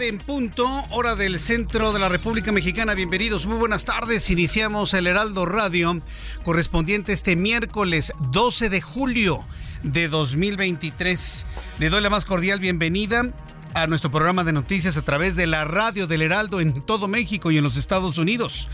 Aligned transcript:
En 0.00 0.18
punto, 0.18 0.66
hora 0.90 1.16
del 1.16 1.38
centro 1.38 1.92
de 1.92 1.98
la 1.98 2.08
República 2.08 2.52
Mexicana. 2.52 2.94
Bienvenidos, 2.94 3.46
muy 3.46 3.56
buenas 3.56 3.84
tardes. 3.84 4.30
Iniciamos 4.30 4.94
el 4.94 5.06
Heraldo 5.06 5.44
Radio 5.44 6.00
correspondiente 6.44 7.12
este 7.12 7.34
miércoles 7.34 8.12
12 8.30 8.68
de 8.68 8.80
julio 8.80 9.44
de 9.82 10.08
2023. 10.08 11.46
Le 11.78 11.90
doy 11.90 12.00
la 12.00 12.10
más 12.10 12.24
cordial 12.24 12.60
bienvenida 12.60 13.32
a 13.74 13.86
nuestro 13.86 14.10
programa 14.10 14.44
de 14.44 14.52
noticias 14.52 14.96
a 14.96 15.02
través 15.02 15.36
de 15.36 15.46
la 15.46 15.64
radio 15.64 16.06
del 16.06 16.22
Heraldo 16.22 16.60
en 16.60 16.80
todo 16.82 17.08
México 17.08 17.50
y 17.50 17.58
en 17.58 17.64
los 17.64 17.76
Estados 17.76 18.18
Unidos. 18.18 18.68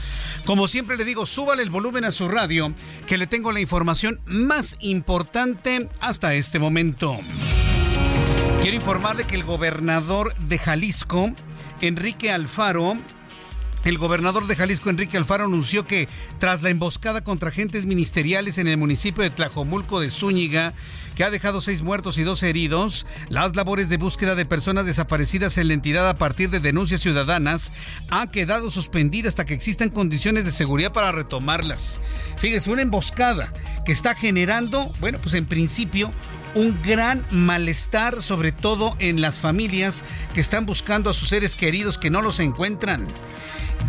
Como 0.44 0.68
siempre 0.68 0.96
le 0.96 1.04
digo, 1.04 1.26
súbale 1.26 1.62
el 1.62 1.70
volumen 1.70 2.04
a 2.04 2.10
su 2.10 2.28
radio, 2.28 2.74
que 3.06 3.18
le 3.18 3.26
tengo 3.26 3.50
la 3.50 3.60
información 3.60 4.20
más 4.26 4.76
importante 4.80 5.88
hasta 6.00 6.34
este 6.34 6.58
momento. 6.58 7.18
Quiero 8.64 8.78
informarle 8.78 9.24
que 9.24 9.34
el 9.34 9.44
gobernador 9.44 10.34
de 10.36 10.56
Jalisco, 10.56 11.30
Enrique 11.82 12.32
Alfaro, 12.32 12.94
el 13.84 13.98
gobernador 13.98 14.46
de 14.46 14.56
Jalisco, 14.56 14.88
Enrique 14.88 15.18
Alfaro, 15.18 15.44
anunció 15.44 15.86
que 15.86 16.08
tras 16.38 16.62
la 16.62 16.70
emboscada 16.70 17.22
contra 17.22 17.50
agentes 17.50 17.84
ministeriales 17.84 18.56
en 18.56 18.66
el 18.66 18.78
municipio 18.78 19.22
de 19.22 19.28
Tlajomulco 19.28 20.00
de 20.00 20.08
Zúñiga, 20.08 20.72
que 21.14 21.24
ha 21.24 21.30
dejado 21.30 21.60
seis 21.60 21.82
muertos 21.82 22.16
y 22.16 22.22
dos 22.22 22.42
heridos, 22.42 23.04
las 23.28 23.54
labores 23.54 23.90
de 23.90 23.98
búsqueda 23.98 24.34
de 24.34 24.46
personas 24.46 24.86
desaparecidas 24.86 25.58
en 25.58 25.68
la 25.68 25.74
entidad 25.74 26.08
a 26.08 26.16
partir 26.16 26.48
de 26.48 26.58
denuncias 26.58 27.02
ciudadanas 27.02 27.70
han 28.08 28.30
quedado 28.30 28.70
suspendidas 28.70 29.32
hasta 29.32 29.44
que 29.44 29.52
existan 29.52 29.90
condiciones 29.90 30.46
de 30.46 30.50
seguridad 30.50 30.94
para 30.94 31.12
retomarlas. 31.12 32.00
Fíjese, 32.38 32.70
una 32.70 32.80
emboscada 32.80 33.52
que 33.84 33.92
está 33.92 34.14
generando, 34.14 34.90
bueno, 35.00 35.20
pues 35.20 35.34
en 35.34 35.44
principio 35.44 36.10
un 36.54 36.80
gran 36.82 37.26
malestar, 37.30 38.22
sobre 38.22 38.52
todo 38.52 38.96
en 38.98 39.20
las 39.20 39.38
familias 39.38 40.04
que 40.32 40.40
están 40.40 40.66
buscando 40.66 41.10
a 41.10 41.14
sus 41.14 41.28
seres 41.28 41.56
queridos 41.56 41.98
que 41.98 42.10
no 42.10 42.22
los 42.22 42.40
encuentran. 42.40 43.06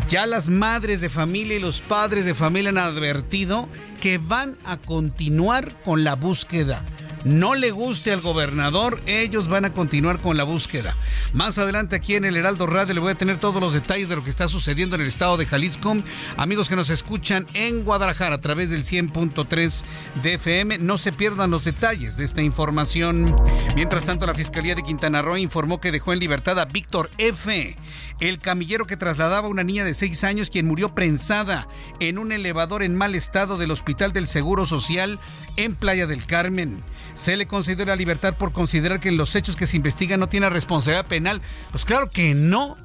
Ya 0.10 0.26
las 0.26 0.50
madres 0.50 1.02
de 1.02 1.10
familia 1.10 1.58
y 1.58 1.62
los 1.62 1.82
padres 1.82 2.26
de 2.26 2.36
familia 2.36 2.70
han 2.70 2.78
advertido 2.78 3.70
que 4.02 4.18
van 4.18 4.58
a 4.66 4.78
continuar 4.78 5.82
con 5.84 6.04
la 6.04 6.16
búsqueda 6.16 6.84
no 7.26 7.56
le 7.56 7.72
guste 7.72 8.14
al 8.14 8.22
gobernador, 8.22 9.02
ellos 9.08 9.48
van 9.48 9.66
a 9.66 9.74
continuar 9.74 10.22
con 10.22 10.38
la 10.38 10.44
búsqueda. 10.44 10.96
Más 11.34 11.58
adelante 11.58 11.96
aquí 11.96 12.16
en 12.16 12.24
el 12.24 12.38
Heraldo 12.38 12.68
Radio 12.68 12.94
le 12.94 13.00
voy 13.00 13.12
a 13.12 13.18
tener 13.18 13.38
todos 13.38 13.60
los 13.60 13.74
detalles 13.74 14.08
de 14.08 14.16
lo 14.16 14.24
que 14.24 14.30
está 14.30 14.48
sucediendo 14.48 14.96
en 14.96 15.02
el 15.02 15.08
estado 15.08 15.36
de 15.36 15.48
Jalisco. 15.48 15.98
Amigos 16.38 16.70
que 16.70 16.76
nos 16.76 16.92
escuchan 16.92 17.48
en 17.56 17.84
Guadalajara 17.84 18.36
a 18.36 18.42
través 18.42 18.70
del 18.70 18.84
100.3 18.84 19.84
de 20.22 20.34
FM, 20.36 20.78
no 20.78 21.00
se 21.00 21.12
pierdan 21.12 21.50
los 21.50 21.66
detalles 21.66 22.16
de 22.16 22.26
esta 22.26 22.44
información. 22.44 23.36
Mientras 23.76 24.06
tanto, 24.06 24.28
la 24.28 24.36
Fiscalía 24.36 24.76
de 24.76 24.84
Quintana 24.84 25.24
Roo 25.24 25.38
informó 25.38 25.82
que 25.82 25.92
dejó 25.92 26.14
en 26.14 26.20
libertad 26.20 26.60
a 26.60 26.66
Víctor 26.66 27.10
F., 27.18 27.76
el 28.20 28.40
camillero 28.40 28.86
que 28.86 28.98
trasladaba 28.98 29.48
a 29.48 29.50
una 29.50 29.64
niña 29.64 29.84
de 29.84 29.94
6 29.94 30.24
años 30.24 30.50
quien 30.50 30.68
murió 30.68 30.96
prensada 30.96 31.68
en 32.00 32.18
un 32.18 32.32
elevador 32.32 32.84
en 32.84 32.96
mal 32.96 33.14
estado 33.16 33.58
del 33.58 33.72
Hospital 33.72 34.14
del 34.14 34.28
Seguro 34.28 34.66
Social 34.66 35.20
en 35.58 35.76
Playa 35.76 36.08
del 36.08 36.26
Carmen. 36.26 36.84
Se 37.16 37.38
le 37.38 37.48
concedió 37.48 37.86
la 37.86 37.96
libertad 37.96 38.36
por 38.38 38.52
considerar 38.52 39.00
que 39.00 39.10
en 39.10 39.18
los 39.18 39.36
hechos 39.36 39.56
que 39.56 39.68
se 39.68 39.78
investigan 39.78 40.20
no 40.20 40.28
tiene 40.28 40.50
responsabilidad 40.50 41.08
penal. 41.08 41.42
Pues 41.72 41.86
claro 41.86 42.12
que 42.12 42.36
no. 42.36 42.78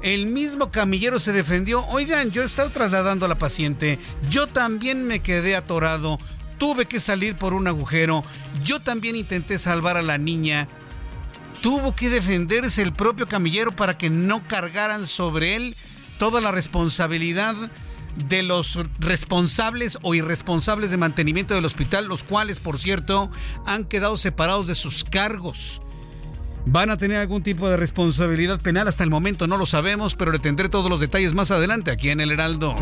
El 0.00 0.26
mismo 0.26 0.70
camillero 0.70 1.18
se 1.18 1.32
defendió. 1.32 1.84
Oigan, 1.86 2.30
yo 2.30 2.42
he 2.42 2.46
estado 2.46 2.70
trasladando 2.70 3.26
a 3.26 3.28
la 3.28 3.38
paciente. 3.38 3.98
Yo 4.30 4.46
también 4.46 5.04
me 5.04 5.20
quedé 5.20 5.56
atorado. 5.56 6.18
Tuve 6.58 6.86
que 6.86 7.00
salir 7.00 7.34
por 7.34 7.52
un 7.52 7.66
agujero. 7.66 8.22
Yo 8.62 8.80
también 8.80 9.16
intenté 9.16 9.58
salvar 9.58 9.96
a 9.96 10.02
la 10.02 10.16
niña. 10.16 10.68
Tuvo 11.60 11.96
que 11.96 12.10
defenderse 12.10 12.82
el 12.82 12.92
propio 12.92 13.26
camillero 13.26 13.74
para 13.74 13.98
que 13.98 14.08
no 14.08 14.46
cargaran 14.46 15.04
sobre 15.08 15.56
él 15.56 15.76
toda 16.20 16.40
la 16.40 16.52
responsabilidad 16.52 17.56
de 18.26 18.42
los 18.42 18.78
responsables 18.98 19.98
o 20.02 20.14
irresponsables 20.14 20.90
de 20.90 20.96
mantenimiento 20.96 21.54
del 21.54 21.64
hospital, 21.64 22.06
los 22.06 22.24
cuales, 22.24 22.58
por 22.58 22.78
cierto, 22.78 23.30
han 23.66 23.84
quedado 23.84 24.16
separados 24.16 24.66
de 24.66 24.74
sus 24.74 25.04
cargos. 25.04 25.80
¿Van 26.66 26.90
a 26.90 26.98
tener 26.98 27.18
algún 27.18 27.42
tipo 27.42 27.68
de 27.68 27.76
responsabilidad 27.76 28.60
penal? 28.60 28.88
Hasta 28.88 29.04
el 29.04 29.10
momento 29.10 29.46
no 29.46 29.56
lo 29.56 29.64
sabemos, 29.64 30.14
pero 30.14 30.32
le 30.32 30.38
tendré 30.38 30.68
todos 30.68 30.90
los 30.90 31.00
detalles 31.00 31.32
más 31.32 31.50
adelante 31.50 31.90
aquí 31.90 32.10
en 32.10 32.20
el 32.20 32.30
Heraldo. 32.30 32.74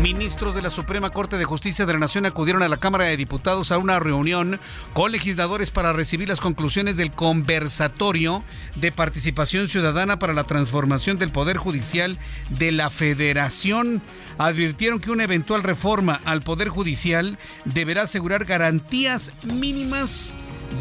Ministros 0.00 0.54
de 0.54 0.62
la 0.62 0.70
Suprema 0.70 1.10
Corte 1.10 1.36
de 1.36 1.44
Justicia 1.44 1.84
de 1.84 1.92
la 1.92 1.98
Nación 1.98 2.24
acudieron 2.24 2.62
a 2.62 2.70
la 2.70 2.78
Cámara 2.78 3.04
de 3.04 3.18
Diputados 3.18 3.70
a 3.70 3.76
una 3.76 4.00
reunión 4.00 4.58
con 4.94 5.12
legisladores 5.12 5.70
para 5.70 5.92
recibir 5.92 6.26
las 6.26 6.40
conclusiones 6.40 6.96
del 6.96 7.12
conversatorio 7.12 8.42
de 8.76 8.92
participación 8.92 9.68
ciudadana 9.68 10.18
para 10.18 10.32
la 10.32 10.44
transformación 10.44 11.18
del 11.18 11.32
Poder 11.32 11.58
Judicial 11.58 12.18
de 12.48 12.72
la 12.72 12.88
Federación. 12.88 14.00
Advirtieron 14.38 15.00
que 15.00 15.10
una 15.10 15.24
eventual 15.24 15.62
reforma 15.62 16.18
al 16.24 16.40
Poder 16.40 16.70
Judicial 16.70 17.36
deberá 17.66 18.02
asegurar 18.02 18.46
garantías 18.46 19.32
mínimas 19.42 20.34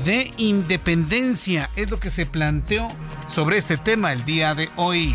de 0.06 0.32
independencia. 0.38 1.70
Es 1.76 1.92
lo 1.92 2.00
que 2.00 2.10
se 2.10 2.26
planteó 2.26 2.88
sobre 3.28 3.58
este 3.58 3.76
tema 3.76 4.14
el 4.14 4.24
día 4.24 4.56
de 4.56 4.70
hoy. 4.78 5.14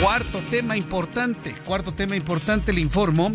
Cuarto 0.00 0.42
tema 0.50 0.76
importante, 0.76 1.54
cuarto 1.64 1.94
tema 1.94 2.16
importante, 2.16 2.72
le 2.72 2.80
informo 2.80 3.32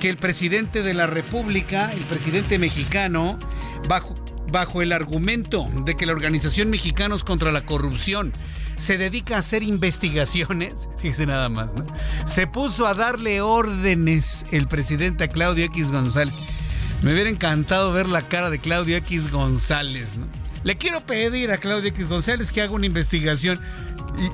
que 0.00 0.10
el 0.10 0.16
presidente 0.16 0.82
de 0.82 0.94
la 0.94 1.06
República, 1.06 1.90
el 1.92 2.04
presidente 2.04 2.58
mexicano, 2.58 3.38
bajo, 3.88 4.14
bajo 4.50 4.82
el 4.82 4.92
argumento 4.92 5.66
de 5.84 5.94
que 5.94 6.06
la 6.06 6.12
Organización 6.12 6.70
Mexicanos 6.70 7.24
contra 7.24 7.50
la 7.50 7.64
Corrupción 7.64 8.32
se 8.76 8.98
dedica 8.98 9.36
a 9.36 9.38
hacer 9.38 9.62
investigaciones, 9.62 10.88
fíjese 10.98 11.26
nada 11.26 11.48
más, 11.48 11.72
¿no? 11.72 11.86
Se 12.26 12.46
puso 12.46 12.86
a 12.86 12.94
darle 12.94 13.40
órdenes 13.40 14.44
el 14.52 14.68
presidente 14.68 15.24
a 15.24 15.28
Claudio 15.28 15.64
X 15.64 15.90
González. 15.90 16.38
Me 17.02 17.12
hubiera 17.12 17.30
encantado 17.30 17.92
ver 17.92 18.08
la 18.08 18.28
cara 18.28 18.50
de 18.50 18.60
Claudio 18.60 18.96
X 18.98 19.30
González, 19.30 20.18
¿no? 20.18 20.41
Le 20.64 20.76
quiero 20.76 21.00
pedir 21.04 21.50
a 21.50 21.58
Claudio 21.58 21.88
X 21.88 22.08
González 22.08 22.52
que 22.52 22.62
haga 22.62 22.72
una 22.72 22.86
investigación. 22.86 23.60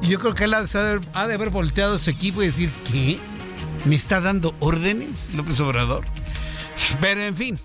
Yo 0.02 0.18
creo 0.18 0.34
que 0.34 0.44
él 0.44 0.54
ha 0.54 0.62
de, 0.62 0.78
haber, 0.78 1.00
ha 1.14 1.26
de 1.26 1.34
haber 1.34 1.50
volteado 1.50 1.98
su 1.98 2.10
equipo 2.10 2.42
y 2.42 2.46
decir, 2.46 2.72
¿qué? 2.90 3.18
¿Me 3.84 3.94
está 3.94 4.20
dando 4.20 4.54
órdenes 4.60 5.32
López 5.34 5.60
Obrador? 5.60 6.04
Pero 7.00 7.22
en 7.22 7.36
fin, 7.36 7.60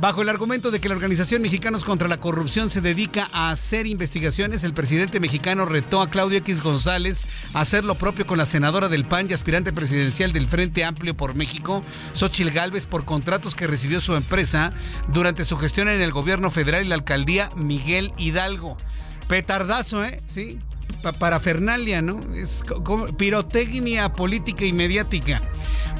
Bajo 0.00 0.22
el 0.22 0.30
argumento 0.30 0.70
de 0.70 0.80
que 0.80 0.88
la 0.88 0.94
organización 0.94 1.42
Mexicanos 1.42 1.84
contra 1.84 2.08
la 2.08 2.18
Corrupción 2.18 2.70
se 2.70 2.80
dedica 2.80 3.28
a 3.34 3.50
hacer 3.50 3.86
investigaciones, 3.86 4.64
el 4.64 4.72
presidente 4.72 5.20
mexicano 5.20 5.66
retó 5.66 6.00
a 6.00 6.08
Claudio 6.08 6.38
X 6.38 6.62
González 6.62 7.26
a 7.52 7.60
hacer 7.60 7.84
lo 7.84 7.96
propio 7.96 8.26
con 8.26 8.38
la 8.38 8.46
senadora 8.46 8.88
del 8.88 9.04
PAN 9.04 9.26
y 9.28 9.34
aspirante 9.34 9.74
presidencial 9.74 10.32
del 10.32 10.48
Frente 10.48 10.84
Amplio 10.84 11.14
por 11.14 11.34
México, 11.34 11.82
Xochil 12.14 12.50
Gálvez, 12.50 12.86
por 12.86 13.04
contratos 13.04 13.54
que 13.54 13.66
recibió 13.66 14.00
su 14.00 14.14
empresa 14.14 14.72
durante 15.08 15.44
su 15.44 15.58
gestión 15.58 15.86
en 15.90 16.00
el 16.00 16.12
gobierno 16.12 16.50
federal 16.50 16.86
y 16.86 16.88
la 16.88 16.94
alcaldía 16.94 17.50
Miguel 17.54 18.14
Hidalgo. 18.16 18.78
Petardazo, 19.28 20.02
¿eh? 20.02 20.22
Sí, 20.24 20.58
para 21.18 21.38
Fernalia, 21.40 22.00
¿no? 22.00 22.20
Es 22.34 22.64
como 22.84 23.06
pirotecnia 23.18 24.14
política 24.14 24.64
y 24.64 24.72
mediática. 24.72 25.42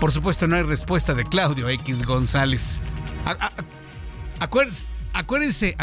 Por 0.00 0.10
supuesto, 0.10 0.48
no 0.48 0.56
hay 0.56 0.62
respuesta 0.62 1.12
de 1.12 1.24
Claudio 1.24 1.68
X 1.68 2.06
González. 2.06 2.80
Acuérdense, 5.12 5.76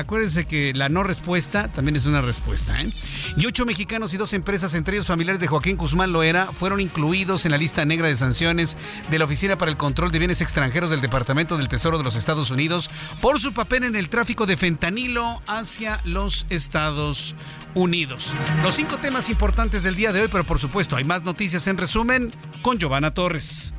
que 0.45 0.73
la 0.73 0.89
no 0.89 1.03
respuesta 1.03 1.67
también 1.71 1.95
es 1.95 2.05
una 2.05 2.21
respuesta. 2.21 2.81
¿eh? 2.81 2.91
Y 3.35 3.45
ocho 3.45 3.65
mexicanos 3.65 4.13
y 4.13 4.17
dos 4.17 4.33
empresas, 4.33 4.73
entre 4.73 4.95
ellos 4.95 5.07
familiares 5.07 5.41
de 5.41 5.47
Joaquín 5.47 5.77
Guzmán 5.77 6.11
Loera, 6.11 6.51
fueron 6.53 6.79
incluidos 6.79 7.45
en 7.45 7.51
la 7.51 7.57
lista 7.57 7.85
negra 7.85 8.07
de 8.07 8.15
sanciones 8.15 8.77
de 9.11 9.19
la 9.19 9.25
Oficina 9.25 9.57
para 9.57 9.69
el 9.69 9.77
Control 9.77 10.11
de 10.11 10.19
Bienes 10.19 10.41
Extranjeros 10.41 10.89
del 10.89 11.01
Departamento 11.01 11.57
del 11.57 11.67
Tesoro 11.67 11.97
de 11.97 12.03
los 12.03 12.15
Estados 12.15 12.51
Unidos 12.51 12.89
por 13.21 13.39
su 13.39 13.53
papel 13.53 13.83
en 13.83 13.95
el 13.95 14.09
tráfico 14.09 14.45
de 14.45 14.57
fentanilo 14.57 15.41
hacia 15.45 16.01
los 16.03 16.45
Estados 16.49 17.35
Unidos. 17.75 18.33
Los 18.63 18.75
cinco 18.75 18.97
temas 18.97 19.29
importantes 19.29 19.83
del 19.83 19.95
día 19.95 20.13
de 20.13 20.21
hoy, 20.21 20.29
pero 20.31 20.45
por 20.45 20.59
supuesto 20.59 20.95
hay 20.95 21.03
más 21.03 21.23
noticias 21.23 21.67
en 21.67 21.77
resumen 21.77 22.31
con 22.61 22.79
Giovanna 22.79 23.13
Torres. 23.13 23.73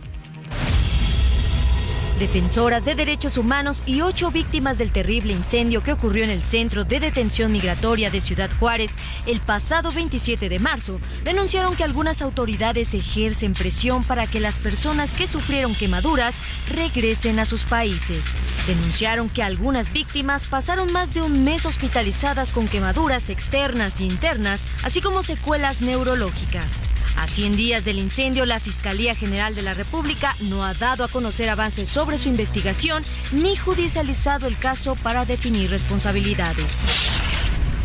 Defensoras 2.18 2.84
de 2.84 2.96
derechos 2.96 3.36
humanos 3.36 3.84
y 3.86 4.00
ocho 4.00 4.32
víctimas 4.32 4.76
del 4.76 4.90
terrible 4.90 5.32
incendio 5.32 5.84
que 5.84 5.92
ocurrió 5.92 6.24
en 6.24 6.30
el 6.30 6.42
centro 6.42 6.82
de 6.82 6.98
detención 6.98 7.52
migratoria 7.52 8.10
de 8.10 8.20
Ciudad 8.20 8.50
Juárez 8.58 8.96
el 9.26 9.40
pasado 9.40 9.92
27 9.92 10.48
de 10.48 10.58
marzo 10.58 10.98
denunciaron 11.22 11.76
que 11.76 11.84
algunas 11.84 12.20
autoridades 12.20 12.92
ejercen 12.94 13.52
presión 13.52 14.02
para 14.02 14.26
que 14.26 14.40
las 14.40 14.58
personas 14.58 15.14
que 15.14 15.28
sufrieron 15.28 15.76
quemaduras 15.76 16.34
regresen 16.68 17.38
a 17.38 17.44
sus 17.44 17.64
países. 17.64 18.24
Denunciaron 18.66 19.30
que 19.30 19.44
algunas 19.44 19.92
víctimas 19.92 20.46
pasaron 20.46 20.92
más 20.92 21.14
de 21.14 21.22
un 21.22 21.44
mes 21.44 21.66
hospitalizadas 21.66 22.50
con 22.50 22.66
quemaduras 22.66 23.30
externas 23.30 24.00
e 24.00 24.04
internas, 24.04 24.66
así 24.82 25.00
como 25.00 25.22
secuelas 25.22 25.82
neurológicas. 25.82 26.90
A 27.16 27.26
100 27.26 27.56
días 27.56 27.84
del 27.84 27.98
incendio, 27.98 28.44
la 28.44 28.60
Fiscalía 28.60 29.12
General 29.12 29.52
de 29.54 29.62
la 29.62 29.74
República 29.74 30.36
no 30.40 30.64
ha 30.64 30.72
dado 30.74 31.02
a 31.02 31.08
conocer 31.08 31.50
avances 31.50 31.88
sobre 31.88 32.07
su 32.16 32.28
investigación 32.28 33.02
ni 33.32 33.56
judicializado 33.56 34.46
el 34.46 34.56
caso 34.56 34.96
para 34.96 35.26
definir 35.26 35.68
responsabilidades. 35.68 36.76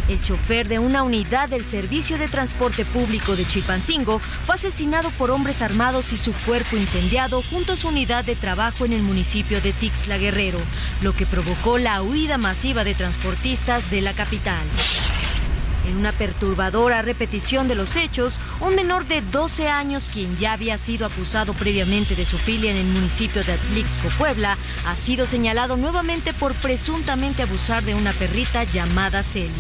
El 0.10 0.22
chofer 0.22 0.68
de 0.68 0.80
una 0.80 1.02
unidad 1.04 1.48
del 1.48 1.66
Servicio 1.66 2.18
de 2.18 2.28
Transporte 2.28 2.84
Público 2.84 3.36
de 3.36 3.46
Chilpancingo 3.46 4.20
fue 4.20 4.56
asesinado 4.56 5.10
por 5.12 5.32
hombres 5.32 5.62
armados 5.62 6.12
y 6.12 6.18
su 6.18 6.34
cuerpo 6.46 6.76
incendiado 6.76 7.42
junto 7.42 7.74
a 7.74 7.78
su 7.78 7.88
unidad 7.88 8.26
de 8.26 8.36
trabajo 8.36 8.86
en 8.86 8.92
el 8.92 9.02
municipio 9.02 9.62
de 9.62 9.72
Tixla 9.72 10.18
Guerrero, 10.18 10.60
lo 11.02 11.14
que 11.14 11.26
provocó 11.26 11.78
la 11.78 12.02
huida 12.02 12.38
masiva 12.38 12.84
de 12.84 12.96
transportistas 12.96 13.90
de 13.90 14.02
la 14.02 14.14
capital. 14.14 14.64
En 15.86 15.98
una 15.98 16.12
perturbadora 16.12 17.02
repetición 17.02 17.68
de 17.68 17.76
los 17.76 17.96
hechos, 17.96 18.40
un 18.62 18.76
menor 18.76 19.06
de 19.06 19.22
12 19.22 19.68
años, 19.68 20.10
quien 20.12 20.38
ya 20.38 20.54
había 20.54 20.78
sido 20.78 21.06
acusado 21.06 21.54
previamente 21.54 22.16
de 22.16 22.26
su 22.26 22.38
filia 22.38 22.72
en 22.72 22.78
el 22.78 22.88
municipio 22.88 23.44
de 23.44 23.54
Atlixco, 23.54 24.08
Puebla, 24.18 24.58
ha 24.86 24.96
sido 24.96 25.26
señalado 25.26 25.76
nuevamente 25.76 26.34
por 26.34 26.54
presuntamente 26.56 27.44
abusar 27.44 27.84
de 27.84 27.96
una 27.96 28.14
perrita 28.14 28.64
llamada 28.64 29.24
Celi. 29.24 29.52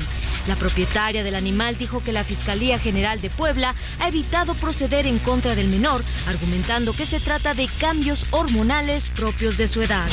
La 0.47 0.55
propietaria 0.55 1.23
del 1.23 1.35
animal 1.35 1.77
dijo 1.77 2.01
que 2.01 2.11
la 2.11 2.23
Fiscalía 2.23 2.77
General 2.79 3.19
de 3.21 3.29
Puebla 3.29 3.75
ha 3.99 4.07
evitado 4.07 4.53
proceder 4.55 5.07
en 5.07 5.19
contra 5.19 5.55
del 5.55 5.67
menor, 5.69 6.03
argumentando 6.27 6.93
que 6.93 7.05
se 7.05 7.19
trata 7.19 7.53
de 7.53 7.67
cambios 7.79 8.25
hormonales 8.31 9.09
propios 9.09 9.57
de 9.57 9.67
su 9.67 9.81
edad. 9.81 10.07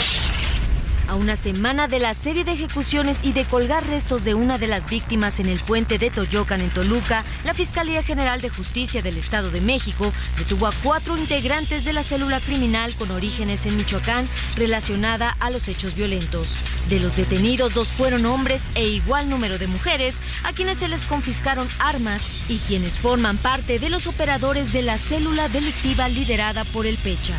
A 1.11 1.17
una 1.17 1.35
semana 1.35 1.89
de 1.89 1.99
la 1.99 2.15
serie 2.15 2.45
de 2.45 2.53
ejecuciones 2.53 3.19
y 3.25 3.33
de 3.33 3.45
colgar 3.45 3.85
restos 3.85 4.23
de 4.23 4.35
una 4.35 4.59
de 4.59 4.69
las 4.69 4.89
víctimas 4.89 5.41
en 5.41 5.49
el 5.49 5.59
puente 5.59 5.99
de 5.99 6.09
Toyocan 6.09 6.61
en 6.61 6.71
Toluca, 6.71 7.25
la 7.45 7.53
Fiscalía 7.53 8.05
General 8.05 8.41
de 8.41 8.49
Justicia 8.49 9.03
del 9.03 9.17
Estado 9.17 9.51
de 9.51 9.61
México 9.61 10.13
detuvo 10.39 10.69
a 10.69 10.73
cuatro 10.85 11.17
integrantes 11.17 11.85
de 11.85 11.95
la 11.95 12.05
célula 12.05 12.39
criminal 12.39 12.95
con 12.95 13.11
orígenes 13.11 13.67
en 13.67 13.77
Michoacán 13.77 14.29
relacionada 14.55 15.37
a 15.41 15.51
los 15.51 15.67
hechos 15.67 15.97
violentos. 15.97 16.57
De 16.89 17.01
los 17.01 17.17
detenidos, 17.17 17.75
dos 17.75 17.89
fueron 17.89 18.25
hombres 18.25 18.67
e 18.77 18.87
igual 18.87 19.29
número 19.29 19.59
de 19.59 19.67
mujeres, 19.67 20.23
a 20.45 20.53
quienes 20.53 20.79
se 20.79 20.87
les 20.87 21.07
confiscaron 21.07 21.69
armas 21.81 22.29
y 22.49 22.59
quienes 22.59 23.01
forman 23.01 23.37
parte 23.37 23.81
de 23.81 23.91
los 23.91 24.07
operadores 24.07 24.73
de 24.73 24.83
la 24.83 24.97
célula 24.97 25.49
delictiva 25.49 26.09
liderada 26.09 26.63
por 26.67 26.87
el 26.87 26.97
Pecha. 26.99 27.35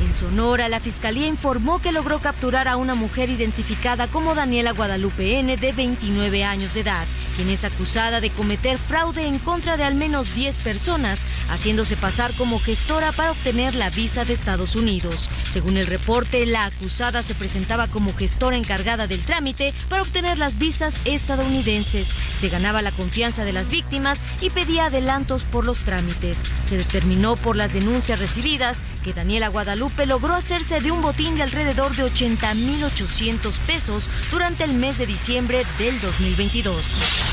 En 0.00 0.12
Sonora, 0.12 0.68
la 0.68 0.80
Fiscalía 0.80 1.26
informó 1.26 1.80
que 1.80 1.92
logró 1.92 2.18
capturar 2.18 2.66
a 2.66 2.76
una 2.76 2.94
mujer 2.94 3.30
identificada 3.30 4.06
como 4.08 4.34
Daniela 4.34 4.72
Guadalupe 4.72 5.38
N, 5.38 5.56
de 5.56 5.72
29 5.72 6.44
años 6.44 6.74
de 6.74 6.80
edad, 6.80 7.06
quien 7.36 7.50
es 7.50 7.64
acusada 7.64 8.20
de 8.20 8.30
cometer 8.30 8.78
fraude 8.78 9.26
en 9.26 9.38
contra 9.38 9.76
de 9.76 9.84
al 9.84 9.94
menos 9.94 10.34
10 10.34 10.58
personas, 10.58 11.26
haciéndose 11.48 11.96
pasar 11.96 12.32
como 12.34 12.58
gestora 12.58 13.12
para 13.12 13.32
obtener 13.32 13.74
la 13.74 13.90
visa 13.90 14.24
de 14.24 14.32
Estados 14.32 14.76
Unidos. 14.76 15.30
Según 15.48 15.76
el 15.76 15.86
reporte, 15.86 16.46
la 16.46 16.66
acusada 16.66 17.22
se 17.22 17.34
presentaba 17.34 17.86
como 17.88 18.14
gestora 18.14 18.56
encargada 18.56 19.06
del 19.06 19.22
trámite 19.22 19.74
para 19.88 20.02
obtener 20.02 20.38
las 20.38 20.58
visas 20.58 21.00
estadounidenses. 21.04 22.14
Se 22.36 22.48
ganaba 22.48 22.82
la 22.82 22.92
confianza 22.92 23.44
de 23.44 23.52
las 23.52 23.68
víctimas 23.68 24.20
y 24.40 24.50
pedía 24.50 24.86
adelantos 24.86 25.44
por 25.44 25.64
los 25.64 25.78
trámites. 25.78 26.42
Se 26.64 26.76
determinó 26.76 27.36
por 27.36 27.56
las 27.56 27.72
denuncias 27.72 28.18
recibidas 28.18 28.82
que 29.02 29.12
Daniela 29.12 29.48
Guadalupe 29.48 30.06
logró 30.06 30.34
hacerse 30.34 30.80
de 30.80 30.90
un 30.90 31.02
botín 31.02 31.36
de 31.36 31.42
alrededor 31.42 31.94
de 31.96 32.04
80.800 32.04 33.58
pesos 33.60 34.08
durante 34.30 34.64
el 34.64 34.74
mes 34.74 34.98
de 34.98 35.06
diciembre 35.06 35.64
del 35.78 36.00
2022. 36.00 37.23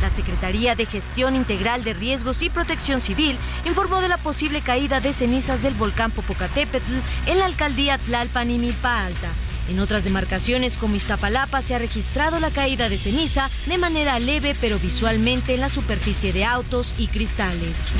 La 0.00 0.10
Secretaría 0.10 0.74
de 0.74 0.86
Gestión 0.86 1.34
Integral 1.34 1.82
de 1.82 1.92
Riesgos 1.92 2.42
y 2.42 2.50
Protección 2.50 3.00
Civil 3.00 3.36
informó 3.64 4.00
de 4.00 4.08
la 4.08 4.16
posible 4.16 4.60
caída 4.60 5.00
de 5.00 5.12
cenizas 5.12 5.62
del 5.62 5.74
volcán 5.74 6.12
Popocatépetl 6.12 6.92
en 7.26 7.38
la 7.38 7.46
alcaldía 7.46 7.98
Tlalpan 7.98 8.50
y 8.50 8.58
Milpa 8.58 9.04
Alta. 9.04 9.28
En 9.68 9.80
otras 9.80 10.04
demarcaciones 10.04 10.78
como 10.78 10.94
Iztapalapa 10.94 11.60
se 11.62 11.74
ha 11.74 11.78
registrado 11.78 12.40
la 12.40 12.50
caída 12.50 12.88
de 12.88 12.96
ceniza 12.96 13.50
de 13.66 13.76
manera 13.76 14.18
leve 14.18 14.56
pero 14.60 14.78
visualmente 14.78 15.54
en 15.54 15.60
la 15.60 15.68
superficie 15.68 16.32
de 16.32 16.44
autos 16.44 16.94
y 16.96 17.08
cristales. 17.08 17.92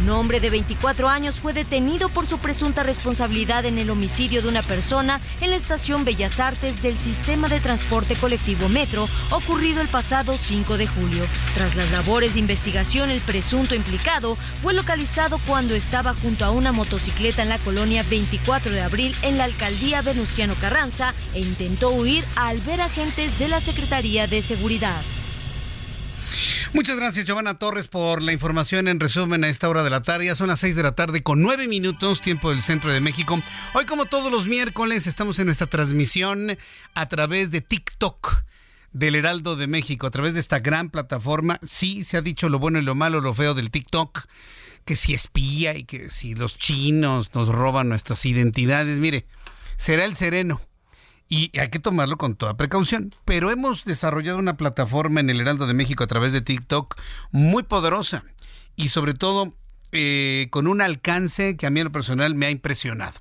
Un 0.00 0.08
hombre 0.08 0.40
de 0.40 0.48
24 0.48 1.10
años 1.10 1.40
fue 1.40 1.52
detenido 1.52 2.08
por 2.08 2.26
su 2.26 2.38
presunta 2.38 2.82
responsabilidad 2.82 3.66
en 3.66 3.76
el 3.76 3.90
homicidio 3.90 4.40
de 4.40 4.48
una 4.48 4.62
persona 4.62 5.20
en 5.42 5.50
la 5.50 5.56
estación 5.56 6.06
Bellas 6.06 6.40
Artes 6.40 6.80
del 6.80 6.98
sistema 6.98 7.48
de 7.48 7.60
transporte 7.60 8.14
colectivo 8.14 8.70
Metro, 8.70 9.08
ocurrido 9.30 9.82
el 9.82 9.88
pasado 9.88 10.38
5 10.38 10.78
de 10.78 10.86
julio. 10.86 11.24
Tras 11.54 11.76
las 11.76 11.90
labores 11.90 12.32
de 12.32 12.40
investigación, 12.40 13.10
el 13.10 13.20
presunto 13.20 13.74
implicado 13.74 14.38
fue 14.62 14.72
localizado 14.72 15.38
cuando 15.46 15.74
estaba 15.74 16.14
junto 16.14 16.46
a 16.46 16.50
una 16.50 16.72
motocicleta 16.72 17.42
en 17.42 17.50
la 17.50 17.58
colonia 17.58 18.02
24 18.02 18.72
de 18.72 18.80
abril 18.80 19.14
en 19.20 19.36
la 19.36 19.44
alcaldía 19.44 20.00
Venustiano 20.00 20.54
Carranza 20.62 21.12
e 21.34 21.40
intentó 21.40 21.90
huir 21.90 22.24
al 22.36 22.58
ver 22.60 22.80
agentes 22.80 23.38
de 23.38 23.48
la 23.48 23.60
Secretaría 23.60 24.26
de 24.26 24.40
Seguridad. 24.40 25.02
Muchas 26.72 26.96
gracias, 26.96 27.26
Giovanna 27.26 27.58
Torres, 27.58 27.88
por 27.88 28.22
la 28.22 28.32
información 28.32 28.88
en 28.88 29.00
resumen 29.00 29.44
a 29.44 29.48
esta 29.48 29.68
hora 29.68 29.82
de 29.82 29.90
la 29.90 30.02
tarde. 30.02 30.26
Ya 30.26 30.34
son 30.34 30.48
las 30.48 30.60
6 30.60 30.76
de 30.76 30.82
la 30.82 30.94
tarde 30.94 31.22
con 31.22 31.42
9 31.42 31.66
minutos, 31.68 32.20
tiempo 32.20 32.50
del 32.50 32.62
centro 32.62 32.90
de 32.90 33.00
México. 33.00 33.42
Hoy, 33.74 33.86
como 33.86 34.06
todos 34.06 34.30
los 34.30 34.46
miércoles, 34.46 35.06
estamos 35.06 35.38
en 35.38 35.46
nuestra 35.46 35.66
transmisión 35.66 36.56
a 36.94 37.06
través 37.06 37.50
de 37.50 37.60
TikTok 37.60 38.44
del 38.92 39.14
Heraldo 39.14 39.56
de 39.56 39.66
México, 39.66 40.06
a 40.06 40.10
través 40.10 40.34
de 40.34 40.40
esta 40.40 40.60
gran 40.60 40.90
plataforma. 40.90 41.58
Sí, 41.62 42.04
se 42.04 42.16
ha 42.16 42.22
dicho 42.22 42.48
lo 42.48 42.58
bueno 42.58 42.78
y 42.78 42.82
lo 42.82 42.94
malo, 42.94 43.20
lo 43.20 43.34
feo 43.34 43.54
del 43.54 43.70
TikTok, 43.70 44.26
que 44.84 44.96
si 44.96 45.14
espía 45.14 45.76
y 45.76 45.84
que 45.84 46.08
si 46.08 46.34
los 46.34 46.56
chinos 46.56 47.34
nos 47.34 47.48
roban 47.48 47.88
nuestras 47.88 48.24
identidades. 48.26 48.98
Mire, 48.98 49.26
será 49.76 50.04
el 50.04 50.16
sereno 50.16 50.60
y 51.30 51.56
hay 51.58 51.70
que 51.70 51.78
tomarlo 51.78 52.18
con 52.18 52.34
toda 52.34 52.58
precaución. 52.58 53.14
Pero 53.24 53.50
hemos 53.50 53.86
desarrollado 53.86 54.38
una 54.38 54.58
plataforma 54.58 55.20
en 55.20 55.30
el 55.30 55.40
Heraldo 55.40 55.66
de 55.66 55.72
México 55.72 56.04
a 56.04 56.08
través 56.08 56.34
de 56.34 56.42
TikTok 56.42 57.00
muy 57.30 57.62
poderosa 57.62 58.24
y 58.76 58.88
sobre 58.88 59.14
todo 59.14 59.54
eh, 59.92 60.48
con 60.50 60.66
un 60.66 60.82
alcance 60.82 61.56
que 61.56 61.66
a 61.66 61.70
mí 61.70 61.80
en 61.80 61.84
lo 61.86 61.92
personal 61.92 62.34
me 62.34 62.46
ha 62.46 62.50
impresionado. 62.50 63.18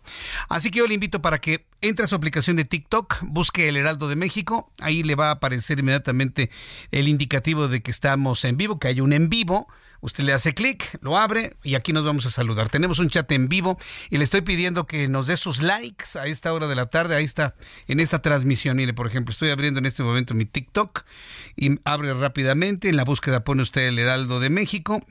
Así 0.50 0.72
que 0.72 0.80
yo 0.80 0.88
le 0.88 0.96
invito 0.96 1.22
para 1.22 1.39
que 1.39 1.66
entre 1.82 2.06
a 2.06 2.08
su 2.08 2.16
aplicación 2.16 2.58
de 2.58 2.66
TikTok, 2.66 3.18
busque 3.22 3.70
el 3.70 3.78
Heraldo 3.78 4.10
de 4.10 4.16
México, 4.16 4.72
ahí 4.80 5.04
le 5.04 5.16
va 5.16 5.30
a 5.30 5.34
aparecer 5.34 5.80
inmediatamente 5.80 6.50
el 6.92 7.08
indicativo 7.08 7.68
de 7.68 7.82
que 7.82 7.92
estamos 7.92 8.44
en 8.44 8.58
vivo, 8.58 8.80
que 8.80 8.89
hay 8.89 9.01
un 9.01 9.13
en 9.13 9.30
vivo. 9.30 9.68
Usted 10.01 10.24
le 10.24 10.34
hace 10.34 10.53
clic, 10.53 10.98
lo 11.01 11.18
abre 11.18 11.56
y 11.63 11.75
aquí 11.75 11.94
nos 11.94 12.06
vamos 12.06 12.25
a 12.25 12.29
saludar. 12.29 12.70
Tenemos 12.70 13.00
un 13.00 13.10
chat 13.10 13.32
en 13.32 13.50
vivo 13.50 13.77
y 14.10 14.18
le 14.18 14.24
estoy 14.24 14.41
pidiendo 14.41 14.86
que 14.86 15.08
nos 15.08 15.27
dé 15.27 15.38
sus 15.38 15.62
likes 15.62 16.18
a 16.18 16.25
esta 16.25 16.53
hora 16.53 16.68
de 16.68 16.75
la 16.75 16.86
tarde. 16.86 17.15
Ahí 17.15 17.25
está, 17.25 17.56
en 17.88 18.00
esta 18.00 18.22
transmisión. 18.22 18.77
Mire, 18.77 18.94
por 18.94 19.08
ejemplo, 19.08 19.32
estoy 19.32 19.50
abriendo 19.50 19.79
en 19.79 19.86
este 19.86 20.03
momento 20.03 20.34
mi 20.34 20.46
TikTok 20.46 21.03
y 21.56 21.79
abre 21.84 22.13
rápidamente. 22.13 22.89
En 22.89 22.96
la 22.96 23.03
búsqueda 23.03 23.44
pone 23.44 23.62
usted 23.62 23.88
el 23.88 24.00
Heraldo 24.00 24.39
de 24.39 24.50
México 24.50 25.01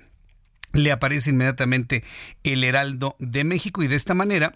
le 0.74 0.92
aparece 0.92 1.30
inmediatamente 1.30 2.04
el 2.44 2.62
Heraldo 2.62 3.16
de 3.18 3.44
México 3.44 3.82
y 3.82 3.88
de 3.88 3.96
esta 3.96 4.12
manera 4.14 4.54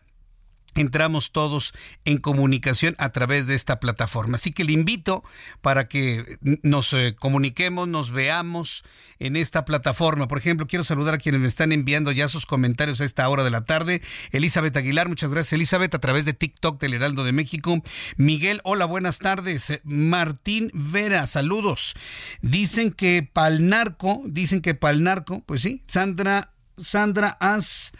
entramos 0.74 1.32
todos 1.32 1.72
en 2.04 2.18
comunicación 2.18 2.94
a 2.98 3.10
través 3.10 3.46
de 3.46 3.54
esta 3.54 3.80
plataforma. 3.80 4.36
Así 4.36 4.52
que 4.52 4.64
le 4.64 4.72
invito 4.72 5.22
para 5.60 5.88
que 5.88 6.38
nos 6.62 6.92
eh, 6.92 7.14
comuniquemos, 7.18 7.88
nos 7.88 8.10
veamos 8.10 8.84
en 9.18 9.36
esta 9.36 9.64
plataforma. 9.64 10.28
Por 10.28 10.38
ejemplo, 10.38 10.66
quiero 10.66 10.84
saludar 10.84 11.14
a 11.14 11.18
quienes 11.18 11.40
me 11.40 11.48
están 11.48 11.72
enviando 11.72 12.12
ya 12.12 12.28
sus 12.28 12.46
comentarios 12.46 13.00
a 13.00 13.04
esta 13.04 13.28
hora 13.28 13.44
de 13.44 13.50
la 13.50 13.64
tarde. 13.64 14.02
Elizabeth 14.30 14.76
Aguilar, 14.76 15.08
muchas 15.08 15.30
gracias 15.30 15.52
Elizabeth, 15.52 15.94
a 15.94 16.00
través 16.00 16.24
de 16.24 16.32
TikTok 16.32 16.80
del 16.80 16.94
Heraldo 16.94 17.24
de 17.24 17.32
México. 17.32 17.82
Miguel, 18.16 18.60
hola, 18.64 18.84
buenas 18.84 19.18
tardes. 19.18 19.80
Martín 19.84 20.70
Vera, 20.74 21.26
saludos. 21.26 21.94
Dicen 22.40 22.90
que 22.90 23.28
Palnarco, 23.30 24.22
dicen 24.26 24.60
que 24.60 24.74
Palnarco, 24.74 25.42
pues 25.44 25.62
sí, 25.62 25.82
Sandra, 25.86 26.52
Sandra 26.76 27.36
As 27.40 27.92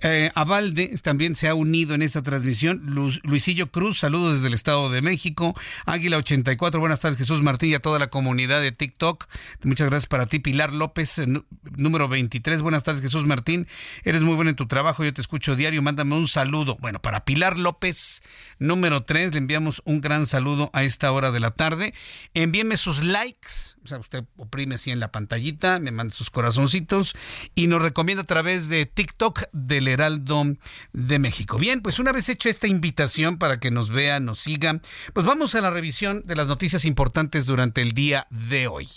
eh, 0.00 0.30
Avalde 0.34 0.96
también 1.02 1.36
se 1.36 1.48
ha 1.48 1.54
unido 1.54 1.94
en 1.94 2.02
esta 2.02 2.22
transmisión. 2.22 2.82
Luisillo 3.22 3.70
Cruz, 3.70 3.98
saludos 3.98 4.34
desde 4.34 4.48
el 4.48 4.54
Estado 4.54 4.90
de 4.90 5.02
México. 5.02 5.54
Águila 5.86 6.16
84, 6.16 6.80
buenas 6.80 7.00
tardes 7.00 7.18
Jesús 7.18 7.42
Martín 7.42 7.70
y 7.70 7.74
a 7.74 7.80
toda 7.80 7.98
la 7.98 8.08
comunidad 8.08 8.60
de 8.60 8.72
TikTok. 8.72 9.26
Muchas 9.64 9.88
gracias 9.88 10.08
para 10.08 10.26
ti. 10.26 10.38
Pilar 10.38 10.72
López, 10.72 11.20
número 11.76 12.08
23, 12.08 12.62
buenas 12.62 12.82
tardes 12.82 13.02
Jesús 13.02 13.26
Martín. 13.26 13.66
Eres 14.04 14.22
muy 14.22 14.34
bueno 14.34 14.50
en 14.50 14.56
tu 14.56 14.66
trabajo, 14.66 15.04
yo 15.04 15.12
te 15.12 15.20
escucho 15.20 15.56
diario, 15.56 15.82
mándame 15.82 16.16
un 16.16 16.28
saludo. 16.28 16.76
Bueno, 16.80 17.00
para 17.00 17.24
Pilar 17.24 17.58
López, 17.58 18.22
número 18.58 19.04
3, 19.04 19.32
le 19.32 19.38
enviamos 19.38 19.82
un 19.84 20.00
gran 20.00 20.26
saludo 20.26 20.70
a 20.72 20.82
esta 20.82 21.12
hora 21.12 21.30
de 21.30 21.40
la 21.40 21.52
tarde. 21.52 21.94
Envíeme 22.34 22.76
sus 22.76 23.02
likes, 23.02 23.76
o 23.84 23.88
sea, 23.88 23.98
usted 23.98 24.24
oprime 24.36 24.76
así 24.76 24.90
en 24.90 25.00
la 25.00 25.12
pantallita, 25.12 25.78
me 25.78 25.90
manda 25.90 26.14
sus 26.14 26.30
corazoncitos 26.30 27.14
y 27.54 27.66
nos 27.66 27.82
recomienda 27.82 28.22
a 28.22 28.26
través 28.26 28.68
de 28.68 28.86
TikTok 28.86 29.44
Heraldo 29.88 30.44
de 30.92 31.18
México. 31.18 31.58
Bien, 31.58 31.80
pues 31.80 31.98
una 31.98 32.12
vez 32.12 32.28
hecho 32.28 32.48
esta 32.48 32.66
invitación 32.66 33.38
para 33.38 33.60
que 33.60 33.70
nos 33.70 33.90
vean, 33.90 34.24
nos 34.24 34.40
sigan, 34.40 34.82
pues 35.12 35.26
vamos 35.26 35.54
a 35.54 35.60
la 35.60 35.70
revisión 35.70 36.22
de 36.24 36.36
las 36.36 36.46
noticias 36.46 36.84
importantes 36.84 37.46
durante 37.46 37.82
el 37.82 37.92
día 37.92 38.26
de 38.30 38.66
hoy. 38.66 38.88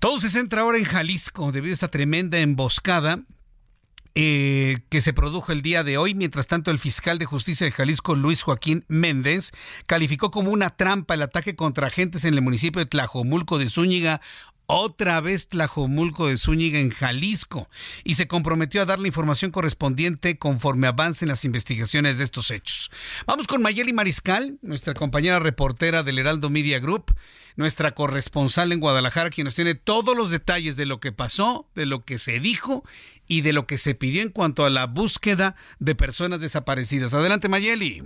Todo 0.00 0.20
se 0.20 0.30
centra 0.30 0.62
ahora 0.62 0.78
en 0.78 0.84
Jalisco 0.84 1.52
debido 1.52 1.72
a 1.72 1.74
esta 1.74 1.88
tremenda 1.88 2.38
emboscada 2.38 3.24
eh, 4.16 4.78
que 4.90 5.00
se 5.00 5.12
produjo 5.12 5.50
el 5.50 5.62
día 5.62 5.82
de 5.82 5.98
hoy. 5.98 6.14
Mientras 6.14 6.46
tanto, 6.46 6.70
el 6.70 6.78
fiscal 6.78 7.18
de 7.18 7.24
justicia 7.24 7.64
de 7.64 7.72
Jalisco, 7.72 8.14
Luis 8.14 8.42
Joaquín 8.42 8.84
Méndez, 8.86 9.50
calificó 9.86 10.30
como 10.30 10.52
una 10.52 10.70
trampa 10.76 11.14
el 11.14 11.22
ataque 11.22 11.56
contra 11.56 11.88
agentes 11.88 12.24
en 12.24 12.34
el 12.34 12.40
municipio 12.40 12.78
de 12.78 12.86
Tlajomulco 12.86 13.58
de 13.58 13.68
Zúñiga, 13.68 14.20
otra 14.66 15.20
vez 15.20 15.48
Tlajomulco 15.48 16.28
de 16.28 16.36
Zúñiga 16.36 16.78
en 16.78 16.90
Jalisco 16.90 17.68
y 18.04 18.14
se 18.14 18.26
comprometió 18.26 18.82
a 18.82 18.86
dar 18.86 18.98
la 18.98 19.08
información 19.08 19.50
correspondiente 19.50 20.38
conforme 20.38 20.86
avancen 20.86 21.28
las 21.28 21.44
investigaciones 21.44 22.18
de 22.18 22.24
estos 22.24 22.50
hechos. 22.50 22.90
Vamos 23.26 23.46
con 23.46 23.62
Mayeli 23.62 23.92
Mariscal, 23.92 24.58
nuestra 24.62 24.94
compañera 24.94 25.38
reportera 25.38 26.02
del 26.02 26.18
Heraldo 26.18 26.50
Media 26.50 26.78
Group, 26.78 27.14
nuestra 27.56 27.94
corresponsal 27.94 28.72
en 28.72 28.80
Guadalajara, 28.80 29.30
quien 29.30 29.44
nos 29.44 29.54
tiene 29.54 29.74
todos 29.74 30.16
los 30.16 30.30
detalles 30.30 30.76
de 30.76 30.86
lo 30.86 31.00
que 31.00 31.12
pasó, 31.12 31.68
de 31.74 31.86
lo 31.86 32.04
que 32.04 32.18
se 32.18 32.40
dijo 32.40 32.84
y 33.26 33.42
de 33.42 33.52
lo 33.52 33.66
que 33.66 33.78
se 33.78 33.94
pidió 33.94 34.22
en 34.22 34.30
cuanto 34.30 34.64
a 34.64 34.70
la 34.70 34.86
búsqueda 34.86 35.54
de 35.78 35.94
personas 35.94 36.40
desaparecidas. 36.40 37.14
Adelante 37.14 37.48
Mayeli. 37.48 38.02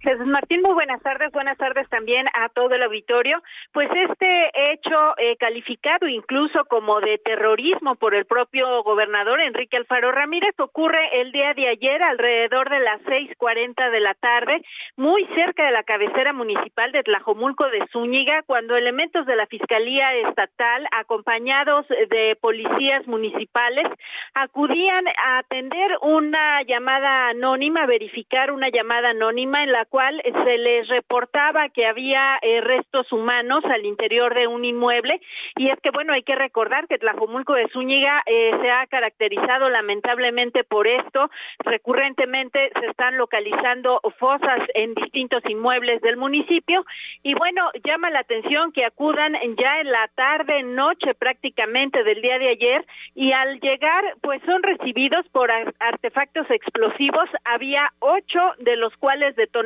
Jesús 0.00 0.26
Martín, 0.26 0.62
muy 0.62 0.74
buenas 0.74 1.02
tardes. 1.02 1.32
Buenas 1.32 1.58
tardes 1.58 1.88
también 1.88 2.26
a 2.34 2.48
todo 2.50 2.74
el 2.74 2.82
auditorio. 2.82 3.42
Pues 3.72 3.88
este 3.94 4.72
hecho 4.72 5.14
eh, 5.18 5.36
calificado 5.36 6.06
incluso 6.08 6.64
como 6.66 7.00
de 7.00 7.18
terrorismo 7.18 7.94
por 7.96 8.14
el 8.14 8.24
propio 8.24 8.82
gobernador 8.82 9.40
Enrique 9.40 9.76
Alfaro 9.76 10.12
Ramírez 10.12 10.54
ocurre 10.58 11.20
el 11.20 11.32
día 11.32 11.54
de 11.54 11.68
ayer 11.68 12.02
alrededor 12.02 12.70
de 12.70 12.80
las 12.80 13.00
seis 13.06 13.30
cuarenta 13.38 13.90
de 13.90 14.00
la 14.00 14.14
tarde, 14.14 14.62
muy 14.96 15.26
cerca 15.34 15.64
de 15.66 15.72
la 15.72 15.82
cabecera 15.82 16.32
municipal 16.32 16.92
de 16.92 17.02
Tlajomulco 17.02 17.68
de 17.68 17.86
Zúñiga, 17.92 18.42
cuando 18.46 18.76
elementos 18.76 19.26
de 19.26 19.36
la 19.36 19.46
Fiscalía 19.46 20.14
Estatal, 20.28 20.86
acompañados 20.92 21.86
de 21.88 22.36
policías 22.40 23.06
municipales, 23.06 23.86
acudían 24.34 25.04
a 25.08 25.38
atender 25.38 25.98
una 26.02 26.62
llamada 26.62 27.28
anónima, 27.28 27.86
verificar 27.86 28.50
una 28.50 28.68
llamada 28.68 29.10
anónima 29.10 29.62
en 29.62 29.72
la 29.74 29.84
cual 29.86 30.22
se 30.22 30.56
les 30.58 30.86
reportaba 30.86 31.68
que 31.68 31.84
había 31.84 32.38
eh, 32.42 32.60
restos 32.60 33.10
humanos 33.10 33.64
al 33.64 33.84
interior 33.84 34.32
de 34.32 34.46
un 34.46 34.64
inmueble. 34.64 35.20
Y 35.56 35.68
es 35.68 35.80
que 35.80 35.90
bueno 35.90 36.12
hay 36.12 36.22
que 36.22 36.36
recordar 36.36 36.86
que 36.86 36.98
Tlajomulco 36.98 37.54
de 37.54 37.66
Zúñiga 37.72 38.22
eh, 38.24 38.52
se 38.62 38.70
ha 38.70 38.86
caracterizado 38.86 39.68
lamentablemente 39.70 40.62
por 40.62 40.86
esto. 40.86 41.28
Recurrentemente 41.58 42.70
se 42.78 42.86
están 42.86 43.18
localizando 43.18 44.00
fosas 44.20 44.60
en 44.74 44.94
distintos 44.94 45.42
inmuebles 45.48 46.00
del 46.02 46.18
municipio. 46.18 46.86
Y 47.24 47.34
bueno 47.34 47.68
llama 47.82 48.10
la 48.10 48.20
atención 48.20 48.70
que 48.70 48.84
acudan 48.84 49.32
ya 49.58 49.80
en 49.80 49.90
la 49.90 50.08
tarde 50.14 50.62
noche 50.62 51.14
prácticamente 51.14 52.04
del 52.04 52.22
día 52.22 52.38
de 52.38 52.50
ayer. 52.50 52.86
Y 53.16 53.32
al 53.32 53.58
llegar 53.58 54.04
pues 54.22 54.40
son 54.46 54.62
recibidos 54.62 55.26
por 55.30 55.50
artefactos 55.50 56.48
explosivos. 56.48 57.28
Había 57.44 57.90
ocho 57.98 58.40
de 58.58 58.76
los 58.76 58.96
cuales 58.98 59.34
detonaron 59.34 59.63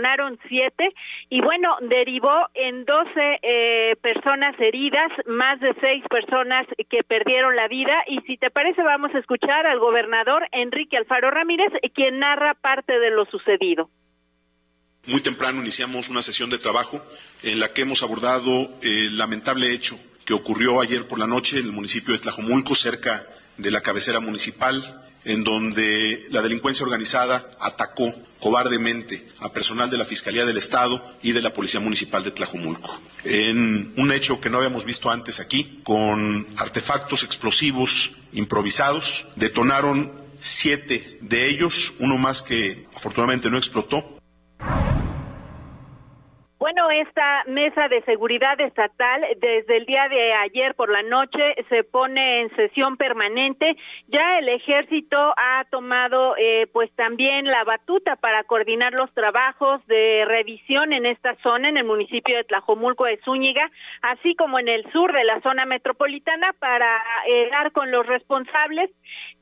siete 0.48 0.92
y 1.28 1.40
bueno, 1.40 1.76
derivó 1.82 2.48
en 2.54 2.84
doce 2.84 3.38
eh, 3.42 3.96
personas 4.00 4.54
heridas, 4.58 5.10
más 5.26 5.60
de 5.60 5.74
seis 5.80 6.04
personas 6.08 6.66
que 6.88 7.02
perdieron 7.04 7.56
la 7.56 7.68
vida 7.68 8.04
y 8.06 8.20
si 8.22 8.36
te 8.36 8.50
parece 8.50 8.82
vamos 8.82 9.14
a 9.14 9.18
escuchar 9.18 9.66
al 9.66 9.78
gobernador 9.78 10.46
Enrique 10.52 10.96
Alfaro 10.96 11.30
Ramírez, 11.30 11.72
quien 11.94 12.18
narra 12.18 12.54
parte 12.54 12.98
de 12.98 13.10
lo 13.10 13.24
sucedido. 13.26 13.90
Muy 15.06 15.20
temprano 15.20 15.60
iniciamos 15.60 16.08
una 16.08 16.22
sesión 16.22 16.50
de 16.50 16.58
trabajo 16.58 17.00
en 17.42 17.60
la 17.60 17.72
que 17.72 17.82
hemos 17.82 18.02
abordado 18.02 18.70
el 18.82 19.16
lamentable 19.16 19.72
hecho 19.72 19.98
que 20.24 20.34
ocurrió 20.34 20.82
ayer 20.82 21.08
por 21.08 21.18
la 21.18 21.26
noche 21.26 21.58
en 21.58 21.64
el 21.64 21.72
municipio 21.72 22.12
de 22.12 22.20
Tlajomulco, 22.20 22.74
cerca 22.74 23.26
de 23.56 23.70
la 23.70 23.80
cabecera 23.80 24.20
municipal, 24.20 25.07
en 25.24 25.44
donde 25.44 26.26
la 26.30 26.42
delincuencia 26.42 26.84
organizada 26.84 27.50
atacó 27.60 28.14
cobardemente 28.40 29.28
a 29.40 29.52
personal 29.52 29.90
de 29.90 29.98
la 29.98 30.04
Fiscalía 30.04 30.44
del 30.44 30.58
Estado 30.58 31.04
y 31.22 31.32
de 31.32 31.42
la 31.42 31.52
Policía 31.52 31.80
Municipal 31.80 32.22
de 32.22 32.30
Tlajumulco. 32.30 33.00
En 33.24 33.92
un 33.96 34.12
hecho 34.12 34.40
que 34.40 34.50
no 34.50 34.58
habíamos 34.58 34.84
visto 34.84 35.10
antes 35.10 35.40
aquí, 35.40 35.80
con 35.82 36.46
artefactos 36.56 37.24
explosivos 37.24 38.12
improvisados, 38.32 39.26
detonaron 39.36 40.12
siete 40.40 41.18
de 41.20 41.46
ellos, 41.48 41.92
uno 41.98 42.16
más 42.16 42.42
que 42.42 42.86
afortunadamente 42.94 43.50
no 43.50 43.58
explotó, 43.58 44.18
bueno, 46.58 46.90
esta 46.90 47.44
mesa 47.46 47.86
de 47.88 48.02
seguridad 48.02 48.60
estatal 48.60 49.24
desde 49.40 49.76
el 49.76 49.86
día 49.86 50.08
de 50.08 50.32
ayer 50.32 50.74
por 50.74 50.90
la 50.90 51.02
noche 51.02 51.54
se 51.68 51.84
pone 51.84 52.40
en 52.40 52.56
sesión 52.56 52.96
permanente. 52.96 53.76
Ya 54.08 54.40
el 54.40 54.48
ejército 54.48 55.16
ha 55.36 55.64
tomado 55.70 56.34
eh, 56.36 56.66
pues 56.72 56.90
también 56.96 57.46
la 57.46 57.62
batuta 57.62 58.16
para 58.16 58.42
coordinar 58.42 58.92
los 58.92 59.12
trabajos 59.14 59.86
de 59.86 60.24
revisión 60.26 60.92
en 60.92 61.06
esta 61.06 61.36
zona, 61.44 61.68
en 61.68 61.76
el 61.76 61.84
municipio 61.84 62.36
de 62.36 62.44
Tlajomulco 62.44 63.04
de 63.04 63.20
Zúñiga, 63.24 63.70
así 64.02 64.34
como 64.34 64.58
en 64.58 64.68
el 64.68 64.90
sur 64.90 65.12
de 65.12 65.22
la 65.22 65.40
zona 65.42 65.64
metropolitana 65.64 66.54
para 66.58 67.02
eh, 67.28 67.48
dar 67.50 67.70
con 67.70 67.92
los 67.92 68.04
responsables. 68.04 68.90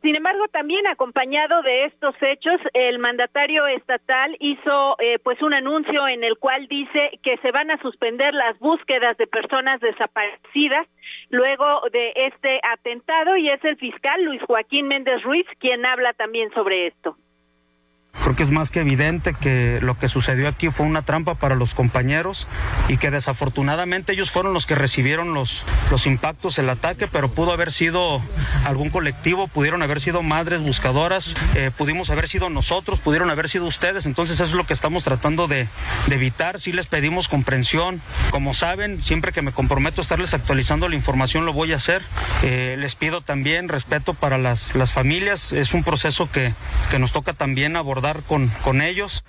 Sin 0.02 0.14
embargo, 0.14 0.46
también 0.48 0.86
acompañado 0.86 1.62
de 1.62 1.86
estos 1.86 2.14
hechos, 2.20 2.60
el 2.74 2.98
mandatario 2.98 3.66
estatal 3.66 4.36
hizo 4.40 4.96
eh, 5.00 5.18
pues 5.18 5.40
un 5.42 5.54
anuncio 5.54 6.06
en 6.06 6.22
el 6.22 6.36
cual 6.38 6.68
dice 6.68 7.18
que 7.22 7.38
se 7.38 7.50
van 7.50 7.70
a 7.70 7.80
suspender 7.80 8.34
las 8.34 8.58
búsquedas 8.58 9.16
de 9.16 9.26
personas 9.26 9.80
desaparecidas 9.80 10.86
luego 11.30 11.82
de 11.92 12.12
este 12.14 12.60
atentado 12.62 13.36
y 13.36 13.48
es 13.48 13.64
el 13.64 13.76
fiscal 13.78 14.22
Luis 14.22 14.42
Joaquín 14.42 14.86
Méndez 14.86 15.22
Ruiz 15.22 15.46
quien 15.58 15.84
habla 15.84 16.12
también 16.12 16.52
sobre 16.52 16.88
esto. 16.88 17.16
Creo 18.22 18.34
que 18.34 18.42
es 18.42 18.50
más 18.50 18.70
que 18.70 18.80
evidente 18.80 19.34
que 19.34 19.78
lo 19.82 19.98
que 19.98 20.08
sucedió 20.08 20.48
aquí 20.48 20.70
fue 20.70 20.84
una 20.84 21.02
trampa 21.02 21.34
para 21.34 21.54
los 21.54 21.74
compañeros 21.74 22.48
y 22.88 22.96
que 22.96 23.10
desafortunadamente 23.10 24.12
ellos 24.12 24.30
fueron 24.30 24.52
los 24.52 24.66
que 24.66 24.74
recibieron 24.74 25.32
los, 25.34 25.62
los 25.90 26.06
impactos, 26.06 26.58
el 26.58 26.68
ataque, 26.68 27.06
pero 27.06 27.30
pudo 27.30 27.52
haber 27.52 27.70
sido 27.70 28.20
algún 28.64 28.90
colectivo, 28.90 29.48
pudieron 29.48 29.82
haber 29.82 30.00
sido 30.00 30.22
madres 30.22 30.60
buscadoras, 30.60 31.34
eh, 31.54 31.70
pudimos 31.76 32.10
haber 32.10 32.28
sido 32.28 32.50
nosotros, 32.50 32.98
pudieron 32.98 33.30
haber 33.30 33.48
sido 33.48 33.66
ustedes, 33.66 34.06
entonces 34.06 34.36
eso 34.36 34.44
es 34.44 34.52
lo 34.52 34.66
que 34.66 34.72
estamos 34.72 35.04
tratando 35.04 35.46
de, 35.46 35.68
evitar, 36.10 36.60
sí 36.60 36.72
les 36.72 36.86
pedimos 36.86 37.28
comprensión, 37.28 38.00
como 38.30 38.54
saben, 38.54 39.02
siempre 39.02 39.32
que 39.32 39.42
me 39.42 39.52
comprometo 39.52 40.00
a 40.00 40.02
estarles 40.02 40.34
actualizando 40.34 40.88
la 40.88 40.94
información 40.94 41.44
lo 41.44 41.52
voy 41.52 41.72
a 41.72 41.76
hacer, 41.76 42.02
eh, 42.42 42.76
les 42.78 42.94
pido 42.94 43.20
también 43.20 43.68
respeto 43.68 44.14
para 44.14 44.38
las, 44.38 44.74
las 44.74 44.92
familias, 44.92 45.52
es 45.52 45.74
un 45.74 45.84
proceso 45.84 46.30
que, 46.30 46.54
que 46.90 46.98
nos 46.98 47.12
toca 47.12 47.34
también 47.34 47.76
abordar 47.76 48.05
con, 48.14 48.48
con 48.62 48.82
ellos. 48.82 49.24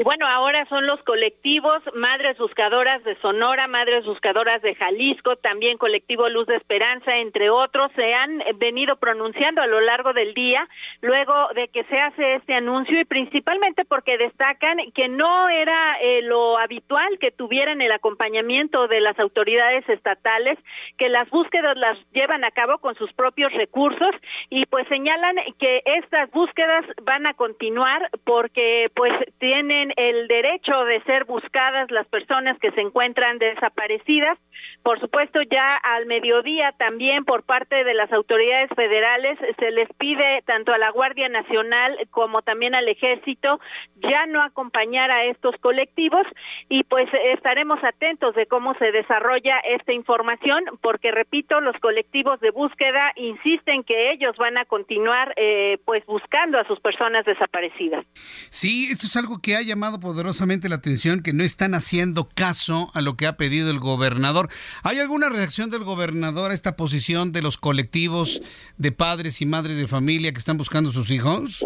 Y 0.00 0.02
bueno, 0.02 0.26
ahora 0.26 0.64
son 0.70 0.86
los 0.86 0.98
colectivos 1.02 1.82
Madres 1.94 2.38
Buscadoras 2.38 3.04
de 3.04 3.16
Sonora, 3.16 3.68
Madres 3.68 4.06
Buscadoras 4.06 4.62
de 4.62 4.74
Jalisco, 4.74 5.36
también 5.36 5.76
colectivo 5.76 6.26
Luz 6.30 6.46
de 6.46 6.56
Esperanza, 6.56 7.18
entre 7.18 7.50
otros, 7.50 7.92
se 7.94 8.14
han 8.14 8.42
venido 8.56 8.96
pronunciando 8.96 9.60
a 9.60 9.66
lo 9.66 9.82
largo 9.82 10.14
del 10.14 10.32
día 10.32 10.66
luego 11.02 11.34
de 11.54 11.68
que 11.68 11.84
se 11.84 12.00
hace 12.00 12.36
este 12.36 12.54
anuncio 12.54 12.98
y 12.98 13.04
principalmente 13.04 13.84
porque 13.84 14.16
destacan 14.16 14.78
que 14.94 15.08
no 15.08 15.50
era 15.50 16.00
eh, 16.00 16.22
lo 16.22 16.56
habitual 16.56 17.18
que 17.18 17.30
tuvieran 17.30 17.82
el 17.82 17.92
acompañamiento 17.92 18.88
de 18.88 19.02
las 19.02 19.18
autoridades 19.18 19.86
estatales, 19.86 20.58
que 20.96 21.10
las 21.10 21.28
búsquedas 21.28 21.76
las 21.76 21.98
llevan 22.12 22.42
a 22.44 22.50
cabo 22.52 22.78
con 22.78 22.94
sus 22.94 23.12
propios 23.12 23.52
recursos 23.52 24.14
y 24.48 24.64
pues 24.64 24.88
señalan 24.88 25.36
que 25.58 25.82
estas 25.84 26.30
búsquedas 26.30 26.86
van 27.02 27.26
a 27.26 27.34
continuar 27.34 28.08
porque 28.24 28.90
pues 28.94 29.12
tienen 29.38 29.89
el 29.96 30.28
derecho 30.28 30.84
de 30.84 31.00
ser 31.02 31.24
buscadas 31.24 31.90
las 31.90 32.06
personas 32.08 32.58
que 32.58 32.70
se 32.72 32.80
encuentran 32.80 33.38
desaparecidas. 33.38 34.38
Por 34.82 34.98
supuesto, 35.00 35.40
ya 35.42 35.76
al 35.76 36.06
mediodía 36.06 36.72
también 36.78 37.24
por 37.24 37.42
parte 37.42 37.84
de 37.84 37.94
las 37.94 38.10
autoridades 38.12 38.70
federales 38.74 39.38
se 39.58 39.70
les 39.70 39.88
pide 39.98 40.42
tanto 40.46 40.72
a 40.72 40.78
la 40.78 40.90
Guardia 40.90 41.28
Nacional 41.28 41.96
como 42.10 42.42
también 42.42 42.74
al 42.74 42.88
Ejército 42.88 43.60
ya 43.96 44.26
no 44.26 44.42
acompañar 44.42 45.10
a 45.10 45.24
estos 45.26 45.54
colectivos 45.60 46.26
y 46.68 46.84
pues 46.84 47.08
estaremos 47.34 47.78
atentos 47.84 48.34
de 48.34 48.46
cómo 48.46 48.74
se 48.78 48.90
desarrolla 48.92 49.58
esta 49.60 49.92
información 49.92 50.64
porque 50.80 51.10
repito, 51.10 51.60
los 51.60 51.76
colectivos 51.80 52.40
de 52.40 52.50
búsqueda 52.50 53.12
insisten 53.16 53.84
que 53.84 54.12
ellos 54.12 54.36
van 54.38 54.56
a 54.58 54.64
continuar 54.64 55.34
eh, 55.36 55.78
pues 55.84 56.04
buscando 56.06 56.58
a 56.58 56.66
sus 56.66 56.80
personas 56.80 57.24
desaparecidas. 57.24 58.04
Sí, 58.14 58.88
esto 58.90 59.06
es 59.06 59.16
algo 59.16 59.38
que 59.42 59.56
hay 59.56 59.66
llamado 59.66 60.00
poderosamente 60.00 60.68
la 60.68 60.76
atención 60.76 61.22
que 61.22 61.32
no 61.32 61.44
están 61.44 61.74
haciendo 61.74 62.28
caso 62.34 62.90
a 62.94 63.00
lo 63.00 63.16
que 63.16 63.26
ha 63.26 63.36
pedido 63.36 63.70
el 63.70 63.78
gobernador. 63.78 64.48
¿Hay 64.82 64.98
alguna 64.98 65.28
reacción 65.28 65.70
del 65.70 65.84
gobernador 65.84 66.50
a 66.50 66.54
esta 66.54 66.76
posición 66.76 67.32
de 67.32 67.42
los 67.42 67.58
colectivos 67.58 68.42
de 68.78 68.92
padres 68.92 69.40
y 69.40 69.46
madres 69.46 69.78
de 69.78 69.86
familia 69.86 70.32
que 70.32 70.38
están 70.38 70.56
buscando 70.58 70.92
sus 70.92 71.10
hijos? 71.10 71.64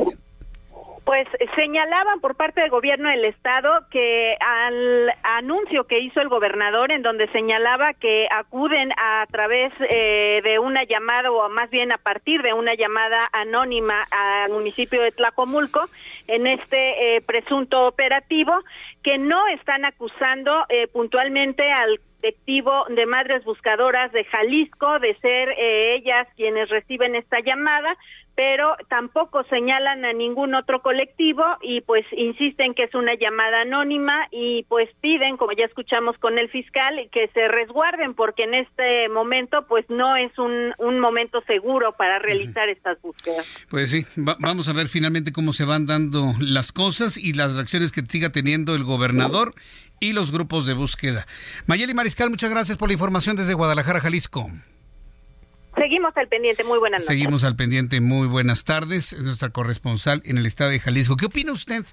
Pues 1.05 1.29
señalaban 1.55 2.21
por 2.21 2.35
parte 2.35 2.63
del 2.63 2.71
gobierno 2.71 3.11
del 3.11 3.27
estado 3.27 3.71
que 3.91 4.37
al 4.41 5.13
anuncio 5.23 5.85
que 5.85 5.99
hizo 5.99 6.23
el 6.23 6.31
gobernador 6.31 6.93
en 6.93 7.03
donde 7.03 7.29
señalaba 7.29 7.93
que 7.93 8.27
acuden 8.31 8.91
a 8.97 9.27
través 9.31 9.71
eh, 9.91 10.41
de 10.43 10.59
una 10.59 10.85
llamada 10.85 11.31
o 11.31 11.47
más 11.51 11.69
bien 11.69 11.93
a 11.93 11.99
partir 11.99 12.41
de 12.41 12.55
una 12.55 12.75
llamada 12.75 13.29
anónima 13.33 14.07
al 14.11 14.53
municipio 14.53 15.03
de 15.03 15.13
Tlacomulco 15.13 15.91
en 16.27 16.47
este 16.47 17.17
eh, 17.17 17.21
presunto 17.21 17.87
operativo 17.87 18.55
que 19.03 19.19
no 19.19 19.47
están 19.49 19.85
acusando 19.85 20.65
eh, 20.71 20.87
puntualmente 20.87 21.71
al 21.71 22.01
colectivo 22.25 22.87
de 22.89 23.05
madres 23.05 23.45
buscadoras 23.45 24.11
de 24.13 24.25
Jalisco 24.25 24.99
de 24.99 25.15
ser 25.17 25.51
ellas 25.59 26.27
quienes 26.37 26.71
reciben 26.71 27.15
esta 27.15 27.41
llamada, 27.41 27.95
pero 28.37 28.77
tampoco 28.89 29.45
señalan 29.45 30.05
a 30.05 30.13
ningún 30.13 30.55
otro 30.55 30.83
colectivo 30.83 31.45
y 31.63 31.81
pues 31.83 32.05
insisten 32.17 32.75
que 32.75 32.85
es 32.85 32.95
una 32.95 33.15
llamada 33.15 33.63
anónima 33.63 34.27
y 34.33 34.65
pues 34.69 34.89
piden, 35.01 35.37
como 35.37 35.53
ya 35.53 35.65
escuchamos 35.65 36.19
con 36.19 36.39
el 36.39 36.49
fiscal, 36.49 36.95
que 37.13 37.29
se 37.29 37.49
resguarden 37.49 38.15
porque 38.15 38.45
en 38.45 38.55
este 38.55 39.09
momento 39.09 39.67
pues 39.69 39.85
no 39.89 40.17
es 40.17 40.37
un, 40.39 40.73
un 40.79 40.99
momento 40.99 41.43
seguro 41.47 41.93
para 41.93 42.19
realizar 42.19 42.69
estas 42.69 43.01
búsquedas. 43.01 43.67
Pues 43.71 43.91
sí, 43.91 44.05
vamos 44.17 44.69
a 44.69 44.73
ver 44.73 44.89
finalmente 44.89 45.33
cómo 45.33 45.53
se 45.53 45.65
van 45.65 45.87
dando 45.87 46.33
las 46.41 46.73
cosas 46.73 47.17
y 47.17 47.35
las 47.35 47.55
reacciones 47.55 47.93
que 47.93 48.03
siga 48.03 48.31
teniendo 48.31 48.75
el 48.75 48.85
gobernador 48.85 49.55
y 50.01 50.13
los 50.13 50.33
grupos 50.33 50.67
de 50.67 50.75
búsqueda. 50.75 51.27
Mayeli 51.67 51.95
Mariscal, 51.95 52.31
muchas 52.31 52.51
gracias 52.51 52.77
por 52.77 52.89
la 52.89 52.95
información 52.95 53.37
desde 53.37 53.55
Guadalajara, 53.55 54.01
Jalisco. 54.01 54.51
Seguimos 55.77 56.17
al 56.17 56.29
pendiente, 56.29 56.65
muy 56.65 56.79
buenas 56.79 57.01
noches. 57.01 57.07
Seguimos 57.07 57.45
al 57.45 57.57
pendiente, 57.57 58.01
muy 58.01 58.29
buenas 58.29 58.65
tardes. 58.65 59.13
Es 59.13 59.23
nuestra 59.23 59.51
corresponsal 59.51 60.23
en 60.25 60.39
el 60.39 60.47
estado 60.47 60.71
de 60.71 60.81
Jalisco. 60.81 61.17
¿Qué 61.17 61.27
opina 61.27 61.53
usted? 61.53 61.85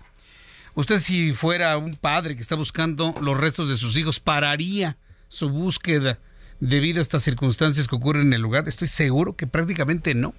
Usted 0.74 1.00
si 1.00 1.34
fuera 1.34 1.78
un 1.78 1.96
padre 1.96 2.36
que 2.36 2.42
está 2.42 2.56
buscando 2.56 3.14
los 3.22 3.38
restos 3.38 3.70
de 3.70 3.78
sus 3.78 3.98
hijos, 3.98 4.20
¿pararía 4.20 4.98
su 5.28 5.50
búsqueda 5.50 6.20
debido 6.60 7.00
a 7.00 7.02
estas 7.02 7.24
circunstancias 7.24 7.88
que 7.88 7.96
ocurren 7.96 8.28
en 8.28 8.34
el 8.34 8.42
lugar? 8.42 8.68
Estoy 8.68 8.88
seguro 8.88 9.36
que 9.36 9.48
prácticamente 9.48 10.14
no. 10.14 10.34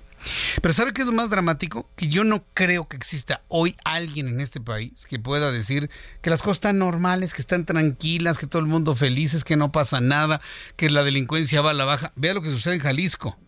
Pero 0.61 0.72
¿sabe 0.72 0.92
qué 0.92 1.02
es 1.02 1.06
lo 1.06 1.12
más 1.12 1.30
dramático? 1.30 1.88
Que 1.96 2.08
yo 2.08 2.24
no 2.24 2.44
creo 2.54 2.88
que 2.88 2.96
exista 2.96 3.42
hoy 3.48 3.76
alguien 3.85 4.28
en 4.28 4.40
este 4.40 4.61
país 4.61 5.06
que 5.06 5.18
pueda 5.18 5.50
decir 5.52 5.90
que 6.20 6.30
las 6.30 6.42
cosas 6.42 6.58
están 6.58 6.78
normales, 6.78 7.35
que 7.35 7.40
están 7.40 7.64
tranquilas, 7.64 8.38
que 8.38 8.46
todo 8.46 8.61
el 8.61 8.68
mundo 8.68 8.94
felices, 8.94 9.44
que 9.44 9.56
no 9.56 9.72
pasa 9.72 10.00
nada, 10.00 10.40
que 10.76 10.90
la 10.90 11.02
delincuencia 11.02 11.61
va 11.61 11.70
a 11.70 11.74
la 11.74 11.85
baja. 11.85 12.12
Vea 12.16 12.35
lo 12.35 12.42
que 12.42 12.50
sucede 12.50 12.74
en 12.74 12.80
Jalisco. 12.80 13.38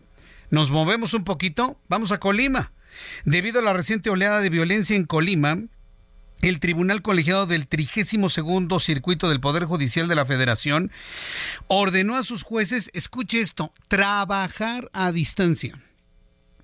Nos 0.49 0.69
movemos 0.69 1.13
un 1.13 1.23
poquito, 1.23 1.79
vamos 1.87 2.11
a 2.11 2.19
Colima. 2.19 2.71
Debido 3.25 3.59
a 3.59 3.63
la 3.63 3.73
reciente 3.73 4.09
oleada 4.09 4.39
de 4.39 4.49
violencia 4.49 4.95
en 4.95 5.05
Colima, 5.05 5.57
el 6.41 6.59
Tribunal 6.59 7.01
Colegiado 7.01 7.45
del 7.47 7.67
32 7.67 8.83
Circuito 8.83 9.29
del 9.29 9.39
Poder 9.39 9.65
Judicial 9.65 10.07
de 10.07 10.15
la 10.15 10.25
Federación 10.25 10.91
ordenó 11.67 12.15
a 12.15 12.23
sus 12.23 12.43
jueces, 12.43 12.89
escuche 12.93 13.41
esto, 13.41 13.73
trabajar 13.87 14.89
a 14.93 15.11
distancia 15.11 15.84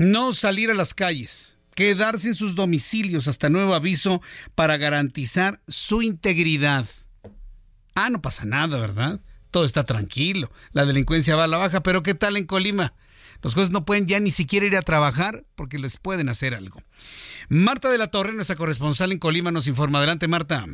no 0.02 0.34
salir 0.34 0.72
a 0.72 0.74
las 0.74 0.94
calles, 0.94 1.58
quedarse 1.76 2.28
en 2.28 2.36
sus 2.36 2.56
domicilios 2.56 3.28
hasta 3.28 3.50
nuevo 3.50 3.76
aviso 3.76 4.22
para 4.56 4.78
garantizar 4.78 5.62
su 5.68 6.02
integridad. 6.02 6.88
Ah, 7.94 8.10
no 8.10 8.22
pasa 8.22 8.46
nada, 8.46 8.80
¿verdad? 8.80 9.22
Todo 9.52 9.64
está 9.64 9.84
tranquilo, 9.84 10.52
la 10.72 10.86
delincuencia 10.86 11.36
va 11.36 11.44
a 11.44 11.48
la 11.48 11.58
baja, 11.58 11.84
pero 11.84 12.02
¿qué 12.02 12.16
tal 12.16 12.38
en 12.38 12.46
Colima? 12.46 12.94
Los 13.44 13.54
jueces 13.54 13.72
no 13.72 13.86
pueden 13.86 14.08
ya 14.08 14.20
ni 14.20 14.32
siquiera 14.32 14.66
ir 14.66 14.76
a 14.76 14.82
trabajar 14.82 15.46
porque 15.56 15.80
les 15.80 15.98
pueden 15.98 16.30
hacer 16.30 16.56
algo. 16.56 16.82
Marta 17.50 17.90
de 17.90 17.98
la 17.98 18.08
Torre, 18.08 18.34
nuestra 18.34 18.56
corresponsal 18.56 19.12
en 19.12 19.20
Colima, 19.20 19.52
nos 19.52 19.68
informa. 19.68 19.98
Adelante, 19.98 20.28
Marta. 20.28 20.68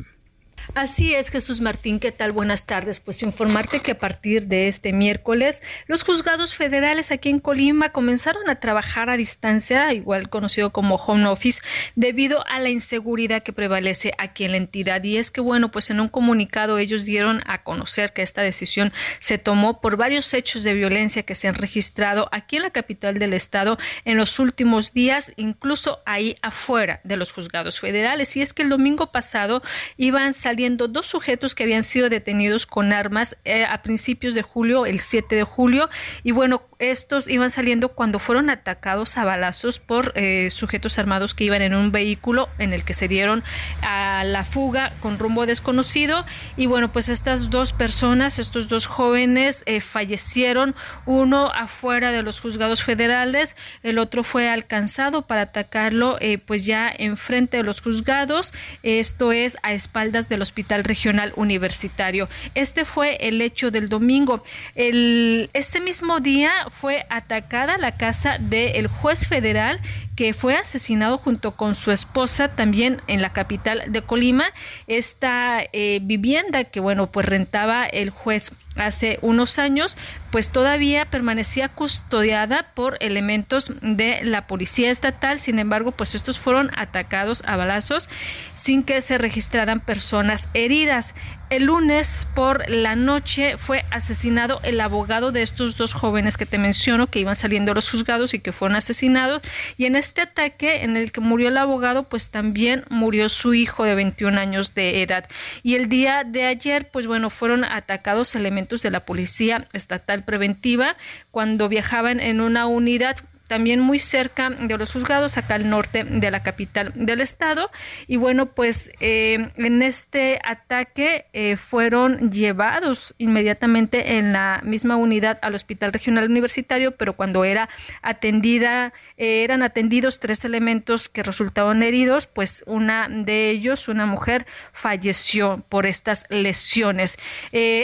Así 0.74 1.14
es, 1.14 1.30
Jesús 1.30 1.60
Martín, 1.60 1.98
¿qué 1.98 2.12
tal? 2.12 2.30
Buenas 2.30 2.66
tardes. 2.66 3.00
Pues 3.00 3.22
informarte 3.22 3.80
que 3.80 3.92
a 3.92 3.98
partir 3.98 4.46
de 4.46 4.68
este 4.68 4.92
miércoles, 4.92 5.62
los 5.86 6.04
juzgados 6.04 6.54
federales 6.54 7.10
aquí 7.10 7.30
en 7.30 7.40
Colima 7.40 7.90
comenzaron 7.90 8.48
a 8.48 8.60
trabajar 8.60 9.08
a 9.08 9.16
distancia, 9.16 9.92
igual 9.92 10.28
conocido 10.28 10.70
como 10.70 10.96
home 10.96 11.26
office, 11.26 11.62
debido 11.96 12.46
a 12.46 12.60
la 12.60 12.68
inseguridad 12.68 13.42
que 13.42 13.52
prevalece 13.52 14.12
aquí 14.18 14.44
en 14.44 14.52
la 14.52 14.58
entidad. 14.58 15.02
Y 15.02 15.16
es 15.16 15.30
que, 15.30 15.40
bueno, 15.40 15.70
pues 15.70 15.90
en 15.90 16.00
un 16.00 16.08
comunicado 16.08 16.78
ellos 16.78 17.04
dieron 17.04 17.40
a 17.46 17.62
conocer 17.64 18.12
que 18.12 18.22
esta 18.22 18.42
decisión 18.42 18.92
se 19.20 19.38
tomó 19.38 19.80
por 19.80 19.96
varios 19.96 20.32
hechos 20.34 20.64
de 20.64 20.74
violencia 20.74 21.24
que 21.24 21.34
se 21.34 21.48
han 21.48 21.54
registrado 21.54 22.28
aquí 22.30 22.56
en 22.56 22.62
la 22.62 22.70
capital 22.70 23.18
del 23.18 23.32
estado 23.32 23.78
en 24.04 24.16
los 24.16 24.38
últimos 24.38 24.92
días, 24.92 25.32
incluso 25.36 26.00
ahí 26.04 26.36
afuera 26.42 27.00
de 27.04 27.16
los 27.16 27.32
juzgados 27.32 27.80
federales. 27.80 28.36
Y 28.36 28.42
es 28.42 28.52
que 28.52 28.62
el 28.62 28.68
domingo 28.68 29.10
pasado 29.10 29.62
iban 29.96 30.34
saliendo 30.34 30.57
dos 30.88 31.06
sujetos 31.06 31.54
que 31.54 31.62
habían 31.62 31.84
sido 31.84 32.08
detenidos 32.08 32.66
con 32.66 32.92
armas 32.92 33.36
eh, 33.44 33.64
a 33.64 33.82
principios 33.82 34.34
de 34.34 34.42
julio, 34.42 34.86
el 34.86 34.98
7 34.98 35.36
de 35.36 35.44
julio, 35.44 35.88
y 36.22 36.32
bueno, 36.32 36.62
estos 36.78 37.28
iban 37.28 37.50
saliendo 37.50 37.88
cuando 37.88 38.18
fueron 38.18 38.50
atacados 38.50 39.18
a 39.18 39.24
balazos 39.24 39.78
por 39.78 40.12
eh, 40.14 40.48
sujetos 40.50 40.98
armados 40.98 41.34
que 41.34 41.44
iban 41.44 41.62
en 41.62 41.74
un 41.74 41.90
vehículo 41.90 42.48
en 42.58 42.72
el 42.72 42.84
que 42.84 42.94
se 42.94 43.08
dieron 43.08 43.42
a 43.82 44.22
la 44.24 44.44
fuga 44.44 44.92
con 45.00 45.18
rumbo 45.18 45.46
desconocido. 45.46 46.24
Y 46.56 46.66
bueno, 46.66 46.92
pues 46.92 47.08
estas 47.08 47.50
dos 47.50 47.72
personas, 47.72 48.38
estos 48.38 48.68
dos 48.68 48.86
jóvenes 48.86 49.62
eh, 49.66 49.80
fallecieron, 49.80 50.74
uno 51.04 51.50
afuera 51.52 52.12
de 52.12 52.22
los 52.22 52.40
juzgados 52.40 52.82
federales, 52.82 53.56
el 53.82 53.98
otro 53.98 54.22
fue 54.22 54.48
alcanzado 54.48 55.22
para 55.22 55.42
atacarlo 55.42 56.16
eh, 56.20 56.38
pues 56.38 56.64
ya 56.64 56.92
enfrente 56.96 57.58
de 57.58 57.62
los 57.62 57.80
juzgados, 57.80 58.52
esto 58.82 59.32
es 59.32 59.56
a 59.62 59.72
espaldas 59.72 60.28
del 60.28 60.42
Hospital 60.42 60.84
Regional 60.84 61.32
Universitario. 61.34 62.28
Este 62.54 62.84
fue 62.84 63.16
el 63.20 63.40
hecho 63.40 63.70
del 63.70 63.88
domingo. 63.88 64.44
El, 64.74 65.50
este 65.52 65.80
mismo 65.80 66.20
día 66.20 66.67
fue 66.70 67.06
atacada 67.10 67.78
la 67.78 67.92
casa 67.92 68.38
del 68.38 68.86
juez 68.86 69.26
federal 69.26 69.80
que 70.16 70.34
fue 70.34 70.56
asesinado 70.56 71.18
junto 71.18 71.52
con 71.52 71.74
su 71.74 71.92
esposa 71.92 72.48
también 72.48 73.00
en 73.06 73.22
la 73.22 73.30
capital 73.30 73.84
de 73.86 74.02
Colima. 74.02 74.46
Esta 74.86 75.60
eh, 75.72 76.00
vivienda 76.02 76.64
que, 76.64 76.80
bueno, 76.80 77.06
pues 77.06 77.26
rentaba 77.26 77.86
el 77.86 78.10
juez 78.10 78.52
hace 78.78 79.18
unos 79.22 79.58
años, 79.58 79.96
pues 80.30 80.50
todavía 80.50 81.06
permanecía 81.06 81.68
custodiada 81.68 82.64
por 82.74 82.96
elementos 83.00 83.72
de 83.80 84.20
la 84.22 84.46
policía 84.46 84.90
estatal. 84.90 85.40
Sin 85.40 85.58
embargo, 85.58 85.92
pues 85.92 86.14
estos 86.14 86.38
fueron 86.38 86.70
atacados 86.76 87.42
a 87.46 87.56
balazos 87.56 88.08
sin 88.54 88.82
que 88.82 89.00
se 89.00 89.18
registraran 89.18 89.80
personas 89.80 90.48
heridas. 90.54 91.14
El 91.50 91.64
lunes 91.64 92.26
por 92.34 92.68
la 92.68 92.94
noche 92.94 93.56
fue 93.56 93.86
asesinado 93.90 94.60
el 94.64 94.78
abogado 94.82 95.32
de 95.32 95.40
estos 95.40 95.78
dos 95.78 95.94
jóvenes 95.94 96.36
que 96.36 96.44
te 96.44 96.58
menciono, 96.58 97.06
que 97.06 97.20
iban 97.20 97.36
saliendo 97.36 97.72
los 97.72 97.90
juzgados 97.90 98.34
y 98.34 98.38
que 98.38 98.52
fueron 98.52 98.76
asesinados. 98.76 99.40
Y 99.78 99.86
en 99.86 99.96
este 99.96 100.20
ataque 100.20 100.82
en 100.84 100.98
el 100.98 101.10
que 101.10 101.22
murió 101.22 101.48
el 101.48 101.56
abogado, 101.56 102.02
pues 102.02 102.28
también 102.28 102.84
murió 102.90 103.30
su 103.30 103.54
hijo 103.54 103.84
de 103.84 103.94
21 103.94 104.38
años 104.38 104.74
de 104.74 105.02
edad. 105.02 105.26
Y 105.62 105.76
el 105.76 105.88
día 105.88 106.22
de 106.22 106.44
ayer, 106.44 106.86
pues 106.92 107.06
bueno, 107.06 107.30
fueron 107.30 107.64
atacados 107.64 108.34
elementos 108.34 108.67
de 108.76 108.90
la 108.90 109.00
Policía 109.00 109.66
Estatal 109.72 110.24
Preventiva 110.24 110.96
cuando 111.30 111.68
viajaban 111.68 112.20
en 112.20 112.40
una 112.40 112.66
unidad 112.66 113.16
también 113.48 113.80
muy 113.80 113.98
cerca 113.98 114.50
de 114.50 114.78
los 114.78 114.92
juzgados, 114.92 115.36
acá 115.36 115.56
al 115.56 115.68
norte 115.68 116.04
de 116.04 116.30
la 116.30 116.40
capital 116.40 116.92
del 116.94 117.20
estado. 117.20 117.70
Y 118.06 118.16
bueno, 118.16 118.46
pues 118.46 118.92
eh, 119.00 119.50
en 119.56 119.82
este 119.82 120.38
ataque 120.44 121.24
eh, 121.32 121.56
fueron 121.56 122.30
llevados 122.30 123.14
inmediatamente 123.18 124.18
en 124.18 124.32
la 124.32 124.60
misma 124.62 124.96
unidad 124.96 125.38
al 125.42 125.54
Hospital 125.54 125.92
Regional 125.92 126.28
Universitario, 126.30 126.92
pero 126.92 127.14
cuando 127.14 127.44
era 127.44 127.68
atendida, 128.02 128.92
eh, 129.16 129.44
eran 129.44 129.62
atendidos 129.62 130.20
tres 130.20 130.44
elementos 130.44 131.08
que 131.08 131.22
resultaron 131.22 131.82
heridos, 131.82 132.26
pues 132.26 132.62
una 132.66 133.08
de 133.08 133.50
ellos, 133.50 133.88
una 133.88 134.04
mujer, 134.04 134.46
falleció 134.72 135.64
por 135.70 135.86
estas 135.86 136.24
lesiones. 136.28 137.16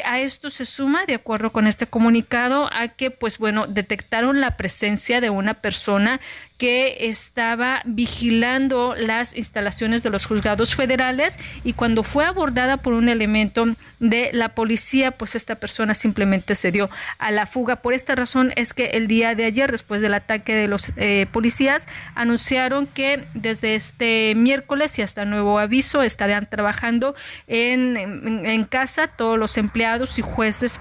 a 0.04 0.20
esto 0.20 0.50
se 0.50 0.66
suma, 0.66 1.06
de 1.06 1.14
acuerdo 1.14 1.50
con 1.50 1.66
este 1.66 1.86
comunicado, 1.86 2.68
a 2.72 2.88
que, 2.88 3.10
pues 3.10 3.38
bueno, 3.38 3.66
detectaron 3.66 4.40
la 4.40 4.56
presencia 4.56 5.20
de 5.20 5.30
una 5.30 5.53
persona 5.54 6.20
que 6.58 7.08
estaba 7.08 7.82
vigilando 7.84 8.94
las 8.96 9.36
instalaciones 9.36 10.04
de 10.04 10.10
los 10.10 10.26
juzgados 10.26 10.74
federales 10.74 11.38
y 11.64 11.72
cuando 11.72 12.04
fue 12.04 12.24
abordada 12.24 12.76
por 12.76 12.92
un 12.92 13.08
elemento 13.08 13.66
de 13.98 14.30
la 14.32 14.50
policía, 14.50 15.10
pues 15.10 15.34
esta 15.34 15.56
persona 15.56 15.94
simplemente 15.94 16.54
se 16.54 16.70
dio 16.70 16.88
a 17.18 17.32
la 17.32 17.46
fuga. 17.46 17.76
Por 17.76 17.92
esta 17.92 18.14
razón 18.14 18.52
es 18.54 18.72
que 18.72 18.86
el 18.90 19.08
día 19.08 19.34
de 19.34 19.46
ayer, 19.46 19.70
después 19.70 20.00
del 20.00 20.14
ataque 20.14 20.54
de 20.54 20.68
los 20.68 20.92
eh, 20.96 21.26
policías, 21.32 21.88
anunciaron 22.14 22.86
que 22.86 23.26
desde 23.34 23.74
este 23.74 24.34
miércoles 24.36 24.98
y 24.98 25.02
hasta 25.02 25.24
nuevo 25.24 25.58
aviso 25.58 26.02
estarán 26.02 26.46
trabajando 26.46 27.16
en, 27.48 27.96
en 27.96 28.64
casa 28.64 29.08
todos 29.08 29.38
los 29.38 29.58
empleados 29.58 30.18
y 30.18 30.22
jueces 30.22 30.80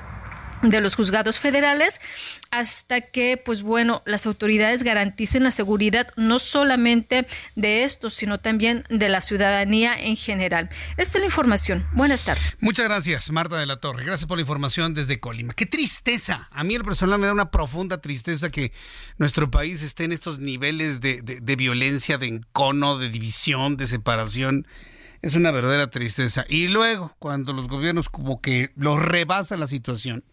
de 0.63 0.81
los 0.81 0.95
juzgados 0.95 1.39
federales 1.39 1.99
hasta 2.51 3.01
que, 3.01 3.37
pues 3.37 3.61
bueno, 3.61 4.01
las 4.05 4.25
autoridades 4.25 4.83
garanticen 4.83 5.43
la 5.43 5.51
seguridad 5.51 6.07
no 6.15 6.39
solamente 6.39 7.27
de 7.55 7.83
estos, 7.83 8.13
sino 8.13 8.39
también 8.39 8.83
de 8.89 9.09
la 9.09 9.21
ciudadanía 9.21 9.95
en 9.99 10.15
general. 10.15 10.69
Esta 10.97 11.17
es 11.17 11.21
la 11.21 11.25
información. 11.25 11.85
Buenas 11.93 12.23
tardes. 12.23 12.55
Muchas 12.59 12.85
gracias, 12.85 13.31
Marta 13.31 13.57
de 13.57 13.65
la 13.65 13.77
Torre. 13.77 14.05
Gracias 14.05 14.27
por 14.27 14.37
la 14.37 14.41
información 14.41 14.93
desde 14.93 15.19
Colima. 15.19 15.53
Qué 15.53 15.65
tristeza. 15.65 16.47
A 16.51 16.63
mí 16.63 16.75
el 16.75 16.83
personal 16.83 17.19
me 17.19 17.27
da 17.27 17.33
una 17.33 17.51
profunda 17.51 17.99
tristeza 17.99 18.49
que 18.49 18.71
nuestro 19.17 19.51
país 19.51 19.81
esté 19.81 20.05
en 20.05 20.13
estos 20.13 20.39
niveles 20.39 21.01
de, 21.01 21.21
de 21.21 21.55
violencia, 21.55 22.17
de 22.17 22.27
encono, 22.27 22.97
de 22.97 23.09
división, 23.09 23.77
de 23.77 23.87
separación. 23.87 24.65
Es 25.21 25.35
una 25.35 25.51
verdadera 25.51 25.89
tristeza. 25.89 26.45
Y 26.49 26.67
luego, 26.67 27.15
cuando 27.19 27.53
los 27.53 27.67
gobiernos 27.67 28.09
como 28.09 28.41
que 28.41 28.71
los 28.75 29.01
rebasa 29.01 29.55
la 29.55 29.67
situación, 29.67 30.23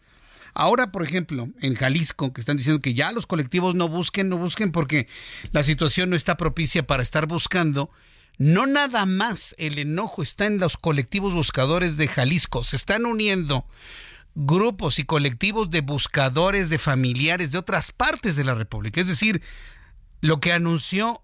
Ahora, 0.54 0.92
por 0.92 1.02
ejemplo, 1.02 1.48
en 1.60 1.74
Jalisco, 1.74 2.32
que 2.32 2.40
están 2.40 2.56
diciendo 2.56 2.80
que 2.80 2.94
ya 2.94 3.12
los 3.12 3.26
colectivos 3.26 3.74
no 3.74 3.88
busquen, 3.88 4.28
no 4.28 4.38
busquen 4.38 4.72
porque 4.72 5.08
la 5.52 5.62
situación 5.62 6.10
no 6.10 6.16
está 6.16 6.36
propicia 6.36 6.86
para 6.86 7.02
estar 7.02 7.26
buscando. 7.26 7.90
No 8.38 8.66
nada 8.66 9.06
más 9.06 9.54
el 9.58 9.78
enojo 9.78 10.22
está 10.22 10.46
en 10.46 10.58
los 10.58 10.76
colectivos 10.76 11.32
buscadores 11.32 11.96
de 11.96 12.08
Jalisco, 12.08 12.64
se 12.64 12.76
están 12.76 13.06
uniendo 13.06 13.66
grupos 14.34 14.98
y 14.98 15.04
colectivos 15.04 15.70
de 15.70 15.80
buscadores 15.80 16.70
de 16.70 16.78
familiares 16.78 17.52
de 17.52 17.58
otras 17.58 17.92
partes 17.92 18.36
de 18.36 18.44
la 18.44 18.54
República. 18.54 19.00
Es 19.00 19.08
decir, 19.08 19.42
lo 20.20 20.40
que 20.40 20.52
anunció 20.52 21.22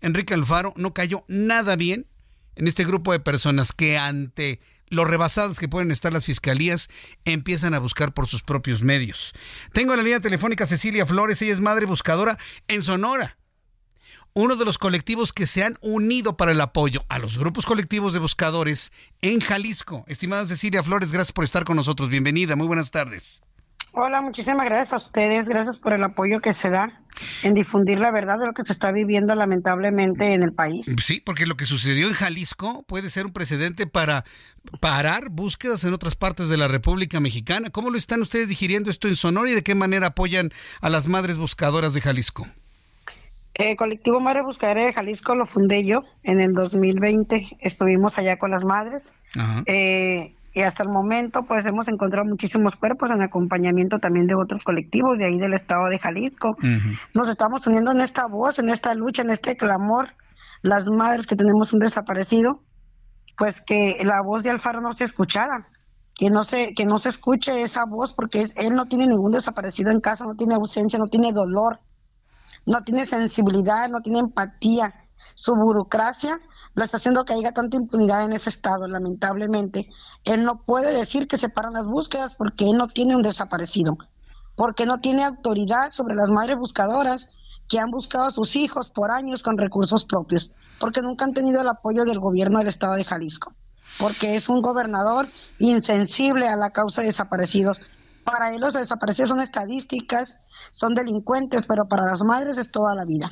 Enrique 0.00 0.34
Alfaro 0.34 0.72
no 0.76 0.94
cayó 0.94 1.24
nada 1.28 1.76
bien 1.76 2.06
en 2.54 2.68
este 2.68 2.84
grupo 2.84 3.12
de 3.12 3.20
personas 3.20 3.72
que 3.72 3.98
ante 3.98 4.60
los 4.90 5.06
rebasados 5.06 5.58
que 5.58 5.68
pueden 5.68 5.90
estar 5.90 6.12
las 6.12 6.24
fiscalías 6.24 6.88
empiezan 7.24 7.74
a 7.74 7.78
buscar 7.78 8.12
por 8.12 8.26
sus 8.26 8.42
propios 8.42 8.82
medios. 8.82 9.32
Tengo 9.72 9.92
en 9.92 9.98
la 9.98 10.04
línea 10.04 10.20
telefónica 10.20 10.66
Cecilia 10.66 11.06
Flores, 11.06 11.40
ella 11.42 11.52
es 11.52 11.60
madre 11.60 11.86
buscadora 11.86 12.38
en 12.68 12.82
Sonora. 12.82 13.38
Uno 14.34 14.56
de 14.56 14.64
los 14.64 14.78
colectivos 14.78 15.32
que 15.32 15.46
se 15.46 15.64
han 15.64 15.76
unido 15.80 16.36
para 16.36 16.52
el 16.52 16.60
apoyo 16.60 17.04
a 17.08 17.18
los 17.18 17.38
grupos 17.38 17.66
colectivos 17.66 18.12
de 18.12 18.20
buscadores 18.20 18.92
en 19.20 19.40
Jalisco. 19.40 20.04
Estimada 20.06 20.46
Cecilia 20.46 20.82
Flores, 20.82 21.12
gracias 21.12 21.32
por 21.32 21.44
estar 21.44 21.64
con 21.64 21.76
nosotros. 21.76 22.08
Bienvenida, 22.08 22.54
muy 22.54 22.66
buenas 22.66 22.90
tardes. 22.90 23.42
Hola, 23.92 24.20
muchísimas 24.20 24.66
gracias 24.66 24.92
a 24.92 24.96
ustedes, 24.96 25.48
gracias 25.48 25.78
por 25.78 25.92
el 25.92 26.04
apoyo 26.04 26.40
que 26.40 26.54
se 26.54 26.70
da 26.70 26.92
en 27.42 27.54
difundir 27.54 27.98
la 27.98 28.10
verdad 28.10 28.38
de 28.38 28.46
lo 28.46 28.52
que 28.52 28.64
se 28.64 28.72
está 28.72 28.92
viviendo 28.92 29.34
lamentablemente 29.34 30.34
en 30.34 30.42
el 30.42 30.52
país. 30.52 30.86
Sí, 31.02 31.20
porque 31.24 31.46
lo 31.46 31.56
que 31.56 31.64
sucedió 31.64 32.06
en 32.06 32.14
Jalisco 32.14 32.84
puede 32.86 33.10
ser 33.10 33.26
un 33.26 33.32
precedente 33.32 33.86
para 33.86 34.24
parar 34.80 35.30
búsquedas 35.30 35.84
en 35.84 35.94
otras 35.94 36.14
partes 36.14 36.48
de 36.48 36.56
la 36.56 36.68
República 36.68 37.18
Mexicana. 37.18 37.70
¿Cómo 37.70 37.90
lo 37.90 37.98
están 37.98 38.20
ustedes 38.20 38.48
digiriendo 38.48 38.90
esto 38.90 39.08
en 39.08 39.16
Sonora 39.16 39.50
y 39.50 39.54
de 39.54 39.62
qué 39.62 39.74
manera 39.74 40.08
apoyan 40.08 40.50
a 40.80 40.90
las 40.90 41.08
madres 41.08 41.38
buscadoras 41.38 41.94
de 41.94 42.00
Jalisco? 42.00 42.46
El 43.54 43.76
colectivo 43.76 44.20
Madre 44.20 44.42
Buscadora 44.42 44.84
de 44.84 44.92
Jalisco 44.92 45.34
lo 45.34 45.44
fundé 45.44 45.84
yo 45.84 46.00
en 46.22 46.40
el 46.40 46.52
2020. 46.52 47.58
Estuvimos 47.58 48.16
allá 48.16 48.38
con 48.38 48.52
las 48.52 48.64
madres. 48.64 49.12
Eh, 49.66 50.32
y 50.58 50.62
hasta 50.62 50.82
el 50.82 50.88
momento 50.88 51.44
pues 51.46 51.64
hemos 51.66 51.86
encontrado 51.86 52.28
muchísimos 52.28 52.74
cuerpos 52.74 53.12
en 53.12 53.22
acompañamiento 53.22 54.00
también 54.00 54.26
de 54.26 54.34
otros 54.34 54.64
colectivos 54.64 55.16
de 55.16 55.26
ahí 55.26 55.38
del 55.38 55.54
estado 55.54 55.88
de 55.88 56.00
Jalisco. 56.00 56.56
Nos 57.14 57.28
estamos 57.28 57.64
uniendo 57.68 57.92
en 57.92 58.00
esta 58.00 58.26
voz, 58.26 58.58
en 58.58 58.68
esta 58.68 58.92
lucha, 58.96 59.22
en 59.22 59.30
este 59.30 59.56
clamor, 59.56 60.08
las 60.62 60.86
madres 60.86 61.28
que 61.28 61.36
tenemos 61.36 61.72
un 61.72 61.78
desaparecido, 61.78 62.64
pues 63.36 63.60
que 63.60 63.98
la 64.02 64.20
voz 64.20 64.42
de 64.42 64.50
Alfaro 64.50 64.80
no 64.80 64.94
se 64.94 65.04
escuchara, 65.04 65.68
que 66.16 66.28
no 66.28 66.42
se 66.42 66.74
que 66.74 66.86
no 66.86 66.98
se 66.98 67.10
escuche 67.10 67.62
esa 67.62 67.84
voz 67.88 68.12
porque 68.12 68.44
él 68.56 68.74
no 68.74 68.86
tiene 68.86 69.06
ningún 69.06 69.30
desaparecido 69.30 69.92
en 69.92 70.00
casa, 70.00 70.24
no 70.24 70.34
tiene 70.34 70.54
ausencia, 70.54 70.98
no 70.98 71.06
tiene 71.06 71.32
dolor, 71.32 71.78
no 72.66 72.82
tiene 72.82 73.06
sensibilidad, 73.06 73.88
no 73.88 74.00
tiene 74.00 74.18
empatía. 74.18 74.92
Su 75.36 75.54
burocracia 75.54 76.36
lo 76.74 76.84
está 76.84 76.96
haciendo 76.98 77.24
que 77.24 77.32
haya 77.32 77.52
tanta 77.52 77.76
impunidad 77.76 78.24
en 78.24 78.32
ese 78.32 78.50
estado, 78.50 78.86
lamentablemente. 78.86 79.88
Él 80.24 80.44
no 80.44 80.62
puede 80.62 80.92
decir 80.92 81.26
que 81.26 81.38
se 81.38 81.48
paran 81.48 81.72
las 81.72 81.86
búsquedas 81.86 82.34
porque 82.34 82.70
él 82.70 82.76
no 82.76 82.86
tiene 82.86 83.16
un 83.16 83.22
desaparecido, 83.22 83.96
porque 84.56 84.86
no 84.86 85.00
tiene 85.00 85.24
autoridad 85.24 85.90
sobre 85.90 86.14
las 86.14 86.30
madres 86.30 86.56
buscadoras 86.56 87.28
que 87.68 87.78
han 87.78 87.90
buscado 87.90 88.24
a 88.24 88.32
sus 88.32 88.56
hijos 88.56 88.90
por 88.90 89.10
años 89.10 89.42
con 89.42 89.58
recursos 89.58 90.04
propios, 90.04 90.52
porque 90.80 91.02
nunca 91.02 91.24
han 91.24 91.34
tenido 91.34 91.60
el 91.60 91.68
apoyo 91.68 92.04
del 92.04 92.18
gobierno 92.18 92.58
del 92.58 92.68
estado 92.68 92.94
de 92.94 93.04
Jalisco, 93.04 93.52
porque 93.98 94.36
es 94.36 94.48
un 94.48 94.62
gobernador 94.62 95.28
insensible 95.58 96.48
a 96.48 96.56
la 96.56 96.70
causa 96.70 97.02
de 97.02 97.08
desaparecidos. 97.08 97.80
Para 98.24 98.54
él 98.54 98.60
los 98.60 98.74
desaparecidos 98.74 99.30
son 99.30 99.40
estadísticas, 99.40 100.40
son 100.70 100.94
delincuentes, 100.94 101.66
pero 101.66 101.88
para 101.88 102.04
las 102.04 102.22
madres 102.22 102.56
es 102.56 102.70
toda 102.70 102.94
la 102.94 103.04
vida. 103.04 103.30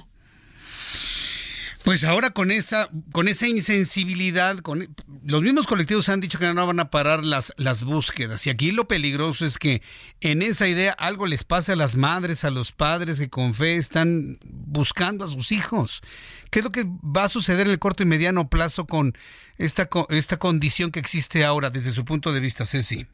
Pues 1.86 2.02
ahora 2.02 2.30
con 2.30 2.50
esa, 2.50 2.88
con 3.12 3.28
esa 3.28 3.46
insensibilidad, 3.46 4.58
con 4.58 4.88
los 5.22 5.42
mismos 5.42 5.68
colectivos 5.68 6.08
han 6.08 6.20
dicho 6.20 6.36
que 6.36 6.52
no 6.52 6.66
van 6.66 6.80
a 6.80 6.90
parar 6.90 7.24
las, 7.24 7.52
las 7.58 7.84
búsquedas. 7.84 8.44
Y 8.44 8.50
aquí 8.50 8.72
lo 8.72 8.88
peligroso 8.88 9.46
es 9.46 9.56
que 9.56 9.82
en 10.20 10.42
esa 10.42 10.66
idea 10.66 10.92
algo 10.94 11.26
les 11.26 11.44
pase 11.44 11.70
a 11.70 11.76
las 11.76 11.94
madres, 11.94 12.44
a 12.44 12.50
los 12.50 12.72
padres 12.72 13.20
que 13.20 13.30
con 13.30 13.54
fe 13.54 13.76
están 13.76 14.36
buscando 14.42 15.26
a 15.26 15.28
sus 15.28 15.52
hijos. 15.52 16.02
¿Qué 16.50 16.58
es 16.58 16.64
lo 16.64 16.72
que 16.72 16.86
va 17.04 17.22
a 17.22 17.28
suceder 17.28 17.68
en 17.68 17.74
el 17.74 17.78
corto 17.78 18.02
y 18.02 18.06
mediano 18.06 18.48
plazo 18.48 18.88
con 18.88 19.16
esta, 19.56 19.88
esta 20.08 20.38
condición 20.38 20.90
que 20.90 20.98
existe 20.98 21.44
ahora 21.44 21.70
desde 21.70 21.92
su 21.92 22.04
punto 22.04 22.32
de 22.32 22.40
vista, 22.40 22.64
Ceci? 22.64 23.06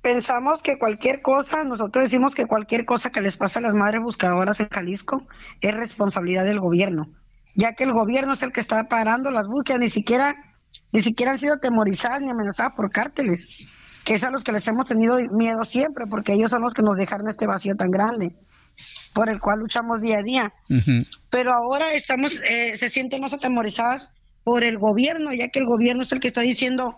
Pensamos 0.00 0.60
que 0.62 0.76
cualquier 0.76 1.22
cosa, 1.22 1.62
nosotros 1.62 2.02
decimos 2.02 2.34
que 2.34 2.46
cualquier 2.46 2.84
cosa 2.84 3.10
que 3.12 3.20
les 3.20 3.36
pase 3.36 3.60
a 3.60 3.62
las 3.62 3.76
madres 3.76 4.02
buscadoras 4.02 4.58
en 4.58 4.68
Jalisco 4.70 5.24
es 5.60 5.72
responsabilidad 5.72 6.44
del 6.44 6.58
gobierno 6.58 7.08
ya 7.54 7.74
que 7.74 7.84
el 7.84 7.92
gobierno 7.92 8.34
es 8.34 8.42
el 8.42 8.52
que 8.52 8.60
está 8.60 8.84
parando 8.88 9.30
las 9.30 9.46
búsquedas, 9.46 9.80
ni 9.80 9.90
siquiera, 9.90 10.34
ni 10.92 11.02
siquiera 11.02 11.32
han 11.32 11.38
sido 11.38 11.58
temorizadas 11.58 12.20
ni 12.20 12.30
amenazadas 12.30 12.72
por 12.76 12.90
cárteles, 12.90 13.68
que 14.04 14.14
es 14.14 14.24
a 14.24 14.30
los 14.30 14.42
que 14.42 14.52
les 14.52 14.66
hemos 14.68 14.88
tenido 14.88 15.16
miedo 15.38 15.64
siempre, 15.64 16.06
porque 16.08 16.32
ellos 16.32 16.50
son 16.50 16.62
los 16.62 16.74
que 16.74 16.82
nos 16.82 16.96
dejaron 16.96 17.28
este 17.28 17.46
vacío 17.46 17.74
tan 17.76 17.90
grande. 17.90 18.34
por 19.14 19.28
el 19.28 19.38
cual 19.40 19.58
luchamos 19.58 20.00
día 20.00 20.18
a 20.18 20.22
día. 20.22 20.52
Pero 21.30 21.52
ahora 21.52 21.92
estamos, 21.92 22.40
eh, 22.48 22.76
se 22.78 22.88
sienten 22.88 23.20
más 23.20 23.34
atemorizadas 23.34 24.08
por 24.42 24.64
el 24.64 24.78
gobierno, 24.78 25.32
ya 25.32 25.48
que 25.48 25.58
el 25.58 25.66
gobierno 25.66 26.02
es 26.02 26.12
el 26.12 26.20
que 26.20 26.28
está 26.28 26.40
diciendo 26.40 26.96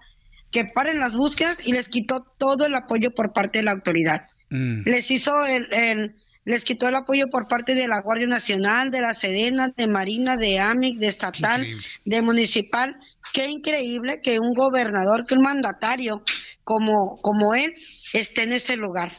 que 0.50 0.64
paren 0.64 1.00
las 1.00 1.14
búsquedas 1.14 1.58
y 1.66 1.72
les 1.72 1.88
quitó 1.88 2.24
todo 2.38 2.66
el 2.66 2.74
apoyo 2.76 3.12
por 3.12 3.32
parte 3.32 3.58
de 3.58 3.64
la 3.64 3.72
autoridad. 3.72 4.28
Mm. 4.50 4.82
Les 4.84 5.10
hizo 5.10 5.44
el, 5.44 6.14
les 6.44 6.64
quitó 6.64 6.88
el 6.88 6.94
apoyo 6.94 7.28
por 7.30 7.48
parte 7.48 7.74
de 7.74 7.88
la 7.88 8.00
Guardia 8.02 8.26
Nacional, 8.26 8.90
de 8.90 9.00
la 9.00 9.14
Sedena, 9.14 9.68
de 9.68 9.86
Marina, 9.86 10.36
de 10.36 10.58
AMIC, 10.58 10.98
de 10.98 11.08
Estatal, 11.08 11.66
de 12.04 12.22
Municipal. 12.22 12.96
Qué 13.32 13.48
increíble 13.48 14.20
que 14.22 14.38
un 14.38 14.52
gobernador, 14.52 15.26
que 15.26 15.34
un 15.34 15.42
mandatario 15.42 16.22
como, 16.62 17.16
como 17.22 17.54
él 17.54 17.72
esté 18.12 18.42
en 18.42 18.52
ese 18.52 18.76
lugar. 18.76 19.12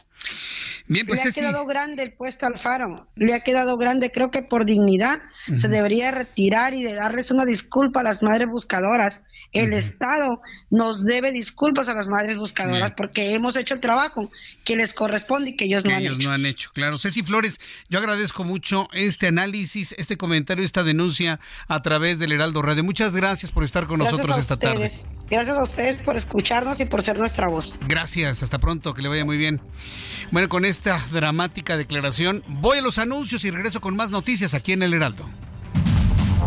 Bien, 0.88 1.04
pues 1.04 1.24
le 1.24 1.30
ha 1.30 1.32
quedado 1.32 1.66
grande 1.66 2.04
el 2.04 2.12
puesto 2.12 2.46
al 2.46 2.58
faro, 2.58 3.08
le 3.16 3.34
ha 3.34 3.40
quedado 3.40 3.76
grande, 3.76 4.12
creo 4.12 4.30
que 4.30 4.42
por 4.42 4.64
dignidad 4.64 5.18
se 5.60 5.66
debería 5.66 6.12
retirar 6.12 6.74
y 6.74 6.82
de 6.84 6.94
darles 6.94 7.32
una 7.32 7.44
disculpa 7.44 8.00
a 8.00 8.04
las 8.04 8.22
madres 8.22 8.48
buscadoras. 8.48 9.20
El 9.58 9.72
Estado 9.72 10.40
nos 10.70 11.04
debe 11.04 11.32
disculpas 11.32 11.88
a 11.88 11.94
las 11.94 12.06
madres 12.06 12.36
buscadoras 12.36 12.92
porque 12.96 13.34
hemos 13.34 13.56
hecho 13.56 13.74
el 13.74 13.80
trabajo 13.80 14.30
que 14.64 14.76
les 14.76 14.92
corresponde 14.92 15.50
y 15.50 15.56
que 15.56 15.66
ellos 15.66 15.84
no 15.84 15.94
han 15.94 16.02
ellos 16.02 16.18
hecho. 16.18 16.28
no 16.28 16.34
han 16.34 16.46
hecho, 16.46 16.70
claro. 16.72 16.98
Ceci 16.98 17.22
Flores, 17.22 17.60
yo 17.88 17.98
agradezco 17.98 18.44
mucho 18.44 18.88
este 18.92 19.28
análisis, 19.28 19.94
este 19.98 20.16
comentario, 20.16 20.64
esta 20.64 20.82
denuncia 20.82 21.40
a 21.68 21.82
través 21.82 22.18
del 22.18 22.32
Heraldo 22.32 22.62
Radio. 22.62 22.84
Muchas 22.84 23.14
gracias 23.14 23.52
por 23.52 23.64
estar 23.64 23.86
con 23.86 23.98
nosotros 23.98 24.38
esta 24.38 24.56
tarde. 24.58 24.92
Gracias 25.28 25.58
a 25.58 25.62
ustedes 25.64 26.00
por 26.02 26.16
escucharnos 26.16 26.78
y 26.78 26.84
por 26.84 27.02
ser 27.02 27.18
nuestra 27.18 27.48
voz. 27.48 27.74
Gracias, 27.86 28.42
hasta 28.42 28.58
pronto, 28.58 28.94
que 28.94 29.02
le 29.02 29.08
vaya 29.08 29.24
muy 29.24 29.36
bien. 29.36 29.60
Bueno, 30.30 30.48
con 30.48 30.64
esta 30.64 31.00
dramática 31.12 31.76
declaración, 31.76 32.44
voy 32.46 32.78
a 32.78 32.82
los 32.82 32.98
anuncios 32.98 33.44
y 33.44 33.50
regreso 33.50 33.80
con 33.80 33.96
más 33.96 34.10
noticias 34.10 34.54
aquí 34.54 34.72
en 34.72 34.82
el 34.82 34.94
Heraldo. 34.94 35.28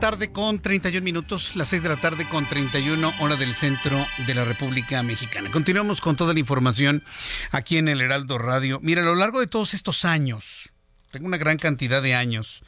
Tarde 0.00 0.32
con 0.32 0.60
31 0.60 1.04
minutos, 1.04 1.56
las 1.56 1.68
6 1.68 1.82
de 1.82 1.90
la 1.90 1.96
tarde 1.96 2.26
con 2.26 2.46
31 2.46 3.12
hora 3.20 3.36
del 3.36 3.54
centro 3.54 4.06
de 4.26 4.34
la 4.34 4.46
República 4.46 5.02
Mexicana. 5.02 5.50
Continuamos 5.50 6.00
con 6.00 6.16
toda 6.16 6.32
la 6.32 6.40
información 6.40 7.04
aquí 7.50 7.76
en 7.76 7.86
el 7.86 8.00
Heraldo 8.00 8.38
Radio. 8.38 8.80
Mira, 8.82 9.02
a 9.02 9.04
lo 9.04 9.14
largo 9.14 9.40
de 9.40 9.46
todos 9.46 9.74
estos 9.74 10.06
años, 10.06 10.72
tengo 11.12 11.26
una 11.26 11.36
gran 11.36 11.58
cantidad 11.58 12.00
de 12.00 12.14
años 12.14 12.62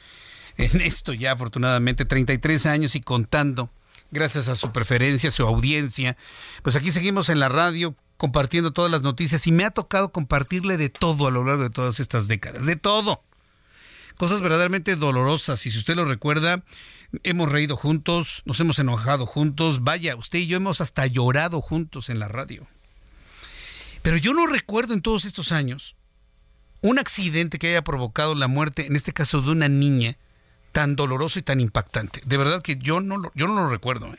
en 0.59 0.83
esto 0.83 1.15
ya 1.15 1.33
afortunadamente, 1.33 2.05
33 2.05 2.67
años 2.67 2.95
y 2.97 3.01
contando, 3.01 3.71
gracias 4.11 4.49
a 4.49 4.55
su 4.55 4.71
preferencia, 4.71 5.31
su 5.31 5.47
audiencia, 5.47 6.19
pues 6.63 6.77
aquí 6.77 6.93
seguimos 6.93 7.31
en 7.31 7.41
la 7.41 7.49
radio 7.49 7.97
compartiendo 8.19 8.75
todas 8.75 8.91
las 8.91 9.01
noticias 9.01 9.47
y 9.47 9.53
me 9.53 9.65
ha 9.65 9.71
tocado 9.71 10.13
compartirle 10.13 10.77
de 10.77 10.91
todo 10.91 11.29
a 11.29 11.31
lo 11.31 11.45
largo 11.45 11.63
de 11.63 11.71
todas 11.71 11.99
estas 11.99 12.29
décadas, 12.29 12.67
de 12.67 12.77
todo 12.77 13.25
cosas 14.23 14.41
verdaderamente 14.41 14.97
dolorosas. 14.97 15.67
Y 15.67 15.71
si 15.71 15.79
usted 15.79 15.97
lo 15.97 16.05
recuerda, 16.05 16.63
hemos 17.23 17.51
reído 17.51 17.77
juntos, 17.77 18.43
nos 18.45 18.61
hemos 18.61 18.79
enojado 18.79 19.27
juntos, 19.27 19.83
vaya, 19.83 20.17
usted 20.17 20.41
y 20.41 20.47
yo 20.47 20.57
hemos 20.57 20.81
hasta 20.81 21.07
llorado 21.07 21.61
juntos 21.61 22.09
en 22.09 22.19
la 22.19 22.29
radio. 22.29 22.67
Pero 24.03 24.17
yo 24.17 24.35
no 24.35 24.47
recuerdo 24.47 24.95
en 24.95 25.03
todos 25.03 25.25
estos 25.25 25.53
años 25.53 25.95
un 26.81 26.99
accidente 26.99 27.59
que 27.59 27.69
haya 27.69 27.83
provocado 27.83 28.35
la 28.35 28.49
muerte, 28.49 28.87
en 28.87 28.97
este 28.97 29.13
caso 29.13 29.41
de 29.41 29.53
una 29.53 29.69
niña, 29.69 30.17
tan 30.73 30.97
doloroso 30.97 31.39
y 31.39 31.43
tan 31.43 31.61
impactante. 31.61 32.23
De 32.25 32.37
verdad 32.37 32.63
que 32.63 32.77
yo 32.77 33.01
no 33.01 33.19
lo, 33.19 33.31
yo 33.35 33.47
no 33.47 33.55
lo 33.55 33.69
recuerdo. 33.69 34.13
¿eh? 34.13 34.19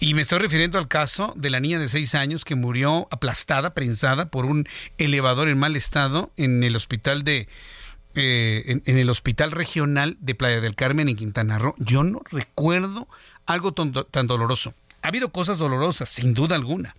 Y 0.00 0.14
me 0.14 0.22
estoy 0.22 0.38
refiriendo 0.38 0.78
al 0.78 0.88
caso 0.88 1.34
de 1.36 1.50
la 1.50 1.60
niña 1.60 1.78
de 1.78 1.88
seis 1.88 2.14
años 2.14 2.44
que 2.44 2.54
murió 2.54 3.08
aplastada, 3.10 3.74
prensada 3.74 4.30
por 4.30 4.46
un 4.46 4.66
elevador 4.96 5.48
en 5.48 5.58
mal 5.58 5.76
estado 5.76 6.32
en 6.36 6.62
el 6.62 6.76
hospital 6.76 7.24
de 7.24 7.48
eh, 8.16 8.80
en, 8.84 8.98
el 8.98 9.10
Hospital 9.10 9.50
Regional 9.50 10.16
de 10.20 10.34
Playa 10.34 10.60
del 10.60 10.76
Carmen 10.76 11.08
en 11.08 11.16
Quintana 11.16 11.58
Roo. 11.58 11.74
Yo 11.78 12.04
no 12.04 12.22
recuerdo 12.30 13.08
algo 13.46 13.72
tan, 13.72 14.26
doloroso. 14.26 14.74
Ha 15.02 15.08
habido 15.08 15.30
cosas 15.30 15.58
dolorosas, 15.58 16.08
sin 16.08 16.32
duda 16.32 16.54
alguna, 16.54 16.94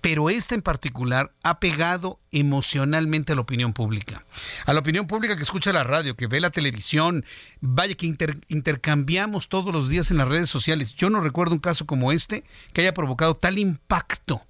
pero 0.00 0.28
esta 0.28 0.54
en 0.54 0.62
particular 0.62 1.32
ha 1.42 1.60
pegado 1.60 2.18
emocionalmente 2.32 3.32
a 3.32 3.36
la 3.36 3.42
opinión 3.42 3.72
pública. 3.72 4.24
A 4.66 4.72
la 4.72 4.80
opinión 4.80 5.06
pública 5.06 5.36
que 5.36 5.44
escucha 5.44 5.72
la 5.72 5.84
radio, 5.84 6.16
que 6.16 6.26
ve 6.26 6.40
la 6.40 6.50
televisión, 6.50 7.24
vaya 7.60 7.94
que 7.94 8.12
intercambiamos 8.48 9.48
todos 9.48 9.72
los 9.72 9.88
días 9.88 10.10
en 10.10 10.16
las 10.16 10.28
redes 10.28 10.50
sociales. 10.50 10.94
Yo 10.94 11.10
no 11.10 11.20
recuerdo 11.20 11.54
un 11.54 11.60
caso 11.60 11.86
como 11.86 12.12
este 12.12 12.44
que 12.72 12.80
haya 12.80 12.92
provocado 12.92 13.36
tal 13.36 13.58
impacto, 13.58 14.42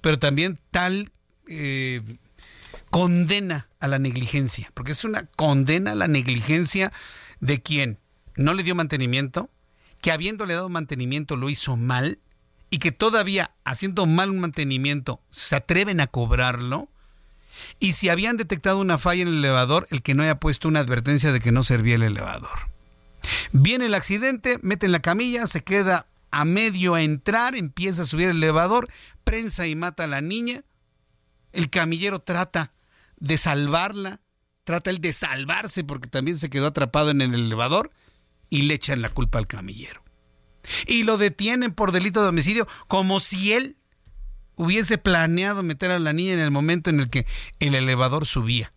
pero 0.00 0.18
también 0.18 0.58
tal 0.70 1.10
eh, 1.48 2.00
condena 2.92 3.68
a 3.80 3.88
la 3.88 3.98
negligencia, 3.98 4.70
porque 4.74 4.92
es 4.92 5.02
una 5.04 5.24
condena 5.24 5.92
a 5.92 5.94
la 5.94 6.08
negligencia 6.08 6.92
de 7.40 7.62
quien 7.62 7.98
no 8.36 8.52
le 8.52 8.64
dio 8.64 8.74
mantenimiento, 8.74 9.48
que 10.02 10.12
habiéndole 10.12 10.52
dado 10.52 10.68
mantenimiento 10.68 11.36
lo 11.36 11.48
hizo 11.48 11.78
mal 11.78 12.18
y 12.68 12.80
que 12.80 12.92
todavía 12.92 13.52
haciendo 13.64 14.04
mal 14.04 14.28
un 14.28 14.40
mantenimiento 14.40 15.22
se 15.30 15.56
atreven 15.56 16.02
a 16.02 16.06
cobrarlo. 16.06 16.90
Y 17.80 17.92
si 17.92 18.10
habían 18.10 18.36
detectado 18.36 18.78
una 18.78 18.98
falla 18.98 19.22
en 19.22 19.28
el 19.28 19.38
elevador, 19.38 19.88
el 19.90 20.02
que 20.02 20.12
no 20.12 20.22
haya 20.22 20.38
puesto 20.38 20.68
una 20.68 20.80
advertencia 20.80 21.32
de 21.32 21.40
que 21.40 21.50
no 21.50 21.64
servía 21.64 21.94
el 21.94 22.02
elevador. 22.02 22.68
Viene 23.52 23.86
el 23.86 23.94
accidente, 23.94 24.58
meten 24.60 24.92
la 24.92 25.00
camilla, 25.00 25.46
se 25.46 25.64
queda 25.64 26.08
a 26.30 26.44
medio 26.44 26.94
a 26.94 27.00
entrar, 27.00 27.54
empieza 27.54 28.02
a 28.02 28.06
subir 28.06 28.28
el 28.28 28.36
elevador, 28.36 28.90
prensa 29.24 29.66
y 29.66 29.76
mata 29.76 30.04
a 30.04 30.08
la 30.08 30.20
niña. 30.20 30.62
El 31.54 31.70
camillero 31.70 32.18
trata 32.18 32.70
de 33.22 33.38
salvarla, 33.38 34.20
trata 34.64 34.90
él 34.90 35.00
de 35.00 35.12
salvarse 35.12 35.84
porque 35.84 36.08
también 36.08 36.36
se 36.36 36.50
quedó 36.50 36.66
atrapado 36.66 37.10
en 37.10 37.20
el 37.20 37.32
elevador 37.34 37.92
y 38.50 38.62
le 38.62 38.74
echan 38.74 39.00
la 39.00 39.08
culpa 39.08 39.38
al 39.38 39.46
camillero. 39.46 40.02
Y 40.86 41.04
lo 41.04 41.18
detienen 41.18 41.72
por 41.72 41.92
delito 41.92 42.20
de 42.20 42.28
homicidio 42.28 42.66
como 42.88 43.20
si 43.20 43.52
él 43.52 43.76
hubiese 44.56 44.98
planeado 44.98 45.62
meter 45.62 45.92
a 45.92 46.00
la 46.00 46.12
niña 46.12 46.32
en 46.32 46.40
el 46.40 46.50
momento 46.50 46.90
en 46.90 46.98
el 46.98 47.10
que 47.10 47.24
el 47.60 47.76
elevador 47.76 48.26
subía. 48.26 48.72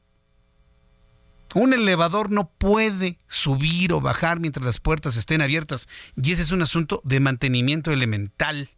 Un 1.55 1.73
elevador 1.73 2.31
no 2.31 2.49
puede 2.49 3.17
subir 3.27 3.93
o 3.93 4.01
bajar 4.01 4.39
mientras 4.39 4.63
las 4.63 4.79
puertas 4.79 5.17
estén 5.17 5.41
abiertas 5.41 5.89
y 6.15 6.33
ese 6.33 6.43
es 6.43 6.51
un 6.51 6.61
asunto 6.61 7.01
de 7.03 7.19
mantenimiento 7.19 7.91
elemental. 7.91 8.69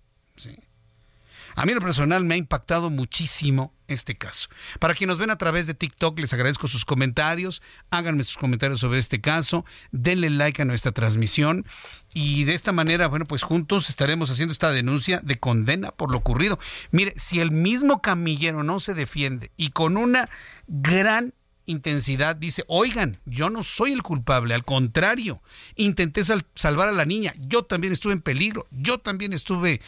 A 1.57 1.65
mí 1.65 1.71
en 1.71 1.77
lo 1.77 1.81
personal 1.81 2.23
me 2.23 2.35
ha 2.35 2.37
impactado 2.37 2.91
muchísimo 2.91 3.73
este 3.87 4.15
caso. 4.15 4.47
Para 4.79 4.93
quienes 4.93 5.13
nos 5.13 5.19
ven 5.19 5.31
a 5.31 5.39
través 5.39 5.65
de 5.65 5.73
TikTok, 5.73 6.19
les 6.19 6.31
agradezco 6.31 6.67
sus 6.67 6.85
comentarios. 6.85 7.63
Háganme 7.89 8.23
sus 8.23 8.37
comentarios 8.37 8.79
sobre 8.79 8.99
este 8.99 9.21
caso. 9.21 9.65
Denle 9.91 10.29
like 10.29 10.61
a 10.61 10.65
nuestra 10.65 10.91
transmisión. 10.91 11.65
Y 12.13 12.43
de 12.43 12.53
esta 12.53 12.73
manera, 12.73 13.07
bueno, 13.07 13.25
pues 13.25 13.41
juntos 13.41 13.89
estaremos 13.89 14.29
haciendo 14.29 14.53
esta 14.53 14.71
denuncia 14.71 15.19
de 15.23 15.39
condena 15.39 15.89
por 15.89 16.11
lo 16.11 16.19
ocurrido. 16.19 16.59
Mire, 16.91 17.15
si 17.17 17.39
el 17.39 17.49
mismo 17.49 18.03
camillero 18.03 18.61
no 18.61 18.79
se 18.79 18.93
defiende 18.93 19.49
y 19.57 19.71
con 19.71 19.97
una 19.97 20.29
gran 20.67 21.33
intensidad 21.65 22.35
dice, 22.35 22.65
oigan, 22.67 23.19
yo 23.25 23.49
no 23.49 23.63
soy 23.63 23.93
el 23.93 24.03
culpable, 24.03 24.53
al 24.53 24.63
contrario, 24.63 25.41
intenté 25.75 26.23
salvar 26.23 26.87
a 26.87 26.93
la 26.93 27.03
niña, 27.03 27.33
yo 27.39 27.63
también 27.63 27.93
estuve 27.93 28.13
en 28.13 28.21
peligro, 28.21 28.67
yo 28.71 28.99
también 28.99 29.33
estuve 29.33 29.81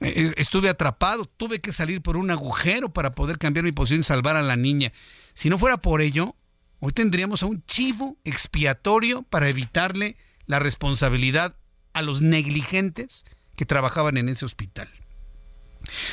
estuve 0.00 0.68
atrapado, 0.68 1.26
tuve 1.26 1.60
que 1.60 1.72
salir 1.72 2.02
por 2.02 2.16
un 2.16 2.30
agujero 2.30 2.92
para 2.92 3.14
poder 3.14 3.38
cambiar 3.38 3.64
mi 3.64 3.72
posición 3.72 4.00
y 4.00 4.04
salvar 4.04 4.36
a 4.36 4.42
la 4.42 4.56
niña. 4.56 4.92
Si 5.34 5.50
no 5.50 5.58
fuera 5.58 5.78
por 5.78 6.00
ello, 6.00 6.36
hoy 6.80 6.92
tendríamos 6.92 7.42
a 7.42 7.46
un 7.46 7.64
chivo 7.64 8.16
expiatorio 8.24 9.22
para 9.22 9.48
evitarle 9.48 10.16
la 10.46 10.58
responsabilidad 10.58 11.56
a 11.92 12.02
los 12.02 12.22
negligentes 12.22 13.24
que 13.56 13.66
trabajaban 13.66 14.16
en 14.16 14.28
ese 14.28 14.44
hospital. 14.44 14.88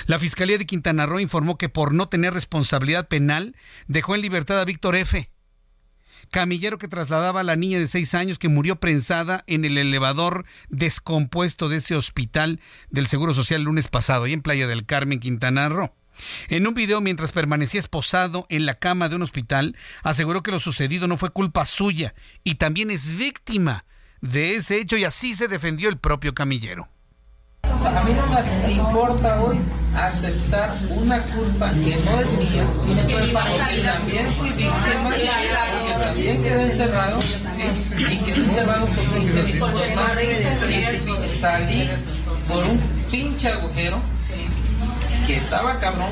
La 0.08 0.20
Fiscalía 0.20 0.58
de 0.58 0.66
Quintana 0.66 1.06
Roo 1.06 1.20
informó 1.20 1.58
que 1.58 1.70
por 1.70 1.94
no 1.94 2.08
tener 2.08 2.34
responsabilidad 2.34 3.08
penal 3.08 3.56
dejó 3.88 4.16
en 4.16 4.22
libertad 4.22 4.60
a 4.60 4.66
Víctor 4.66 4.96
F., 4.96 5.30
camillero 6.36 6.78
que 6.78 6.90
trasladaba 6.90 7.40
a 7.40 7.44
la 7.44 7.56
niña 7.56 7.80
de 7.80 7.88
seis 7.88 8.14
años 8.14 8.40
que 8.40 8.50
murió 8.50 8.76
prensada 8.76 9.46
en 9.48 9.64
el 9.64 9.78
elevador 9.78 10.44
descompuesto 10.68 11.70
de 11.70 11.78
ese 11.78 11.96
hospital 11.96 12.60
del 12.90 13.08
Seguro 13.08 13.34
Social 13.34 13.62
el 13.62 13.68
lunes 13.68 13.88
pasado, 13.88 14.26
ahí 14.26 14.34
en 14.34 14.42
Playa 14.42 14.68
del 14.68 14.86
Carmen, 14.86 15.22
Quintana 15.22 15.70
Roo. 15.70 15.94
En 16.50 16.68
un 16.68 16.74
video 16.74 17.00
mientras 17.00 17.32
permanecía 17.32 17.80
esposado 17.80 18.48
en 18.50 18.66
la 18.66 18.74
cama 18.74 19.08
de 19.08 19.16
un 19.16 19.22
hospital, 19.22 19.78
aseguró 20.04 20.44
que 20.44 20.52
lo 20.52 20.60
sucedido 20.60 21.08
no 21.08 21.16
fue 21.16 21.30
culpa 21.30 21.66
suya 21.66 22.14
y 22.44 22.56
también 22.56 22.92
es 22.92 23.16
víctima 23.16 23.86
de 24.20 24.56
ese 24.56 24.82
hecho 24.82 24.98
y 24.98 25.06
así 25.06 25.36
se 25.36 25.48
defendió 25.48 25.88
el 25.88 26.00
propio 26.00 26.36
camillero. 26.36 26.90
A 27.86 28.04
mí 28.04 28.14
no 28.14 28.26
me 28.28 28.72
importa 28.74 29.42
hoy 29.42 29.60
aceptar 29.96 30.76
una 30.90 31.22
culpa 31.22 31.72
que 31.72 31.98
no 32.04 32.20
es 32.20 32.32
mía, 32.38 32.66
porque 32.76 33.84
también 33.84 34.34
fui 34.34 34.50
víctima, 34.50 34.98
porque 35.04 36.06
también 36.06 36.44
quedé 36.44 36.64
encerrado, 36.64 37.22
¿sí? 37.22 37.36
y 37.98 38.18
quedé 38.18 38.44
encerrado 38.44 38.88
porque 38.88 39.20
hice 39.22 41.02
mi 41.06 41.40
salí 41.40 41.90
por 42.48 42.64
un 42.66 42.80
pinche 43.12 43.50
agujero 43.50 44.00
que 45.28 45.38
estaba 45.38 45.80
cabrón 45.80 46.10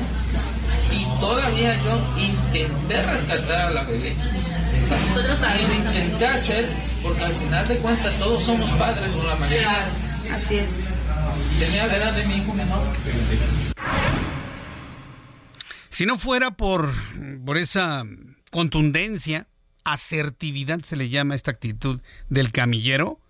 y 0.92 1.04
todavía 1.20 1.74
yo 1.82 2.22
intenté 2.22 3.02
rescatar 3.02 3.66
a 3.66 3.70
la 3.70 3.82
bebé. 3.82 4.14
Y 4.14 5.66
lo 5.66 5.74
intenté 5.74 6.26
hacer 6.26 6.68
porque 7.02 7.24
al 7.24 7.34
final 7.34 7.68
de 7.68 7.76
cuentas 7.78 8.12
todos 8.18 8.42
somos 8.44 8.70
padres 8.72 9.12
de 9.12 9.20
una 9.20 9.34
manera. 9.36 9.88
Así 10.32 10.56
es. 10.56 10.93
Tenía 11.58 11.86
la 11.86 11.96
edad 11.96 12.12
de 12.14 12.24
mi 12.26 12.36
hijo. 12.36 12.54
Si 15.88 16.06
no 16.06 16.18
fuera 16.18 16.50
por, 16.50 16.92
por 17.44 17.56
esa 17.56 18.02
contundencia, 18.50 19.46
asertividad 19.84 20.80
se 20.82 20.96
le 20.96 21.08
llama 21.08 21.34
esta 21.34 21.52
actitud 21.52 22.00
del 22.28 22.50
camillero, 22.50 23.20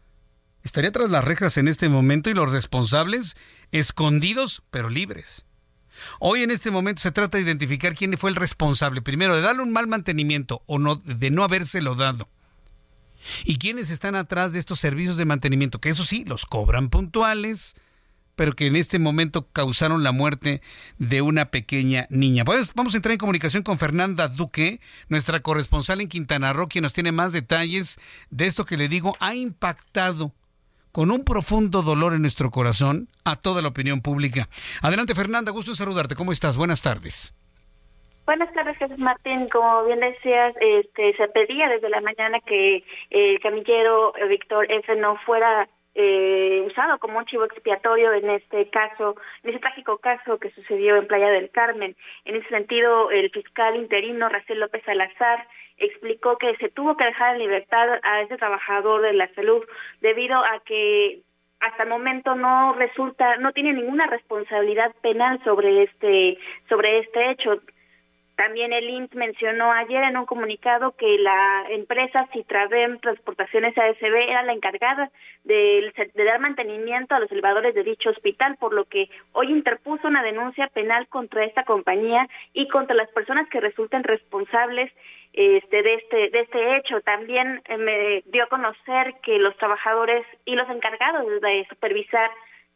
estaría 0.62 0.90
tras 0.90 1.11
las 1.11 1.24
rejas 1.24 1.59
en 1.59 1.68
este 1.68 1.88
momento 1.88 2.30
y 2.30 2.35
los 2.35 2.52
responsables 2.52 3.37
escondidos 3.70 4.62
pero 4.70 4.88
libres. 4.88 5.44
Hoy 6.20 6.42
en 6.42 6.50
este 6.50 6.70
momento 6.70 7.02
se 7.02 7.12
trata 7.12 7.38
de 7.38 7.44
identificar 7.44 7.94
quién 7.94 8.16
fue 8.18 8.30
el 8.30 8.37
responsable, 8.37 9.02
primero 9.02 9.37
de 9.37 9.42
darle 9.42 9.62
un 9.62 9.72
mal 9.72 9.87
mantenimiento 9.87 10.62
o 10.66 10.78
no, 10.78 10.96
de 10.96 11.30
no 11.30 11.44
habérselo 11.44 11.94
dado. 11.94 12.28
Y 13.44 13.59
quiénes 13.59 13.90
están 13.90 14.14
atrás 14.14 14.52
de 14.52 14.59
estos 14.59 14.80
servicios 14.80 15.16
de 15.16 15.24
mantenimiento, 15.24 15.80
que 15.80 15.90
eso 15.90 16.04
sí, 16.04 16.24
los 16.24 16.46
cobran 16.46 16.90
puntuales, 16.90 17.74
pero 18.36 18.54
que 18.54 18.66
en 18.66 18.76
este 18.76 18.98
momento 18.98 19.48
causaron 19.52 20.02
la 20.02 20.12
muerte 20.12 20.60
de 20.98 21.22
una 21.22 21.46
pequeña 21.46 22.06
niña. 22.10 22.44
Pues 22.44 22.74
vamos 22.74 22.94
a 22.94 22.98
entrar 22.98 23.12
en 23.12 23.18
comunicación 23.18 23.62
con 23.62 23.78
Fernanda 23.78 24.28
Duque, 24.28 24.80
nuestra 25.08 25.40
corresponsal 25.40 26.00
en 26.00 26.08
Quintana 26.08 26.52
Roo, 26.52 26.68
quien 26.68 26.82
nos 26.82 26.92
tiene 26.92 27.12
más 27.12 27.32
detalles 27.32 27.98
de 28.30 28.46
esto 28.46 28.64
que 28.64 28.76
le 28.76 28.88
digo 28.88 29.16
ha 29.20 29.34
impactado 29.34 30.32
con 30.92 31.10
un 31.10 31.24
profundo 31.24 31.82
dolor 31.82 32.14
en 32.14 32.22
nuestro 32.22 32.50
corazón 32.50 33.08
a 33.24 33.34
toda 33.36 33.62
la 33.62 33.68
opinión 33.68 34.00
pública. 34.00 34.48
Adelante 34.80 35.14
Fernanda, 35.14 35.50
gusto 35.50 35.72
en 35.72 35.76
saludarte. 35.76 36.14
¿Cómo 36.14 36.30
estás? 36.30 36.56
Buenas 36.56 36.82
tardes. 36.82 37.34
Buenas 38.26 38.50
tardes, 38.54 38.78
Jesús 38.78 38.98
Martín. 38.98 39.48
Como 39.50 39.84
bien 39.84 40.00
decías, 40.00 40.54
este, 40.60 41.14
se 41.16 41.28
pedía 41.28 41.68
desde 41.68 41.90
la 41.90 42.00
mañana 42.00 42.40
que 42.40 42.82
el 43.10 43.38
camillero 43.40 44.14
Víctor 44.28 44.70
F. 44.70 44.96
no 44.96 45.16
fuera 45.26 45.68
eh, 45.94 46.64
usado 46.66 46.98
como 46.98 47.18
un 47.18 47.26
chivo 47.26 47.44
expiatorio 47.44 48.12
en 48.12 48.30
este 48.30 48.68
caso, 48.70 49.16
en 49.42 49.50
ese 49.50 49.61
trágico 49.61 49.98
caso 49.98 50.38
que 50.38 50.50
sucedió 50.50 50.96
en 50.96 51.07
Playa 51.07 51.28
del 51.30 51.50
Carmen. 51.50 51.96
En 52.24 52.37
ese 52.37 52.48
sentido, 52.48 53.11
el 53.11 53.30
fiscal 53.30 53.76
interino 53.76 54.28
Racel 54.28 54.61
López 54.61 54.83
Salazar 54.85 55.46
explicó 55.78 56.37
que 56.38 56.57
se 56.57 56.68
tuvo 56.68 56.96
que 56.96 57.04
dejar 57.04 57.35
en 57.35 57.42
libertad 57.42 58.00
a 58.02 58.22
ese 58.22 58.37
trabajador 58.37 59.02
de 59.02 59.12
la 59.12 59.28
salud 59.35 59.64
debido 60.00 60.38
a 60.38 60.61
que 60.64 61.20
hasta 61.61 61.85
el 61.85 61.88
momento 61.88 62.35
no 62.35 62.74
resulta 62.74 63.37
no 63.37 63.52
tiene 63.52 63.72
ninguna 63.72 64.07
responsabilidad 64.07 64.94
penal 65.00 65.42
sobre 65.44 65.85
este 65.85 66.38
sobre 66.68 66.98
este 66.98 67.30
hecho 67.30 67.61
también 68.36 68.72
el 68.72 68.88
INT 68.88 69.14
mencionó 69.14 69.70
ayer 69.72 70.02
en 70.02 70.16
un 70.16 70.26
comunicado 70.26 70.92
que 70.96 71.18
la 71.18 71.66
empresa 71.70 72.28
Citravem 72.32 72.98
Transportaciones 72.98 73.76
ASB 73.78 74.14
era 74.28 74.42
la 74.42 74.52
encargada 74.52 75.10
de, 75.44 75.92
dar 76.14 76.40
mantenimiento 76.40 77.14
a 77.14 77.20
los 77.20 77.30
elevadores 77.30 77.74
de 77.74 77.84
dicho 77.84 78.10
hospital, 78.10 78.56
por 78.56 78.74
lo 78.74 78.86
que 78.86 79.08
hoy 79.32 79.52
interpuso 79.52 80.08
una 80.08 80.22
denuncia 80.22 80.66
penal 80.68 81.06
contra 81.08 81.44
esta 81.44 81.64
compañía 81.64 82.28
y 82.52 82.66
contra 82.68 82.96
las 82.96 83.08
personas 83.10 83.48
que 83.48 83.60
resulten 83.60 84.02
responsables 84.02 84.90
este, 85.32 85.82
de 85.82 85.94
este 85.94 86.30
de 86.30 86.40
este 86.40 86.76
hecho. 86.76 87.00
También 87.02 87.62
eh, 87.66 87.76
me 87.76 88.22
dio 88.26 88.44
a 88.44 88.48
conocer 88.48 89.14
que 89.22 89.38
los 89.38 89.56
trabajadores 89.56 90.26
y 90.44 90.54
los 90.54 90.68
encargados 90.70 91.26
de 91.40 91.66
supervisar 91.68 92.30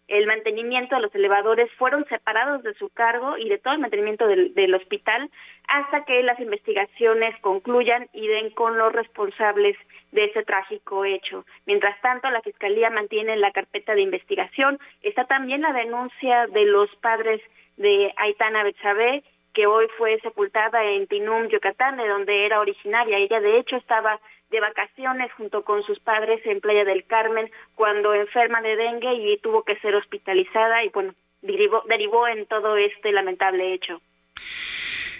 el 0.08 0.26
mantenimiento 0.26 0.96
de 0.96 1.02
los 1.02 1.14
elevadores 1.14 1.70
fueron 1.72 2.04
separados 2.06 2.62
de 2.62 2.74
su 2.74 2.88
cargo 2.88 3.36
y 3.36 3.48
de 3.48 3.58
todo 3.58 3.74
el 3.74 3.80
mantenimiento 3.80 4.26
del, 4.26 4.54
del, 4.54 4.74
hospital 4.74 5.30
hasta 5.68 6.04
que 6.04 6.22
las 6.22 6.40
investigaciones 6.40 7.38
concluyan 7.40 8.08
y 8.14 8.26
den 8.26 8.50
con 8.50 8.78
los 8.78 8.92
responsables 8.92 9.76
de 10.12 10.24
ese 10.24 10.42
trágico 10.44 11.04
hecho. 11.04 11.44
Mientras 11.66 12.00
tanto, 12.00 12.30
la 12.30 12.40
Fiscalía 12.40 12.88
mantiene 12.88 13.36
la 13.36 13.52
carpeta 13.52 13.94
de 13.94 14.00
investigación. 14.00 14.78
Está 15.02 15.26
también 15.26 15.60
la 15.60 15.72
denuncia 15.72 16.46
de 16.46 16.64
los 16.64 16.88
padres 16.96 17.42
de 17.76 18.12
Aitana 18.16 18.64
Betsabe, 18.64 19.22
que 19.52 19.66
hoy 19.66 19.86
fue 19.98 20.18
sepultada 20.20 20.84
en 20.84 21.06
Tinum, 21.06 21.48
Yucatán, 21.48 21.96
de 21.96 22.08
donde 22.08 22.46
era 22.46 22.60
originaria. 22.60 23.18
Ella, 23.18 23.40
de 23.40 23.58
hecho, 23.58 23.76
estaba 23.76 24.20
de 24.50 24.60
vacaciones 24.60 25.30
junto 25.32 25.62
con 25.64 25.82
sus 25.84 25.98
padres 26.00 26.40
en 26.46 26.60
Playa 26.60 26.84
del 26.84 27.04
Carmen 27.04 27.50
cuando 27.74 28.14
enferma 28.14 28.60
de 28.62 28.76
dengue 28.76 29.14
y 29.14 29.38
tuvo 29.38 29.62
que 29.62 29.78
ser 29.80 29.94
hospitalizada 29.94 30.84
y 30.84 30.88
bueno, 30.88 31.14
derivó, 31.42 31.82
derivó 31.88 32.26
en 32.28 32.46
todo 32.46 32.76
este 32.76 33.12
lamentable 33.12 33.74
hecho. 33.74 34.00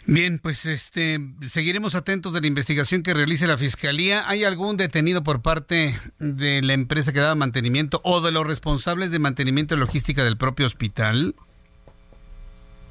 Bien, 0.07 0.39
pues 0.39 0.65
este 0.65 1.19
seguiremos 1.43 1.95
atentos 1.95 2.33
de 2.33 2.41
la 2.41 2.47
investigación 2.47 3.03
que 3.03 3.13
realice 3.13 3.47
la 3.47 3.59
fiscalía. 3.59 4.27
¿Hay 4.27 4.43
algún 4.43 4.79
detenido 4.79 5.23
por 5.23 5.43
parte 5.43 5.93
de 6.19 6.63
la 6.63 6.73
empresa 6.73 7.13
que 7.13 7.21
daba 7.21 7.35
mantenimiento 7.35 8.01
o 8.05 8.23
de 8.23 8.33
los 8.33 8.47
responsables 8.47 9.13
de 9.13 9.19
mantenimiento 9.19 9.75
y 9.75 9.79
logística 9.79 10.25
del 10.25 10.39
propio 10.39 10.65
hospital? 10.65 11.35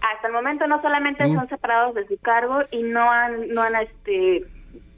Hasta 0.01 0.27
el 0.27 0.33
momento 0.33 0.67
no 0.67 0.79
solamente 0.79 1.25
uh. 1.25 1.33
son 1.33 1.49
separados 1.49 1.95
de 1.95 2.07
su 2.07 2.19
cargo 2.19 2.59
y 2.69 2.83
no 2.83 3.11
han 3.11 3.49
no 3.49 3.63
han 3.63 3.75
este 3.77 4.45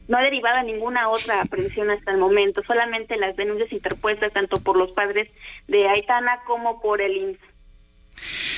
no 0.10 0.18
ha 0.18 0.22
derivado 0.22 0.64
ninguna 0.64 1.08
otra 1.10 1.46
previsión 1.46 1.92
hasta 1.92 2.12
el 2.12 2.18
momento, 2.18 2.62
solamente 2.66 3.16
las 3.16 3.36
denuncias 3.38 3.72
interpuestas 3.72 4.34
tanto 4.34 4.58
por 4.58 4.76
los 4.76 4.92
padres 4.92 5.30
de 5.68 5.88
Aitana 5.88 6.40
como 6.48 6.82
por 6.82 7.00
el 7.00 7.16
INS. 7.16 7.40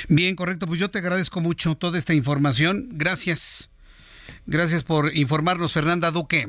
Bien, 0.07 0.35
correcto. 0.35 0.65
Pues 0.65 0.79
yo 0.79 0.89
te 0.89 0.99
agradezco 0.99 1.41
mucho 1.41 1.75
toda 1.75 1.99
esta 1.99 2.13
información. 2.13 2.87
Gracias. 2.93 3.69
Gracias 4.45 4.83
por 4.83 5.15
informarnos, 5.15 5.73
Fernanda 5.73 6.09
Duque. 6.09 6.47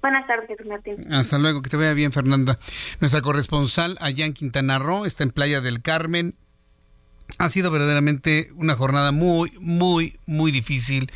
Buenas 0.00 0.26
tardes, 0.26 0.56
Martín. 0.66 0.94
Hasta 1.12 1.38
luego, 1.38 1.60
que 1.60 1.68
te 1.68 1.76
vaya 1.76 1.92
bien, 1.92 2.12
Fernanda. 2.12 2.58
Nuestra 2.98 3.20
corresponsal 3.20 3.98
allá 4.00 4.24
en 4.24 4.32
Quintana 4.32 4.78
Roo 4.78 5.04
está 5.04 5.22
en 5.22 5.30
Playa 5.32 5.60
del 5.60 5.82
Carmen. 5.82 6.34
Ha 7.38 7.50
sido 7.50 7.70
verdaderamente 7.70 8.48
una 8.54 8.74
jornada 8.74 9.12
muy, 9.12 9.52
muy, 9.60 10.18
muy 10.26 10.50
difícil 10.50 11.12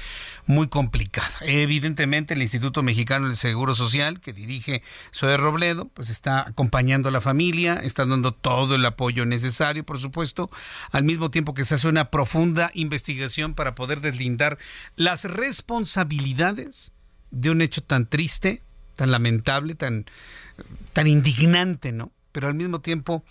muy 0.46 0.68
complicada. 0.68 1.30
Evidentemente, 1.40 2.34
el 2.34 2.42
Instituto 2.42 2.82
Mexicano 2.82 3.28
del 3.28 3.36
Seguro 3.36 3.74
Social, 3.74 4.20
que 4.20 4.32
dirige 4.32 4.82
Zoe 5.14 5.36
Robledo, 5.36 5.88
pues 5.88 6.10
está 6.10 6.46
acompañando 6.46 7.08
a 7.08 7.12
la 7.12 7.20
familia, 7.20 7.74
está 7.74 8.04
dando 8.04 8.32
todo 8.32 8.74
el 8.74 8.84
apoyo 8.84 9.24
necesario, 9.24 9.84
por 9.84 9.98
supuesto, 9.98 10.50
al 10.90 11.04
mismo 11.04 11.30
tiempo 11.30 11.54
que 11.54 11.64
se 11.64 11.76
hace 11.76 11.88
una 11.88 12.10
profunda 12.10 12.70
investigación 12.74 13.54
para 13.54 13.74
poder 13.74 14.00
deslindar 14.00 14.58
las 14.96 15.24
responsabilidades 15.24 16.92
de 17.30 17.50
un 17.50 17.62
hecho 17.62 17.82
tan 17.82 18.06
triste, 18.06 18.62
tan 18.96 19.10
lamentable, 19.10 19.74
tan, 19.74 20.06
tan 20.92 21.06
indignante, 21.06 21.92
¿no? 21.92 22.12
Pero 22.32 22.48
al 22.48 22.54
mismo 22.54 22.80
tiempo 22.80 23.24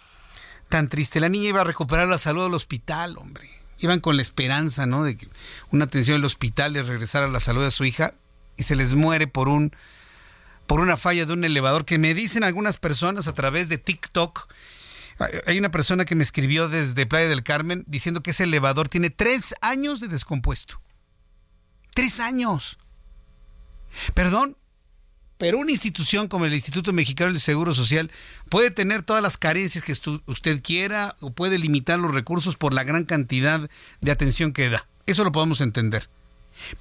tan 0.68 0.90
triste. 0.90 1.20
La 1.20 1.30
niña 1.30 1.50
iba 1.50 1.62
a 1.62 1.66
recuperar 1.66 2.08
la 2.08 2.18
salud 2.18 2.46
al 2.46 2.54
hospital, 2.54 3.18
hombre 3.18 3.63
iban 3.80 4.00
con 4.00 4.16
la 4.16 4.22
esperanza, 4.22 4.86
¿no? 4.86 5.04
De 5.04 5.18
que 5.18 5.28
una 5.72 5.86
atención 5.86 6.18
el 6.18 6.26
hospital 6.26 6.74
les 6.74 6.88
regresara 6.88 7.28
la 7.28 7.40
salud 7.40 7.64
a 7.64 7.72
su 7.72 7.86
hija 7.86 8.14
y 8.58 8.64
se 8.64 8.76
les 8.76 8.94
muere 8.94 9.28
por 9.28 9.50
un 9.50 9.76
por 10.68 10.80
una 10.80 10.96
falla 10.96 11.26
de 11.26 11.34
un 11.34 11.44
elevador 11.44 11.84
que 11.86 11.98
me 11.98 12.14
dicen 12.14 12.44
algunas 12.44 12.78
personas 12.78 13.28
a 13.28 13.34
través 13.34 13.68
de 13.68 13.78
TikTok 13.78 14.48
Hay 15.46 15.60
una 15.60 15.72
persona 15.72 16.06
que 16.06 16.16
me 16.16 16.24
escribió 16.24 16.70
desde 16.70 17.06
Playa 17.06 17.28
del 17.28 17.44
Carmen 17.44 17.84
diciendo 17.88 18.24
que 18.24 18.32
ese 18.32 18.46
elevador 18.46 18.90
tiene 18.90 19.10
tres 19.10 19.54
años 19.62 20.00
de 20.00 20.08
descompuesto. 20.08 20.82
Tres 21.94 22.20
años. 22.20 22.78
Perdón, 24.14 24.58
pero 25.44 25.58
una 25.58 25.72
institución 25.72 26.30
como 26.30 26.46
el 26.46 26.54
Instituto 26.54 26.94
Mexicano 26.94 27.34
del 27.34 27.42
Seguro 27.42 27.74
Social 27.74 28.10
puede 28.48 28.72
tener 28.72 29.04
todas 29.04 29.22
las 29.22 29.36
carencias 29.36 29.84
que 29.84 29.92
usted 30.26 30.62
quiera 30.62 31.18
o 31.20 31.34
puede 31.34 31.58
limitar 31.58 32.00
los 32.00 32.14
recursos 32.14 32.56
por 32.56 32.74
la 32.74 32.86
gran 32.86 33.04
cantidad 33.04 33.70
de 34.00 34.12
atención 34.12 34.54
que 34.54 34.70
da. 34.70 34.88
Eso 35.06 35.26
lo 35.26 35.34
podemos 35.34 35.60
entender. 35.60 36.10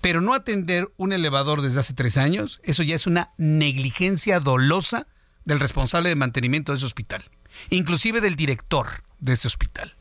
Pero 0.00 0.20
no 0.20 0.32
atender 0.32 0.92
un 0.96 1.12
elevador 1.12 1.60
desde 1.60 1.80
hace 1.80 1.92
tres 1.92 2.16
años, 2.16 2.60
eso 2.62 2.84
ya 2.84 2.94
es 2.94 3.08
una 3.08 3.32
negligencia 3.36 4.38
dolosa 4.38 5.08
del 5.44 5.58
responsable 5.58 6.10
de 6.10 6.14
mantenimiento 6.14 6.70
de 6.70 6.76
ese 6.76 6.86
hospital, 6.86 7.24
inclusive 7.68 8.20
del 8.20 8.36
director 8.36 9.02
de 9.18 9.32
ese 9.32 9.48
hospital. 9.48 9.96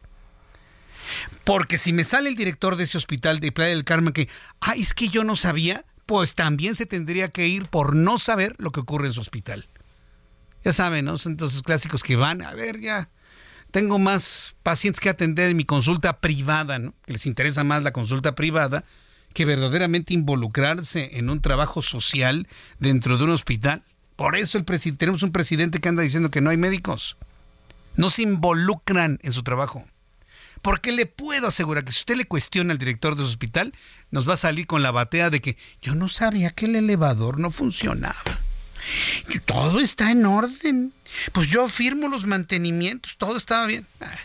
Porque 1.45 1.79
si 1.79 1.93
me 1.93 2.03
sale 2.03 2.29
el 2.29 2.35
director 2.35 2.75
de 2.75 2.83
ese 2.83 2.99
hospital 2.99 3.39
de 3.39 3.51
Playa 3.51 3.71
del 3.71 3.85
Carmen 3.85 4.13
que, 4.13 4.29
ah, 4.59 4.75
es 4.77 4.93
que 4.93 5.09
yo 5.09 5.23
no 5.23 5.35
sabía, 5.35 5.83
pues 6.11 6.35
también 6.35 6.75
se 6.75 6.85
tendría 6.85 7.29
que 7.29 7.47
ir 7.47 7.69
por 7.69 7.95
no 7.95 8.19
saber 8.19 8.53
lo 8.57 8.73
que 8.73 8.81
ocurre 8.81 9.07
en 9.07 9.13
su 9.13 9.21
hospital. 9.21 9.69
Ya 10.61 10.73
saben, 10.73 11.05
¿no? 11.05 11.17
Son 11.17 11.37
clásicos 11.63 12.03
que 12.03 12.17
van, 12.17 12.41
a 12.41 12.53
ver, 12.53 12.81
ya 12.81 13.07
tengo 13.71 13.97
más 13.97 14.53
pacientes 14.61 14.99
que 14.99 15.07
atender 15.07 15.49
en 15.49 15.55
mi 15.55 15.63
consulta 15.63 16.19
privada, 16.19 16.79
¿no? 16.79 16.93
Que 17.05 17.13
les 17.13 17.25
interesa 17.25 17.63
más 17.63 17.81
la 17.83 17.93
consulta 17.93 18.35
privada 18.35 18.83
que 19.33 19.45
verdaderamente 19.45 20.13
involucrarse 20.13 21.11
en 21.13 21.29
un 21.29 21.39
trabajo 21.39 21.81
social 21.81 22.45
dentro 22.77 23.17
de 23.17 23.23
un 23.23 23.29
hospital. 23.29 23.81
Por 24.17 24.35
eso 24.35 24.57
el 24.57 24.65
tenemos 24.97 25.23
un 25.23 25.31
presidente 25.31 25.79
que 25.79 25.87
anda 25.87 26.03
diciendo 26.03 26.29
que 26.29 26.41
no 26.41 26.49
hay 26.49 26.57
médicos. 26.57 27.15
No 27.95 28.09
se 28.09 28.23
involucran 28.23 29.17
en 29.23 29.31
su 29.31 29.43
trabajo. 29.43 29.87
Porque 30.61 30.91
le 30.91 31.05
puedo 31.05 31.47
asegurar 31.47 31.85
que 31.85 31.93
si 31.93 31.99
usted 31.99 32.17
le 32.17 32.25
cuestiona 32.25 32.73
al 32.73 32.77
director 32.77 33.15
de 33.15 33.23
su 33.23 33.29
hospital, 33.29 33.73
nos 34.11 34.27
va 34.27 34.33
a 34.33 34.37
salir 34.37 34.67
con 34.67 34.83
la 34.83 34.91
batea 34.91 35.29
de 35.29 35.41
que 35.41 35.57
yo 35.81 35.95
no 35.95 36.09
sabía 36.09 36.51
que 36.51 36.65
el 36.65 36.75
elevador 36.75 37.39
no 37.39 37.51
funcionaba. 37.51 38.15
Todo 39.45 39.79
está 39.79 40.11
en 40.11 40.25
orden. 40.25 40.93
Pues 41.33 41.49
yo 41.49 41.67
firmo 41.69 42.07
los 42.07 42.25
mantenimientos, 42.25 43.17
todo 43.17 43.37
estaba 43.37 43.65
bien. 43.67 43.85
Ah. 43.99 44.17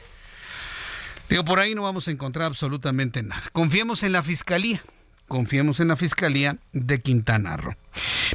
Digo, 1.29 1.45
por 1.45 1.59
ahí 1.59 1.75
no 1.75 1.83
vamos 1.83 2.09
a 2.09 2.11
encontrar 2.11 2.47
absolutamente 2.47 3.23
nada. 3.23 3.43
Confiemos 3.53 4.03
en 4.03 4.13
la 4.13 4.23
fiscalía. 4.23 4.83
Confiemos 5.29 5.81
en 5.81 5.89
la 5.89 5.97
Fiscalía 5.97 6.59
de 6.73 7.01
Quintana 7.01 7.57
Roo. 7.57 7.75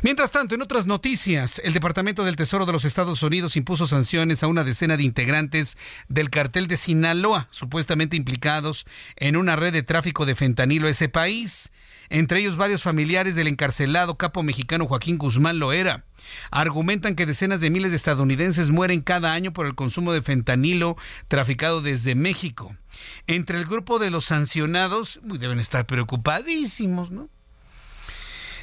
Mientras 0.03 0.31
tanto, 0.31 0.55
en 0.55 0.61
otras 0.61 0.87
noticias, 0.87 1.61
el 1.63 1.73
Departamento 1.73 2.23
del 2.23 2.35
Tesoro 2.35 2.65
de 2.65 2.71
los 2.71 2.85
Estados 2.85 3.21
Unidos 3.23 3.55
impuso 3.55 3.87
sanciones 3.87 4.43
a 4.43 4.47
una 4.47 4.63
decena 4.63 4.97
de 4.97 5.03
integrantes 5.03 5.77
del 6.09 6.29
cartel 6.29 6.67
de 6.67 6.77
Sinaloa, 6.77 7.47
supuestamente 7.51 8.17
implicados 8.17 8.85
en 9.15 9.37
una 9.37 9.55
red 9.55 9.73
de 9.73 9.83
tráfico 9.83 10.25
de 10.25 10.35
fentanilo 10.35 10.87
a 10.87 10.91
ese 10.91 11.09
país 11.09 11.71
entre 12.11 12.41
ellos 12.41 12.57
varios 12.57 12.83
familiares 12.83 13.35
del 13.35 13.47
encarcelado 13.47 14.17
capo 14.17 14.43
mexicano 14.43 14.85
Joaquín 14.85 15.17
Guzmán 15.17 15.59
Loera. 15.59 16.03
Argumentan 16.51 17.15
que 17.15 17.25
decenas 17.25 17.61
de 17.61 17.69
miles 17.69 17.91
de 17.91 17.97
estadounidenses 17.97 18.69
mueren 18.69 18.99
cada 18.99 19.33
año 19.33 19.53
por 19.53 19.65
el 19.65 19.75
consumo 19.75 20.11
de 20.11 20.21
fentanilo 20.21 20.97
traficado 21.29 21.81
desde 21.81 22.13
México. 22.15 22.75
Entre 23.27 23.57
el 23.57 23.65
grupo 23.65 23.99
de 23.99 24.11
los 24.11 24.25
sancionados, 24.25 25.19
deben 25.23 25.59
estar 25.59 25.85
preocupadísimos, 25.85 27.11
¿no? 27.11 27.29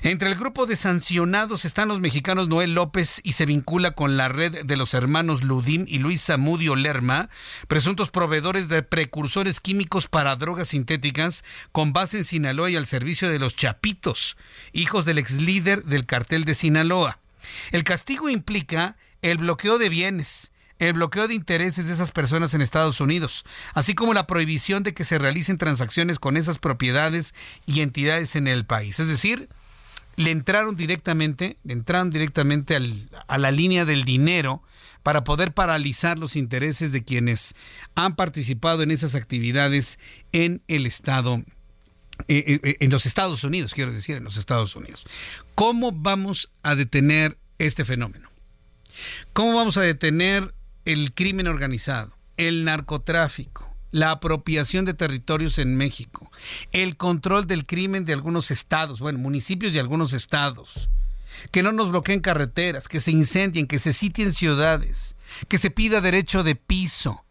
Entre 0.02 0.28
el 0.28 0.36
grupo 0.36 0.66
de 0.66 0.76
sancionados 0.76 1.64
están 1.64 1.88
los 1.88 1.98
mexicanos 1.98 2.46
Noel 2.46 2.72
López 2.72 3.20
y 3.24 3.32
se 3.32 3.46
vincula 3.46 3.92
con 3.92 4.16
la 4.16 4.28
red 4.28 4.64
de 4.64 4.76
los 4.76 4.94
hermanos 4.94 5.42
Ludim 5.42 5.86
y 5.88 5.98
Luis 5.98 6.24
Zamudio 6.24 6.76
Lerma, 6.76 7.28
presuntos 7.66 8.08
proveedores 8.10 8.68
de 8.68 8.84
precursores 8.84 9.58
químicos 9.58 10.06
para 10.06 10.36
drogas 10.36 10.68
sintéticas 10.68 11.42
con 11.72 11.92
base 11.92 12.18
en 12.18 12.24
Sinaloa 12.24 12.70
y 12.70 12.76
al 12.76 12.86
servicio 12.86 13.28
de 13.28 13.40
los 13.40 13.56
Chapitos, 13.56 14.36
hijos 14.72 15.04
del 15.04 15.18
ex 15.18 15.32
líder 15.32 15.84
del 15.84 16.06
cartel 16.06 16.44
de 16.44 16.54
Sinaloa. 16.54 17.18
El 17.72 17.82
castigo 17.82 18.28
implica 18.28 18.96
el 19.20 19.38
bloqueo 19.38 19.78
de 19.78 19.88
bienes, 19.88 20.52
el 20.78 20.92
bloqueo 20.94 21.28
de 21.28 21.34
intereses 21.34 21.86
de 21.88 21.94
esas 21.94 22.10
personas 22.10 22.54
en 22.54 22.60
Estados 22.60 23.00
Unidos, 23.00 23.44
así 23.74 23.94
como 23.94 24.14
la 24.14 24.26
prohibición 24.26 24.82
de 24.82 24.94
que 24.94 25.04
se 25.04 25.18
realicen 25.18 25.58
transacciones 25.58 26.18
con 26.18 26.36
esas 26.36 26.58
propiedades 26.58 27.34
y 27.66 27.80
entidades 27.80 28.36
en 28.36 28.46
el 28.48 28.64
país. 28.64 29.00
Es 29.00 29.08
decir, 29.08 29.48
le 30.16 30.32
entraron 30.32 30.76
directamente, 30.76 31.58
le 31.62 31.72
entraron 31.74 32.10
directamente 32.10 32.76
a 32.76 33.38
la 33.38 33.50
línea 33.52 33.84
del 33.84 34.04
dinero 34.04 34.62
para 35.02 35.24
poder 35.24 35.52
paralizar 35.52 36.18
los 36.18 36.36
intereses 36.36 36.92
de 36.92 37.04
quienes 37.04 37.54
han 37.94 38.16
participado 38.16 38.82
en 38.82 38.90
esas 38.90 39.14
actividades 39.14 39.98
en 40.32 40.60
el 40.66 40.86
Estado, 40.86 41.36
eh, 42.26 42.44
eh, 42.46 42.60
eh, 42.62 42.76
en 42.80 42.90
los 42.90 43.06
Estados 43.06 43.44
Unidos, 43.44 43.74
quiero 43.74 43.92
decir, 43.92 44.16
en 44.16 44.24
los 44.24 44.36
Estados 44.36 44.74
Unidos. 44.74 45.04
¿Cómo 45.54 45.92
vamos 45.92 46.50
a 46.64 46.74
detener 46.74 47.38
este 47.58 47.84
fenómeno? 47.84 48.28
¿Cómo 49.32 49.54
vamos 49.54 49.76
a 49.76 49.82
detener 49.82 50.52
el 50.88 51.12
crimen 51.12 51.48
organizado, 51.48 52.16
el 52.38 52.64
narcotráfico, 52.64 53.76
la 53.90 54.10
apropiación 54.10 54.86
de 54.86 54.94
territorios 54.94 55.58
en 55.58 55.76
México, 55.76 56.32
el 56.72 56.96
control 56.96 57.46
del 57.46 57.66
crimen 57.66 58.06
de 58.06 58.14
algunos 58.14 58.50
estados, 58.50 58.98
bueno, 58.98 59.18
municipios 59.18 59.74
de 59.74 59.80
algunos 59.80 60.14
estados, 60.14 60.88
que 61.52 61.62
no 61.62 61.72
nos 61.72 61.90
bloqueen 61.90 62.20
carreteras, 62.20 62.88
que 62.88 63.00
se 63.00 63.10
incendien, 63.10 63.66
que 63.66 63.78
se 63.78 63.92
sitien 63.92 64.32
ciudades, 64.32 65.14
que 65.48 65.58
se 65.58 65.70
pida 65.70 66.00
derecho 66.00 66.42
de 66.42 66.54
piso, 66.54 67.22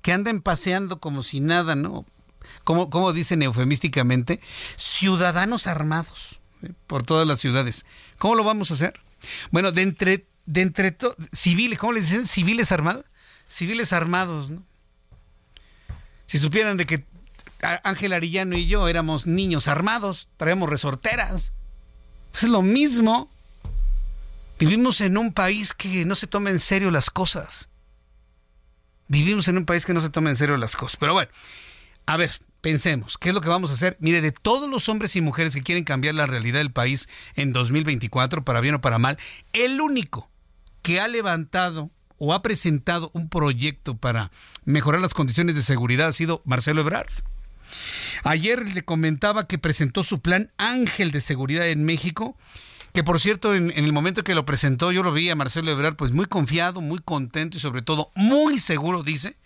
que 0.00 0.12
anden 0.12 0.40
paseando 0.40 1.00
como 1.00 1.24
si 1.24 1.40
nada, 1.40 1.74
¿no? 1.74 2.06
Como, 2.62 2.88
como 2.88 3.12
dicen 3.12 3.42
eufemísticamente, 3.42 4.38
ciudadanos 4.76 5.66
armados 5.66 6.38
¿eh? 6.62 6.70
por 6.86 7.02
todas 7.02 7.26
las 7.26 7.40
ciudades. 7.40 7.84
¿Cómo 8.18 8.36
lo 8.36 8.44
vamos 8.44 8.70
a 8.70 8.74
hacer? 8.74 9.00
Bueno, 9.50 9.72
de 9.72 9.82
entre, 9.82 10.26
de 10.46 10.62
entre 10.62 10.96
civiles, 11.32 11.78
¿cómo 11.78 11.92
le 11.92 12.00
dicen? 12.00 12.26
Civiles 12.26 12.72
armados. 12.72 13.04
Civiles 13.46 13.92
armados, 13.92 14.50
¿no? 14.50 14.64
Si 16.26 16.38
supieran 16.38 16.76
de 16.76 16.86
que 16.86 17.04
Ángel 17.84 18.12
Arillano 18.12 18.56
y 18.56 18.66
yo 18.66 18.88
éramos 18.88 19.26
niños 19.26 19.68
armados, 19.68 20.28
traemos 20.36 20.68
resorteras. 20.68 21.52
Pues 22.32 22.44
es 22.44 22.50
lo 22.50 22.62
mismo. 22.62 23.30
Vivimos 24.58 25.00
en 25.00 25.16
un 25.18 25.32
país 25.32 25.72
que 25.72 26.04
no 26.04 26.14
se 26.14 26.26
toma 26.26 26.50
en 26.50 26.58
serio 26.58 26.90
las 26.90 27.10
cosas. 27.10 27.68
Vivimos 29.08 29.46
en 29.48 29.58
un 29.58 29.66
país 29.66 29.86
que 29.86 29.94
no 29.94 30.00
se 30.00 30.10
toma 30.10 30.30
en 30.30 30.36
serio 30.36 30.56
las 30.56 30.76
cosas. 30.76 30.96
Pero 30.96 31.12
bueno, 31.12 31.30
a 32.06 32.16
ver, 32.16 32.32
pensemos, 32.60 33.18
¿qué 33.18 33.28
es 33.28 33.34
lo 33.34 33.40
que 33.40 33.48
vamos 33.48 33.70
a 33.70 33.74
hacer? 33.74 33.96
Mire, 34.00 34.20
de 34.20 34.32
todos 34.32 34.68
los 34.68 34.88
hombres 34.88 35.14
y 35.14 35.20
mujeres 35.20 35.54
que 35.54 35.62
quieren 35.62 35.84
cambiar 35.84 36.14
la 36.14 36.26
realidad 36.26 36.58
del 36.58 36.72
país 36.72 37.08
en 37.34 37.52
2024, 37.52 38.44
para 38.44 38.60
bien 38.60 38.74
o 38.76 38.80
para 38.80 38.98
mal, 38.98 39.18
el 39.52 39.80
único 39.80 40.28
que 40.86 41.00
ha 41.00 41.08
levantado 41.08 41.90
o 42.16 42.32
ha 42.32 42.42
presentado 42.42 43.10
un 43.12 43.28
proyecto 43.28 43.96
para 43.96 44.30
mejorar 44.64 45.00
las 45.00 45.14
condiciones 45.14 45.56
de 45.56 45.62
seguridad 45.62 46.06
ha 46.06 46.12
sido 46.12 46.42
Marcelo 46.44 46.82
Ebrard. 46.82 47.10
Ayer 48.22 48.64
le 48.72 48.84
comentaba 48.84 49.48
que 49.48 49.58
presentó 49.58 50.04
su 50.04 50.20
plan 50.20 50.52
Ángel 50.58 51.10
de 51.10 51.20
Seguridad 51.20 51.68
en 51.68 51.84
México, 51.84 52.38
que 52.92 53.02
por 53.02 53.18
cierto 53.18 53.52
en, 53.52 53.72
el 53.72 53.92
momento 53.92 54.22
que 54.22 54.36
lo 54.36 54.46
presentó 54.46 54.92
yo 54.92 55.02
lo 55.02 55.12
vi 55.12 55.28
a 55.28 55.34
Marcelo 55.34 55.72
Ebrard 55.72 55.96
pues 55.96 56.12
muy 56.12 56.26
confiado, 56.26 56.80
muy 56.80 57.00
contento 57.00 57.56
y 57.56 57.60
sobre 57.60 57.82
todo 57.82 58.12
muy 58.14 58.56
seguro, 58.56 59.02
dice, 59.02 59.36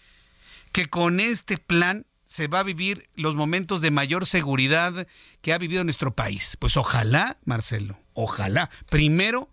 que 0.73 0.91
con 0.91 1.21
este 1.21 1.57
plan 1.57 2.05
se 2.27 2.49
va 2.49 2.59
a 2.59 2.65
vivir 2.65 3.09
los 3.15 3.35
momentos 3.35 3.81
de 3.81 3.91
mayor 3.91 4.27
seguridad 4.27 5.07
que 5.41 5.55
ha 5.55 5.59
vivido 5.59 5.85
nuestro 5.85 6.15
país. 6.15 6.59
Pues 6.61 6.77
ojalá, 6.77 7.39
Marcelo, 7.47 7.99
ojalá. 8.13 8.69
Primero 8.91 9.49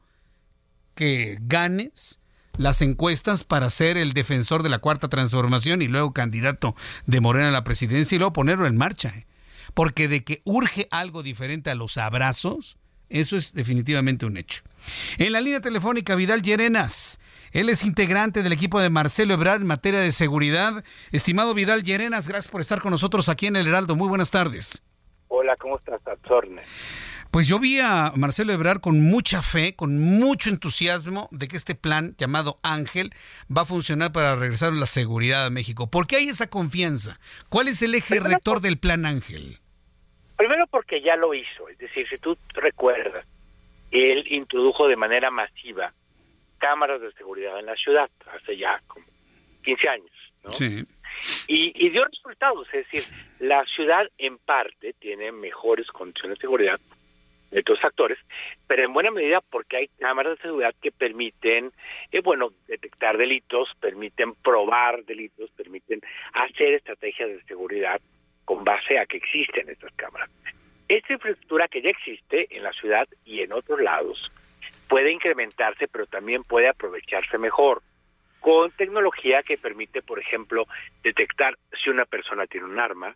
que 0.97 1.37
ganes 1.41 2.19
las 2.57 2.81
encuestas 2.81 3.43
para 3.43 3.69
ser 3.69 3.97
el 3.97 4.13
defensor 4.13 4.63
de 4.63 4.69
la 4.69 4.79
cuarta 4.79 5.07
transformación 5.07 5.81
y 5.81 5.87
luego 5.87 6.11
candidato 6.11 6.75
de 7.05 7.21
Morena 7.21 7.49
a 7.49 7.51
la 7.51 7.63
presidencia 7.63 8.15
y 8.15 8.19
luego 8.19 8.33
ponerlo 8.33 8.65
en 8.65 8.75
marcha. 8.75 9.09
¿eh? 9.09 9.27
Porque 9.73 10.07
de 10.07 10.23
que 10.23 10.41
urge 10.43 10.87
algo 10.91 11.21
diferente 11.21 11.69
a 11.69 11.75
los 11.75 11.97
abrazos, 11.97 12.77
eso 13.09 13.37
es 13.37 13.53
definitivamente 13.53 14.25
un 14.25 14.37
hecho. 14.37 14.63
En 15.19 15.33
la 15.33 15.39
línea 15.39 15.61
telefónica, 15.61 16.15
Vidal 16.15 16.41
Llerenas. 16.41 17.19
Él 17.51 17.69
es 17.69 17.85
integrante 17.85 18.41
del 18.43 18.51
equipo 18.51 18.81
de 18.81 18.89
Marcelo 18.89 19.35
Ebrard 19.35 19.61
en 19.61 19.67
materia 19.67 19.99
de 19.99 20.11
seguridad. 20.11 20.83
Estimado 21.11 21.53
Vidal 21.53 21.83
Llerenas, 21.83 22.27
gracias 22.27 22.51
por 22.51 22.59
estar 22.59 22.81
con 22.81 22.91
nosotros 22.91 23.29
aquí 23.29 23.45
en 23.45 23.55
El 23.55 23.67
Heraldo. 23.67 23.95
Muy 23.95 24.09
buenas 24.09 24.31
tardes. 24.31 24.83
Hola, 25.27 25.55
¿cómo 25.57 25.77
estás, 25.77 26.01
Atzorne? 26.07 26.63
Pues 27.32 27.47
yo 27.47 27.59
vi 27.59 27.80
a 27.80 28.11
Marcelo 28.15 28.53
Ebrard 28.53 28.80
con 28.80 29.01
mucha 29.01 29.41
fe, 29.41 29.75
con 29.75 29.99
mucho 29.99 30.49
entusiasmo 30.49 31.28
de 31.32 31.47
que 31.47 31.57
este 31.57 31.75
plan 31.75 32.15
llamado 32.17 32.59
Ángel 32.63 33.11
va 33.55 33.63
a 33.63 33.65
funcionar 33.65 34.11
para 34.11 34.36
regresar 34.36 34.73
la 34.73 34.86
seguridad 34.86 35.45
a 35.45 35.49
México. 35.49 35.89
¿Por 35.89 36.07
qué 36.07 36.17
hay 36.17 36.30
esa 36.30 36.49
confianza? 36.49 37.19
¿Cuál 37.49 37.67
es 37.67 37.82
el 37.82 37.95
eje 37.95 38.19
rector 38.19 38.61
del 38.61 38.78
plan 38.78 39.05
Ángel? 39.05 39.57
Primero 40.38 40.67
porque 40.67 41.01
ya 41.01 41.15
lo 41.15 41.34
hizo, 41.34 41.67
es 41.69 41.78
decir, 41.80 42.07
si 42.09 42.17
tú 42.17 42.38
recuerdas, 42.53 43.25
él 43.91 44.25
introdujo 44.32 44.88
de 44.88 44.95
manera 44.95 45.32
masiva 45.32 45.93
cámaras 46.59 47.01
de 47.01 47.11
seguridad 47.13 47.59
en 47.59 47.65
la 47.65 47.75
ciudad 47.75 48.09
hace 48.34 48.57
ya 48.57 48.82
como 48.88 49.05
15 49.63 49.89
años. 49.89 50.11
¿no? 50.43 50.51
Y, 51.47 51.71
y 51.75 51.89
dio 51.89 52.05
resultados, 52.05 52.67
es 52.73 52.86
decir, 52.89 53.03
la 53.39 53.65
ciudad 53.65 54.07
en 54.17 54.38
parte 54.38 54.93
tiene 54.99 55.32
mejores 55.32 55.88
condiciones 55.88 56.38
de 56.38 56.41
seguridad 56.41 56.80
de 57.51 57.63
todos 57.63 57.83
actores, 57.83 58.17
pero 58.67 58.83
en 58.83 58.93
buena 58.93 59.11
medida 59.11 59.41
porque 59.41 59.77
hay 59.77 59.87
cámaras 59.99 60.37
de 60.37 60.43
seguridad 60.43 60.75
que 60.81 60.91
permiten, 60.91 61.71
eh, 62.11 62.21
bueno, 62.21 62.49
detectar 62.67 63.17
delitos, 63.17 63.69
permiten 63.79 64.35
probar 64.35 65.03
delitos, 65.05 65.49
permiten 65.51 66.01
hacer 66.33 66.73
estrategias 66.73 67.29
de 67.29 67.43
seguridad 67.43 68.01
con 68.45 68.63
base 68.63 68.99
a 68.99 69.05
que 69.05 69.17
existen 69.17 69.69
estas 69.69 69.93
cámaras. 69.93 70.29
Esta 70.87 71.13
infraestructura 71.13 71.67
que 71.67 71.81
ya 71.81 71.89
existe 71.89 72.47
en 72.55 72.63
la 72.63 72.71
ciudad 72.71 73.07
y 73.25 73.41
en 73.41 73.51
otros 73.51 73.81
lados 73.81 74.31
puede 74.87 75.11
incrementarse, 75.11 75.87
pero 75.87 76.05
también 76.05 76.43
puede 76.43 76.69
aprovecharse 76.69 77.37
mejor 77.37 77.81
con 78.39 78.71
tecnología 78.71 79.43
que 79.43 79.57
permite, 79.57 80.01
por 80.01 80.19
ejemplo, 80.19 80.67
detectar 81.03 81.57
si 81.83 81.89
una 81.89 82.05
persona 82.05 82.47
tiene 82.47 82.67
un 82.67 82.79
arma, 82.79 83.15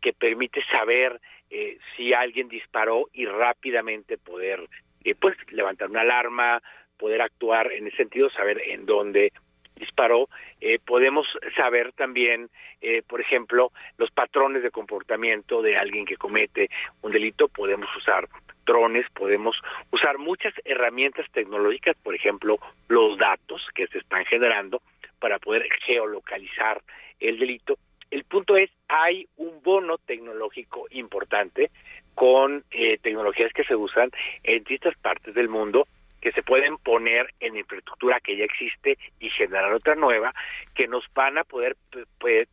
que 0.00 0.12
permite 0.12 0.64
saber 0.64 1.20
eh, 1.52 1.78
si 1.94 2.14
alguien 2.14 2.48
disparó 2.48 3.08
y 3.12 3.26
rápidamente 3.26 4.16
poder, 4.16 4.66
eh, 5.04 5.14
pues, 5.14 5.36
levantar 5.50 5.90
una 5.90 6.00
alarma, 6.00 6.62
poder 6.96 7.20
actuar 7.20 7.70
en 7.72 7.86
ese 7.86 7.98
sentido, 7.98 8.30
saber 8.30 8.60
en 8.66 8.86
dónde 8.86 9.32
disparó. 9.76 10.28
Eh, 10.60 10.78
podemos 10.78 11.26
saber 11.56 11.92
también, 11.92 12.48
eh, 12.80 13.02
por 13.06 13.20
ejemplo, 13.20 13.70
los 13.98 14.10
patrones 14.10 14.62
de 14.62 14.70
comportamiento 14.70 15.60
de 15.60 15.76
alguien 15.76 16.06
que 16.06 16.16
comete 16.16 16.70
un 17.02 17.12
delito. 17.12 17.48
Podemos 17.48 17.88
usar 17.96 18.28
drones, 18.64 19.06
podemos 19.12 19.60
usar 19.90 20.18
muchas 20.18 20.54
herramientas 20.64 21.26
tecnológicas, 21.32 21.96
por 22.02 22.14
ejemplo, 22.14 22.58
los 22.88 23.18
datos 23.18 23.60
que 23.74 23.86
se 23.88 23.98
están 23.98 24.24
generando 24.24 24.80
para 25.18 25.38
poder 25.38 25.68
geolocalizar 25.84 26.80
el 27.20 27.38
delito. 27.38 27.76
El 28.12 28.24
punto 28.24 28.58
es, 28.58 28.70
hay 28.88 29.26
un 29.38 29.62
bono 29.62 29.96
tecnológico 29.96 30.86
importante 30.90 31.70
con 32.14 32.62
eh, 32.70 32.98
tecnologías 32.98 33.54
que 33.54 33.64
se 33.64 33.74
usan 33.74 34.10
en 34.42 34.58
distintas 34.58 34.98
partes 34.98 35.34
del 35.34 35.48
mundo 35.48 35.88
que 36.20 36.30
se 36.32 36.42
pueden 36.42 36.76
poner 36.76 37.32
en 37.40 37.56
infraestructura 37.56 38.20
que 38.20 38.36
ya 38.36 38.44
existe 38.44 38.98
y 39.18 39.30
generar 39.30 39.72
otra 39.72 39.94
nueva, 39.94 40.34
que 40.74 40.86
nos 40.86 41.04
van 41.14 41.38
a 41.38 41.44
poder 41.44 41.74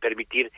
permitir, 0.00 0.50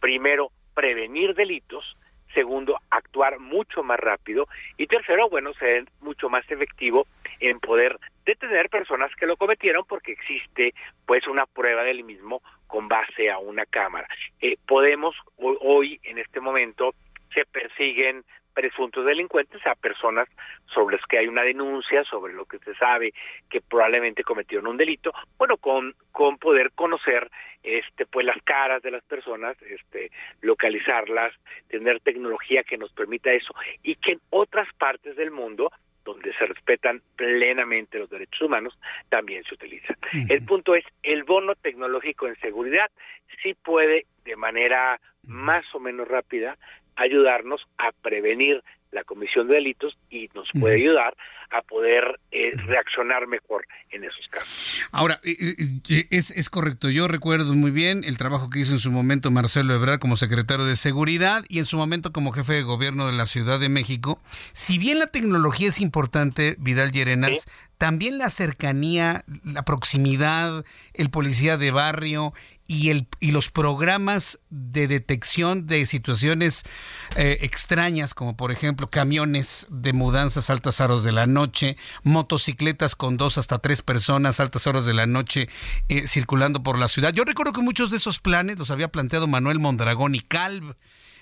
primero, 0.00 0.52
prevenir 0.74 1.34
delitos, 1.34 1.96
segundo, 2.32 2.78
actuar 2.90 3.40
mucho 3.40 3.82
más 3.82 3.98
rápido 3.98 4.46
y 4.78 4.86
tercero, 4.86 5.28
bueno, 5.28 5.54
ser 5.54 5.86
mucho 6.00 6.28
más 6.28 6.48
efectivo 6.48 7.08
en 7.40 7.58
poder 7.58 7.98
detener 8.24 8.70
personas 8.70 9.10
que 9.16 9.26
lo 9.26 9.36
cometieron 9.36 9.84
porque 9.86 10.12
existe 10.12 10.72
pues 11.06 11.26
una 11.26 11.46
prueba 11.46 11.84
del 11.84 12.04
mismo 12.04 12.42
con 12.66 12.88
base 12.88 13.30
a 13.30 13.38
una 13.38 13.64
cámara. 13.66 14.08
Eh, 14.40 14.56
podemos 14.66 15.14
hoy, 15.36 16.00
en 16.02 16.18
este 16.18 16.40
momento, 16.40 16.94
se 17.32 17.44
persiguen 17.44 18.24
presuntos 18.56 19.04
delincuentes 19.04 19.64
a 19.66 19.74
personas 19.74 20.26
sobre 20.72 20.96
las 20.96 21.06
que 21.06 21.18
hay 21.18 21.28
una 21.28 21.42
denuncia, 21.42 22.02
sobre 22.04 22.32
lo 22.32 22.46
que 22.46 22.58
se 22.60 22.74
sabe 22.76 23.12
que 23.50 23.60
probablemente 23.60 24.24
cometieron 24.24 24.66
un 24.66 24.78
delito, 24.78 25.12
bueno, 25.36 25.58
con, 25.58 25.94
con 26.10 26.38
poder 26.38 26.72
conocer 26.72 27.30
este 27.62 28.06
pues 28.06 28.24
las 28.24 28.40
caras 28.44 28.82
de 28.82 28.90
las 28.90 29.04
personas, 29.04 29.60
este 29.60 30.10
localizarlas, 30.40 31.34
tener 31.68 32.00
tecnología 32.00 32.64
que 32.64 32.78
nos 32.78 32.92
permita 32.92 33.30
eso 33.30 33.54
y 33.82 33.96
que 33.96 34.12
en 34.12 34.20
otras 34.30 34.68
partes 34.78 35.16
del 35.16 35.30
mundo 35.30 35.70
donde 36.06 36.32
se 36.34 36.46
respetan 36.46 37.02
plenamente 37.16 37.98
los 37.98 38.08
derechos 38.08 38.40
humanos, 38.40 38.78
también 39.10 39.42
se 39.44 39.54
utiliza. 39.54 39.94
El 40.30 40.44
punto 40.46 40.74
es, 40.74 40.84
el 41.02 41.24
bono 41.24 41.54
tecnológico 41.56 42.28
en 42.28 42.36
seguridad 42.36 42.90
sí 43.42 43.54
puede 43.54 44.06
de 44.24 44.36
manera 44.36 45.00
más 45.24 45.64
o 45.74 45.80
menos 45.80 46.08
rápida 46.08 46.56
ayudarnos 46.94 47.66
a 47.76 47.90
prevenir 47.92 48.62
la 48.92 49.04
comisión 49.04 49.48
de 49.48 49.54
delitos 49.54 49.96
y 50.10 50.28
nos 50.34 50.48
puede 50.58 50.76
ayudar 50.76 51.14
a 51.50 51.62
poder 51.62 52.18
eh, 52.30 52.52
reaccionar 52.66 53.26
mejor 53.26 53.66
en 53.90 54.04
esos 54.04 54.26
casos. 54.30 54.48
Ahora, 54.90 55.20
eh, 55.22 55.36
eh, 55.88 56.06
es, 56.10 56.30
es 56.30 56.50
correcto, 56.50 56.90
yo 56.90 57.08
recuerdo 57.08 57.54
muy 57.54 57.70
bien 57.70 58.02
el 58.04 58.16
trabajo 58.16 58.50
que 58.50 58.60
hizo 58.60 58.72
en 58.72 58.78
su 58.78 58.90
momento 58.90 59.30
Marcelo 59.30 59.74
Ebrard 59.74 59.98
como 59.98 60.16
secretario 60.16 60.64
de 60.64 60.76
Seguridad 60.76 61.44
y 61.48 61.58
en 61.58 61.66
su 61.66 61.76
momento 61.76 62.12
como 62.12 62.32
jefe 62.32 62.54
de 62.54 62.62
gobierno 62.62 63.06
de 63.06 63.12
la 63.12 63.26
Ciudad 63.26 63.60
de 63.60 63.68
México. 63.68 64.20
Si 64.52 64.78
bien 64.78 64.98
la 64.98 65.06
tecnología 65.06 65.68
es 65.68 65.80
importante, 65.80 66.56
Vidal 66.58 66.90
Llerenas, 66.90 67.46
también 67.78 68.18
la 68.18 68.30
cercanía, 68.30 69.24
la 69.44 69.62
proximidad, 69.64 70.64
el 70.94 71.10
policía 71.10 71.56
de 71.56 71.70
barrio 71.70 72.32
y, 72.66 72.90
el, 72.90 73.06
y 73.20 73.32
los 73.32 73.50
programas 73.50 74.40
de 74.50 74.88
detección 74.88 75.66
de 75.66 75.86
situaciones 75.86 76.64
eh, 77.16 77.38
extrañas, 77.42 78.14
como 78.14 78.36
por 78.36 78.50
ejemplo 78.50 78.90
camiones 78.90 79.66
de 79.70 79.92
mudanzas 79.92 80.50
a 80.50 80.54
altas 80.54 80.80
horas 80.80 81.04
de 81.04 81.12
la 81.12 81.26
noche, 81.26 81.76
motocicletas 82.02 82.96
con 82.96 83.16
dos 83.16 83.38
hasta 83.38 83.58
tres 83.58 83.82
personas 83.82 84.40
a 84.40 84.44
altas 84.44 84.66
horas 84.66 84.86
de 84.86 84.94
la 84.94 85.06
noche 85.06 85.48
eh, 85.88 86.06
circulando 86.06 86.62
por 86.62 86.78
la 86.78 86.88
ciudad. 86.88 87.12
Yo 87.12 87.24
recuerdo 87.24 87.52
que 87.52 87.60
muchos 87.60 87.90
de 87.90 87.98
esos 87.98 88.18
planes 88.18 88.58
los 88.58 88.70
había 88.70 88.88
planteado 88.88 89.26
Manuel 89.26 89.58
Mondragón 89.58 90.14
y 90.14 90.20
Calv. 90.20 90.74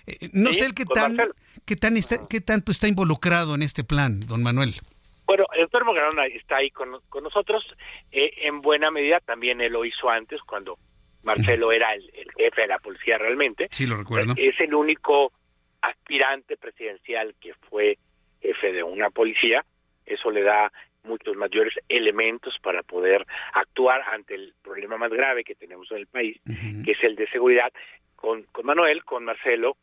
Eh, 0.07 0.31
no 0.33 0.53
sé 0.53 0.67
el 0.67 0.75
qué 0.75 0.85
tan, 0.85 1.17
qué 1.65 1.77
tan 1.77 1.95
qué 2.29 2.41
tanto 2.41 2.73
está 2.73 2.89
involucrado 2.89 3.55
en 3.55 3.63
este 3.63 3.85
plan, 3.85 4.21
don 4.21 4.43
Manuel. 4.43 4.75
Bueno, 5.27 5.47
el 5.55 5.63
doctor 5.63 5.87
Mondragón 5.87 6.19
está 6.35 6.57
ahí 6.57 6.71
con, 6.71 7.01
con 7.09 7.25
nosotros. 7.25 7.65
en 8.11 8.61
buena 8.61 8.91
medida 8.91 9.21
también 9.21 9.61
él 9.63 9.73
lo 9.73 9.85
hizo 9.87 10.11
antes 10.11 10.41
cuando 10.43 10.79
Marcelo 11.25 11.73
era 11.73 11.95
el, 11.95 12.11
jefe 12.37 12.63
de 12.63 12.69
la 12.69 12.79
policía 12.79 13.19
realmente. 13.19 13.69
Sí, 13.71 13.87
lo 13.87 13.97
recuerdo. 13.97 14.35
Es 14.37 14.59
el 14.61 14.75
único 14.75 15.33
aspirante 15.81 16.57
presidencial 16.57 17.35
que 17.41 17.55
fue 17.69 17.99
jefe 18.41 18.73
de 18.73 18.83
una 18.83 19.11
policía. 19.11 19.65
Eso 20.07 20.31
le 20.31 20.43
da 20.43 20.71
muchos 21.05 21.37
mayores 21.37 21.75
elementos 21.89 22.55
para 22.63 22.83
poder 22.83 23.27
actuar 23.53 24.03
ante 24.13 24.35
el 24.35 24.55
problema 24.63 24.97
más 24.97 25.11
grave 25.11 25.45
que 25.45 25.55
tenemos 25.55 25.91
en 25.91 25.99
el 25.99 26.07
país, 26.07 26.41
que 26.85 26.93
es 26.93 27.03
el 27.03 27.17
de 27.17 27.29
seguridad. 27.29 27.73
Con, 28.17 28.45
con 28.45 28.65
Manuel, 28.65 29.05
con 29.05 29.25
Marcelo, 29.25 29.77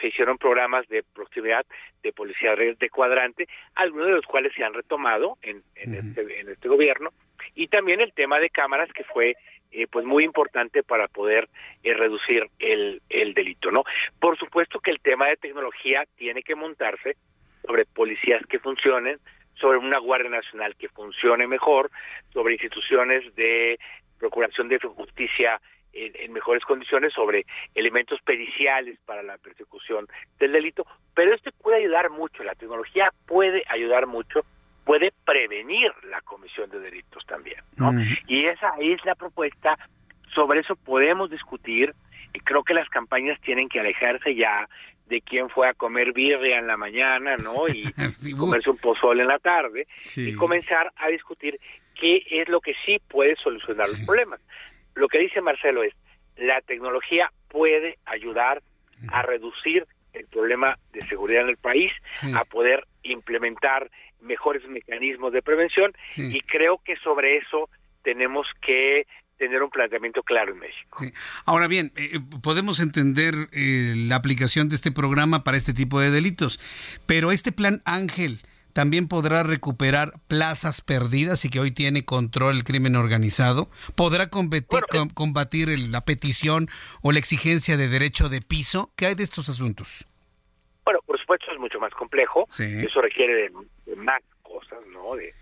se 0.00 0.08
hicieron 0.08 0.38
programas 0.38 0.86
de 0.88 1.02
proximidad 1.02 1.66
de 2.02 2.12
policía 2.12 2.54
de 2.54 2.90
cuadrante, 2.90 3.48
algunos 3.74 4.06
de 4.06 4.12
los 4.14 4.26
cuales 4.26 4.52
se 4.54 4.62
han 4.62 4.74
retomado 4.74 5.36
en, 5.42 5.62
en, 5.74 5.94
este, 5.94 6.40
en 6.40 6.48
este 6.48 6.68
gobierno, 6.68 7.10
y 7.54 7.68
también 7.68 8.00
el 8.00 8.12
tema 8.12 8.38
de 8.38 8.50
cámaras 8.50 8.92
que 8.92 9.04
fue 9.04 9.34
eh, 9.70 9.86
pues 9.90 10.04
muy 10.04 10.24
importante 10.24 10.82
para 10.82 11.08
poder 11.08 11.48
eh, 11.82 11.94
reducir 11.94 12.48
el, 12.58 13.02
el 13.08 13.34
delito, 13.34 13.70
¿no? 13.70 13.84
Por 14.20 14.38
supuesto 14.38 14.80
que 14.80 14.90
el 14.90 15.00
tema 15.00 15.28
de 15.28 15.36
tecnología 15.36 16.04
tiene 16.16 16.42
que 16.42 16.54
montarse 16.54 17.16
sobre 17.66 17.84
policías 17.84 18.44
que 18.46 18.58
funcionen, 18.58 19.18
sobre 19.54 19.78
una 19.78 19.98
Guardia 19.98 20.30
Nacional 20.30 20.76
que 20.76 20.88
funcione 20.88 21.46
mejor, 21.46 21.90
sobre 22.32 22.54
instituciones 22.54 23.34
de 23.34 23.78
procuración 24.18 24.68
de 24.68 24.78
justicia 24.78 25.60
en, 25.92 26.12
en, 26.16 26.32
mejores 26.32 26.64
condiciones, 26.64 27.12
sobre 27.12 27.44
elementos 27.74 28.20
periciales 28.22 28.98
para 29.04 29.22
la 29.22 29.38
persecución 29.38 30.06
del 30.38 30.52
delito, 30.52 30.86
pero 31.14 31.34
esto 31.34 31.50
puede 31.62 31.78
ayudar 31.78 32.10
mucho, 32.10 32.42
la 32.44 32.54
tecnología 32.54 33.12
puede 33.26 33.64
ayudar 33.68 34.06
mucho 34.06 34.44
puede 34.88 35.12
prevenir 35.26 35.92
la 36.10 36.22
comisión 36.22 36.70
de 36.70 36.80
delitos 36.80 37.22
también, 37.26 37.58
¿no? 37.76 37.92
Y 38.26 38.46
esa 38.46 38.72
es 38.80 39.04
la 39.04 39.14
propuesta, 39.14 39.78
sobre 40.34 40.60
eso 40.60 40.76
podemos 40.76 41.30
discutir, 41.30 41.94
y 42.32 42.40
creo 42.40 42.64
que 42.64 42.72
las 42.72 42.88
campañas 42.88 43.38
tienen 43.42 43.68
que 43.68 43.80
alejarse 43.80 44.34
ya 44.34 44.66
de 45.04 45.20
quién 45.20 45.50
fue 45.50 45.68
a 45.68 45.74
comer 45.74 46.14
birria 46.14 46.58
en 46.58 46.66
la 46.66 46.78
mañana, 46.78 47.36
¿no? 47.36 47.66
Y 47.68 48.32
comerse 48.32 48.70
un 48.70 48.78
pozole 48.78 49.20
en 49.20 49.28
la 49.28 49.38
tarde, 49.38 49.86
y 50.16 50.32
comenzar 50.32 50.90
a 50.96 51.08
discutir 51.08 51.60
qué 51.94 52.22
es 52.30 52.48
lo 52.48 52.62
que 52.62 52.72
sí 52.86 52.96
puede 53.10 53.36
solucionar 53.36 53.86
los 53.86 54.06
problemas. 54.06 54.40
Lo 54.94 55.08
que 55.08 55.18
dice 55.18 55.42
Marcelo 55.42 55.82
es, 55.82 55.92
la 56.38 56.62
tecnología 56.62 57.30
puede 57.48 57.98
ayudar 58.06 58.62
a 59.12 59.20
reducir 59.20 59.86
el 60.14 60.26
problema 60.28 60.78
de 60.92 61.06
seguridad 61.08 61.42
en 61.42 61.50
el 61.50 61.58
país, 61.58 61.92
a 62.34 62.44
poder 62.44 62.86
implementar 63.02 63.90
mejores 64.20 64.66
mecanismos 64.68 65.32
de 65.32 65.42
prevención 65.42 65.92
y 66.16 66.40
creo 66.42 66.80
que 66.84 66.96
sobre 66.96 67.38
eso 67.38 67.68
tenemos 68.02 68.46
que 68.60 69.06
tener 69.38 69.62
un 69.62 69.70
planteamiento 69.70 70.22
claro 70.22 70.52
en 70.52 70.58
México. 70.58 71.04
Ahora 71.44 71.68
bien, 71.68 71.92
eh, 71.96 72.10
eh, 72.14 72.20
podemos 72.42 72.80
entender 72.80 73.34
eh, 73.52 73.94
la 73.96 74.16
aplicación 74.16 74.68
de 74.68 74.74
este 74.74 74.92
programa 74.92 75.44
para 75.44 75.56
este 75.56 75.72
tipo 75.72 76.00
de 76.00 76.10
delitos, 76.10 76.60
pero 77.06 77.30
este 77.30 77.52
plan 77.52 77.80
Ángel 77.84 78.42
también 78.72 79.08
podrá 79.08 79.42
recuperar 79.42 80.14
plazas 80.28 80.82
perdidas 80.82 81.44
y 81.44 81.48
que 81.48 81.60
hoy 81.60 81.70
tiene 81.70 82.04
control 82.04 82.56
el 82.56 82.64
crimen 82.64 82.96
organizado, 82.96 83.70
podrá 83.96 84.28
combatir, 84.28 84.80
combatir 85.14 85.78
la 85.78 86.04
petición 86.04 86.68
o 87.02 87.12
la 87.12 87.18
exigencia 87.18 87.76
de 87.76 87.88
derecho 87.88 88.28
de 88.28 88.40
piso. 88.40 88.92
¿Qué 88.96 89.06
hay 89.06 89.14
de 89.14 89.24
estos 89.24 89.48
asuntos? 89.48 90.06
Supuesto 91.28 91.52
es 91.52 91.58
mucho 91.58 91.78
más 91.78 91.92
complejo, 91.92 92.48
eso 92.58 93.02
requiere 93.02 93.50
de, 93.84 93.96
más 93.96 94.22
cosas, 94.40 94.78
¿no? 94.86 95.14
De, 95.14 95.34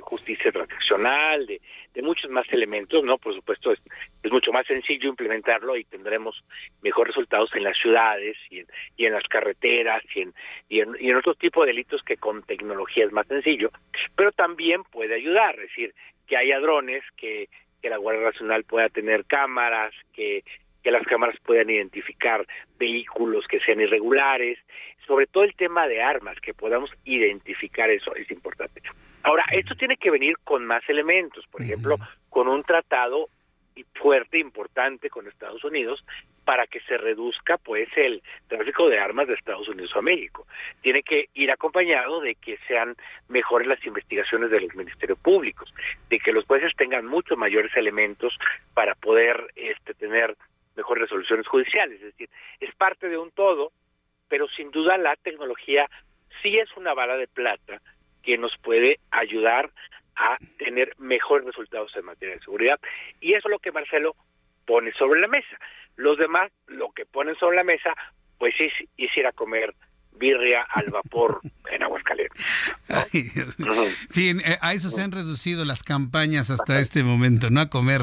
justicia 0.00 0.50
transaccional, 0.50 1.46
de, 1.46 1.60
de, 1.94 2.02
muchos 2.02 2.28
más 2.32 2.44
elementos, 2.52 3.04
¿no? 3.04 3.16
Por 3.16 3.32
supuesto, 3.36 3.70
es, 3.70 3.78
es, 4.24 4.32
mucho 4.32 4.50
más 4.50 4.66
sencillo 4.66 5.08
implementarlo 5.08 5.76
y 5.76 5.84
tendremos 5.84 6.42
mejores 6.82 7.14
resultados 7.14 7.48
en 7.54 7.62
las 7.62 7.78
ciudades 7.78 8.36
y 8.50 8.58
en, 8.58 8.66
y 8.96 9.06
en 9.06 9.12
las 9.12 9.22
carreteras 9.28 10.02
y 10.16 10.22
en, 10.22 10.34
y 10.68 10.80
en, 10.80 10.96
y 10.98 11.10
en 11.10 11.16
otro 11.16 11.36
tipo 11.36 11.60
de 11.60 11.68
delitos 11.68 12.02
que 12.02 12.16
con 12.16 12.42
tecnología 12.42 13.04
es 13.04 13.12
más 13.12 13.28
sencillo, 13.28 13.70
pero 14.16 14.32
también 14.32 14.82
puede 14.82 15.14
ayudar, 15.14 15.54
es 15.60 15.68
decir, 15.68 15.94
que 16.26 16.36
haya 16.36 16.58
drones, 16.58 17.04
que, 17.16 17.48
que 17.80 17.88
la 17.88 17.98
Guardia 17.98 18.24
Nacional 18.24 18.64
pueda 18.64 18.88
tener 18.88 19.26
cámaras, 19.26 19.94
que 20.12 20.42
que 20.82 20.90
las 20.90 21.06
cámaras 21.06 21.36
puedan 21.44 21.70
identificar 21.70 22.46
vehículos 22.78 23.46
que 23.46 23.60
sean 23.60 23.80
irregulares, 23.80 24.58
sobre 25.06 25.26
todo 25.26 25.44
el 25.44 25.54
tema 25.54 25.86
de 25.86 26.02
armas, 26.02 26.40
que 26.40 26.54
podamos 26.54 26.90
identificar 27.04 27.90
eso 27.90 28.14
es 28.14 28.30
importante. 28.30 28.82
Ahora, 29.22 29.44
esto 29.52 29.74
tiene 29.74 29.96
que 29.96 30.10
venir 30.10 30.36
con 30.44 30.64
más 30.64 30.82
elementos, 30.88 31.46
por 31.48 31.62
ejemplo, 31.62 31.96
con 32.30 32.48
un 32.48 32.62
tratado 32.62 33.28
fuerte, 33.94 34.38
importante 34.38 35.10
con 35.10 35.26
Estados 35.26 35.64
Unidos 35.64 36.04
para 36.44 36.66
que 36.66 36.80
se 36.80 36.96
reduzca 36.96 37.58
pues 37.58 37.88
el 37.96 38.22
tráfico 38.48 38.88
de 38.88 38.98
armas 38.98 39.28
de 39.28 39.34
Estados 39.34 39.68
Unidos 39.68 39.92
a 39.94 40.02
México. 40.02 40.46
Tiene 40.82 41.02
que 41.02 41.28
ir 41.34 41.50
acompañado 41.50 42.20
de 42.20 42.34
que 42.34 42.58
sean 42.66 42.96
mejores 43.28 43.68
las 43.68 43.84
investigaciones 43.84 44.50
de 44.50 44.60
los 44.60 44.74
ministerios 44.74 45.18
públicos, 45.18 45.72
de 46.08 46.18
que 46.18 46.32
los 46.32 46.44
jueces 46.46 46.72
tengan 46.76 47.06
muchos 47.06 47.38
mayores 47.38 47.74
elementos 47.76 48.36
para 48.74 48.94
poder 48.94 49.52
este 49.54 49.94
tener 49.94 50.36
mejores 50.76 51.02
resoluciones 51.02 51.46
judiciales, 51.46 51.96
es 51.96 52.12
decir, 52.12 52.30
es 52.60 52.74
parte 52.74 53.08
de 53.08 53.18
un 53.18 53.30
todo, 53.30 53.72
pero 54.28 54.48
sin 54.48 54.70
duda 54.70 54.96
la 54.96 55.16
tecnología 55.16 55.88
sí 56.42 56.58
es 56.58 56.68
una 56.76 56.94
bala 56.94 57.16
de 57.16 57.28
plata 57.28 57.80
que 58.22 58.38
nos 58.38 58.56
puede 58.58 58.98
ayudar 59.10 59.70
a 60.16 60.38
tener 60.58 60.94
mejores 60.98 61.46
resultados 61.46 61.94
en 61.96 62.04
materia 62.04 62.34
de 62.34 62.42
seguridad. 62.42 62.78
Y 63.20 63.32
eso 63.32 63.48
es 63.48 63.52
lo 63.52 63.58
que 63.58 63.72
Marcelo 63.72 64.14
pone 64.66 64.92
sobre 64.92 65.20
la 65.20 65.28
mesa. 65.28 65.58
Los 65.96 66.18
demás, 66.18 66.52
lo 66.66 66.90
que 66.92 67.06
ponen 67.06 67.34
sobre 67.36 67.56
la 67.56 67.64
mesa, 67.64 67.94
pues 68.38 68.54
es, 68.58 68.72
es 68.96 69.10
comer 69.34 69.74
birria 70.20 70.62
al 70.68 70.86
vapor 70.90 71.40
en 71.72 71.82
Aguascalientes. 71.82 72.44
Sí, 74.10 74.30
eh, 74.44 74.58
a 74.60 74.74
eso 74.74 74.90
se 74.90 75.02
han 75.02 75.12
reducido 75.12 75.64
las 75.64 75.82
campañas 75.82 76.50
hasta 76.50 76.78
este 76.80 77.02
momento, 77.02 77.50
¿no? 77.50 77.60
A 77.60 77.70
comer. 77.70 78.02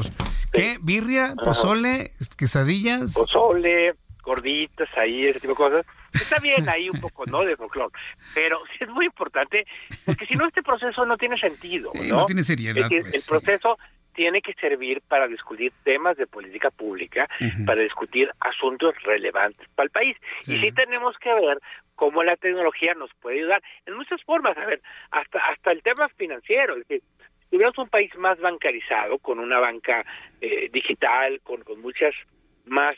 ¿Qué? 0.52 0.78
¿Birria? 0.82 1.34
¿Pozole? 1.42 2.10
¿Quesadillas? 2.36 3.14
Pozole, 3.14 3.94
gorditas 4.22 4.88
ahí, 4.96 5.26
ese 5.26 5.40
tipo 5.40 5.52
de 5.52 5.56
cosas. 5.56 5.86
Está 6.12 6.38
bien 6.38 6.68
ahí 6.68 6.88
un 6.90 7.00
poco, 7.00 7.24
¿no? 7.26 7.44
De 7.44 7.56
folclore. 7.56 7.92
Pero 8.34 8.58
sí 8.78 8.84
es 8.84 8.88
muy 8.90 9.06
importante, 9.06 9.66
porque 10.04 10.26
si 10.26 10.34
no, 10.34 10.46
este 10.46 10.62
proceso 10.62 11.04
no 11.06 11.16
tiene 11.16 11.38
sentido, 11.38 11.90
¿no? 11.94 12.18
no 12.18 12.26
tiene 12.26 12.42
seriedad. 12.42 12.90
el 12.90 13.02
pues, 13.02 13.26
proceso 13.26 13.78
tiene 14.18 14.42
que 14.42 14.52
servir 14.54 15.00
para 15.06 15.28
discutir 15.28 15.72
temas 15.84 16.16
de 16.16 16.26
política 16.26 16.72
pública, 16.72 17.28
para 17.64 17.84
discutir 17.84 18.28
asuntos 18.40 18.90
relevantes 19.04 19.68
para 19.76 19.84
el 19.84 19.90
país. 19.90 20.16
Y 20.40 20.58
sí 20.58 20.72
tenemos 20.72 21.16
que 21.18 21.32
ver 21.32 21.60
cómo 21.94 22.24
la 22.24 22.34
tecnología 22.34 22.94
nos 22.94 23.14
puede 23.20 23.38
ayudar 23.38 23.62
en 23.86 23.94
muchas 23.94 24.20
formas. 24.24 24.58
A 24.58 24.66
ver, 24.66 24.82
hasta, 25.12 25.38
hasta 25.38 25.70
el 25.70 25.84
tema 25.84 26.08
financiero. 26.08 26.72
Es 26.72 26.88
decir, 26.88 27.02
si 27.44 27.50
tuviéramos 27.50 27.78
un 27.78 27.88
país 27.88 28.12
más 28.16 28.40
bancarizado, 28.40 29.18
con 29.18 29.38
una 29.38 29.60
banca 29.60 30.04
eh, 30.40 30.68
digital, 30.72 31.40
con, 31.44 31.62
con 31.62 31.80
muchas 31.80 32.12
más 32.64 32.96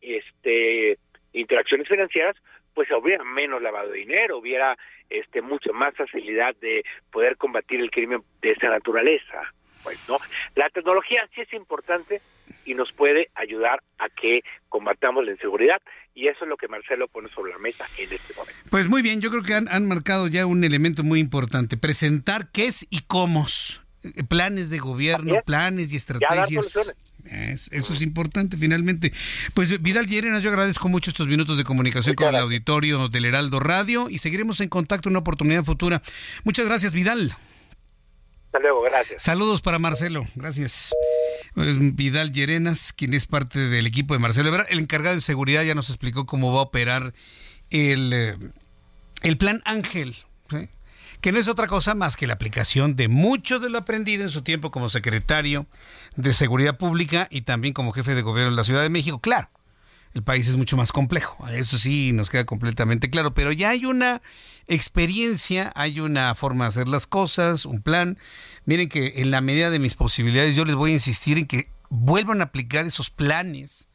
este 0.00 0.96
interacciones 1.34 1.86
financieras, 1.86 2.36
pues 2.72 2.88
hubiera 2.92 3.24
menos 3.24 3.60
lavado 3.60 3.90
de 3.90 3.98
dinero, 3.98 4.38
hubiera 4.38 4.74
este 5.10 5.42
mucho 5.42 5.74
más 5.74 5.94
facilidad 5.94 6.56
de 6.62 6.82
poder 7.10 7.36
combatir 7.36 7.78
el 7.78 7.90
crimen 7.90 8.22
de 8.40 8.52
esa 8.52 8.70
naturaleza. 8.70 9.52
Pues, 9.82 9.98
¿no? 10.08 10.18
La 10.54 10.68
tecnología 10.70 11.28
sí 11.34 11.40
es 11.40 11.52
importante 11.52 12.20
y 12.64 12.74
nos 12.74 12.92
puede 12.92 13.28
ayudar 13.34 13.82
a 13.98 14.08
que 14.08 14.42
combatamos 14.68 15.24
la 15.24 15.32
inseguridad 15.32 15.80
y 16.14 16.28
eso 16.28 16.44
es 16.44 16.48
lo 16.48 16.56
que 16.56 16.68
Marcelo 16.68 17.08
pone 17.08 17.28
sobre 17.30 17.52
la 17.52 17.58
mesa 17.58 17.86
en 17.98 18.12
este 18.12 18.34
momento. 18.34 18.60
Pues 18.70 18.88
muy 18.88 19.02
bien, 19.02 19.20
yo 19.20 19.30
creo 19.30 19.42
que 19.42 19.54
han, 19.54 19.68
han 19.68 19.86
marcado 19.86 20.28
ya 20.28 20.46
un 20.46 20.62
elemento 20.64 21.02
muy 21.02 21.20
importante, 21.20 21.76
presentar 21.76 22.48
qué 22.52 22.66
es 22.66 22.86
y 22.90 23.00
cómo, 23.06 23.46
eh, 24.02 24.24
planes 24.28 24.70
de 24.70 24.78
gobierno, 24.78 25.36
planes 25.44 25.92
y 25.92 25.96
estrategias. 25.96 26.94
eso 27.70 27.92
es 27.92 28.02
importante 28.02 28.56
finalmente. 28.56 29.12
Pues 29.54 29.80
Vidal 29.82 30.06
Llerenas, 30.06 30.42
yo 30.42 30.50
agradezco 30.50 30.88
mucho 30.88 31.10
estos 31.10 31.28
minutos 31.28 31.56
de 31.56 31.64
comunicación 31.64 32.14
con 32.14 32.28
el 32.28 32.40
auditorio 32.40 33.08
del 33.08 33.24
Heraldo 33.24 33.60
Radio 33.60 34.08
y 34.10 34.18
seguiremos 34.18 34.60
en 34.60 34.68
contacto 34.68 35.08
en 35.08 35.12
una 35.12 35.20
oportunidad 35.20 35.64
futura. 35.64 36.02
Muchas 36.44 36.66
gracias, 36.66 36.92
Vidal. 36.92 37.36
Hasta 38.52 38.58
luego, 38.60 38.82
gracias. 38.82 39.22
Saludos 39.22 39.62
para 39.62 39.78
Marcelo, 39.78 40.26
gracias. 40.34 40.92
Vidal 41.54 42.32
Llerenas, 42.32 42.92
quien 42.92 43.14
es 43.14 43.24
parte 43.24 43.58
del 43.58 43.86
equipo 43.86 44.12
de 44.12 44.20
Marcelo 44.20 44.50
Ebrard, 44.50 44.66
el 44.68 44.78
encargado 44.78 45.14
de 45.14 45.22
seguridad 45.22 45.62
ya 45.62 45.74
nos 45.74 45.88
explicó 45.88 46.26
cómo 46.26 46.52
va 46.52 46.58
a 46.58 46.64
operar 46.64 47.14
el, 47.70 48.12
eh, 48.12 48.36
el 49.22 49.38
plan 49.38 49.62
Ángel, 49.64 50.14
que 51.22 51.32
no 51.32 51.38
es 51.38 51.48
otra 51.48 51.66
cosa 51.66 51.94
más 51.94 52.18
que 52.18 52.26
la 52.26 52.34
aplicación 52.34 52.94
de 52.94 53.08
mucho 53.08 53.58
de 53.58 53.70
lo 53.70 53.78
aprendido 53.78 54.22
en 54.22 54.28
su 54.28 54.42
tiempo 54.42 54.70
como 54.70 54.90
secretario 54.90 55.64
de 56.16 56.34
Seguridad 56.34 56.76
Pública 56.76 57.28
y 57.30 57.42
también 57.42 57.72
como 57.72 57.92
jefe 57.92 58.14
de 58.14 58.20
gobierno 58.20 58.50
de 58.50 58.56
la 58.56 58.64
Ciudad 58.64 58.82
de 58.82 58.90
México. 58.90 59.18
Claro, 59.18 59.48
el 60.14 60.22
país 60.22 60.48
es 60.48 60.56
mucho 60.56 60.76
más 60.76 60.92
complejo. 60.92 61.46
Eso 61.48 61.78
sí 61.78 62.12
nos 62.12 62.30
queda 62.30 62.44
completamente 62.44 63.10
claro, 63.10 63.34
pero 63.34 63.52
ya 63.52 63.70
hay 63.70 63.86
una 63.86 64.22
experiencia, 64.66 65.72
hay 65.74 66.00
una 66.00 66.34
forma 66.34 66.64
de 66.64 66.68
hacer 66.68 66.88
las 66.88 67.06
cosas, 67.06 67.64
un 67.64 67.82
plan. 67.82 68.18
Miren 68.64 68.88
que 68.88 69.14
en 69.16 69.30
la 69.30 69.40
medida 69.40 69.70
de 69.70 69.78
mis 69.78 69.94
posibilidades 69.94 70.56
yo 70.56 70.64
les 70.64 70.74
voy 70.74 70.90
a 70.90 70.94
insistir 70.94 71.38
en 71.38 71.46
que 71.46 71.70
vuelvan 71.88 72.40
a 72.40 72.44
aplicar 72.44 72.86
esos 72.86 73.10
planes 73.10 73.88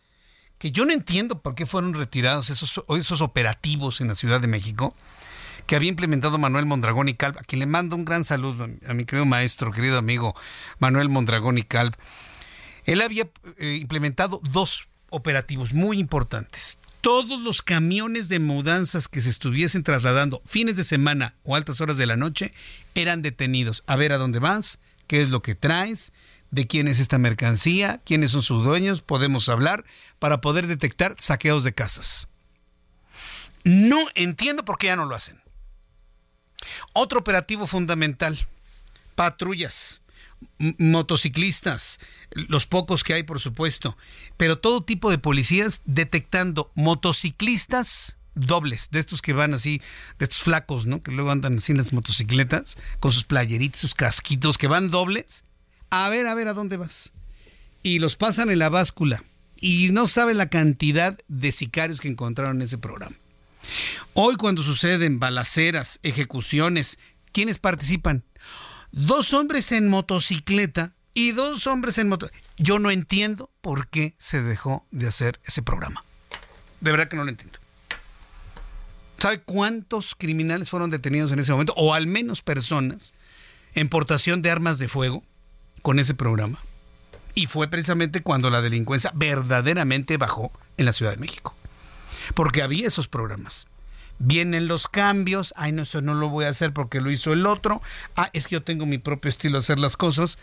que 0.57 0.71
yo 0.71 0.85
no 0.85 0.93
entiendo 0.93 1.41
por 1.41 1.55
qué 1.55 1.65
fueron 1.65 1.93
retirados 1.93 2.49
esos, 2.49 2.83
esos 2.89 3.21
operativos 3.21 4.01
en 4.01 4.07
la 4.07 4.15
Ciudad 4.15 4.41
de 4.41 4.47
México 4.47 4.95
que 5.67 5.75
había 5.75 5.89
implementado 5.89 6.37
Manuel 6.37 6.65
Mondragón 6.65 7.09
y 7.09 7.13
Calv, 7.13 7.37
a 7.37 7.41
quien 7.41 7.59
le 7.59 7.65
mando 7.65 7.95
un 7.95 8.05
gran 8.05 8.23
saludo 8.23 8.67
a 8.87 8.93
mi 8.93 9.05
querido 9.05 9.25
maestro, 9.25 9.71
querido 9.71 9.97
amigo 9.97 10.33
Manuel 10.79 11.09
Mondragón 11.09 11.57
y 11.57 11.63
Calv. 11.63 11.93
Él 12.85 13.01
había 13.01 13.29
eh, 13.57 13.77
implementado 13.81 14.39
dos 14.49 14.87
operativos 15.09 15.73
muy 15.73 15.99
importantes. 15.99 16.79
Todos 17.01 17.39
los 17.39 17.61
camiones 17.61 18.27
de 18.27 18.39
mudanzas 18.39 19.07
que 19.07 19.21
se 19.21 19.29
estuviesen 19.29 19.83
trasladando 19.83 20.41
fines 20.45 20.75
de 20.77 20.83
semana 20.83 21.35
o 21.43 21.55
altas 21.55 21.79
horas 21.79 21.97
de 21.97 22.05
la 22.05 22.17
noche 22.17 22.53
eran 22.95 23.21
detenidos. 23.21 23.83
A 23.87 23.95
ver 23.95 24.13
a 24.13 24.17
dónde 24.17 24.39
vas, 24.39 24.79
qué 25.07 25.21
es 25.21 25.29
lo 25.29 25.41
que 25.41 25.55
traes, 25.55 26.11
de 26.51 26.67
quién 26.67 26.87
es 26.87 26.99
esta 26.99 27.17
mercancía, 27.17 28.01
quiénes 28.05 28.31
son 28.31 28.41
sus 28.41 28.65
dueños, 28.65 29.01
podemos 29.01 29.49
hablar 29.49 29.85
para 30.19 30.41
poder 30.41 30.67
detectar 30.67 31.15
saqueos 31.19 31.63
de 31.63 31.73
casas. 31.73 32.27
No 33.63 34.07
entiendo 34.15 34.65
por 34.65 34.77
qué 34.77 34.87
ya 34.87 34.95
no 34.95 35.05
lo 35.05 35.15
hacen. 35.15 35.41
Otro 36.93 37.19
operativo 37.19 37.67
fundamental, 37.67 38.47
patrullas 39.15 40.01
motociclistas, 40.77 41.99
los 42.31 42.65
pocos 42.65 43.03
que 43.03 43.13
hay 43.13 43.23
por 43.23 43.39
supuesto, 43.39 43.97
pero 44.37 44.59
todo 44.59 44.83
tipo 44.83 45.11
de 45.11 45.17
policías 45.17 45.81
detectando 45.85 46.71
motociclistas 46.75 48.17
dobles, 48.37 48.89
de 48.91 48.99
estos 48.99 49.21
que 49.21 49.33
van 49.33 49.53
así, 49.53 49.81
de 50.19 50.25
estos 50.25 50.39
flacos, 50.39 50.85
¿no? 50.85 51.01
Que 51.01 51.11
luego 51.11 51.31
andan 51.31 51.57
así 51.57 51.71
en 51.71 51.77
las 51.77 51.93
motocicletas, 51.93 52.77
con 52.99 53.11
sus 53.11 53.23
playeritos, 53.23 53.81
sus 53.81 53.95
casquitos, 53.95 54.57
que 54.57 54.67
van 54.67 54.91
dobles. 54.91 55.43
A 55.89 56.09
ver, 56.09 56.27
a 56.27 56.35
ver, 56.35 56.47
¿a 56.47 56.53
dónde 56.53 56.77
vas? 56.77 57.11
Y 57.83 57.99
los 57.99 58.15
pasan 58.15 58.49
en 58.49 58.59
la 58.59 58.69
báscula. 58.69 59.23
Y 59.59 59.89
no 59.91 60.05
saben 60.05 60.37
la 60.37 60.49
cantidad 60.49 61.17
de 61.27 61.51
sicarios 61.51 61.99
que 61.99 62.07
encontraron 62.07 62.57
en 62.57 62.63
ese 62.63 62.77
programa. 62.77 63.15
Hoy 64.13 64.35
cuando 64.35 64.61
suceden 64.61 65.19
balaceras, 65.19 65.99
ejecuciones, 66.03 66.99
¿quiénes 67.31 67.57
participan? 67.57 68.23
Dos 68.97 69.33
hombres 69.33 69.71
en 69.71 69.89
motocicleta 69.89 70.93
y 71.13 71.31
dos 71.31 71.67
hombres 71.67 71.99
en 71.99 72.09
moto. 72.09 72.29
Yo 72.57 72.79
no 72.79 72.89
entiendo 72.89 73.51
por 73.61 73.87
qué 73.87 74.15
se 74.17 74.41
dejó 74.41 74.87
de 74.91 75.07
hacer 75.07 75.39
ese 75.45 75.61
programa. 75.61 76.03
De 76.81 76.91
verdad 76.91 77.07
que 77.07 77.15
no 77.15 77.23
lo 77.23 77.29
entiendo. 77.29 77.59
¿Sabe 79.17 79.39
cuántos 79.41 80.15
criminales 80.15 80.69
fueron 80.69 80.89
detenidos 80.89 81.31
en 81.31 81.39
ese 81.39 81.51
momento? 81.51 81.73
O 81.75 81.93
al 81.93 82.07
menos 82.07 82.41
personas 82.41 83.13
en 83.73 83.87
portación 83.87 84.41
de 84.41 84.51
armas 84.51 84.79
de 84.79 84.87
fuego 84.87 85.23
con 85.81 85.99
ese 85.99 86.13
programa. 86.13 86.59
Y 87.35 87.45
fue 87.45 87.67
precisamente 87.67 88.21
cuando 88.21 88.49
la 88.49 88.61
delincuencia 88.61 89.11
verdaderamente 89.13 90.17
bajó 90.17 90.51
en 90.77 90.85
la 90.85 90.93
Ciudad 90.93 91.11
de 91.11 91.17
México. 91.17 91.55
Porque 92.33 92.63
había 92.63 92.87
esos 92.87 93.07
programas 93.07 93.67
vienen 94.19 94.67
los 94.67 94.87
cambios, 94.87 95.53
ay 95.57 95.71
no, 95.71 95.83
eso 95.83 96.01
no 96.01 96.13
lo 96.13 96.29
voy 96.29 96.45
a 96.45 96.49
hacer 96.49 96.73
porque 96.73 97.01
lo 97.01 97.11
hizo 97.11 97.33
el 97.33 97.45
otro, 97.45 97.81
ah, 98.15 98.29
es 98.33 98.47
que 98.47 98.55
yo 98.55 98.63
tengo 98.63 98.85
mi 98.85 98.97
propio 98.97 99.29
estilo 99.29 99.57
de 99.57 99.63
hacer 99.63 99.79
las 99.79 99.97
cosas. 99.97 100.39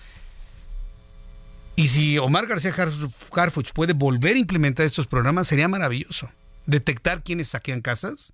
Y 1.76 1.88
si 1.88 2.18
Omar 2.18 2.46
García 2.46 2.72
Harfuch 2.72 3.72
puede 3.72 3.94
volver 3.94 4.36
a 4.36 4.38
implementar 4.38 4.86
estos 4.86 5.08
programas, 5.08 5.48
sería 5.48 5.66
maravilloso. 5.66 6.30
Detectar 6.66 7.24
quiénes 7.24 7.48
saquean 7.48 7.80
casas, 7.80 8.32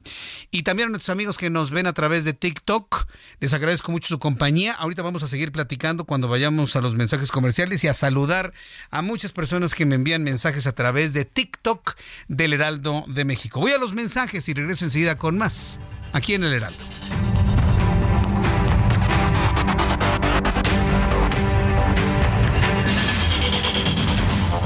Y 0.51 0.63
también 0.63 0.89
a 0.89 0.91
nuestros 0.91 1.13
amigos 1.13 1.39
que 1.39 1.51
nos 1.51 1.71
ven 1.71 1.87
a 1.87 1.93
través 1.93 2.25
de 2.25 2.33
TikTok, 2.33 3.07
les 3.41 3.55
agradezco 3.55 3.93
mucho 3.93 4.09
su 4.09 4.19
compañía. 4.19 4.73
Ahorita 4.75 5.03
vamos 5.03 5.23
a 5.23 5.29
seguir 5.29 5.53
platicando 5.53 6.05
vayamos 6.29 6.77
a 6.77 6.81
los 6.81 6.95
mensajes 6.95 7.33
comerciales 7.33 7.83
y 7.85 7.89
a 7.89 7.95
saludar 7.95 8.53
a 8.91 9.03
muchas 9.03 9.33
personas 9.33 9.75
que 9.75 9.87
me 9.87 9.97
envían 9.97 10.23
mensajes 10.23 10.67
a 10.67 10.75
través 10.75 11.13
de 11.13 11.25
TikTok 11.25 11.97
del 12.29 12.53
Heraldo 12.53 13.05
de 13.09 13.25
México. 13.25 13.61
Voy 13.61 13.73
a 13.73 13.79
los 13.79 13.95
mensajes 13.95 14.49
y 14.49 14.55
regreso 14.55 14.85
enseguida 14.85 15.19
con 15.19 15.39
más 15.39 15.81
aquí 16.13 16.35
en 16.35 16.45
el 16.45 16.53
Heraldo. 16.53 16.85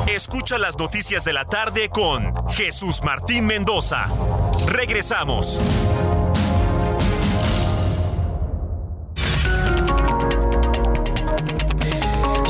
Escucha 0.08 0.58
las 0.58 0.78
noticias 0.78 1.24
de 1.24 1.32
la 1.32 1.46
tarde 1.46 1.88
con 1.88 2.32
Jesús 2.50 3.02
Martín 3.02 3.46
Mendoza. 3.46 4.08
Regresamos. 4.66 5.58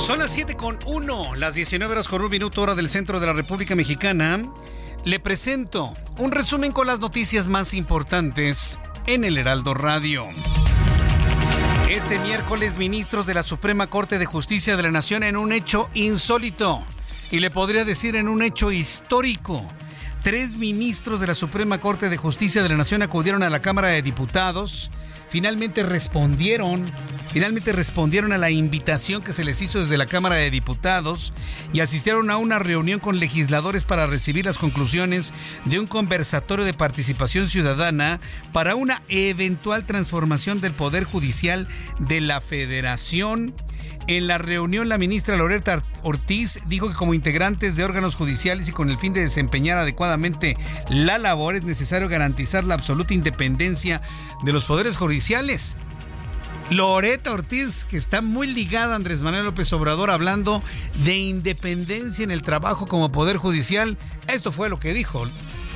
Son 0.03 0.19
las 0.19 0.33
7 0.33 0.57
con 0.57 0.81
1, 0.85 1.37
las 1.37 1.55
19 1.55 1.93
horas 1.93 2.09
con 2.09 2.23
un 2.23 2.29
minuto 2.29 2.61
hora 2.61 2.75
del 2.75 2.91
centro 2.91 3.21
de 3.21 3.27
la 3.27 3.33
República 3.33 3.77
Mexicana. 3.77 4.43
Le 5.05 5.21
presento 5.21 5.95
un 6.19 6.33
resumen 6.33 6.73
con 6.73 6.89
las 6.89 6.99
noticias 6.99 7.47
más 7.47 7.73
importantes 7.73 8.81
en 9.07 9.23
el 9.23 9.39
Heraldo 9.39 9.75
Radio. 9.75 10.27
Este 11.89 12.19
miércoles, 12.19 12.79
ministros 12.79 13.27
de 13.27 13.35
la 13.35 13.45
Suprema 13.45 13.87
Corte 13.87 14.19
de 14.19 14.27
Justicia 14.27 14.77
de 14.77 14.83
la 14.83 14.91
Nación 14.91 15.23
en 15.23 15.37
un 15.37 15.53
hecho 15.53 15.89
insólito, 15.95 16.85
y 17.31 17.39
le 17.39 17.53
podría 17.53 17.85
decir 17.85 18.17
en 18.17 18.27
un 18.27 18.43
hecho 18.43 18.73
histórico, 18.73 19.65
tres 20.25 20.57
ministros 20.57 21.21
de 21.21 21.29
la 21.29 21.37
Suprema 21.37 21.79
Corte 21.79 22.09
de 22.09 22.17
Justicia 22.17 22.65
de 22.65 22.71
la 22.71 22.77
Nación 22.77 23.03
acudieron 23.03 23.45
a 23.45 23.51
la 23.51 23.63
Cámara 23.63 23.89
de 23.89 24.03
Diputados 24.03 24.91
finalmente 25.33 25.83
respondieron, 25.83 26.85
finalmente 27.33 27.73
respondieron 27.73 28.35
a 28.35 28.39
la 28.39 28.51
invitación 28.51 29.23
que 29.23 29.33
se 29.33 29.45
les 29.45 29.63
hizo 29.63 29.81
desde 29.81 29.97
la 29.97 30.05
Cámara 30.05 30.37
de 30.37 30.51
Diputados 30.51 31.33
y 31.73 31.81
asistieron 31.81 32.31
a 32.31 32.37
una 32.37 32.59
reunión 32.59 33.01
con 33.01 33.19
legisladores 33.19 33.85
para 33.85 34.07
recibir 34.07 34.45
las 34.45 34.59
conclusiones 34.59 35.33
de 35.65 35.81
un 35.81 35.87
conversatorio 35.87 36.67
de 36.67 36.75
participación 36.75 37.49
ciudadana 37.49 38.21
para 38.53 38.75
una 38.75 39.03
eventual 39.09 39.87
transformación 39.87 40.61
del 40.61 40.75
Poder 40.75 41.05
Judicial 41.05 41.67
de 41.99 42.21
la 42.21 42.43
Federación. 42.43 43.55
En 44.09 44.27
la 44.27 44.39
reunión, 44.39 44.89
la 44.89 44.99
ministra 44.99 45.37
Loreta 45.37 45.85
Ortiz 46.03 46.59
dijo 46.67 46.89
que 46.89 46.95
como 46.95 47.15
integrantes 47.15 47.77
de 47.77 47.85
órganos 47.85 48.17
judiciales 48.17 48.69
y 48.69 48.73
con 48.73 48.91
el 48.91 48.99
fin 48.99 49.13
de 49.13 49.21
desempeñar 49.21 49.79
adecuadamente 49.79 50.57
la 50.89 51.19
labor 51.19 51.55
es 51.55 51.63
necesario 51.63 52.09
garantizar 52.09 52.65
la 52.65 52.75
absoluta 52.75 53.15
independencia 53.15 54.03
de 54.45 54.53
los 54.53 54.65
poderes 54.65 54.97
judiciales. 54.97 55.77
Loreta 56.71 57.33
Ortiz, 57.33 57.85
que 57.85 57.97
está 57.97 58.23
muy 58.23 58.47
ligada 58.47 58.95
a 58.95 58.97
Andrés 58.97 59.21
Manuel 59.21 59.45
López 59.45 59.73
Obrador, 59.73 60.11
hablando 60.11 60.63
de 61.05 61.19
independencia 61.19 62.25
en 62.25 62.31
el 62.31 62.43
trabajo 62.43 62.87
como 62.87 63.13
poder 63.13 63.37
judicial. 63.37 63.99
Esto 64.27 64.53
fue 64.53 64.69
lo 64.69 64.81
que 64.81 64.95
dijo 64.95 65.27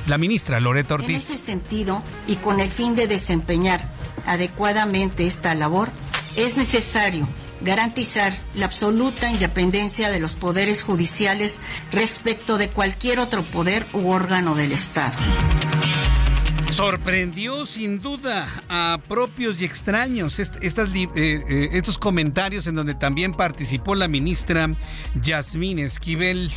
la 0.07 0.17
ministra 0.17 0.59
Loreta 0.59 0.95
Ortiz. 0.95 1.29
En 1.29 1.35
ese 1.35 1.37
sentido, 1.37 2.03
y 2.25 2.37
con 2.37 2.59
el 2.59 2.71
fin 2.71 2.95
de 2.95 3.07
desempeñar 3.07 3.89
adecuadamente 4.25 5.27
esta 5.27 5.53
labor, 5.55 5.91
es 6.35 6.57
necesario 6.57 7.27
garantizar 7.61 8.33
la 8.53 8.65
absoluta 8.65 9.29
independencia 9.29 10.09
de 10.09 10.19
los 10.19 10.33
poderes 10.33 10.83
judiciales 10.83 11.59
respecto 11.91 12.57
de 12.57 12.69
cualquier 12.69 13.19
otro 13.19 13.43
poder 13.43 13.85
u 13.93 14.09
órgano 14.09 14.55
del 14.55 14.71
Estado. 14.71 15.15
Sorprendió 16.69 17.65
sin 17.65 17.99
duda 18.01 18.47
a 18.69 18.99
propios 19.07 19.61
y 19.61 19.65
extraños 19.65 20.37
eh, 20.39 20.47
eh, 20.65 21.69
estos 21.71 21.97
comentarios 21.97 22.67
en 22.67 22.75
donde 22.75 22.93
también 22.93 23.33
participó 23.33 23.95
la 23.95 24.07
ministra 24.07 24.69
Yasmín 25.21 25.79
Esquivel. 25.79 26.51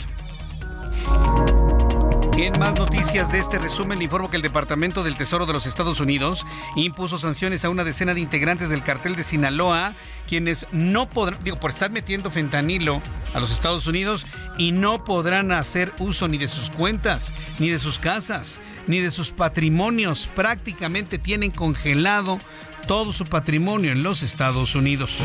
En 2.42 2.58
más 2.58 2.74
noticias 2.74 3.30
de 3.30 3.38
este 3.38 3.58
resumen, 3.58 3.98
le 3.98 4.04
informo 4.04 4.30
que 4.30 4.36
el 4.36 4.42
Departamento 4.42 5.02
del 5.02 5.14
Tesoro 5.14 5.44
de 5.44 5.52
los 5.52 5.66
Estados 5.66 6.00
Unidos 6.00 6.46
impuso 6.74 7.18
sanciones 7.18 7.66
a 7.66 7.68
una 7.68 7.84
decena 7.84 8.14
de 8.14 8.20
integrantes 8.20 8.70
del 8.70 8.82
cartel 8.82 9.14
de 9.14 9.24
Sinaloa, 9.24 9.92
quienes 10.26 10.66
no 10.72 11.10
podrán, 11.10 11.38
digo, 11.44 11.60
por 11.60 11.70
estar 11.70 11.90
metiendo 11.90 12.30
fentanilo 12.30 13.02
a 13.34 13.40
los 13.40 13.52
Estados 13.52 13.86
Unidos 13.86 14.24
y 14.56 14.72
no 14.72 15.04
podrán 15.04 15.52
hacer 15.52 15.92
uso 15.98 16.28
ni 16.28 16.38
de 16.38 16.48
sus 16.48 16.70
cuentas, 16.70 17.34
ni 17.58 17.68
de 17.68 17.78
sus 17.78 17.98
casas, 17.98 18.62
ni 18.86 19.00
de 19.00 19.10
sus 19.10 19.32
patrimonios. 19.32 20.26
Prácticamente 20.34 21.18
tienen 21.18 21.50
congelado 21.50 22.38
todo 22.86 23.12
su 23.12 23.26
patrimonio 23.26 23.92
en 23.92 24.02
los 24.02 24.22
Estados 24.22 24.74
Unidos. 24.74 25.20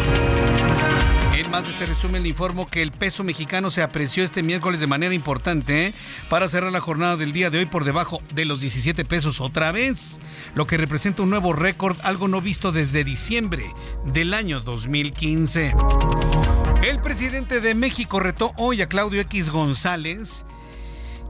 Más 1.50 1.64
de 1.64 1.72
este 1.72 1.86
resumen 1.86 2.24
le 2.24 2.30
informo 2.30 2.66
que 2.68 2.82
el 2.82 2.92
peso 2.92 3.24
mexicano 3.24 3.70
se 3.70 3.82
apreció 3.82 4.24
este 4.24 4.44
miércoles 4.44 4.80
de 4.80 4.88
manera 4.88 5.14
importante 5.14 5.88
¿eh? 5.88 5.94
para 6.30 6.48
cerrar 6.48 6.72
la 6.72 6.82
jornada 6.82 7.18
del 7.18 7.34
día 7.34 7.50
de 7.50 7.60
hoy 7.60 7.66
por 7.66 7.86
debajo 7.86 8.22
de 8.34 8.46
los 8.46 8.60
17 8.62 9.06
pesos 9.06 9.40
otra 9.42 9.72
vez, 9.72 10.20
lo 10.56 10.68
que 10.68 10.78
representa 10.78 11.22
un 11.22 11.30
nuevo 11.30 11.54
récord, 11.54 11.98
algo 12.04 12.28
no 12.28 12.42
visto 12.42 12.72
desde 12.72 13.04
diciembre 13.04 13.74
del 14.06 14.34
año 14.34 14.60
2015. 14.60 15.76
El 16.84 17.00
presidente 17.00 17.62
de 17.62 17.76
México 17.76 18.20
retó 18.20 18.52
hoy 18.58 18.82
a 18.82 18.90
Claudio 18.90 19.22
X 19.22 19.50
González, 19.50 20.46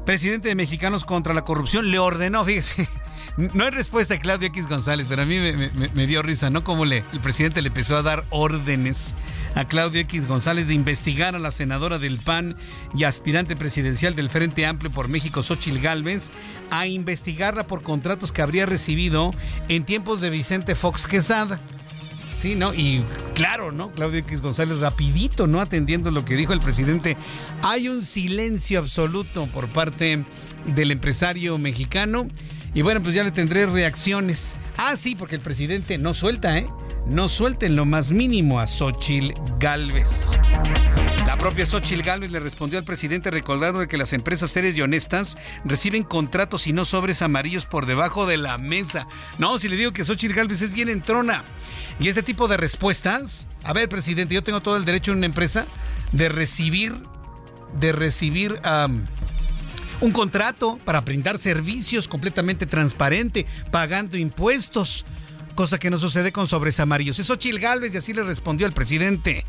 presidente 0.06 0.48
de 0.48 0.56
Mexicanos 0.56 1.06
contra 1.06 1.34
la 1.34 1.44
Corrupción, 1.44 1.92
le 1.92 2.00
ordenó, 2.00 2.46
fíjese, 2.46 2.88
no 3.38 3.66
hay 3.66 3.72
respuesta 3.72 4.14
a 4.14 4.20
Claudio 4.20 4.48
X 4.48 4.68
González, 4.68 5.08
pero 5.10 5.24
a 5.24 5.26
mí 5.26 5.38
me, 5.94 6.08
dio 6.08 6.22
risa, 6.22 6.50
¿no? 6.50 6.64
Como 6.64 6.86
le, 6.86 7.04
el 7.12 7.20
presidente 7.20 7.62
le 7.62 7.68
empezó 7.68 7.98
a 7.98 8.02
dar 8.02 8.24
órdenes 8.30 9.14
a 9.56 9.68
Claudio 9.68 10.00
X 10.02 10.28
González 10.28 10.70
de 10.70 10.74
investigar 10.74 11.36
a 11.36 11.40
la 11.40 11.52
senadora 11.52 12.00
del 12.00 12.18
PAN 12.18 12.56
y 12.96 13.04
aspirante 13.04 13.58
presidencial 13.58 14.16
del 14.16 14.30
Frente 14.30 14.66
Amplio 14.66 14.90
por 14.90 15.10
México, 15.10 15.44
Xochil 15.44 15.82
Gálvez, 15.82 16.32
a 16.72 16.88
investigarla 16.88 17.68
por 17.68 17.84
contratos 17.84 18.32
que 18.32 18.42
habría 18.42 18.66
recibido 18.66 19.32
en 19.68 19.84
tiempos 19.84 20.22
de 20.22 20.30
Vicente 20.30 20.74
Fox 20.74 21.06
Quesada. 21.06 21.60
Sí, 22.42 22.56
¿no? 22.56 22.74
Y 22.74 23.04
claro, 23.34 23.74
¿no? 23.74 23.92
Claudio 23.92 24.20
X 24.20 24.42
González 24.42 24.80
rapidito, 24.80 25.46
¿no? 25.46 25.60
Atendiendo 25.60 26.10
lo 26.10 26.24
que 26.24 26.36
dijo 26.36 26.54
el 26.54 26.62
presidente. 26.62 27.18
Hay 27.64 27.90
un 27.90 28.02
silencio 28.02 28.80
absoluto 28.80 29.48
por 29.48 29.68
parte 29.68 30.24
del 30.68 30.92
empresario 30.92 31.58
mexicano 31.58 32.28
y 32.76 32.82
bueno, 32.82 33.02
pues 33.02 33.16
ya 33.16 33.24
le 33.24 33.32
tendré 33.32 33.66
reacciones. 33.66 34.54
Ah, 34.78 34.98
sí, 34.98 35.16
porque 35.16 35.36
el 35.36 35.42
presidente 35.42 35.98
no 35.98 36.14
suelta, 36.14 36.58
¿eh? 36.58 36.68
No 37.08 37.30
suelta 37.30 37.66
en 37.66 37.76
lo 37.78 37.86
más 37.86 38.12
mínimo 38.12 38.60
a 38.60 38.68
Xochil 38.68 39.34
Gálvez. 39.60 40.38
La 41.26 41.38
propia 41.38 41.66
Xochil 41.66 42.04
Gálvez 42.04 42.32
le 42.32 42.40
respondió 42.42 42.78
al 42.78 42.84
presidente 42.84 43.32
recordando 43.32 43.88
que 43.88 43.98
las 43.98 44.12
empresas 44.12 44.52
serias 44.52 44.76
y 44.76 44.82
honestas 44.82 45.38
reciben 45.64 46.04
contratos 46.04 46.68
y 46.68 46.74
no 46.74 46.84
sobres 46.84 47.22
amarillos 47.22 47.66
por 47.66 47.86
debajo 47.86 48.26
de 48.26 48.38
la 48.38 48.58
mesa. 48.58 49.08
No, 49.38 49.58
si 49.58 49.70
le 49.70 49.78
digo 49.78 49.94
que 49.94 50.04
Xochil 50.04 50.34
Gálvez 50.34 50.62
es 50.62 50.74
bien 50.74 50.90
entrona. 50.90 51.46
Y 52.00 52.10
este 52.10 52.24
tipo 52.24 52.50
de 52.50 52.58
respuestas, 52.58 53.48
a 53.64 53.72
ver, 53.72 53.88
presidente, 53.88 54.36
yo 54.36 54.44
tengo 54.44 54.62
todo 54.62 54.76
el 54.76 54.84
derecho 54.84 55.12
en 55.12 55.20
una 55.20 55.28
empresa 55.28 55.66
de 56.12 56.28
recibir, 56.28 56.96
de 57.80 57.94
recibir 57.94 58.60
un 60.02 60.12
contrato 60.12 60.80
para 60.84 61.02
brindar 61.02 61.38
servicios 61.38 62.08
completamente 62.08 62.66
transparente, 62.66 63.46
pagando 63.72 64.18
impuestos, 64.18 65.06
cosa 65.56 65.78
que 65.78 65.90
no 65.90 66.00
sucede 66.00 66.32
con 66.32 66.48
sobres 66.48 66.80
amarillos. 66.80 67.20
Eso 67.20 67.36
Chil 67.36 67.60
Galvez 67.60 67.94
y 67.94 67.98
así 67.98 68.14
le 68.14 68.24
respondió 68.24 68.68
el 68.68 68.74
presidente. 68.74 69.46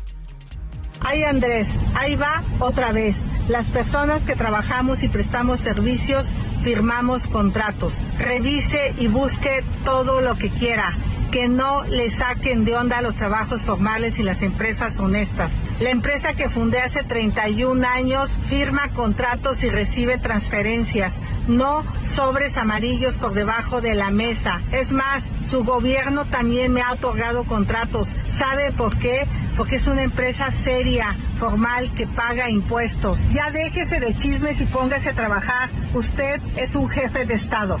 Ay 0.99 1.23
Andrés, 1.23 1.67
ahí 1.93 2.15
va 2.15 2.43
otra 2.59 2.91
vez. 2.91 3.15
Las 3.47 3.67
personas 3.67 4.21
que 4.23 4.35
trabajamos 4.35 5.01
y 5.03 5.09
prestamos 5.09 5.59
servicios 5.61 6.27
firmamos 6.63 7.25
contratos. 7.27 7.93
Revise 8.17 8.93
y 8.97 9.07
busque 9.07 9.63
todo 9.85 10.21
lo 10.21 10.37
que 10.37 10.49
quiera. 10.49 10.97
Que 11.31 11.47
no 11.47 11.83
le 11.83 12.09
saquen 12.09 12.63
de 12.65 12.75
onda 12.75 13.01
los 13.01 13.15
trabajos 13.15 13.61
formales 13.63 14.17
y 14.17 14.23
las 14.23 14.41
empresas 14.41 14.97
honestas. 14.99 15.51
La 15.79 15.89
empresa 15.89 16.33
que 16.33 16.49
fundé 16.49 16.79
hace 16.79 17.03
31 17.03 17.85
años 17.87 18.31
firma 18.49 18.89
contratos 18.89 19.63
y 19.63 19.69
recibe 19.69 20.17
transferencias 20.17 21.13
no 21.47 21.83
sobres 22.15 22.55
amarillos 22.57 23.15
por 23.15 23.33
debajo 23.33 23.81
de 23.81 23.95
la 23.95 24.09
mesa. 24.09 24.61
Es 24.71 24.91
más, 24.91 25.23
su 25.49 25.63
gobierno 25.63 26.25
también 26.25 26.73
me 26.73 26.81
ha 26.81 26.93
otorgado 26.93 27.43
contratos. 27.43 28.07
¿Sabe 28.37 28.71
por 28.73 28.97
qué? 28.99 29.27
Porque 29.55 29.77
es 29.77 29.87
una 29.87 30.03
empresa 30.03 30.51
seria, 30.63 31.15
formal, 31.39 31.91
que 31.95 32.05
paga 32.07 32.49
impuestos. 32.49 33.19
Ya 33.29 33.51
déjese 33.51 33.99
de 33.99 34.13
chismes 34.13 34.61
y 34.61 34.65
póngase 34.65 35.09
a 35.09 35.13
trabajar. 35.13 35.69
Usted 35.93 36.39
es 36.57 36.75
un 36.75 36.87
jefe 36.89 37.25
de 37.25 37.33
Estado. 37.33 37.79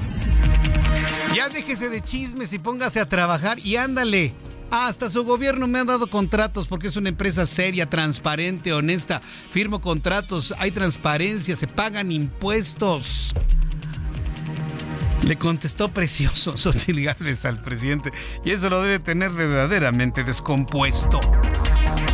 Ya 1.35 1.49
déjese 1.49 1.89
de 1.89 2.01
chismes 2.01 2.53
y 2.53 2.59
póngase 2.59 2.99
a 2.99 3.07
trabajar 3.07 3.59
y 3.59 3.75
ándale. 3.75 4.33
Hasta 4.69 5.09
su 5.09 5.23
gobierno 5.23 5.65
me 5.67 5.79
ha 5.79 5.85
dado 5.85 6.07
contratos 6.07 6.67
porque 6.67 6.87
es 6.87 6.95
una 6.97 7.09
empresa 7.09 7.45
seria, 7.45 7.89
transparente, 7.89 8.73
honesta. 8.73 9.21
Firmo 9.49 9.79
contratos, 9.79 10.53
hay 10.57 10.71
transparencia, 10.71 11.55
se 11.55 11.67
pagan 11.67 12.11
impuestos. 12.11 13.33
Le 15.23 15.37
contestó 15.37 15.89
precioso 15.89 16.57
Xochitl 16.57 17.07
al 17.43 17.61
presidente 17.61 18.11
y 18.45 18.51
eso 18.51 18.69
lo 18.69 18.81
debe 18.81 18.99
tener 18.99 19.31
verdaderamente 19.31 20.23
descompuesto. 20.23 21.19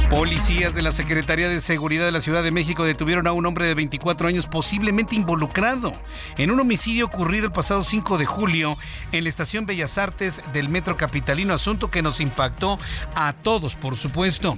Policías 0.09 0.75
de 0.75 0.81
la 0.81 0.91
Secretaría 0.91 1.49
de 1.49 1.59
Seguridad 1.59 2.05
de 2.05 2.11
la 2.11 2.21
Ciudad 2.21 2.43
de 2.43 2.51
México 2.51 2.83
detuvieron 2.83 3.27
a 3.27 3.31
un 3.31 3.45
hombre 3.45 3.67
de 3.67 3.73
24 3.73 4.27
años 4.27 4.47
posiblemente 4.47 5.15
involucrado 5.15 5.93
en 6.37 6.51
un 6.51 6.59
homicidio 6.59 7.05
ocurrido 7.05 7.47
el 7.47 7.51
pasado 7.51 7.83
5 7.83 8.17
de 8.17 8.25
julio 8.25 8.77
en 9.11 9.23
la 9.23 9.29
estación 9.29 9.65
Bellas 9.65 9.97
Artes 9.97 10.41
del 10.53 10.69
Metro 10.69 10.97
Capitalino, 10.97 11.53
asunto 11.53 11.89
que 11.89 12.01
nos 12.01 12.19
impactó 12.19 12.77
a 13.15 13.33
todos, 13.33 13.75
por 13.75 13.97
supuesto. 13.97 14.57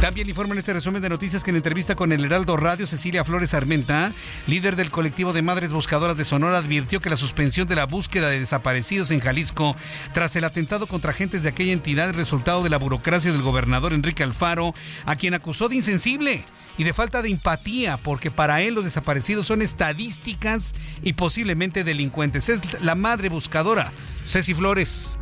También 0.00 0.28
informa 0.28 0.52
en 0.52 0.58
este 0.58 0.74
resumen 0.74 1.00
de 1.00 1.08
noticias 1.08 1.42
que 1.42 1.50
en 1.50 1.56
entrevista 1.56 1.94
con 1.94 2.12
el 2.12 2.24
Heraldo 2.24 2.56
Radio, 2.56 2.86
Cecilia 2.86 3.24
Flores 3.24 3.54
Armenta, 3.54 4.12
líder 4.46 4.76
del 4.76 4.90
colectivo 4.90 5.32
de 5.32 5.40
Madres 5.40 5.72
Buscadoras 5.72 6.18
de 6.18 6.24
Sonora, 6.24 6.58
advirtió 6.58 7.00
que 7.00 7.08
la 7.08 7.16
suspensión 7.16 7.66
de 7.66 7.76
la 7.76 7.86
búsqueda 7.86 8.28
de 8.28 8.40
desaparecidos 8.40 9.10
en 9.10 9.20
Jalisco 9.20 9.74
tras 10.12 10.36
el 10.36 10.44
atentado 10.44 10.86
contra 10.86 11.12
agentes 11.12 11.42
de 11.42 11.48
aquella 11.48 11.72
entidad 11.72 12.10
es 12.10 12.16
resultado 12.16 12.62
de 12.62 12.70
la 12.70 12.78
burocracia 12.78 13.32
del 13.32 13.42
gobernador 13.42 13.94
Enrique 13.94 14.22
Alfaro 14.22 14.74
a 15.04 15.16
quien 15.16 15.34
acusó 15.34 15.68
de 15.68 15.76
insensible 15.76 16.44
y 16.78 16.84
de 16.84 16.92
falta 16.92 17.22
de 17.22 17.30
empatía, 17.30 17.96
porque 17.96 18.30
para 18.30 18.60
él 18.60 18.74
los 18.74 18.84
desaparecidos 18.84 19.46
son 19.46 19.62
estadísticas 19.62 20.74
y 21.02 21.14
posiblemente 21.14 21.84
delincuentes. 21.84 22.48
Es 22.48 22.82
la 22.82 22.94
madre 22.94 23.28
buscadora, 23.28 23.92
Ceci 24.24 24.54
Flores. 24.54 25.18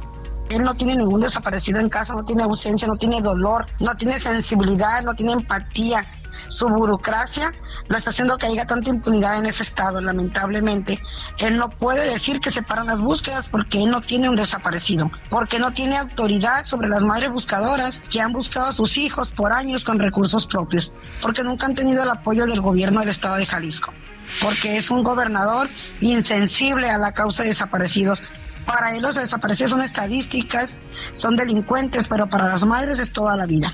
Él 0.51 0.63
no 0.63 0.75
tiene 0.75 0.97
ningún 0.97 1.23
desaparecido 1.23 1.81
en 1.81 1.89
casa, 1.89 2.15
no 2.15 2.25
tiene 2.25 2.43
ausencia, 2.43 2.87
no 2.87 2.97
tiene 2.97 3.21
dolor, 3.23 3.67
no 3.81 3.97
tiene 3.97 4.19
sensibilidad, 4.21 5.03
no 5.03 5.15
tiene 5.15 5.33
empatía 5.33 6.05
su 6.49 6.69
burocracia 6.69 7.53
lo 7.89 7.97
está 7.97 8.11
haciendo 8.11 8.37
que 8.39 8.47
haya 8.47 8.67
tanta 8.67 8.91
impunidad 8.91 9.39
en 9.39 9.47
ese 9.47 9.63
estado, 9.63 10.01
lamentablemente. 10.01 11.01
Él 11.39 11.59
no 11.59 11.71
puede 11.71 12.09
decir 12.11 12.41
que 12.41 12.51
se 12.51 12.63
paran 12.63 12.87
las 12.87 13.01
búsquedas 13.01 13.49
porque 13.49 13.83
él 13.83 13.91
no 13.91 14.01
tiene 14.01 14.29
un 14.29 14.37
desaparecido, 14.37 15.11
porque 15.31 15.59
no 15.59 15.73
tiene 15.73 15.97
autoridad 15.97 16.65
sobre 16.65 16.89
las 16.89 17.03
madres 17.03 17.31
buscadoras 17.31 18.01
que 18.11 18.21
han 18.21 18.33
buscado 18.33 18.67
a 18.67 18.73
sus 18.73 18.97
hijos 18.97 19.31
por 19.33 19.53
años 19.53 19.85
con 19.85 19.99
recursos 19.99 20.47
propios, 20.47 20.93
porque 21.21 21.43
nunca 21.43 21.67
han 21.67 21.75
tenido 21.75 22.03
el 22.03 22.11
apoyo 22.11 22.47
del 22.47 22.61
gobierno 22.61 23.01
del 23.01 23.11
estado 23.11 23.37
de 23.37 23.47
Jalisco, 23.47 23.93
porque 24.41 24.77
es 24.77 24.91
un 24.91 25.03
gobernador 25.03 25.69
insensible 26.01 26.91
a 26.91 26.99
la 26.99 27.13
causa 27.13 27.43
de 27.43 27.51
desaparecidos. 27.51 28.23
Para 28.67 28.97
él 28.97 29.03
los 29.03 29.17
desaparecidos 29.17 29.73
son 29.73 29.83
estadísticas, 29.83 30.79
son 31.13 31.37
delincuentes, 31.37 32.09
pero 32.09 32.29
para 32.29 32.49
las 32.49 32.65
madres 32.65 32.99
es 32.99 33.13
toda 33.13 33.37
la 33.37 33.45
vida. 33.45 33.71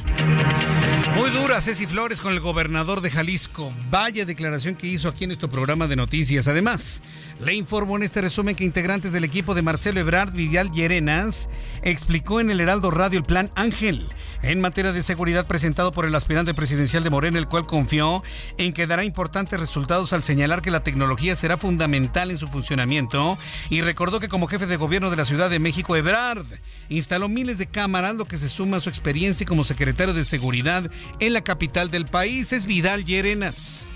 Muy 1.08 1.30
dura 1.30 1.60
Ceci 1.60 1.86
Flores 1.86 2.20
con 2.20 2.32
el 2.32 2.40
gobernador 2.40 3.00
de 3.00 3.10
Jalisco. 3.10 3.72
Vaya 3.90 4.26
declaración 4.26 4.74
que 4.74 4.86
hizo 4.86 5.08
aquí 5.08 5.24
en 5.24 5.28
nuestro 5.28 5.48
programa 5.48 5.88
de 5.88 5.96
noticias. 5.96 6.46
Además, 6.46 7.00
le 7.40 7.54
informo 7.54 7.96
en 7.96 8.02
este 8.02 8.20
resumen 8.20 8.54
que 8.54 8.64
integrantes 8.64 9.12
del 9.12 9.24
equipo 9.24 9.54
de 9.54 9.62
Marcelo 9.62 9.98
Ebrard 10.00 10.32
Vidal 10.32 10.70
Llerenas 10.70 11.48
explicó 11.82 12.38
en 12.38 12.50
el 12.50 12.60
Heraldo 12.60 12.90
Radio 12.90 13.18
el 13.18 13.24
plan 13.24 13.50
Ángel 13.54 14.08
en 14.42 14.60
materia 14.60 14.92
de 14.92 15.02
seguridad 15.02 15.46
presentado 15.46 15.92
por 15.92 16.04
el 16.04 16.14
aspirante 16.14 16.54
presidencial 16.54 17.02
de 17.02 17.10
Morena, 17.10 17.38
el 17.38 17.48
cual 17.48 17.66
confió 17.66 18.22
en 18.58 18.72
que 18.72 18.86
dará 18.86 19.04
importantes 19.04 19.58
resultados 19.58 20.12
al 20.12 20.22
señalar 20.22 20.62
que 20.62 20.70
la 20.70 20.82
tecnología 20.82 21.34
será 21.36 21.56
fundamental 21.56 22.30
en 22.30 22.38
su 22.38 22.48
funcionamiento 22.48 23.38
y 23.70 23.80
recordó 23.80 24.20
que 24.20 24.28
como 24.28 24.46
jefe 24.46 24.66
de 24.66 24.76
gobierno 24.76 25.10
de 25.10 25.16
la 25.16 25.24
Ciudad 25.24 25.50
de 25.50 25.58
México, 25.60 25.96
Ebrard 25.96 26.46
instaló 26.88 27.28
miles 27.28 27.58
de 27.58 27.66
cámaras, 27.66 28.14
lo 28.14 28.26
que 28.26 28.36
se 28.36 28.48
suma 28.48 28.78
a 28.78 28.80
su 28.80 28.88
experiencia 28.88 29.46
como 29.46 29.64
secretario 29.64 30.14
de 30.14 30.24
seguridad 30.24 30.89
en 31.20 31.32
la 31.32 31.42
capital 31.42 31.90
del 31.90 32.06
país. 32.06 32.52
Es 32.52 32.66
Vidal 32.66 33.04
Llerenas 33.04 33.86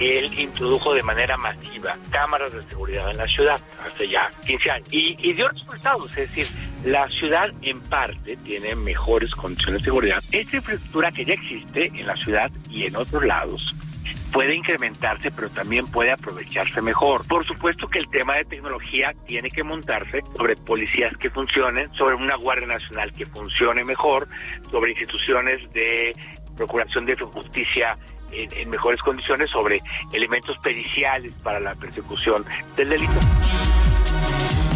él 0.00 0.32
introdujo 0.38 0.94
de 0.94 1.02
manera 1.02 1.36
masiva 1.36 1.96
cámaras 2.10 2.52
de 2.52 2.62
seguridad 2.68 3.10
en 3.10 3.18
la 3.18 3.26
ciudad 3.26 3.60
hace 3.84 4.08
ya 4.08 4.30
15 4.46 4.70
años 4.70 4.88
y, 4.90 5.16
y, 5.18 5.34
dio 5.34 5.48
resultados, 5.48 6.10
es 6.16 6.34
decir, 6.34 6.46
la 6.84 7.06
ciudad 7.08 7.50
en 7.62 7.80
parte 7.82 8.36
tiene 8.38 8.74
mejores 8.74 9.30
condiciones 9.32 9.82
de 9.82 9.84
seguridad. 9.84 10.22
Esta 10.32 10.56
infraestructura 10.56 11.12
que 11.12 11.24
ya 11.24 11.34
existe 11.34 11.86
en 11.86 12.06
la 12.06 12.16
ciudad 12.16 12.50
y 12.70 12.86
en 12.86 12.96
otros 12.96 13.24
lados 13.24 13.74
puede 14.32 14.54
incrementarse, 14.54 15.30
pero 15.30 15.50
también 15.50 15.86
puede 15.86 16.12
aprovecharse 16.12 16.80
mejor. 16.80 17.26
Por 17.26 17.46
supuesto 17.46 17.88
que 17.88 17.98
el 17.98 18.08
tema 18.10 18.36
de 18.36 18.44
tecnología 18.44 19.12
tiene 19.26 19.50
que 19.50 19.62
montarse 19.62 20.22
sobre 20.36 20.56
policías 20.56 21.16
que 21.16 21.30
funcionen, 21.30 21.92
sobre 21.94 22.14
una 22.14 22.36
Guardia 22.36 22.66
Nacional 22.66 23.12
que 23.12 23.26
funcione 23.26 23.84
mejor, 23.84 24.28
sobre 24.70 24.92
instituciones 24.92 25.60
de 25.72 26.12
procuración 26.56 27.06
de 27.06 27.16
justicia 27.16 27.96
en, 28.32 28.70
mejores 28.70 29.00
condiciones, 29.02 29.50
sobre 29.50 29.78
elementos 30.12 30.56
periciales 30.58 31.32
para 31.42 31.60
la 31.60 31.74
persecución 31.74 32.44
del 32.76 32.90
delito. 32.90 33.18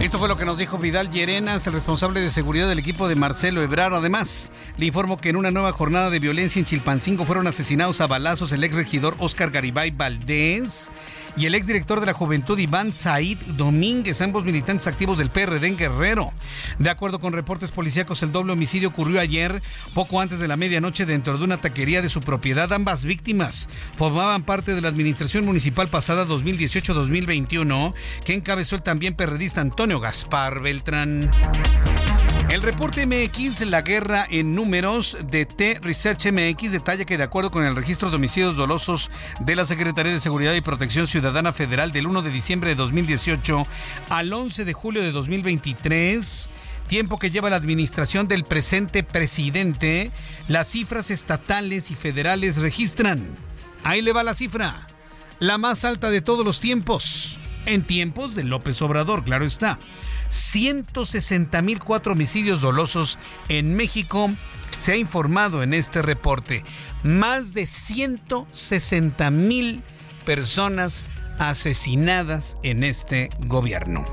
Esto 0.00 0.18
fue 0.18 0.28
lo 0.28 0.36
que 0.36 0.44
nos 0.44 0.58
dijo 0.58 0.76
Vidal 0.76 1.08
Llerenas, 1.08 1.66
el 1.66 1.72
responsable 1.72 2.20
de 2.20 2.28
seguridad 2.28 2.68
del 2.68 2.78
equipo 2.78 3.08
de 3.08 3.14
Marcelo 3.14 3.62
Ebrard. 3.62 3.94
Además, 3.94 4.50
le 4.76 4.86
informo 4.86 5.18
que 5.18 5.30
en 5.30 5.36
una 5.36 5.50
nueva 5.50 5.72
jornada 5.72 6.10
de 6.10 6.18
violencia 6.18 6.58
en 6.58 6.66
Chilpancingo 6.66 7.24
fueron 7.24 7.46
asesinados 7.46 8.00
a 8.00 8.06
balazos 8.06 8.52
el 8.52 8.64
ex 8.64 8.74
regidor 8.74 9.14
Oscar 9.18 9.50
Garibay 9.50 9.92
Valdés 9.92 10.90
y 11.36 11.46
el 11.46 11.54
exdirector 11.54 12.00
de 12.00 12.06
la 12.06 12.12
Juventud 12.12 12.58
Iván 12.58 12.92
Said 12.92 13.38
Domínguez, 13.54 14.20
ambos 14.20 14.44
militantes 14.44 14.86
activos 14.86 15.18
del 15.18 15.30
PRD 15.30 15.66
en 15.66 15.76
Guerrero. 15.76 16.32
De 16.78 16.90
acuerdo 16.90 17.18
con 17.18 17.32
reportes 17.32 17.70
policíacos, 17.70 18.22
el 18.22 18.32
doble 18.32 18.52
homicidio 18.52 18.88
ocurrió 18.88 19.20
ayer, 19.20 19.62
poco 19.94 20.20
antes 20.20 20.38
de 20.38 20.48
la 20.48 20.56
medianoche, 20.56 21.06
dentro 21.06 21.36
de 21.38 21.44
una 21.44 21.56
taquería 21.56 22.02
de 22.02 22.08
su 22.08 22.20
propiedad. 22.20 22.72
Ambas 22.72 23.04
víctimas 23.04 23.68
formaban 23.96 24.44
parte 24.44 24.74
de 24.74 24.80
la 24.80 24.88
administración 24.88 25.44
municipal 25.44 25.88
pasada 25.88 26.26
2018-2021, 26.26 27.94
que 28.24 28.34
encabezó 28.34 28.76
el 28.76 28.82
también 28.82 29.14
perredista 29.14 29.60
Antonio 29.60 30.00
Gaspar 30.00 30.60
Beltrán. 30.60 31.30
El 32.54 32.62
reporte 32.62 33.04
MX, 33.04 33.62
la 33.62 33.82
guerra 33.82 34.28
en 34.30 34.54
números 34.54 35.18
de 35.28 35.44
T 35.44 35.80
Research 35.82 36.30
MX, 36.30 36.70
detalla 36.70 37.04
que 37.04 37.18
de 37.18 37.24
acuerdo 37.24 37.50
con 37.50 37.64
el 37.64 37.74
registro 37.74 38.10
de 38.10 38.14
homicidios 38.14 38.56
dolosos 38.56 39.10
de 39.40 39.56
la 39.56 39.64
Secretaría 39.64 40.12
de 40.12 40.20
Seguridad 40.20 40.54
y 40.54 40.60
Protección 40.60 41.08
Ciudadana 41.08 41.52
Federal 41.52 41.90
del 41.90 42.06
1 42.06 42.22
de 42.22 42.30
diciembre 42.30 42.70
de 42.70 42.76
2018 42.76 43.66
al 44.08 44.32
11 44.32 44.64
de 44.64 44.72
julio 44.72 45.02
de 45.02 45.10
2023, 45.10 46.48
tiempo 46.86 47.18
que 47.18 47.32
lleva 47.32 47.50
la 47.50 47.56
administración 47.56 48.28
del 48.28 48.44
presente 48.44 49.02
presidente, 49.02 50.12
las 50.46 50.68
cifras 50.68 51.10
estatales 51.10 51.90
y 51.90 51.96
federales 51.96 52.58
registran. 52.58 53.36
Ahí 53.82 54.00
le 54.00 54.12
va 54.12 54.22
la 54.22 54.34
cifra, 54.34 54.86
la 55.40 55.58
más 55.58 55.84
alta 55.84 56.08
de 56.08 56.20
todos 56.20 56.46
los 56.46 56.60
tiempos, 56.60 57.36
en 57.66 57.82
tiempos 57.82 58.36
de 58.36 58.44
López 58.44 58.80
Obrador, 58.80 59.24
claro 59.24 59.44
está. 59.44 59.80
160.004 60.30 62.12
homicidios 62.12 62.60
dolosos 62.60 63.18
en 63.48 63.74
México, 63.74 64.30
se 64.76 64.92
ha 64.92 64.96
informado 64.96 65.62
en 65.62 65.72
este 65.74 66.02
reporte. 66.02 66.64
Más 67.02 67.54
de 67.54 67.62
160.000 67.62 69.82
personas 70.24 71.04
asesinadas 71.38 72.56
en 72.62 72.84
este 72.84 73.30
gobierno. 73.40 74.04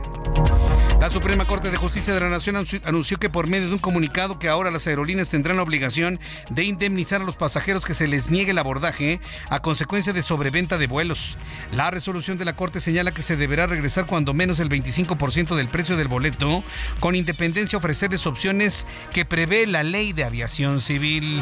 La 1.02 1.10
Suprema 1.10 1.46
Corte 1.46 1.72
de 1.72 1.78
Justicia 1.78 2.14
de 2.14 2.20
la 2.20 2.30
Nación 2.30 2.56
anunció 2.84 3.18
que 3.18 3.32
por 3.32 3.48
medio 3.48 3.70
de 3.70 3.74
un 3.74 3.80
comunicado 3.80 4.38
que 4.38 4.48
ahora 4.48 4.70
las 4.70 4.86
aerolíneas 4.86 5.32
tendrán 5.32 5.58
la 5.58 5.64
obligación 5.64 6.20
de 6.52 6.64
indemnizar 6.64 7.22
a 7.22 7.24
los 7.24 7.38
pasajeros 7.38 7.86
que 7.86 7.96
se 7.96 8.08
les 8.08 8.30
niegue 8.30 8.52
el 8.52 8.60
abordaje 8.60 9.20
a 9.50 9.64
consecuencia 9.64 10.14
de 10.14 10.22
sobreventa 10.22 10.78
de 10.78 10.86
vuelos. 10.86 11.40
La 11.72 11.90
resolución 11.90 12.38
de 12.38 12.46
la 12.46 12.56
Corte 12.56 12.80
señala 12.80 13.16
que 13.16 13.24
se 13.24 13.36
deberá 13.36 13.66
regresar 13.66 14.06
cuando 14.06 14.36
menos 14.36 14.60
el 14.60 14.70
25% 14.70 15.56
del 15.56 15.70
precio 15.70 15.98
del 15.98 16.08
boleto, 16.08 16.64
con 17.00 17.16
independencia 17.16 17.80
ofrecerles 17.80 18.28
opciones 18.28 18.86
que 19.12 19.26
prevé 19.26 19.66
la 19.66 19.82
ley 19.82 20.14
de 20.14 20.24
aviación 20.24 20.82
civil. 20.82 21.42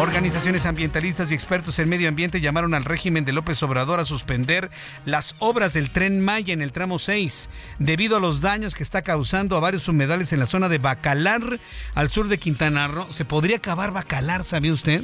Organizaciones 0.00 0.64
ambientalistas 0.64 1.30
y 1.30 1.34
expertos 1.34 1.78
en 1.78 1.90
medio 1.90 2.08
ambiente 2.08 2.40
llamaron 2.40 2.72
al 2.72 2.86
régimen 2.86 3.26
de 3.26 3.34
López 3.34 3.62
Obrador 3.62 4.00
a 4.00 4.06
suspender 4.06 4.70
las 5.04 5.36
obras 5.40 5.74
del 5.74 5.90
tren 5.90 6.24
Maya 6.24 6.54
en 6.54 6.62
el 6.62 6.72
tramo 6.72 6.98
6 6.98 7.50
debido 7.78 8.16
a 8.16 8.20
los 8.20 8.40
daños 8.40 8.74
que 8.74 8.93
está 8.94 9.02
causando 9.02 9.56
a 9.56 9.60
varios 9.60 9.88
humedales 9.88 10.32
en 10.32 10.38
la 10.38 10.46
zona 10.46 10.68
de 10.68 10.78
Bacalar, 10.78 11.58
al 11.96 12.10
sur 12.10 12.28
de 12.28 12.38
Quintana 12.38 12.86
Roo. 12.86 13.12
¿Se 13.12 13.24
podría 13.24 13.56
acabar 13.56 13.90
Bacalar, 13.90 14.44
sabía 14.44 14.72
usted? 14.72 15.02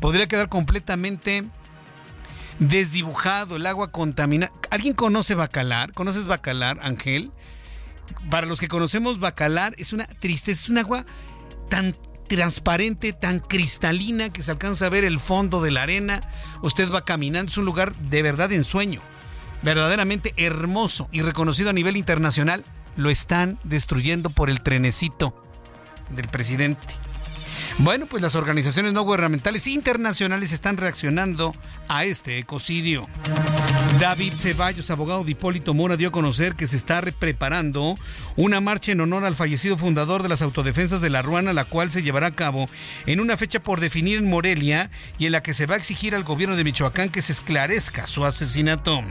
Podría 0.00 0.26
quedar 0.26 0.48
completamente 0.48 1.44
desdibujado, 2.58 3.54
el 3.54 3.66
agua 3.66 3.92
contaminada. 3.92 4.52
¿Alguien 4.70 4.94
conoce 4.94 5.36
Bacalar? 5.36 5.92
¿Conoces 5.92 6.26
Bacalar, 6.26 6.80
Ángel? 6.82 7.30
Para 8.30 8.48
los 8.48 8.58
que 8.58 8.66
conocemos 8.66 9.20
Bacalar, 9.20 9.76
es 9.78 9.92
una 9.92 10.06
tristeza, 10.06 10.62
es 10.62 10.68
un 10.68 10.78
agua 10.78 11.06
tan 11.68 11.96
transparente, 12.26 13.12
tan 13.12 13.38
cristalina 13.38 14.32
que 14.32 14.42
se 14.42 14.50
alcanza 14.50 14.86
a 14.86 14.90
ver 14.90 15.04
el 15.04 15.20
fondo 15.20 15.62
de 15.62 15.70
la 15.70 15.84
arena. 15.84 16.20
Usted 16.62 16.90
va 16.90 17.04
caminando, 17.04 17.52
es 17.52 17.58
un 17.58 17.64
lugar 17.64 17.94
de 17.94 18.22
verdad 18.22 18.48
de 18.48 18.56
ensueño, 18.56 19.00
verdaderamente 19.62 20.34
hermoso 20.36 21.08
y 21.12 21.22
reconocido 21.22 21.70
a 21.70 21.74
nivel 21.74 21.96
internacional 21.96 22.64
lo 22.96 23.10
están 23.10 23.58
destruyendo 23.64 24.30
por 24.30 24.50
el 24.50 24.62
trenecito 24.62 25.34
del 26.10 26.28
presidente. 26.28 26.86
Bueno, 27.78 28.06
pues 28.06 28.22
las 28.22 28.34
organizaciones 28.34 28.92
no 28.92 29.02
gubernamentales 29.02 29.66
internacionales 29.66 30.52
están 30.52 30.76
reaccionando 30.76 31.54
a 31.88 32.04
este 32.04 32.38
ecocidio. 32.38 33.08
David 33.98 34.34
Ceballos, 34.36 34.90
abogado 34.90 35.24
de 35.24 35.30
Hipólito 35.32 35.72
Mora, 35.72 35.96
dio 35.96 36.08
a 36.08 36.12
conocer 36.12 36.56
que 36.56 36.66
se 36.66 36.76
está 36.76 37.00
preparando 37.00 37.98
una 38.36 38.60
marcha 38.60 38.92
en 38.92 39.00
honor 39.00 39.24
al 39.24 39.34
fallecido 39.34 39.78
fundador 39.78 40.22
de 40.22 40.28
las 40.28 40.42
autodefensas 40.42 41.00
de 41.00 41.10
la 41.10 41.22
Ruana, 41.22 41.52
la 41.52 41.64
cual 41.64 41.90
se 41.90 42.02
llevará 42.02 42.28
a 42.28 42.34
cabo 42.34 42.68
en 43.06 43.20
una 43.20 43.36
fecha 43.36 43.60
por 43.60 43.80
definir 43.80 44.18
en 44.18 44.28
Morelia 44.28 44.90
y 45.18 45.26
en 45.26 45.32
la 45.32 45.42
que 45.42 45.54
se 45.54 45.66
va 45.66 45.74
a 45.74 45.78
exigir 45.78 46.14
al 46.14 46.24
gobierno 46.24 46.56
de 46.56 46.64
Michoacán 46.64 47.08
que 47.08 47.22
se 47.22 47.32
esclarezca 47.32 48.06
su 48.06 48.24
asesinato. 48.24 49.02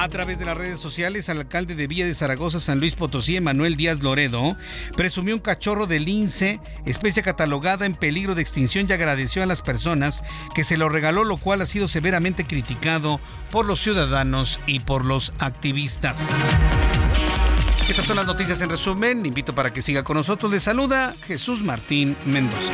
A 0.00 0.08
través 0.08 0.38
de 0.38 0.46
las 0.46 0.56
redes 0.56 0.80
sociales, 0.80 1.28
el 1.28 1.40
alcalde 1.40 1.74
de 1.74 1.86
Villa 1.86 2.06
de 2.06 2.14
Zaragoza, 2.14 2.58
San 2.58 2.78
Luis 2.78 2.94
Potosí, 2.94 3.38
Manuel 3.38 3.76
Díaz 3.76 4.02
Loredo, 4.02 4.56
presumió 4.96 5.34
un 5.34 5.42
cachorro 5.42 5.86
de 5.86 6.00
lince, 6.00 6.58
especie 6.86 7.22
catalogada 7.22 7.84
en 7.84 7.94
peligro 7.94 8.34
de 8.34 8.40
extinción 8.40 8.86
y 8.88 8.92
agradeció 8.94 9.42
a 9.42 9.46
las 9.46 9.60
personas 9.60 10.22
que 10.54 10.64
se 10.64 10.78
lo 10.78 10.88
regaló, 10.88 11.24
lo 11.24 11.36
cual 11.36 11.60
ha 11.60 11.66
sido 11.66 11.86
severamente 11.86 12.46
criticado 12.46 13.20
por 13.50 13.66
los 13.66 13.82
ciudadanos 13.82 14.58
y 14.64 14.80
por 14.80 15.04
los 15.04 15.34
activistas. 15.38 16.30
Estas 17.86 18.06
son 18.06 18.16
las 18.16 18.24
noticias 18.24 18.58
en 18.62 18.70
resumen. 18.70 19.26
invito 19.26 19.54
para 19.54 19.70
que 19.70 19.82
siga 19.82 20.02
con 20.02 20.16
nosotros. 20.16 20.50
Le 20.50 20.60
saluda 20.60 21.14
Jesús 21.26 21.62
Martín 21.62 22.16
Mendoza. 22.24 22.72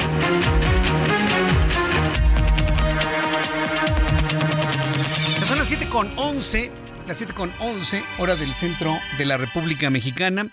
Son 5.45 5.59
las 5.59 5.67
7 5.67 5.89
con 5.89 6.13
11 6.17 6.86
las 7.07 7.19
7 7.19 7.35
con 7.35 7.53
11, 7.61 8.03
hora 8.19 8.35
del 8.35 8.53
centro 8.55 8.99
de 9.17 9.25
la 9.25 9.37
República 9.37 9.91
Mexicana. 9.91 10.47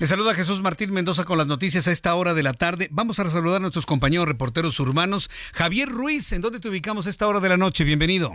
Le 0.00 0.06
saluda 0.06 0.34
Jesús 0.34 0.60
Martín 0.60 0.92
Mendoza 0.92 1.24
con 1.24 1.38
las 1.38 1.46
noticias 1.46 1.86
a 1.86 1.92
esta 1.92 2.14
hora 2.16 2.34
de 2.34 2.42
la 2.42 2.54
tarde. 2.54 2.88
Vamos 2.90 3.20
a 3.20 3.24
saludar 3.28 3.58
a 3.58 3.60
nuestros 3.60 3.86
compañeros 3.86 4.26
reporteros 4.26 4.80
urbanos. 4.80 5.30
Javier 5.54 5.88
Ruiz, 5.88 6.32
¿en 6.32 6.42
dónde 6.42 6.58
te 6.58 6.68
ubicamos 6.68 7.06
a 7.06 7.10
esta 7.10 7.28
hora 7.28 7.38
de 7.38 7.50
la 7.50 7.56
noche? 7.56 7.84
Bienvenido. 7.84 8.34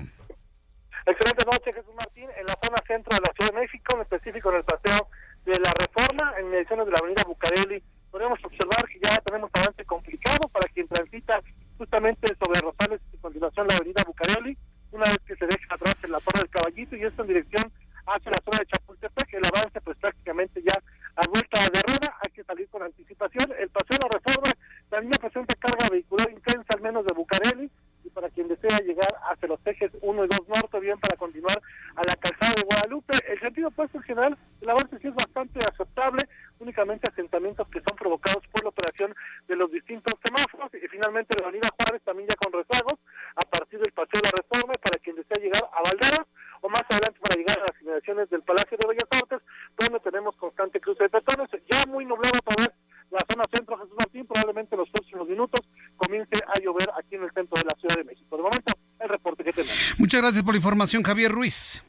Excelente 1.05 1.45
noche, 1.45 1.73
Jesús 1.73 1.93
Martín. 1.97 2.29
En 2.39 2.45
la 2.45 2.55
zona 2.63 2.77
centro 2.87 3.15
de 3.15 3.21
la 3.21 3.33
Ciudad 3.35 3.53
de 3.53 3.59
México, 3.59 3.95
en 3.95 4.01
específico 4.01 4.49
en 4.51 4.57
el 4.57 4.63
paseo 4.63 5.07
de 5.45 5.59
la 5.59 5.73
Reforma, 5.77 6.33
en 6.39 6.49
mediciones 6.51 6.85
de 6.85 6.91
la 6.93 6.99
avenida 6.99 7.23
Bucareli, 7.27 7.83
podemos 8.11 8.39
observar 8.45 8.87
que 8.87 8.99
ya 9.03 9.17
tenemos 9.25 9.51
avance 9.53 9.83
complicado 9.83 10.47
para 10.53 10.71
quien 10.73 10.87
transita 10.87 11.41
justamente 11.77 12.33
sobre 12.39 12.61
Rosales 12.61 13.01
y 13.11 13.17
continuación 13.17 13.67
la 13.67 13.75
avenida 13.75 14.03
Bucareli 14.07 14.57
una 14.91 15.05
vez 15.05 15.19
que 15.25 15.35
se 15.35 15.45
deja 15.45 15.75
atrás 15.75 15.95
en 16.03 16.11
la 16.11 16.19
Torre 16.19 16.41
del 16.41 16.49
Caballito 16.49 16.95
y 16.95 17.03
esto 17.03 17.21
en 17.21 17.27
dirección 17.27 17.71
hacia 18.05 18.31
la 18.31 18.41
zona 18.43 18.59
de 18.59 18.65
Chapultepec, 18.65 19.33
el 19.33 19.45
avance 19.45 19.81
pues 19.81 19.97
prácticamente 19.97 20.61
ya 20.61 20.75
a 21.15 21.27
vuelta 21.27 21.59
de 21.61 21.81
rueda, 21.81 22.17
hay 22.21 22.31
que 22.31 22.43
salir 22.43 22.67
con 22.69 22.83
anticipación. 22.83 23.51
El 23.59 23.69
paseo 23.69 23.97
de 24.01 24.17
Reforma 24.17 24.51
también 24.89 25.19
presenta 25.19 25.55
carga 25.55 25.87
vehicular 25.91 26.29
intensa, 26.31 26.73
al 26.75 26.81
menos 26.81 27.05
de 27.05 27.13
Bucareli, 27.13 27.69
y 28.03 28.09
para 28.09 28.29
quien 28.29 28.47
desea 28.47 28.79
llegar 28.79 29.07
hacia 29.29 29.47
los 29.47 29.59
ejes 29.65 29.91
1 30.01 30.25
y 30.25 30.27
2 30.27 30.39
norte, 30.47 30.79
bien 30.79 30.99
para 30.99 31.17
continuar 31.17 31.61
a 31.95 32.01
la 32.01 32.15
calzada 32.15 32.53
de 32.55 32.63
Guadalupe. 32.63 33.13
El 33.27 33.39
sentido 33.39 33.67
opuesto 33.67 33.97
en 33.97 34.03
general, 34.03 34.37
el 34.61 34.69
avance 34.69 34.97
sí 34.99 35.07
es 35.07 35.15
bastante 35.15 35.59
aceptable, 35.59 36.27
únicamente 36.59 37.09
asentamientos 37.11 37.67
que 37.69 37.81
son 37.81 37.97
provocados 37.97 38.43
por 38.51 38.63
la 38.63 38.69
operación 38.69 39.13
de 39.47 39.55
los 39.55 39.71
distintos 39.71 40.15
semáforos, 40.23 40.73
y 40.73 40.87
finalmente 40.87 41.35
la 41.39 41.47
avenida 41.47 41.69
Juárez 41.77 42.01
también 42.03 42.27
ya 42.29 42.35
con 42.35 42.53
rezagos, 42.53 42.99
a 43.35 43.41
partir 43.47 43.79
del 43.79 43.93
paseo 43.93 44.19
de 44.21 44.29
la 44.29 44.37
Reforma, 44.41 44.73
para 44.81 44.99
quien 44.99 45.15
desea 45.15 45.41
llegar 45.41 45.63
a 45.71 45.81
Valderas, 45.83 46.27
o 46.61 46.69
más 46.69 46.83
adelante 46.89 47.19
para 47.19 47.35
llegar 47.35 47.57
a 47.59 47.65
las 47.71 47.81
inmediaciones 47.81 48.29
del 48.29 48.41
Palacio 48.43 48.77
de 48.77 48.87
Bellas 48.87 49.09
Artes, 49.11 49.41
donde 49.77 49.99
tenemos 49.99 50.35
constante 50.37 50.79
cruce 50.79 51.03
de 51.03 51.09
peatones, 51.09 51.49
ya 51.71 51.85
muy 51.87 52.05
nublado 52.05 52.39
para 52.45 52.69
la 53.11 53.19
zona 53.29 53.43
centro 53.51 53.77
Jesús 53.77 53.95
Martín, 53.97 54.25
probablemente 54.25 54.75
en 54.75 54.79
los 54.79 54.89
próximos 54.89 55.27
minutos 55.27 55.59
comience 55.97 56.39
a 56.47 56.59
llover 56.61 56.89
aquí 56.97 57.15
en 57.15 57.23
el 57.23 57.31
centro 57.31 57.55
de 57.59 57.65
la 57.65 57.75
Ciudad 57.79 57.95
de 57.97 58.03
México. 58.05 58.37
De 58.37 58.43
momento, 58.43 58.73
el 58.99 59.09
reporte 59.09 59.43
que 59.43 59.51
tenemos. 59.51 59.95
Muchas 59.97 60.21
gracias 60.21 60.43
por 60.43 60.53
la 60.53 60.57
información, 60.57 61.03
Javier 61.03 61.31
Ruiz. 61.31 61.83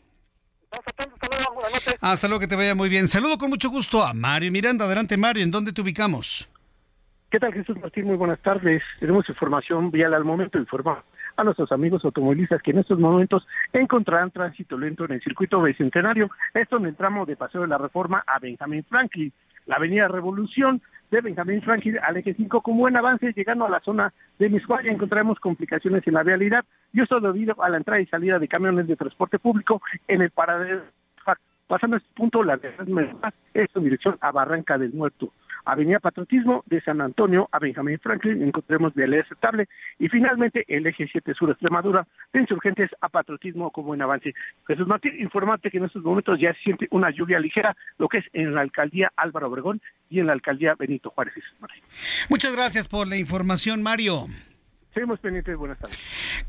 Hasta 0.71 1.05
luego, 1.31 1.55
buenas 1.55 1.73
noches. 1.73 1.97
Hasta 2.01 2.29
luego, 2.29 2.41
que 2.41 2.49
te 2.49 2.57
vaya 2.57 2.75
muy 2.75 2.89
bien. 2.89 3.07
Saludo 3.07 3.39
con 3.39 3.51
mucho 3.51 3.69
gusto 3.69 4.03
a 4.03 4.15
Mario 4.15 4.51
Miranda. 4.51 4.87
Adelante, 4.87 5.17
Mario, 5.17 5.45
¿en 5.45 5.51
dónde 5.51 5.73
te 5.73 5.83
ubicamos? 5.83 6.49
¿Qué 7.31 7.39
tal, 7.39 7.53
Jesús 7.53 7.77
Martín? 7.79 8.07
Muy 8.07 8.17
buenas 8.17 8.41
tardes. 8.41 8.83
Tenemos 8.99 9.29
información 9.29 9.91
vial 9.91 10.15
al 10.15 10.25
momento, 10.25 10.59
informar 10.59 11.05
a 11.37 11.45
nuestros 11.45 11.73
amigos 11.73 12.05
automovilistas 12.05 12.63
que 12.63 12.71
en 12.73 12.79
estos 12.79 12.99
momentos 12.99 13.47
encontrarán 13.73 14.31
tránsito 14.31 14.79
lento 14.79 15.05
en 15.05 15.13
el 15.13 15.23
circuito 15.23 15.61
bicentenario, 15.63 16.31
esto 16.55 16.77
en 16.77 16.87
el 16.87 16.97
tramo 16.97 17.27
de 17.27 17.37
Paseo 17.37 17.63
de 17.63 17.69
la 17.69 17.79
Reforma 17.79 18.25
a 18.27 18.39
Benjamín 18.39 18.85
Franklin. 18.89 19.33
La 19.67 19.77
avenida 19.77 20.09
Revolución 20.09 20.83
de 21.11 21.21
Benjamín 21.21 21.63
Franklin 21.63 21.99
al 22.03 22.17
eje 22.17 22.35
5 22.35 22.63
con 22.63 22.77
buen 22.77 22.97
avance, 22.97 23.33
llegando 23.33 23.67
a 23.67 23.71
la 23.71 23.81
zona 23.81 24.13
de 24.39 24.49
Miscuaya 24.49 24.91
encontramos 24.91 25.39
complicaciones 25.39 26.07
en 26.07 26.15
la 26.15 26.23
vialidad 26.23 26.65
y 26.93 27.03
esto 27.03 27.21
debido 27.21 27.63
a 27.63 27.69
la 27.69 27.77
entrada 27.77 28.01
y 28.01 28.07
salida 28.07 28.39
de 28.39 28.49
camiones 28.49 28.87
de 28.87 28.97
transporte 28.97 29.39
público 29.39 29.83
en 30.09 30.23
el 30.23 30.31
paradero. 30.31 30.83
Pasando 31.67 31.97
este 31.97 32.09
punto, 32.15 32.43
la 32.43 32.57
de 32.59 32.69
es 33.55 33.69
en 33.75 33.85
dirección 33.85 34.19
a 34.21 34.31
Barranca 34.31 34.77
del 34.77 34.93
Muerto. 34.93 35.33
Avenida 35.65 36.01
Patriotismo 36.01 36.65
de 36.67 36.81
San 36.81 37.01
Antonio 37.01 37.49
a 37.53 37.59
Benjamín 37.59 37.99
Franklin, 37.99 38.43
encontremos 38.43 38.95
vialidad 38.95 39.25
aceptable. 39.25 39.69
Y 39.99 40.09
finalmente 40.09 40.65
el 40.69 40.87
eje 40.87 41.09
7 41.11 41.35
sur 41.35 41.51
Extremadura 41.51 42.07
de 42.33 42.41
Insurgentes 42.41 42.91
a 43.01 43.09
Patriotismo 43.09 43.71
con 43.71 43.85
buen 43.85 44.03
avance. 44.03 44.35
Jesús 44.67 44.87
Martín, 44.87 45.15
informarte 45.19 45.71
que 45.71 45.79
en 45.79 45.85
estos 45.85 46.03
momentos 46.03 46.39
ya 46.41 46.53
se 46.55 46.61
siente 46.61 46.89
una 46.91 47.11
lluvia 47.11 47.41
ligera, 47.41 47.77
lo 47.99 48.09
que 48.09 48.19
es 48.19 48.25
en 48.33 48.55
la 48.55 48.61
alcaldía 48.61 49.13
Álvaro 49.17 49.49
Obregón 49.49 49.81
y 50.11 50.21
en 50.21 50.27
la 50.27 50.33
alcaldía 50.33 50.75
Benito 50.75 51.11
Juárez. 51.11 51.35
Muchas 52.29 52.55
gracias 52.55 52.89
por 52.89 53.07
la 53.07 53.17
información, 53.17 53.83
Mario. 53.83 54.29
Seguimos 54.95 55.21
pendientes, 55.21 55.57
buenas 55.57 55.79
tardes. 55.79 55.97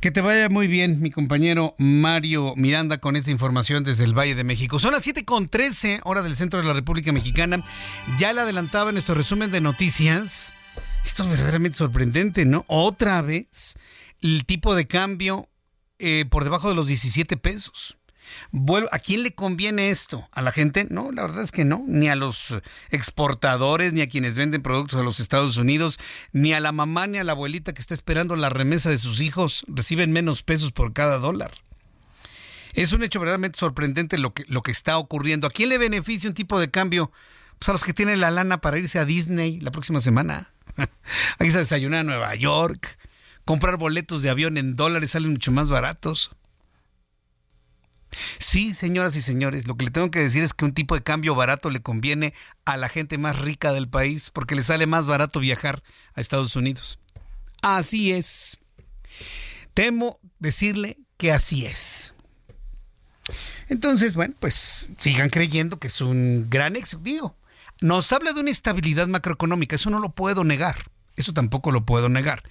Que 0.01 0.11
te 0.11 0.19
vaya 0.19 0.49
muy 0.49 0.67
bien, 0.67 1.01
mi 1.01 1.11
compañero 1.11 1.75
Mario 1.77 2.53
Miranda, 2.57 2.97
con 2.97 3.15
esta 3.15 3.31
información 3.31 3.85
desde 3.85 4.03
el 4.03 4.17
Valle 4.17 4.35
de 4.35 4.43
México. 4.43 4.79
Son 4.79 4.91
las 4.91 5.07
7.13, 5.07 6.01
hora 6.03 6.21
del 6.21 6.35
centro 6.35 6.59
de 6.59 6.65
la 6.65 6.73
República 6.73 7.13
Mexicana. 7.13 7.63
Ya 8.19 8.33
le 8.33 8.41
adelantaba 8.41 8.89
en 8.89 8.95
nuestro 8.95 9.15
resumen 9.15 9.49
de 9.49 9.61
noticias. 9.61 10.53
Esto 11.05 11.23
es 11.23 11.29
verdaderamente 11.29 11.77
sorprendente, 11.77 12.45
¿no? 12.45 12.65
Otra 12.67 13.21
vez 13.21 13.77
el 14.21 14.45
tipo 14.45 14.75
de 14.75 14.87
cambio 14.87 15.47
eh, 15.99 16.25
por 16.29 16.43
debajo 16.43 16.67
de 16.67 16.75
los 16.75 16.87
17 16.87 17.37
pesos. 17.37 17.97
¿A 18.91 18.99
quién 18.99 19.23
le 19.23 19.33
conviene 19.33 19.89
esto? 19.89 20.27
¿A 20.31 20.41
la 20.41 20.51
gente? 20.51 20.87
No, 20.89 21.11
la 21.11 21.23
verdad 21.23 21.43
es 21.43 21.51
que 21.51 21.65
no. 21.65 21.83
Ni 21.87 22.07
a 22.07 22.15
los 22.15 22.55
exportadores, 22.89 23.93
ni 23.93 24.01
a 24.01 24.09
quienes 24.09 24.37
venden 24.37 24.61
productos 24.61 24.99
a 24.99 25.03
los 25.03 25.19
Estados 25.19 25.57
Unidos, 25.57 25.99
ni 26.31 26.53
a 26.53 26.59
la 26.59 26.71
mamá, 26.71 27.07
ni 27.07 27.17
a 27.17 27.23
la 27.23 27.33
abuelita 27.33 27.73
que 27.73 27.81
está 27.81 27.93
esperando 27.93 28.35
la 28.35 28.49
remesa 28.49 28.89
de 28.89 28.97
sus 28.97 29.21
hijos. 29.21 29.65
Reciben 29.67 30.11
menos 30.11 30.43
pesos 30.43 30.71
por 30.71 30.93
cada 30.93 31.19
dólar. 31.19 31.51
Es 32.73 32.91
un 32.91 33.03
hecho 33.03 33.19
verdaderamente 33.19 33.59
sorprendente 33.59 34.17
lo 34.17 34.33
que, 34.33 34.45
lo 34.47 34.61
que 34.61 34.71
está 34.71 34.97
ocurriendo. 34.97 35.47
¿A 35.47 35.51
quién 35.51 35.69
le 35.69 35.77
beneficia 35.77 36.29
un 36.29 36.35
tipo 36.35 36.59
de 36.59 36.71
cambio? 36.71 37.11
Pues 37.59 37.69
a 37.69 37.73
los 37.73 37.83
que 37.83 37.93
tienen 37.93 38.19
la 38.19 38.31
lana 38.31 38.61
para 38.61 38.79
irse 38.79 38.99
a 38.99 39.05
Disney 39.05 39.59
la 39.59 39.71
próxima 39.71 40.01
semana. 40.01 40.53
a 40.77 41.45
irse 41.45 41.57
a 41.57 41.61
desayunar 41.61 42.01
a 42.01 42.03
Nueva 42.03 42.35
York. 42.35 42.97
Comprar 43.45 43.77
boletos 43.77 44.21
de 44.21 44.29
avión 44.29 44.57
en 44.57 44.75
dólares 44.75 45.11
salen 45.11 45.31
mucho 45.31 45.51
más 45.51 45.69
baratos. 45.69 46.31
Sí, 48.37 48.73
señoras 48.73 49.15
y 49.15 49.21
señores, 49.21 49.67
lo 49.67 49.75
que 49.75 49.85
le 49.85 49.91
tengo 49.91 50.11
que 50.11 50.19
decir 50.19 50.43
es 50.43 50.53
que 50.53 50.65
un 50.65 50.73
tipo 50.73 50.95
de 50.95 51.03
cambio 51.03 51.35
barato 51.35 51.69
le 51.69 51.81
conviene 51.81 52.33
a 52.65 52.77
la 52.77 52.89
gente 52.89 53.17
más 53.17 53.39
rica 53.39 53.73
del 53.73 53.89
país 53.89 54.29
porque 54.31 54.55
le 54.55 54.63
sale 54.63 54.87
más 54.87 55.07
barato 55.07 55.39
viajar 55.39 55.83
a 56.15 56.21
Estados 56.21 56.55
Unidos. 56.55 56.99
Así 57.61 58.11
es. 58.11 58.59
Temo 59.73 60.19
decirle 60.39 60.97
que 61.17 61.31
así 61.31 61.65
es. 61.65 62.13
Entonces, 63.69 64.13
bueno, 64.13 64.35
pues 64.39 64.89
sigan 64.97 65.29
creyendo 65.29 65.79
que 65.79 65.87
es 65.87 66.01
un 66.01 66.47
gran 66.49 66.75
éxito. 66.75 67.35
Nos 67.81 68.11
habla 68.11 68.33
de 68.33 68.41
una 68.41 68.51
estabilidad 68.51 69.07
macroeconómica, 69.07 69.75
eso 69.75 69.89
no 69.89 69.99
lo 69.99 70.09
puedo 70.09 70.43
negar, 70.43 70.91
eso 71.15 71.33
tampoco 71.33 71.71
lo 71.71 71.85
puedo 71.85 72.09
negar. 72.09 72.43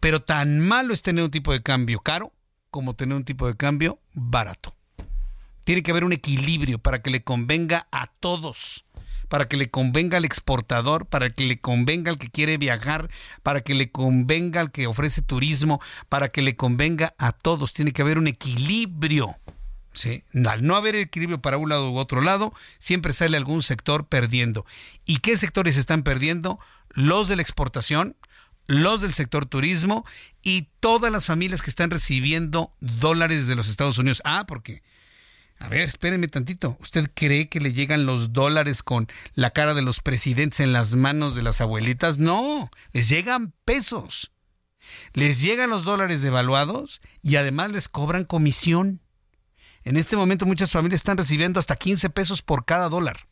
Pero 0.00 0.22
tan 0.22 0.60
malo 0.60 0.94
es 0.94 1.02
tener 1.02 1.24
un 1.24 1.30
tipo 1.30 1.52
de 1.52 1.62
cambio 1.62 2.00
caro 2.00 2.32
como 2.70 2.94
tener 2.94 3.16
un 3.16 3.24
tipo 3.24 3.46
de 3.46 3.56
cambio 3.56 4.00
barato. 4.14 4.77
Tiene 5.68 5.82
que 5.82 5.90
haber 5.90 6.04
un 6.04 6.14
equilibrio 6.14 6.78
para 6.78 7.02
que 7.02 7.10
le 7.10 7.22
convenga 7.22 7.88
a 7.92 8.06
todos, 8.06 8.86
para 9.28 9.48
que 9.48 9.58
le 9.58 9.68
convenga 9.68 10.16
al 10.16 10.24
exportador, 10.24 11.04
para 11.04 11.28
que 11.28 11.44
le 11.44 11.60
convenga 11.60 12.10
al 12.10 12.16
que 12.16 12.30
quiere 12.30 12.56
viajar, 12.56 13.10
para 13.42 13.60
que 13.60 13.74
le 13.74 13.90
convenga 13.90 14.62
al 14.62 14.72
que 14.72 14.86
ofrece 14.86 15.20
turismo, 15.20 15.78
para 16.08 16.30
que 16.30 16.40
le 16.40 16.56
convenga 16.56 17.14
a 17.18 17.32
todos. 17.32 17.74
Tiene 17.74 17.92
que 17.92 18.00
haber 18.00 18.16
un 18.16 18.28
equilibrio. 18.28 19.36
¿sí? 19.92 20.24
Al 20.46 20.66
no 20.66 20.74
haber 20.74 20.94
equilibrio 20.94 21.42
para 21.42 21.58
un 21.58 21.68
lado 21.68 21.90
u 21.90 21.98
otro 21.98 22.22
lado, 22.22 22.54
siempre 22.78 23.12
sale 23.12 23.36
algún 23.36 23.62
sector 23.62 24.06
perdiendo. 24.06 24.64
¿Y 25.04 25.18
qué 25.18 25.36
sectores 25.36 25.76
están 25.76 26.02
perdiendo? 26.02 26.58
Los 26.94 27.28
de 27.28 27.36
la 27.36 27.42
exportación, 27.42 28.16
los 28.68 29.02
del 29.02 29.12
sector 29.12 29.44
turismo 29.44 30.06
y 30.40 30.68
todas 30.80 31.12
las 31.12 31.26
familias 31.26 31.60
que 31.60 31.68
están 31.68 31.90
recibiendo 31.90 32.72
dólares 32.80 33.46
de 33.46 33.54
los 33.54 33.68
Estados 33.68 33.98
Unidos. 33.98 34.22
Ah, 34.24 34.46
porque 34.48 34.80
a 35.60 35.68
ver, 35.68 35.80
espérenme 35.80 36.28
tantito. 36.28 36.76
¿Usted 36.80 37.10
cree 37.14 37.48
que 37.48 37.60
le 37.60 37.72
llegan 37.72 38.06
los 38.06 38.32
dólares 38.32 38.82
con 38.82 39.08
la 39.34 39.50
cara 39.50 39.74
de 39.74 39.82
los 39.82 40.00
presidentes 40.00 40.60
en 40.60 40.72
las 40.72 40.94
manos 40.94 41.34
de 41.34 41.42
las 41.42 41.60
abuelitas? 41.60 42.18
No, 42.18 42.70
les 42.92 43.08
llegan 43.08 43.52
pesos. 43.64 44.30
Les 45.12 45.42
llegan 45.42 45.70
los 45.70 45.84
dólares 45.84 46.22
devaluados 46.22 47.00
y 47.22 47.36
además 47.36 47.72
les 47.72 47.88
cobran 47.88 48.24
comisión. 48.24 49.00
En 49.82 49.96
este 49.96 50.16
momento 50.16 50.46
muchas 50.46 50.70
familias 50.70 51.00
están 51.00 51.18
recibiendo 51.18 51.58
hasta 51.58 51.74
15 51.74 52.08
pesos 52.10 52.42
por 52.42 52.64
cada 52.64 52.88
dólar. 52.88 53.26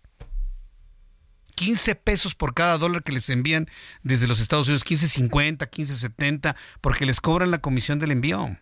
15 1.55 1.95
pesos 1.95 2.35
por 2.35 2.55
cada 2.55 2.77
dólar 2.77 3.03
que 3.03 3.13
les 3.13 3.31
envían 3.31 3.71
desde 4.03 4.27
los 4.27 4.41
Estados 4.41 4.67
Unidos, 4.67 4.85
15.50, 4.85 5.71
15.70, 5.71 6.57
porque 6.81 7.07
les 7.07 7.21
cobran 7.21 7.51
la 7.51 7.59
comisión 7.59 7.99
del 7.99 8.11
envío. 8.11 8.59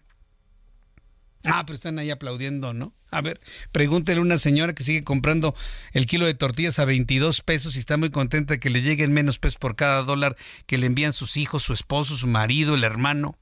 Ah, 1.44 1.64
pero 1.66 1.76
están 1.76 1.98
ahí 1.98 2.10
aplaudiendo, 2.10 2.72
¿no? 2.72 2.94
A 3.10 3.20
ver, 3.20 3.40
pregúntele 3.70 4.18
a 4.18 4.22
una 4.22 4.38
señora 4.38 4.74
que 4.74 4.82
sigue 4.82 5.04
comprando 5.04 5.54
el 5.92 6.06
kilo 6.06 6.26
de 6.26 6.34
tortillas 6.34 6.78
a 6.78 6.84
22 6.84 7.42
pesos 7.42 7.76
y 7.76 7.78
está 7.78 7.96
muy 7.96 8.10
contenta 8.10 8.54
de 8.54 8.60
que 8.60 8.70
le 8.70 8.82
lleguen 8.82 9.12
menos 9.12 9.38
pesos 9.38 9.58
por 9.58 9.76
cada 9.76 10.02
dólar 10.02 10.36
que 10.66 10.78
le 10.78 10.86
envían 10.86 11.12
sus 11.12 11.36
hijos, 11.36 11.62
su 11.62 11.72
esposo, 11.72 12.16
su 12.16 12.26
marido, 12.26 12.74
el 12.74 12.82
hermano. 12.82 13.38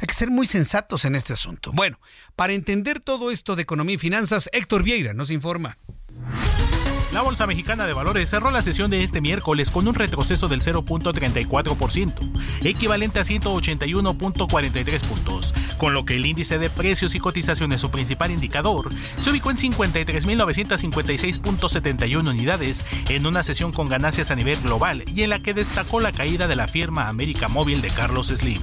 Hay 0.00 0.06
que 0.06 0.14
ser 0.14 0.30
muy 0.30 0.46
sensatos 0.46 1.04
en 1.04 1.16
este 1.16 1.32
asunto. 1.32 1.72
Bueno, 1.72 1.98
para 2.36 2.52
entender 2.52 3.00
todo 3.00 3.30
esto 3.30 3.56
de 3.56 3.62
economía 3.62 3.96
y 3.96 3.98
finanzas, 3.98 4.48
Héctor 4.52 4.84
Vieira 4.84 5.12
nos 5.12 5.30
informa. 5.30 5.76
La 7.12 7.20
Bolsa 7.20 7.46
Mexicana 7.46 7.86
de 7.86 7.92
Valores 7.92 8.30
cerró 8.30 8.50
la 8.50 8.62
sesión 8.62 8.90
de 8.90 9.02
este 9.02 9.20
miércoles 9.20 9.70
con 9.70 9.86
un 9.86 9.94
retroceso 9.94 10.48
del 10.48 10.62
0.34%, 10.62 12.64
equivalente 12.64 13.20
a 13.20 13.24
181.43 13.24 15.00
puntos, 15.02 15.52
con 15.76 15.92
lo 15.92 16.06
que 16.06 16.16
el 16.16 16.24
índice 16.24 16.58
de 16.58 16.70
precios 16.70 17.14
y 17.14 17.20
cotizaciones, 17.20 17.82
su 17.82 17.90
principal 17.90 18.30
indicador, 18.30 18.88
se 19.18 19.28
ubicó 19.28 19.50
en 19.50 19.58
53.956.71 19.58 22.30
unidades 22.30 22.86
en 23.10 23.26
una 23.26 23.42
sesión 23.42 23.72
con 23.72 23.90
ganancias 23.90 24.30
a 24.30 24.34
nivel 24.34 24.62
global 24.62 25.04
y 25.14 25.20
en 25.22 25.28
la 25.30 25.40
que 25.40 25.52
destacó 25.52 26.00
la 26.00 26.12
caída 26.12 26.46
de 26.46 26.56
la 26.56 26.66
firma 26.66 27.08
América 27.08 27.48
Móvil 27.48 27.82
de 27.82 27.90
Carlos 27.90 28.28
Slim. 28.28 28.62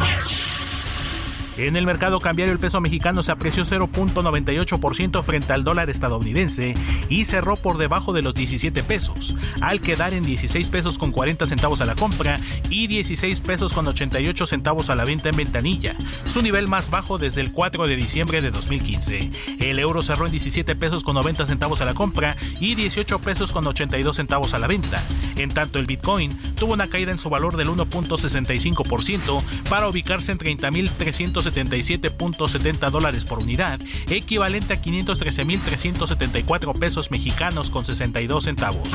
En 1.60 1.76
el 1.76 1.86
mercado 1.86 2.22
cambiario 2.22 2.54
el 2.54 2.60
peso 2.60 2.80
mexicano 2.80 3.22
se 3.22 3.34
apreció 3.34 3.66
0.98% 3.66 5.24
frente 5.24 5.52
al 5.52 5.66
dólar 5.66 5.90
estadounidense 5.90 6.74
y 7.10 7.26
cerró 7.26 7.58
por 7.58 7.78
debajo 7.78 8.14
de 8.14 8.22
los 8.22 8.34
17 8.34 8.82
pesos, 8.84 9.36
al 9.60 9.82
quedar 9.82 10.14
en 10.14 10.24
16 10.24 10.70
pesos 10.70 10.98
con 10.98 11.12
40 11.12 11.46
centavos 11.48 11.82
a 11.82 11.86
la 11.86 11.96
compra 11.96 12.40
y 12.70 12.88
16 12.88 13.42
pesos 13.42 13.74
con 13.74 13.86
88 13.86 14.46
centavos 14.46 14.90
a 14.90 14.96
la 14.96 15.04
venta 15.04 15.28
en 15.28 15.36
ventanilla, 15.36 15.98
su 16.26 16.42
nivel 16.42 16.70
más 16.70 16.90
bajo 16.90 17.18
desde 17.18 17.42
el 17.42 17.52
4 17.52 17.88
de 17.88 17.96
diciembre 17.98 18.42
de 18.42 18.52
2015. 18.52 19.30
El 19.60 19.80
euro 19.80 20.02
cerró 20.02 20.28
en 20.28 20.32
17 20.32 20.78
pesos 20.78 21.04
con 21.04 21.16
90 21.16 21.46
centavos 21.46 21.82
a 21.82 21.86
la 21.86 21.94
compra 21.94 22.38
y 22.62 22.76
18 22.76 23.20
pesos 23.20 23.52
con 23.52 23.68
82 23.68 24.16
centavos 24.16 24.54
a 24.54 24.60
la 24.60 24.68
venta. 24.68 25.04
En 25.36 25.50
tanto 25.50 25.78
el 25.78 25.88
Bitcoin 25.88 26.32
tuvo 26.56 26.74
una 26.74 26.88
caída 26.88 27.12
en 27.12 27.20
su 27.20 27.30
valor 27.30 27.58
del 27.58 27.68
1.65% 27.68 29.44
para 29.70 29.90
ubicarse 29.90 30.32
en 30.32 30.38
30.300 30.38 31.49
77.70 31.52 32.90
dólares 32.90 33.26
por 33.26 33.40
unidad, 33.40 33.80
equivalente 34.10 34.74
a 34.74 34.82
513.374 34.82 36.78
pesos 36.78 37.12
mexicanos 37.12 37.70
con 37.70 37.86
62 37.86 38.44
centavos. 38.44 38.90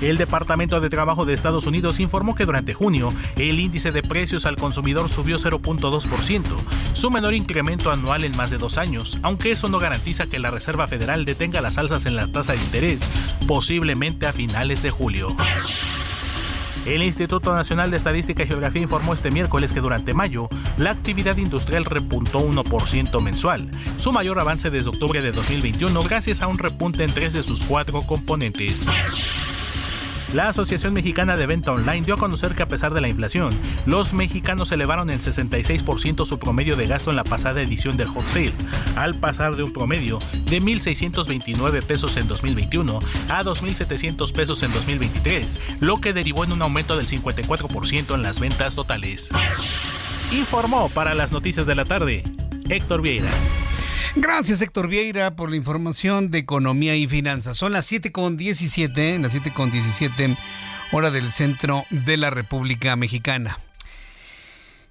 El 0.00 0.18
Departamento 0.18 0.80
de 0.80 0.90
Trabajo 0.90 1.24
de 1.24 1.32
Estados 1.32 1.66
Unidos 1.66 2.00
informó 2.00 2.34
que 2.34 2.44
durante 2.44 2.74
junio 2.74 3.12
el 3.36 3.58
índice 3.58 3.92
de 3.92 4.02
precios 4.02 4.44
al 4.44 4.56
consumidor 4.56 5.08
subió 5.08 5.38
0.2%, 5.38 6.42
su 6.92 7.10
menor 7.10 7.34
incremento 7.34 7.90
anual 7.90 8.24
en 8.24 8.36
más 8.36 8.50
de 8.50 8.58
dos 8.58 8.76
años, 8.76 9.18
aunque 9.22 9.52
eso 9.52 9.68
no 9.68 9.78
garantiza 9.78 10.26
que 10.26 10.38
la 10.38 10.50
Reserva 10.50 10.86
Federal 10.86 11.24
detenga 11.24 11.62
las 11.62 11.78
alzas 11.78 12.04
en 12.04 12.16
la 12.16 12.26
tasa 12.26 12.52
de 12.52 12.58
interés, 12.58 13.08
posiblemente 13.46 14.26
a 14.26 14.32
finales 14.32 14.82
de 14.82 14.90
julio. 14.90 15.34
El 16.86 17.02
Instituto 17.02 17.52
Nacional 17.52 17.90
de 17.90 17.96
Estadística 17.96 18.44
y 18.44 18.46
Geografía 18.46 18.80
informó 18.80 19.12
este 19.12 19.32
miércoles 19.32 19.72
que 19.72 19.80
durante 19.80 20.14
mayo 20.14 20.48
la 20.78 20.92
actividad 20.92 21.36
industrial 21.36 21.84
repuntó 21.84 22.38
1% 22.38 23.20
mensual, 23.20 23.68
su 23.96 24.12
mayor 24.12 24.38
avance 24.38 24.70
desde 24.70 24.90
octubre 24.90 25.20
de 25.20 25.32
2021 25.32 26.00
gracias 26.04 26.42
a 26.42 26.46
un 26.46 26.58
repunte 26.58 27.02
en 27.02 27.12
tres 27.12 27.32
de 27.32 27.42
sus 27.42 27.64
cuatro 27.64 28.02
componentes. 28.02 28.86
La 30.34 30.48
Asociación 30.48 30.92
Mexicana 30.92 31.36
de 31.36 31.46
Venta 31.46 31.72
Online 31.72 32.04
dio 32.04 32.14
a 32.14 32.18
conocer 32.18 32.54
que 32.54 32.62
a 32.62 32.68
pesar 32.68 32.92
de 32.92 33.00
la 33.00 33.08
inflación, 33.08 33.56
los 33.86 34.12
mexicanos 34.12 34.72
elevaron 34.72 35.10
en 35.10 35.20
66% 35.20 36.26
su 36.26 36.38
promedio 36.38 36.76
de 36.76 36.86
gasto 36.86 37.10
en 37.10 37.16
la 37.16 37.24
pasada 37.24 37.62
edición 37.62 37.96
del 37.96 38.08
Hot 38.08 38.26
Sale, 38.26 38.52
al 38.96 39.14
pasar 39.14 39.54
de 39.54 39.62
un 39.62 39.72
promedio 39.72 40.18
de 40.50 40.60
1.629 40.60 41.82
pesos 41.84 42.16
en 42.16 42.26
2021 42.26 42.98
a 43.28 43.44
2.700 43.44 44.32
pesos 44.32 44.62
en 44.62 44.72
2023, 44.72 45.78
lo 45.80 45.98
que 46.00 46.12
derivó 46.12 46.44
en 46.44 46.52
un 46.52 46.62
aumento 46.62 46.96
del 46.96 47.06
54% 47.06 48.14
en 48.14 48.22
las 48.22 48.40
ventas 48.40 48.74
totales. 48.74 49.28
Informó 50.32 50.88
para 50.88 51.14
las 51.14 51.30
noticias 51.30 51.66
de 51.66 51.74
la 51.76 51.84
tarde 51.84 52.24
Héctor 52.68 53.00
Vieira. 53.00 53.30
Gracias 54.18 54.62
Héctor 54.62 54.88
Vieira 54.88 55.36
por 55.36 55.50
la 55.50 55.56
información 55.56 56.30
de 56.30 56.38
economía 56.38 56.96
y 56.96 57.06
finanzas. 57.06 57.58
Son 57.58 57.72
las 57.72 57.92
7.17, 57.92 59.20
las 59.20 59.34
7.17 59.34 60.38
hora 60.90 61.10
del 61.10 61.30
centro 61.30 61.84
de 61.90 62.16
la 62.16 62.30
República 62.30 62.96
Mexicana. 62.96 63.60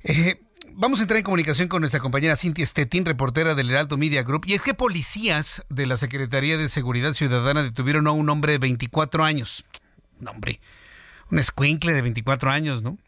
Eh, 0.04 0.40
vamos 0.74 1.00
a 1.00 1.04
entrar 1.04 1.18
en 1.18 1.24
comunicación 1.24 1.68
con 1.68 1.82
nuestra 1.82 2.00
compañera 2.00 2.36
Cintia 2.36 2.68
Stettin, 2.68 3.04
reportera 3.04 3.56
del 3.56 3.72
Heraldo 3.72 3.98
Media 3.98 4.22
Group. 4.22 4.44
Y 4.46 4.54
es 4.54 4.62
que 4.62 4.76
policías 4.76 5.66
de 5.70 5.88
la 5.88 5.98
Secretaría 5.98 6.60
de 6.60 6.70
Seguridad 6.70 7.14
Ciudadana 7.14 7.64
detuvieron 7.64 8.06
a 8.06 8.12
un 8.12 8.30
hombre 8.30 8.52
de 8.52 8.60
24 8.60 9.24
años. 9.24 9.66
Un 10.22 10.28
hombre, 10.28 10.60
un 11.32 11.40
escuincle 11.40 11.94
de 11.94 12.04
24 12.04 12.52
años, 12.52 12.84
¿no? 12.84 13.00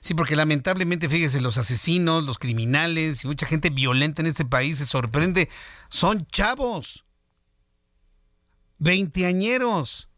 Sí, 0.00 0.14
porque 0.14 0.36
lamentablemente, 0.36 1.08
fíjese, 1.08 1.40
los 1.40 1.58
asesinos, 1.58 2.24
los 2.24 2.38
criminales 2.38 3.24
y 3.24 3.26
mucha 3.28 3.46
gente 3.46 3.70
violenta 3.70 4.22
en 4.22 4.26
este 4.26 4.44
país 4.44 4.78
se 4.78 4.86
sorprende. 4.86 5.48
Son 5.88 6.26
chavos. 6.26 7.04
Veinteañeros. 8.78 10.08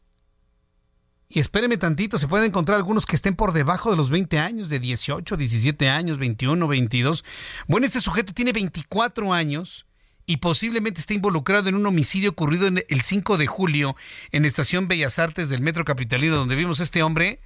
Y 1.30 1.40
espéreme 1.40 1.76
tantito, 1.76 2.18
se 2.18 2.26
pueden 2.26 2.46
encontrar 2.46 2.78
algunos 2.78 3.04
que 3.04 3.14
estén 3.14 3.36
por 3.36 3.52
debajo 3.52 3.90
de 3.90 3.98
los 3.98 4.08
20 4.08 4.38
años, 4.38 4.70
de 4.70 4.80
18, 4.80 5.36
17 5.36 5.90
años, 5.90 6.18
21, 6.18 6.66
22. 6.66 7.24
Bueno, 7.66 7.86
este 7.86 8.00
sujeto 8.00 8.32
tiene 8.32 8.52
24 8.52 9.34
años 9.34 9.86
y 10.24 10.38
posiblemente 10.38 11.00
está 11.00 11.12
involucrado 11.12 11.68
en 11.68 11.74
un 11.74 11.86
homicidio 11.86 12.30
ocurrido 12.30 12.66
en 12.66 12.82
el 12.88 13.02
5 13.02 13.36
de 13.36 13.46
julio 13.46 13.94
en 14.32 14.46
Estación 14.46 14.88
Bellas 14.88 15.18
Artes 15.18 15.50
del 15.50 15.60
Metro 15.60 15.84
Capitalino, 15.84 16.36
donde 16.36 16.56
vimos 16.56 16.80
a 16.80 16.84
este 16.84 17.02
hombre 17.02 17.40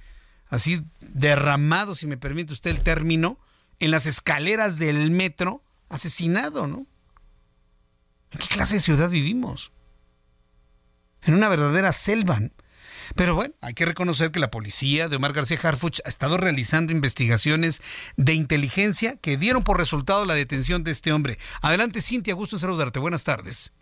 así 0.49 0.83
derramado, 0.99 1.95
si 1.95 2.07
me 2.07 2.17
permite 2.17 2.53
usted 2.53 2.71
el 2.71 2.81
término, 2.81 3.39
en 3.79 3.91
las 3.91 4.05
escaleras 4.05 4.77
del 4.79 5.11
metro, 5.11 5.63
asesinado, 5.89 6.67
¿no? 6.67 6.87
¿En 8.31 8.39
qué 8.39 8.47
clase 8.47 8.75
de 8.75 8.81
ciudad 8.81 9.09
vivimos? 9.09 9.71
En 11.21 11.35
una 11.35 11.49
verdadera 11.49 11.93
selva. 11.93 12.39
Pero 13.15 13.35
bueno, 13.35 13.53
hay 13.61 13.73
que 13.73 13.85
reconocer 13.85 14.31
que 14.31 14.39
la 14.39 14.51
policía 14.51 15.09
de 15.09 15.17
Omar 15.17 15.33
García 15.33 15.59
Harfuch 15.61 15.99
ha 16.05 16.09
estado 16.09 16.37
realizando 16.37 16.91
investigaciones 16.91 17.81
de 18.17 18.33
inteligencia 18.33 19.17
que 19.17 19.37
dieron 19.37 19.63
por 19.63 19.77
resultado 19.77 20.25
la 20.25 20.33
detención 20.33 20.83
de 20.83 20.91
este 20.91 21.11
hombre. 21.11 21.37
Adelante, 21.61 22.01
Cintia, 22.01 22.33
gusto 22.33 22.55
en 22.55 22.61
saludarte. 22.61 22.99
Buenas 22.99 23.23
tardes. 23.23 23.73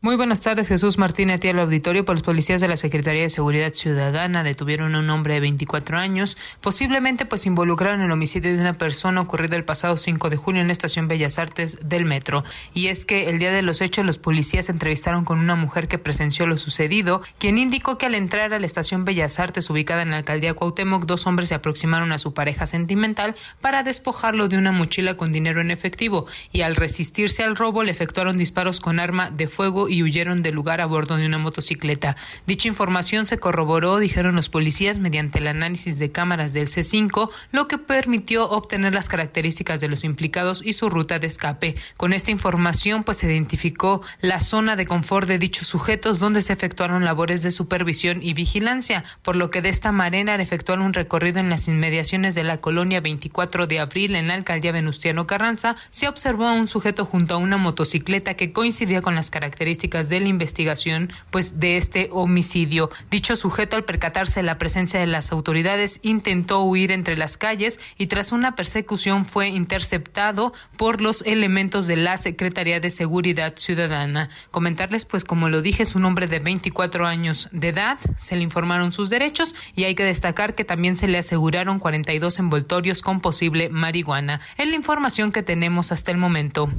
Muy 0.00 0.16
buenas 0.16 0.42
tardes, 0.42 0.68
Jesús 0.68 0.98
Martínez 0.98 1.42
y 1.44 1.48
al 1.48 1.58
auditorio. 1.60 2.04
Por 2.04 2.16
los 2.16 2.22
policías 2.22 2.60
de 2.60 2.68
la 2.68 2.76
Secretaría 2.76 3.22
de 3.22 3.30
Seguridad 3.30 3.72
Ciudadana 3.72 4.44
detuvieron 4.44 4.94
a 4.94 4.98
un 4.98 5.08
hombre 5.08 5.32
de 5.32 5.40
24 5.40 5.96
años, 5.96 6.36
posiblemente 6.60 7.24
pues 7.24 7.46
involucraron 7.46 8.00
en 8.00 8.06
el 8.06 8.12
homicidio 8.12 8.52
de 8.52 8.60
una 8.60 8.74
persona 8.74 9.22
ocurrido 9.22 9.56
el 9.56 9.64
pasado 9.64 9.96
5 9.96 10.28
de 10.28 10.36
junio 10.36 10.60
en 10.60 10.66
la 10.66 10.74
estación 10.74 11.08
Bellas 11.08 11.38
Artes 11.38 11.78
del 11.82 12.04
metro. 12.04 12.44
Y 12.74 12.88
es 12.88 13.06
que 13.06 13.30
el 13.30 13.38
día 13.38 13.50
de 13.50 13.62
los 13.62 13.80
hechos 13.80 14.04
los 14.04 14.18
policías 14.18 14.68
entrevistaron 14.68 15.24
con 15.24 15.38
una 15.38 15.54
mujer 15.54 15.88
que 15.88 15.96
presenció 15.96 16.46
lo 16.46 16.58
sucedido, 16.58 17.22
quien 17.38 17.56
indicó 17.56 17.96
que 17.96 18.04
al 18.04 18.14
entrar 18.14 18.52
a 18.52 18.58
la 18.58 18.66
estación 18.66 19.06
Bellas 19.06 19.40
Artes 19.40 19.70
ubicada 19.70 20.02
en 20.02 20.10
la 20.10 20.18
alcaldía 20.18 20.52
Cuauhtémoc, 20.52 21.06
dos 21.06 21.26
hombres 21.26 21.48
se 21.48 21.54
aproximaron 21.54 22.12
a 22.12 22.18
su 22.18 22.34
pareja 22.34 22.66
sentimental 22.66 23.36
para 23.62 23.82
despojarlo 23.82 24.48
de 24.48 24.58
una 24.58 24.70
mochila 24.70 25.16
con 25.16 25.32
dinero 25.32 25.62
en 25.62 25.70
efectivo 25.70 26.26
y 26.52 26.60
al 26.60 26.76
resistirse 26.76 27.42
al 27.42 27.56
robo 27.56 27.82
le 27.82 27.90
efectuaron 27.90 28.36
disparos 28.36 28.80
con 28.80 29.00
arma 29.00 29.30
de 29.30 29.48
fuego 29.48 29.88
huyeron 30.02 30.42
del 30.42 30.54
lugar 30.54 30.80
a 30.80 30.86
bordo 30.86 31.16
de 31.16 31.26
una 31.26 31.38
motocicleta. 31.38 32.16
Dicha 32.46 32.68
información 32.68 33.26
se 33.26 33.38
corroboró, 33.38 33.98
dijeron 33.98 34.34
los 34.36 34.48
policías, 34.48 34.98
mediante 34.98 35.38
el 35.38 35.46
análisis 35.46 35.98
de 35.98 36.10
cámaras 36.10 36.52
del 36.52 36.68
C5, 36.68 37.30
lo 37.52 37.68
que 37.68 37.78
permitió 37.78 38.48
obtener 38.48 38.92
las 38.92 39.08
características 39.08 39.80
de 39.80 39.88
los 39.88 40.04
implicados 40.04 40.62
y 40.64 40.72
su 40.72 40.90
ruta 40.90 41.18
de 41.18 41.26
escape. 41.26 41.76
Con 41.96 42.12
esta 42.12 42.30
información, 42.30 43.04
pues 43.04 43.18
se 43.18 43.26
identificó 43.26 44.02
la 44.20 44.40
zona 44.40 44.76
de 44.76 44.86
confort 44.86 45.28
de 45.28 45.38
dichos 45.38 45.68
sujetos 45.68 46.18
donde 46.18 46.40
se 46.40 46.52
efectuaron 46.52 47.04
labores 47.04 47.42
de 47.42 47.50
supervisión 47.50 48.22
y 48.22 48.34
vigilancia, 48.34 49.04
por 49.22 49.36
lo 49.36 49.50
que 49.50 49.62
de 49.62 49.68
esta 49.68 49.92
manera 49.92 50.34
efectuaron 50.34 50.84
un 50.84 50.92
recorrido 50.92 51.40
en 51.40 51.50
las 51.50 51.68
inmediaciones 51.68 52.34
de 52.34 52.44
la 52.44 52.58
colonia 52.58 53.00
24 53.00 53.66
de 53.66 53.78
abril 53.78 54.14
en 54.14 54.28
la 54.28 54.34
alcaldía 54.34 54.72
Venustiano 54.72 55.26
Carranza, 55.26 55.76
se 55.90 56.08
observó 56.08 56.46
a 56.46 56.52
un 56.52 56.68
sujeto 56.68 57.04
junto 57.04 57.34
a 57.34 57.38
una 57.38 57.56
motocicleta 57.56 58.34
que 58.34 58.52
coincidía 58.52 59.02
con 59.02 59.14
las 59.14 59.30
características 59.30 59.73
de 59.78 60.20
la 60.20 60.28
investigación 60.28 61.12
pues 61.30 61.60
de 61.60 61.76
este 61.76 62.08
homicidio. 62.10 62.90
Dicho 63.10 63.36
sujeto 63.36 63.76
al 63.76 63.84
percatarse 63.84 64.40
de 64.40 64.46
la 64.46 64.58
presencia 64.58 65.00
de 65.00 65.06
las 65.06 65.32
autoridades 65.32 66.00
intentó 66.02 66.62
huir 66.62 66.92
entre 66.92 67.16
las 67.16 67.36
calles 67.36 67.80
y 67.98 68.06
tras 68.06 68.32
una 68.32 68.54
persecución 68.54 69.24
fue 69.24 69.48
interceptado 69.48 70.52
por 70.76 71.00
los 71.00 71.22
elementos 71.22 71.86
de 71.86 71.96
la 71.96 72.16
Secretaría 72.16 72.80
de 72.80 72.90
Seguridad 72.90 73.54
Ciudadana. 73.56 74.28
Comentarles 74.50 75.04
pues 75.04 75.24
como 75.24 75.48
lo 75.48 75.62
dije 75.62 75.82
es 75.82 75.94
un 75.94 76.04
hombre 76.04 76.26
de 76.26 76.38
24 76.38 77.06
años 77.06 77.48
de 77.52 77.68
edad, 77.68 77.98
se 78.16 78.36
le 78.36 78.42
informaron 78.42 78.92
sus 78.92 79.10
derechos 79.10 79.54
y 79.74 79.84
hay 79.84 79.94
que 79.94 80.04
destacar 80.04 80.54
que 80.54 80.64
también 80.64 80.96
se 80.96 81.08
le 81.08 81.18
aseguraron 81.18 81.78
42 81.78 82.38
envoltorios 82.38 83.02
con 83.02 83.20
posible 83.20 83.68
marihuana. 83.68 84.40
Es 84.56 84.68
la 84.68 84.76
información 84.76 85.32
que 85.32 85.42
tenemos 85.42 85.92
hasta 85.92 86.10
el 86.10 86.18
momento. 86.18 86.70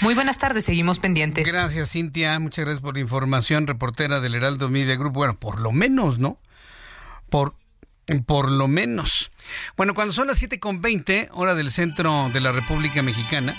Muy 0.00 0.14
buenas 0.14 0.38
tardes, 0.38 0.64
seguimos 0.64 0.98
pendientes. 0.98 1.50
Gracias, 1.50 1.92
Cintia. 1.92 2.39
Muchas 2.40 2.64
gracias 2.64 2.82
por 2.82 2.94
la 2.94 3.00
información, 3.00 3.66
reportera 3.66 4.20
del 4.20 4.34
Heraldo 4.34 4.68
Media 4.68 4.96
Group. 4.96 5.12
Bueno, 5.12 5.38
por 5.38 5.60
lo 5.60 5.72
menos, 5.72 6.18
¿no? 6.18 6.38
Por, 7.28 7.54
por 8.26 8.50
lo 8.50 8.68
menos. 8.68 9.30
Bueno, 9.76 9.94
cuando 9.94 10.12
son 10.12 10.28
las 10.28 10.42
7.20, 10.42 11.28
hora 11.32 11.54
del 11.54 11.70
centro 11.70 12.30
de 12.32 12.40
la 12.40 12.52
República 12.52 13.02
Mexicana, 13.02 13.56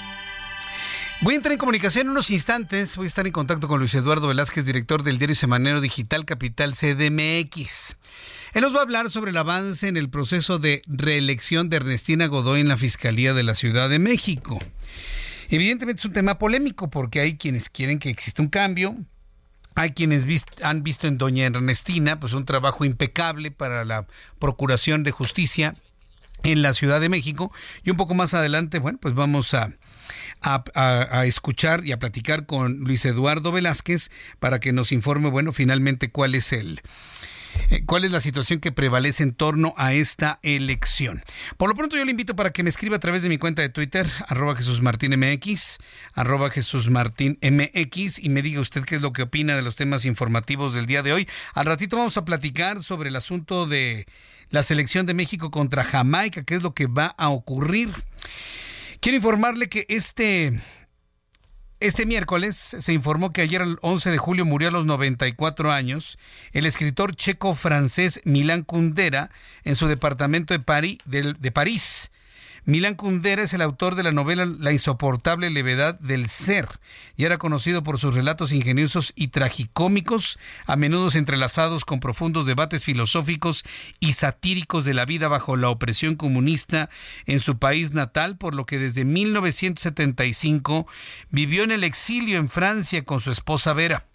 Voy 1.23 1.35
a 1.35 1.37
entrar 1.37 1.51
en 1.51 1.59
comunicación 1.59 2.07
en 2.07 2.11
unos 2.13 2.31
instantes. 2.31 2.97
Voy 2.97 3.05
a 3.05 3.07
estar 3.07 3.27
en 3.27 3.31
contacto 3.31 3.67
con 3.67 3.79
Luis 3.79 3.93
Eduardo 3.93 4.27
Velázquez, 4.27 4.65
director 4.65 5.03
del 5.03 5.19
diario 5.19 5.35
semanero 5.35 5.79
digital 5.79 6.25
Capital 6.25 6.73
CDMX. 6.73 7.95
Él 8.53 8.63
nos 8.63 8.73
va 8.73 8.79
a 8.79 8.81
hablar 8.81 9.11
sobre 9.11 9.29
el 9.29 9.37
avance 9.37 9.87
en 9.87 9.97
el 9.97 10.09
proceso 10.09 10.57
de 10.57 10.81
reelección 10.87 11.69
de 11.69 11.77
Ernestina 11.77 12.25
Godoy 12.25 12.61
en 12.61 12.69
la 12.69 12.75
Fiscalía 12.75 13.35
de 13.35 13.43
la 13.43 13.53
Ciudad 13.53 13.87
de 13.87 13.99
México. 13.99 14.57
Evidentemente 15.51 15.99
es 15.99 16.05
un 16.05 16.13
tema 16.13 16.37
polémico 16.37 16.89
porque 16.89 17.19
hay 17.19 17.37
quienes 17.37 17.69
quieren 17.69 17.99
que 17.99 18.09
exista 18.09 18.41
un 18.41 18.47
cambio, 18.47 18.95
hay 19.75 19.91
quienes 19.91 20.25
han 20.63 20.81
visto 20.81 21.07
en 21.07 21.17
doña 21.17 21.45
Ernestina 21.45 22.19
pues 22.19 22.31
un 22.33 22.45
trabajo 22.45 22.85
impecable 22.85 23.51
para 23.51 23.83
la 23.83 24.07
Procuración 24.39 25.03
de 25.03 25.11
Justicia 25.11 25.75
en 26.43 26.61
la 26.61 26.73
Ciudad 26.73 27.01
de 27.01 27.09
México. 27.09 27.51
Y 27.83 27.91
un 27.91 27.97
poco 27.97 28.13
más 28.13 28.33
adelante, 28.33 28.79
bueno, 28.79 28.97
pues 29.01 29.13
vamos 29.13 29.53
a, 29.53 29.73
a, 30.41 31.25
escuchar 31.25 31.85
y 31.85 31.91
a 31.91 31.99
platicar 31.99 32.45
con 32.45 32.77
Luis 32.77 33.03
Eduardo 33.05 33.51
Velázquez 33.51 34.09
para 34.39 34.59
que 34.59 34.71
nos 34.71 34.93
informe, 34.93 35.29
bueno, 35.29 35.51
finalmente 35.51 36.11
cuál 36.11 36.33
es 36.35 36.53
el, 36.53 36.81
cuál 37.85 38.05
es 38.05 38.11
la 38.11 38.19
situación 38.21 38.59
que 38.59 38.71
prevalece 38.71 39.23
en 39.23 39.33
torno 39.33 39.73
a 39.77 39.93
esta 39.93 40.39
elección. 40.43 41.23
Por 41.57 41.69
lo 41.69 41.75
pronto 41.75 41.97
yo 41.97 42.05
le 42.05 42.11
invito 42.11 42.35
para 42.35 42.51
que 42.51 42.63
me 42.63 42.69
escriba 42.69 42.97
a 42.97 42.99
través 42.99 43.23
de 43.23 43.29
mi 43.29 43.37
cuenta 43.37 43.61
de 43.61 43.69
Twitter, 43.69 44.07
arroba 44.27 44.55
Jesús 44.55 44.81
Martín 44.81 45.17
MX, 45.19 45.77
arroba 46.13 46.49
Jesús 46.49 46.89
Martín 46.89 47.39
MX, 47.41 48.19
y 48.19 48.29
me 48.29 48.41
diga 48.41 48.59
usted 48.59 48.83
qué 48.83 48.95
es 48.95 49.01
lo 49.01 49.13
que 49.13 49.23
opina 49.23 49.55
de 49.55 49.61
los 49.61 49.75
temas 49.75 50.05
informativos 50.05 50.73
del 50.73 50.85
día 50.85 51.03
de 51.03 51.13
hoy. 51.13 51.27
Al 51.53 51.65
ratito 51.65 51.97
vamos 51.97 52.17
a 52.17 52.25
platicar 52.25 52.83
sobre 52.83 53.09
el 53.09 53.15
asunto 53.15 53.67
de 53.67 54.05
la 54.49 54.63
selección 54.63 55.05
de 55.05 55.13
México 55.13 55.49
contra 55.49 55.83
Jamaica, 55.83 56.43
qué 56.43 56.55
es 56.55 56.63
lo 56.63 56.73
que 56.73 56.87
va 56.87 57.07
a 57.17 57.29
ocurrir. 57.29 57.89
Quiero 58.99 59.15
informarle 59.15 59.67
que 59.67 59.85
este 59.89 60.61
este 61.81 62.05
miércoles 62.05 62.55
se 62.55 62.93
informó 62.93 63.33
que 63.33 63.41
ayer, 63.41 63.61
el 63.61 63.77
11 63.81 64.11
de 64.11 64.17
julio, 64.17 64.45
murió 64.45 64.69
a 64.69 64.71
los 64.71 64.85
94 64.85 65.71
años 65.71 66.19
el 66.53 66.65
escritor 66.65 67.15
checo-francés 67.15 68.21
Milán 68.23 68.63
Kundera 68.63 69.31
en 69.63 69.75
su 69.75 69.87
departamento 69.87 70.53
de, 70.53 70.59
París, 70.59 70.99
de 71.05 71.51
París. 71.51 72.10
Milán 72.63 72.93
Kundera 72.93 73.41
es 73.41 73.53
el 73.53 73.61
autor 73.61 73.95
de 73.95 74.03
la 74.03 74.11
novela 74.11 74.45
La 74.45 74.71
insoportable 74.71 75.49
levedad 75.49 75.99
del 75.99 76.29
ser 76.29 76.79
y 77.15 77.25
era 77.25 77.39
conocido 77.39 77.81
por 77.81 77.99
sus 77.99 78.13
relatos 78.13 78.51
ingeniosos 78.51 79.13
y 79.15 79.29
tragicómicos, 79.29 80.37
a 80.65 80.75
menudo 80.75 81.09
entrelazados 81.13 81.85
con 81.85 81.99
profundos 81.99 82.45
debates 82.45 82.83
filosóficos 82.83 83.63
y 83.99 84.13
satíricos 84.13 84.85
de 84.85 84.93
la 84.93 85.05
vida 85.05 85.27
bajo 85.27 85.55
la 85.55 85.69
opresión 85.69 86.15
comunista 86.15 86.89
en 87.25 87.39
su 87.39 87.57
país 87.57 87.93
natal, 87.93 88.37
por 88.37 88.53
lo 88.53 88.65
que 88.65 88.77
desde 88.77 89.05
1975 89.05 90.87
vivió 91.29 91.63
en 91.63 91.71
el 91.71 91.83
exilio 91.83 92.37
en 92.37 92.49
Francia 92.49 93.03
con 93.03 93.21
su 93.21 93.31
esposa 93.31 93.73
Vera. 93.73 94.10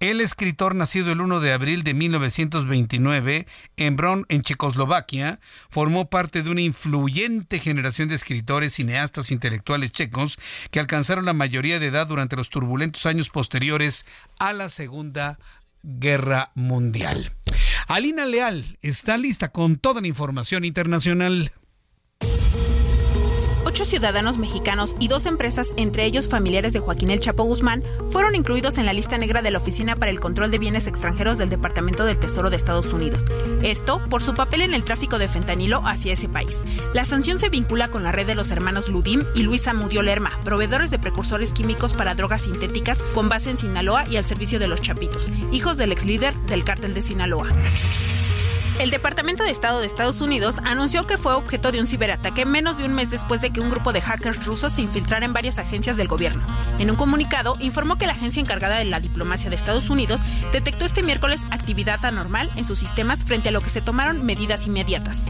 El 0.00 0.20
escritor, 0.20 0.74
nacido 0.74 1.12
el 1.12 1.20
1 1.20 1.40
de 1.40 1.52
abril 1.52 1.82
de 1.82 1.94
1929 1.94 3.46
en 3.76 3.96
Bron, 3.96 4.26
en 4.28 4.42
Checoslovaquia, 4.42 5.40
formó 5.70 6.10
parte 6.10 6.42
de 6.42 6.50
una 6.50 6.60
influyente 6.60 7.58
generación 7.58 8.08
de 8.08 8.16
escritores, 8.16 8.74
cineastas, 8.74 9.30
intelectuales 9.30 9.92
checos 9.92 10.38
que 10.70 10.80
alcanzaron 10.80 11.24
la 11.24 11.32
mayoría 11.32 11.78
de 11.78 11.86
edad 11.86 12.06
durante 12.06 12.36
los 12.36 12.50
turbulentos 12.50 13.06
años 13.06 13.30
posteriores 13.30 14.04
a 14.38 14.52
la 14.52 14.68
Segunda 14.68 15.38
Guerra 15.82 16.50
Mundial. 16.54 17.32
Alina 17.86 18.26
Leal 18.26 18.78
está 18.80 19.16
lista 19.16 19.48
con 19.52 19.76
toda 19.76 20.00
la 20.00 20.08
información 20.08 20.64
internacional. 20.64 21.52
Ocho 23.74 23.84
ciudadanos 23.86 24.38
mexicanos 24.38 24.94
y 25.00 25.08
dos 25.08 25.26
empresas, 25.26 25.74
entre 25.76 26.04
ellos 26.04 26.28
familiares 26.28 26.72
de 26.72 26.78
Joaquín 26.78 27.10
El 27.10 27.18
Chapo 27.18 27.42
Guzmán, 27.42 27.82
fueron 28.06 28.36
incluidos 28.36 28.78
en 28.78 28.86
la 28.86 28.92
lista 28.92 29.18
negra 29.18 29.42
de 29.42 29.50
la 29.50 29.58
Oficina 29.58 29.96
para 29.96 30.12
el 30.12 30.20
Control 30.20 30.52
de 30.52 30.60
Bienes 30.60 30.86
Extranjeros 30.86 31.38
del 31.38 31.48
Departamento 31.48 32.04
del 32.04 32.20
Tesoro 32.20 32.50
de 32.50 32.56
Estados 32.56 32.92
Unidos. 32.92 33.24
Esto 33.64 34.00
por 34.08 34.22
su 34.22 34.36
papel 34.36 34.62
en 34.62 34.74
el 34.74 34.84
tráfico 34.84 35.18
de 35.18 35.26
fentanilo 35.26 35.82
hacia 35.84 36.12
ese 36.12 36.28
país. 36.28 36.60
La 36.92 37.04
sanción 37.04 37.40
se 37.40 37.48
vincula 37.48 37.90
con 37.90 38.04
la 38.04 38.12
red 38.12 38.28
de 38.28 38.36
los 38.36 38.52
hermanos 38.52 38.88
Ludim 38.88 39.24
y 39.34 39.42
Luisa 39.42 39.74
Mudio 39.74 40.02
Lerma, 40.02 40.30
proveedores 40.44 40.92
de 40.92 41.00
precursores 41.00 41.52
químicos 41.52 41.94
para 41.94 42.14
drogas 42.14 42.42
sintéticas 42.42 43.02
con 43.12 43.28
base 43.28 43.50
en 43.50 43.56
Sinaloa 43.56 44.06
y 44.08 44.18
al 44.18 44.24
servicio 44.24 44.60
de 44.60 44.68
los 44.68 44.82
Chapitos, 44.82 45.32
hijos 45.50 45.78
del 45.78 45.90
ex 45.90 46.04
líder 46.04 46.32
del 46.42 46.62
cártel 46.62 46.94
de 46.94 47.02
Sinaloa. 47.02 47.48
El 48.80 48.90
Departamento 48.90 49.44
de 49.44 49.50
Estado 49.50 49.80
de 49.80 49.86
Estados 49.86 50.20
Unidos 50.20 50.56
anunció 50.64 51.06
que 51.06 51.16
fue 51.16 51.34
objeto 51.34 51.70
de 51.70 51.80
un 51.80 51.86
ciberataque 51.86 52.44
menos 52.44 52.76
de 52.76 52.84
un 52.84 52.92
mes 52.92 53.08
después 53.08 53.40
de 53.40 53.52
que 53.52 53.60
un 53.60 53.70
grupo 53.70 53.92
de 53.92 54.00
hackers 54.00 54.44
rusos 54.44 54.72
se 54.72 54.82
infiltrara 54.82 55.24
en 55.24 55.32
varias 55.32 55.58
agencias 55.58 55.96
del 55.96 56.08
gobierno. 56.08 56.44
En 56.80 56.90
un 56.90 56.96
comunicado, 56.96 57.56
informó 57.60 57.96
que 57.96 58.08
la 58.08 58.14
agencia 58.14 58.40
encargada 58.40 58.78
de 58.78 58.84
la 58.84 58.98
diplomacia 58.98 59.48
de 59.48 59.54
Estados 59.54 59.90
Unidos 59.90 60.20
detectó 60.52 60.86
este 60.86 61.04
miércoles 61.04 61.40
actividad 61.52 62.04
anormal 62.04 62.50
en 62.56 62.66
sus 62.66 62.80
sistemas 62.80 63.24
frente 63.24 63.50
a 63.50 63.52
lo 63.52 63.60
que 63.60 63.70
se 63.70 63.80
tomaron 63.80 64.26
medidas 64.26 64.66
inmediatas. 64.66 65.26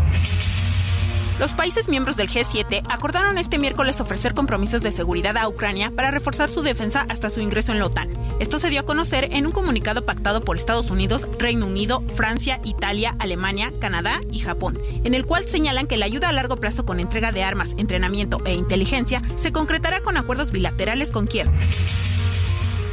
Los 1.39 1.53
países 1.53 1.89
miembros 1.89 2.17
del 2.17 2.29
G7 2.29 2.83
acordaron 2.89 3.39
este 3.39 3.59
miércoles 3.59 4.01
ofrecer 4.01 4.35
compromisos 4.35 4.83
de 4.83 4.93
seguridad 4.93 5.37
a 5.37 5.49
Ucrania 5.49 5.91
para 5.91 6.13
reforzar 6.13 6.49
su 6.49 6.63
defensa 6.63 7.07
hasta 7.09 7.29
su 7.29 7.41
ingreso 7.41 7.73
en 7.73 7.81
la 7.81 7.87
OTAN. 7.87 8.09
Esto 8.39 8.61
se 8.61 8.71
dio 8.71 8.81
a 8.81 8.85
conocer 8.85 9.29
en 9.33 9.45
un 9.45 9.51
comunicado 9.51 10.07
pactado 10.07 10.45
por 10.45 10.57
Estados 10.57 10.91
Unidos, 10.91 11.27
Reino 11.41 11.67
Unido, 11.67 12.05
Francia, 12.15 12.61
Italia, 12.65 13.17
Alemania, 13.19 13.73
Canadá 13.81 14.21
y 14.31 14.39
Japón, 14.39 14.79
en 15.03 15.13
el 15.15 15.27
cual 15.27 15.45
señalan 15.45 15.89
que 15.89 15.97
la 15.97 16.07
ayuda 16.07 16.29
a 16.29 16.33
largo 16.33 16.57
plazo 16.57 16.85
con 16.85 17.01
entrega 17.01 17.33
de 17.33 17.43
armas, 17.43 17.75
entrenamiento 17.79 18.41
e 18.45 18.55
inteligencia 18.55 19.21
se 19.35 19.51
concretará 19.51 20.01
con 20.03 20.17
acuerdos 20.17 20.53
bilaterales 20.53 21.11
con 21.11 21.27
Kiev. 21.27 21.51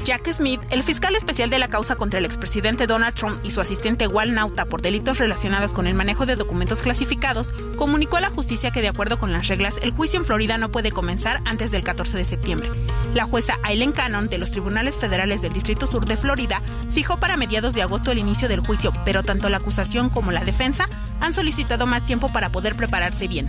Jack 0.03 0.31
Smith, 0.33 0.59
el 0.71 0.81
fiscal 0.81 1.15
especial 1.15 1.49
de 1.51 1.59
la 1.59 1.69
causa 1.69 1.95
contra 1.95 2.17
el 2.17 2.25
expresidente 2.25 2.87
Donald 2.87 3.13
Trump 3.13 3.39
y 3.43 3.51
su 3.51 3.61
asistente 3.61 4.07
Wal 4.07 4.33
Nauta 4.33 4.65
por 4.65 4.81
delitos 4.81 5.19
relacionados 5.19 5.73
con 5.73 5.85
el 5.85 5.93
manejo 5.93 6.25
de 6.25 6.35
documentos 6.35 6.81
clasificados, 6.81 7.53
comunicó 7.77 8.17
a 8.17 8.21
la 8.21 8.31
justicia 8.31 8.71
que 8.71 8.81
de 8.81 8.87
acuerdo 8.87 9.19
con 9.19 9.31
las 9.31 9.47
reglas, 9.47 9.75
el 9.83 9.91
juicio 9.91 10.19
en 10.19 10.25
Florida 10.25 10.57
no 10.57 10.71
puede 10.71 10.91
comenzar 10.91 11.41
antes 11.45 11.69
del 11.69 11.83
14 11.83 12.17
de 12.17 12.25
septiembre. 12.25 12.71
La 13.13 13.25
jueza 13.25 13.59
Aileen 13.63 13.91
Cannon 13.91 14.27
de 14.27 14.39
los 14.39 14.51
tribunales 14.51 14.99
federales 14.99 15.41
del 15.41 15.53
Distrito 15.53 15.85
Sur 15.85 16.05
de 16.05 16.17
Florida 16.17 16.61
fijó 16.89 17.19
para 17.19 17.37
mediados 17.37 17.73
de 17.73 17.83
agosto 17.83 18.11
el 18.11 18.17
inicio 18.17 18.47
del 18.47 18.61
juicio, 18.61 18.91
pero 19.05 19.21
tanto 19.21 19.49
la 19.49 19.57
acusación 19.57 20.09
como 20.09 20.31
la 20.31 20.43
defensa 20.43 20.89
han 21.19 21.33
solicitado 21.33 21.85
más 21.85 22.05
tiempo 22.05 22.31
para 22.33 22.51
poder 22.51 22.75
prepararse 22.75 23.27
bien. 23.27 23.47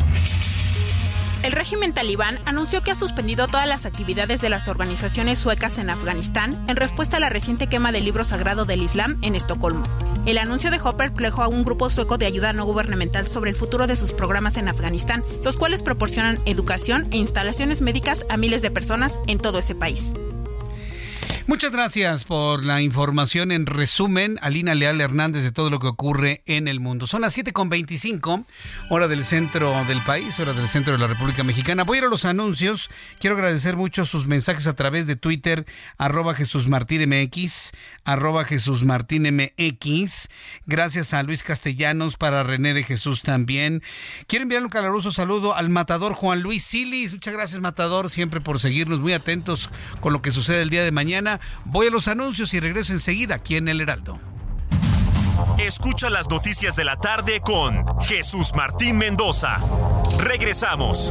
El 1.42 1.50
régimen 1.50 1.92
talibán 1.92 2.38
anunció 2.44 2.82
que 2.82 2.92
ha 2.92 2.94
suspendido 2.94 3.48
todas 3.48 3.66
las 3.66 3.84
actividades 3.84 4.40
de 4.40 4.48
las 4.48 4.68
organizaciones 4.68 5.40
suecas 5.40 5.76
en 5.78 5.90
Afganistán 5.90 6.64
en 6.68 6.76
respuesta 6.76 7.16
a 7.16 7.20
la 7.20 7.30
reciente 7.30 7.66
quema 7.66 7.90
del 7.90 8.04
libro 8.04 8.22
sagrado 8.22 8.64
del 8.64 8.80
Islam 8.80 9.18
en 9.22 9.34
Estocolmo. 9.34 9.84
El 10.24 10.38
anuncio 10.38 10.70
dejó 10.70 10.96
perplejo 10.96 11.42
a 11.42 11.48
un 11.48 11.64
grupo 11.64 11.90
sueco 11.90 12.16
de 12.16 12.26
ayuda 12.26 12.52
no 12.52 12.64
gubernamental 12.64 13.26
sobre 13.26 13.50
el 13.50 13.56
futuro 13.56 13.88
de 13.88 13.96
sus 13.96 14.12
programas 14.12 14.56
en 14.56 14.68
Afganistán, 14.68 15.24
los 15.42 15.56
cuales 15.56 15.82
proporcionan 15.82 16.38
educación 16.46 17.08
e 17.10 17.16
instalaciones 17.16 17.80
médicas 17.80 18.24
a 18.28 18.36
miles 18.36 18.62
de 18.62 18.70
personas 18.70 19.18
en 19.26 19.40
todo 19.40 19.58
ese 19.58 19.74
país. 19.74 20.12
Muchas 21.48 21.70
gracias 21.70 22.24
por 22.24 22.64
la 22.64 22.80
información 22.80 23.52
en 23.52 23.66
resumen, 23.66 24.38
Alina 24.42 24.74
Leal 24.74 25.00
Hernández, 25.00 25.42
de 25.42 25.52
todo 25.52 25.70
lo 25.70 25.80
que 25.80 25.86
ocurre 25.86 26.42
en 26.46 26.66
el 26.66 26.80
mundo. 26.80 27.06
Son 27.06 27.20
las 27.20 27.36
7.25, 27.36 28.46
hora 28.90 29.06
del 29.06 29.24
centro 29.24 29.84
del 29.84 30.00
país, 30.02 30.40
hora 30.40 30.54
del 30.54 30.68
centro 30.68 30.94
de 30.94 30.98
la 30.98 31.08
República 31.08 31.44
Mexicana. 31.44 31.84
Voy 31.84 31.96
a 31.96 31.98
ir 31.98 32.04
a 32.06 32.08
los 32.08 32.24
anuncios. 32.24 32.90
Quiero 33.20 33.36
agradecer 33.36 33.76
mucho 33.76 34.06
sus 34.06 34.26
mensajes 34.26 34.66
a 34.66 34.74
través 34.74 35.06
de 35.06 35.14
Twitter, 35.16 35.66
arroba 35.98 36.34
Jesús 36.34 36.68
Martín 36.68 37.08
MX, 37.08 37.72
arroba 38.04 38.44
Jesús 38.44 38.84
Martín 38.84 39.24
MX. 39.24 40.28
Gracias 40.64 41.12
a 41.12 41.22
Luis 41.22 41.42
Castellanos, 41.42 42.16
para 42.16 42.44
René 42.44 42.72
de 42.72 42.82
Jesús 42.82 43.22
también. 43.22 43.82
Quiero 44.26 44.44
enviar 44.44 44.62
un 44.62 44.70
caluroso 44.70 45.10
saludo 45.10 45.54
al 45.54 45.70
matador 45.70 46.14
Juan 46.14 46.40
Luis 46.40 46.62
Silis. 46.62 47.12
Muchas 47.12 47.34
gracias, 47.34 47.60
matador, 47.60 48.10
siempre 48.10 48.40
por 48.40 48.58
seguirnos 48.58 49.00
muy 49.00 49.12
atentos 49.12 49.70
con 50.00 50.12
lo 50.12 50.22
que 50.22 50.30
sucede 50.30 50.62
el 50.62 50.70
día 50.70 50.82
de 50.84 50.92
mañana. 50.92 51.11
Voy 51.64 51.86
a 51.86 51.90
los 51.90 52.08
anuncios 52.08 52.54
y 52.54 52.60
regreso 52.60 52.92
enseguida 52.92 53.36
aquí 53.36 53.56
en 53.56 53.68
El 53.68 53.80
Heraldo. 53.80 54.18
Escucha 55.58 56.10
las 56.10 56.28
noticias 56.28 56.76
de 56.76 56.84
la 56.84 56.96
tarde 56.96 57.40
con 57.40 57.84
Jesús 58.02 58.52
Martín 58.54 58.98
Mendoza. 58.98 59.58
Regresamos. 60.18 61.10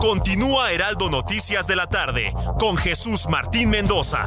Continúa 0.00 0.72
Heraldo 0.72 1.10
Noticias 1.10 1.66
de 1.66 1.76
la 1.76 1.88
tarde 1.88 2.32
con 2.58 2.76
Jesús 2.76 3.26
Martín 3.28 3.70
Mendoza. 3.70 4.26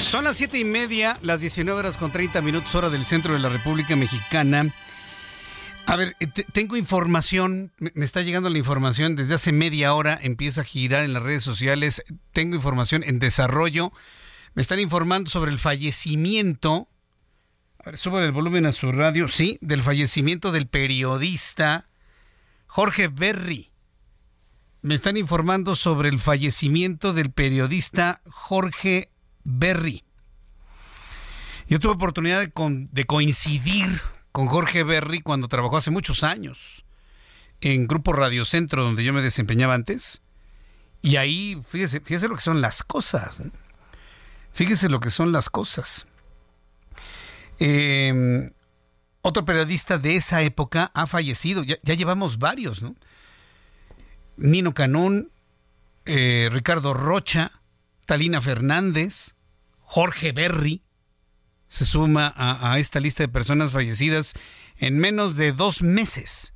Son 0.00 0.24
las 0.24 0.36
siete 0.36 0.58
y 0.58 0.64
media, 0.64 1.18
las 1.22 1.40
19 1.40 1.78
horas 1.78 1.96
con 1.96 2.12
30 2.12 2.42
minutos, 2.42 2.74
hora 2.74 2.90
del 2.90 3.06
centro 3.06 3.32
de 3.32 3.38
la 3.38 3.48
República 3.48 3.96
Mexicana. 3.96 4.72
A 5.86 5.96
ver, 5.96 6.16
eh, 6.20 6.26
tengo 6.26 6.76
información, 6.76 7.72
me 7.78 8.04
está 8.04 8.22
llegando 8.22 8.50
la 8.50 8.58
información 8.58 9.16
desde 9.16 9.34
hace 9.34 9.52
media 9.52 9.94
hora, 9.94 10.18
empieza 10.20 10.60
a 10.60 10.64
girar 10.64 11.04
en 11.04 11.12
las 11.12 11.22
redes 11.22 11.42
sociales. 11.42 12.02
Tengo 12.32 12.56
información 12.56 13.04
en 13.04 13.18
desarrollo. 13.18 13.92
Me 14.54 14.62
están 14.62 14.80
informando 14.80 15.30
sobre 15.30 15.50
el 15.50 15.58
fallecimiento. 15.58 16.88
A 17.78 17.90
ver, 17.90 17.96
subo 17.96 18.20
el 18.20 18.32
volumen 18.32 18.66
a 18.66 18.72
su 18.72 18.92
radio. 18.92 19.28
Sí, 19.28 19.58
del 19.60 19.82
fallecimiento 19.82 20.52
del 20.52 20.66
periodista 20.66 21.88
Jorge 22.66 23.08
Berry. 23.08 23.72
Me 24.82 24.94
están 24.94 25.16
informando 25.16 25.74
sobre 25.74 26.10
el 26.10 26.20
fallecimiento 26.20 27.12
del 27.12 27.30
periodista 27.32 28.20
Jorge 28.26 29.10
Berry. 29.46 30.02
Yo 31.68 31.78
tuve 31.78 31.92
oportunidad 31.92 32.40
de, 32.40 33.04
coincidir 33.06 34.00
con 34.32 34.48
Jorge 34.48 34.82
Berry 34.82 35.20
cuando 35.20 35.46
trabajó 35.46 35.76
hace 35.76 35.92
muchos 35.92 36.24
años 36.24 36.84
en 37.60 37.86
Grupo 37.86 38.12
Radio 38.12 38.44
Centro, 38.44 38.82
donde 38.82 39.04
yo 39.04 39.12
me 39.12 39.22
desempeñaba 39.22 39.74
antes. 39.74 40.20
Y 41.00 41.16
ahí, 41.16 41.60
fíjese, 41.68 42.28
lo 42.28 42.34
que 42.34 42.40
son 42.40 42.60
las 42.60 42.82
cosas. 42.82 43.40
Fíjese 44.52 44.88
lo 44.88 44.98
que 44.98 45.10
son 45.10 45.30
las 45.30 45.48
cosas. 45.48 46.08
Em, 47.60 48.50
otro 49.22 49.44
periodista 49.44 49.98
de 49.98 50.16
esa 50.16 50.42
época 50.42 50.90
ha 50.92 51.06
fallecido. 51.06 51.62
Ya, 51.62 51.78
llevamos 51.94 52.38
varios, 52.38 52.82
¿no? 52.82 52.96
Nino 54.36 54.74
Canón, 54.74 55.30
eh, 56.04 56.48
Ricardo 56.52 56.94
Rocha, 56.94 57.52
Talina 58.06 58.40
Fernández, 58.40 59.35
Jorge 59.86 60.32
Berry 60.32 60.82
se 61.68 61.84
suma 61.84 62.32
a, 62.36 62.78
esta 62.78 63.00
lista 63.00 63.22
de 63.22 63.28
personas 63.28 63.70
fallecidas 63.70 64.34
en 64.76 64.98
menos 64.98 65.36
de 65.36 65.52
dos 65.52 65.82
meses. 65.82 66.54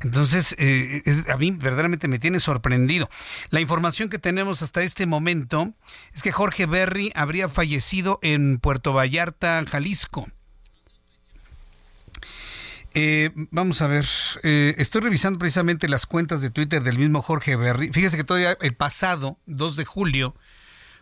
Entonces, 0.00 0.54
eh, 0.58 1.02
a 1.32 1.36
mí 1.38 1.52
verdaderamente 1.52 2.08
me 2.08 2.18
tiene 2.18 2.40
sorprendido. 2.40 3.08
La 3.50 3.60
información 3.60 4.10
que 4.10 4.18
tenemos 4.18 4.60
hasta 4.60 4.82
este 4.82 5.06
momento 5.06 5.72
es 6.12 6.22
que 6.22 6.32
Jorge 6.32 6.66
Berry 6.66 7.10
habría 7.14 7.48
fallecido 7.48 8.18
en 8.20 8.58
Puerto 8.58 8.92
Vallarta, 8.92 9.64
Jalisco. 9.66 10.28
Eh, 12.96 13.30
vamos 13.50 13.82
a 13.82 13.88
ver, 13.88 14.06
eh, 14.44 14.76
estoy 14.78 15.00
revisando 15.00 15.40
precisamente 15.40 15.88
las 15.88 16.06
cuentas 16.06 16.40
de 16.40 16.50
Twitter 16.50 16.80
del 16.84 16.96
mismo 16.96 17.22
Jorge 17.22 17.56
Berry. 17.56 17.90
Fíjese 17.92 18.16
que 18.16 18.22
todavía 18.22 18.56
el 18.60 18.74
pasado 18.76 19.36
2 19.46 19.74
de 19.74 19.84
julio, 19.84 20.36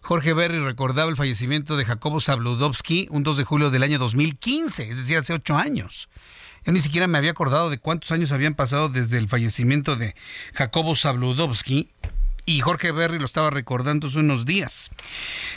Jorge 0.01 0.33
Berry 0.33 0.59
recordaba 0.61 1.11
el 1.11 1.17
fallecimiento 1.17 1.77
de 1.77 1.85
Jacobo 1.85 2.23
Zabludovsky 2.23 3.09
un 3.11 3.23
2 3.25 3.37
de 3.37 3.45
julio 3.45 3.71
del 3.71 3.83
año 3.83 3.99
2015, 3.99 4.91
es 4.91 4.97
decir, 4.97 5.19
hace 5.19 5.35
ocho 5.35 5.59
años. 5.59 6.09
Yo 6.65 6.73
ni 6.73 6.81
siquiera 6.81 7.07
me 7.09 7.19
había 7.19 7.33
acordado 7.33 7.69
de 7.69 7.79
cuántos 7.79 8.11
años 8.11 8.33
habían 8.33 8.55
pasado 8.55 8.89
desde 8.89 9.19
el 9.19 9.29
fallecimiento 9.29 9.95
de 9.95 10.15
Jacobo 10.55 10.97
Zabludovsky 10.97 11.91
y 12.47 12.61
Jorge 12.61 12.91
Berry 12.91 13.19
lo 13.19 13.27
estaba 13.27 13.51
recordando 13.51 14.07
hace 14.07 14.19
unos 14.19 14.47
días. 14.47 14.91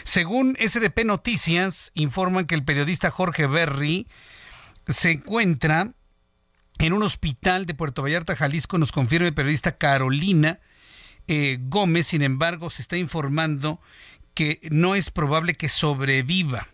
Según 0.04 0.58
SDP 0.60 1.06
Noticias, 1.06 1.92
informan 1.94 2.46
que 2.46 2.56
el 2.56 2.66
periodista 2.66 3.10
Jorge 3.10 3.48
Berry 3.48 4.08
se 4.86 5.12
encuentra 5.12 5.94
en 6.80 6.94
un 6.94 7.04
hospital 7.04 7.66
de 7.66 7.74
Puerto 7.74 8.02
Vallarta, 8.02 8.36
Jalisco, 8.36 8.78
nos 8.78 8.92
confirma 8.92 9.28
el 9.28 9.34
periodista 9.34 9.78
Carolina 9.78 10.60
eh, 11.28 11.58
Gómez. 11.62 12.08
Sin 12.08 12.22
embargo, 12.22 12.70
se 12.70 12.82
está 12.82 12.98
informando 12.98 13.80
que 14.34 14.60
no 14.70 14.96
es 14.96 15.10
probable 15.10 15.56
que 15.56 15.70
sobreviva. 15.70 16.68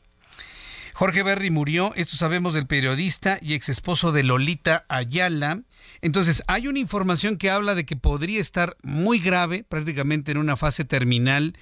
Jorge 0.93 1.23
Berry 1.23 1.49
murió, 1.49 1.93
esto 1.95 2.17
sabemos 2.17 2.53
del 2.53 2.67
periodista 2.67 3.39
y 3.41 3.53
ex 3.53 3.69
esposo 3.69 4.11
de 4.11 4.23
Lolita 4.23 4.85
Ayala. 4.89 5.61
Entonces, 6.01 6.43
hay 6.47 6.67
una 6.67 6.79
información 6.79 7.37
que 7.37 7.49
habla 7.49 7.75
de 7.75 7.85
que 7.85 7.95
podría 7.95 8.41
estar 8.41 8.75
muy 8.83 9.19
grave, 9.19 9.63
prácticamente 9.67 10.31
en 10.31 10.37
una 10.37 10.57
fase 10.57 10.83
terminal, 10.83 11.57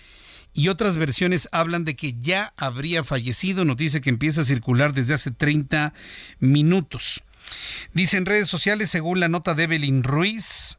y 0.53 0.69
otras 0.69 0.97
versiones 0.97 1.47
hablan 1.51 1.85
de 1.85 1.95
que 1.95 2.15
ya 2.19 2.53
habría 2.57 3.03
fallecido, 3.03 3.65
noticia 3.65 4.01
que 4.01 4.09
empieza 4.09 4.41
a 4.41 4.45
circular 4.45 4.93
desde 4.93 5.13
hace 5.13 5.31
30 5.31 5.93
minutos. 6.39 7.21
Dice 7.93 8.17
en 8.17 8.25
redes 8.25 8.49
sociales, 8.49 8.89
según 8.89 9.19
la 9.19 9.29
nota 9.29 9.53
de 9.53 9.63
Evelyn 9.63 10.03
Ruiz, 10.03 10.77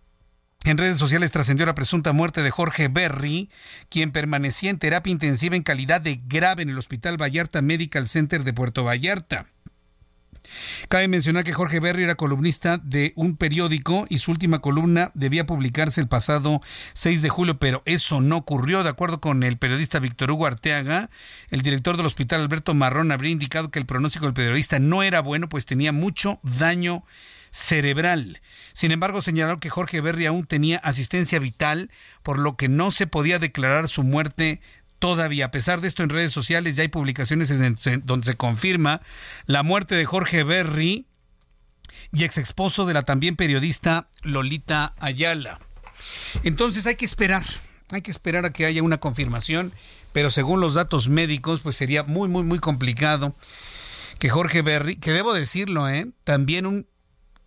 en 0.64 0.76
redes 0.76 0.98
sociales 0.98 1.32
trascendió 1.32 1.64
la 1.64 1.74
presunta 1.74 2.12
muerte 2.12 2.42
de 2.42 2.51
Jorge 2.51 2.88
Berry, 2.88 3.48
quien 3.88 4.12
permanecía 4.12 4.70
en 4.70 4.78
terapia 4.78 5.10
intensiva 5.10 5.56
en 5.56 5.62
calidad 5.62 6.01
de 6.01 6.20
grave 6.26 6.62
en 6.62 6.70
el 6.70 6.78
Hospital 6.78 7.20
Vallarta 7.20 7.62
Medical 7.62 8.06
Center 8.06 8.44
de 8.44 8.52
Puerto 8.52 8.84
Vallarta. 8.84 9.47
Cabe 10.89 11.09
mencionar 11.09 11.44
que 11.44 11.52
Jorge 11.52 11.81
Berry 11.81 12.05
era 12.05 12.14
columnista 12.14 12.78
de 12.78 13.12
un 13.16 13.36
periódico 13.36 14.06
y 14.09 14.18
su 14.18 14.31
última 14.31 14.60
columna 14.60 15.10
debía 15.14 15.47
publicarse 15.47 16.01
el 16.01 16.09
pasado 16.09 16.60
6 16.94 17.22
de 17.22 17.28
julio, 17.28 17.59
pero 17.59 17.82
eso 17.85 18.20
no 18.20 18.36
ocurrió. 18.36 18.82
De 18.82 18.90
acuerdo 18.90 19.20
con 19.20 19.43
el 19.43 19.59
periodista 19.59 19.98
Víctor 19.98 20.31
Hugo 20.31 20.47
Arteaga, 20.47 21.10
el 21.51 21.62
director 21.62 21.97
del 21.97 22.06
hospital 22.06 22.40
Alberto 22.40 22.74
Marrón 22.74 23.12
habría 23.12 23.32
indicado 23.32 23.70
que 23.70 23.78
el 23.78 23.86
pronóstico 23.86 24.27
del 24.27 24.35
periodista 24.35 24.78
no 24.78 25.02
era 25.02 25.20
bueno, 25.20 25.48
pues 25.48 25.66
tenía 25.66 25.93
mucho 25.93 26.40
daño 26.43 27.05
cerebral. 27.51 28.40
Sin 28.72 28.93
embargo, 28.93 29.22
señaló 29.22 29.60
que 29.60 29.70
Jorge 29.70 30.01
Berry 30.01 30.27
aún 30.27 30.47
tenía 30.47 30.78
asistencia 30.78 31.39
vital, 31.39 31.90
por 32.22 32.39
lo 32.39 32.56
que 32.56 32.68
no 32.68 32.90
se 32.90 33.06
podía 33.06 33.39
declarar 33.39 33.89
su 33.89 34.02
muerte 34.02 34.60
todavía. 35.01 35.47
A 35.47 35.51
pesar 35.51 35.81
de 35.81 35.89
esto, 35.89 36.05
en 36.05 36.10
redes 36.10 36.32
sociales 36.32 36.77
ya 36.77 36.82
hay 36.82 36.89
publicaciones 36.89 37.51
en 37.51 37.77
donde 38.05 38.27
se 38.27 38.36
confirma 38.36 39.01
la 39.47 39.64
muerte 39.64 39.97
de 39.97 40.05
Jorge 40.05 40.44
Berry 40.44 41.06
y 42.12 42.24
ex 42.24 42.39
esposo 42.39 42.86
de 42.86 42.94
la 42.94 43.02
también 43.02 43.35
periodista 43.35 44.09
Lolita 44.22 44.94
Ayala. 45.01 45.59
Entonces 46.44 46.86
hay 46.86 46.94
que 46.94 47.05
esperar, 47.05 47.44
hay 47.90 48.02
que 48.02 48.10
esperar 48.10 48.44
a 48.44 48.52
que 48.52 48.66
haya 48.66 48.82
una 48.82 48.98
confirmación, 48.98 49.72
pero 50.12 50.31
según 50.31 50.60
los 50.60 50.74
datos 50.74 51.09
médicos, 51.09 51.60
pues 51.60 51.77
sería 51.77 52.02
muy, 52.05 52.28
muy, 52.28 52.43
muy 52.43 52.59
complicado 52.59 53.35
que 54.18 54.28
Jorge 54.28 54.62
Berry, 54.62 54.97
que 54.97 55.12
debo 55.12 55.32
decirlo, 55.32 55.89
¿eh? 55.89 56.06
también 56.24 56.66
un 56.66 56.86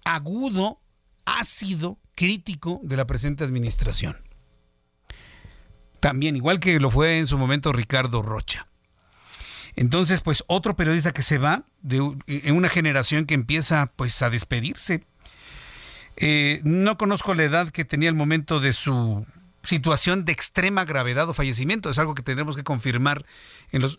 agudo, 0.06 0.82
ácido 1.26 2.00
crítico 2.16 2.82
de 2.84 2.98
la 2.98 3.06
presente 3.06 3.44
administración. 3.44 4.23
También, 6.04 6.36
igual 6.36 6.60
que 6.60 6.82
lo 6.82 6.90
fue 6.90 7.18
en 7.18 7.28
su 7.28 7.38
momento 7.38 7.72
Ricardo 7.72 8.22
Rocha. 8.22 8.68
Entonces, 9.78 10.20
pues 10.20 10.44
otro 10.48 10.76
periodista 10.76 11.14
que 11.14 11.24
se 11.24 11.38
va 11.38 11.64
de, 11.82 11.98
en 12.28 12.58
una 12.58 12.68
generación 12.68 13.26
que 13.26 13.36
empieza 13.36 13.90
pues 13.96 14.22
a 14.22 14.30
despedirse. 14.30 15.06
Eh, 16.18 16.60
no 16.66 16.98
conozco 16.98 17.34
la 17.36 17.44
edad 17.44 17.70
que 17.70 17.86
tenía 17.86 18.10
el 18.10 18.16
momento 18.16 18.60
de 18.60 18.74
su 18.74 19.26
situación 19.64 20.26
de 20.26 20.34
extrema 20.34 20.84
gravedad 20.84 21.30
o 21.30 21.34
fallecimiento. 21.34 21.90
Es 21.90 21.98
algo 21.98 22.16
que 22.16 22.22
tendremos 22.22 22.58
que 22.58 22.66
confirmar 22.66 23.26
en 23.72 23.82
los 23.82 23.98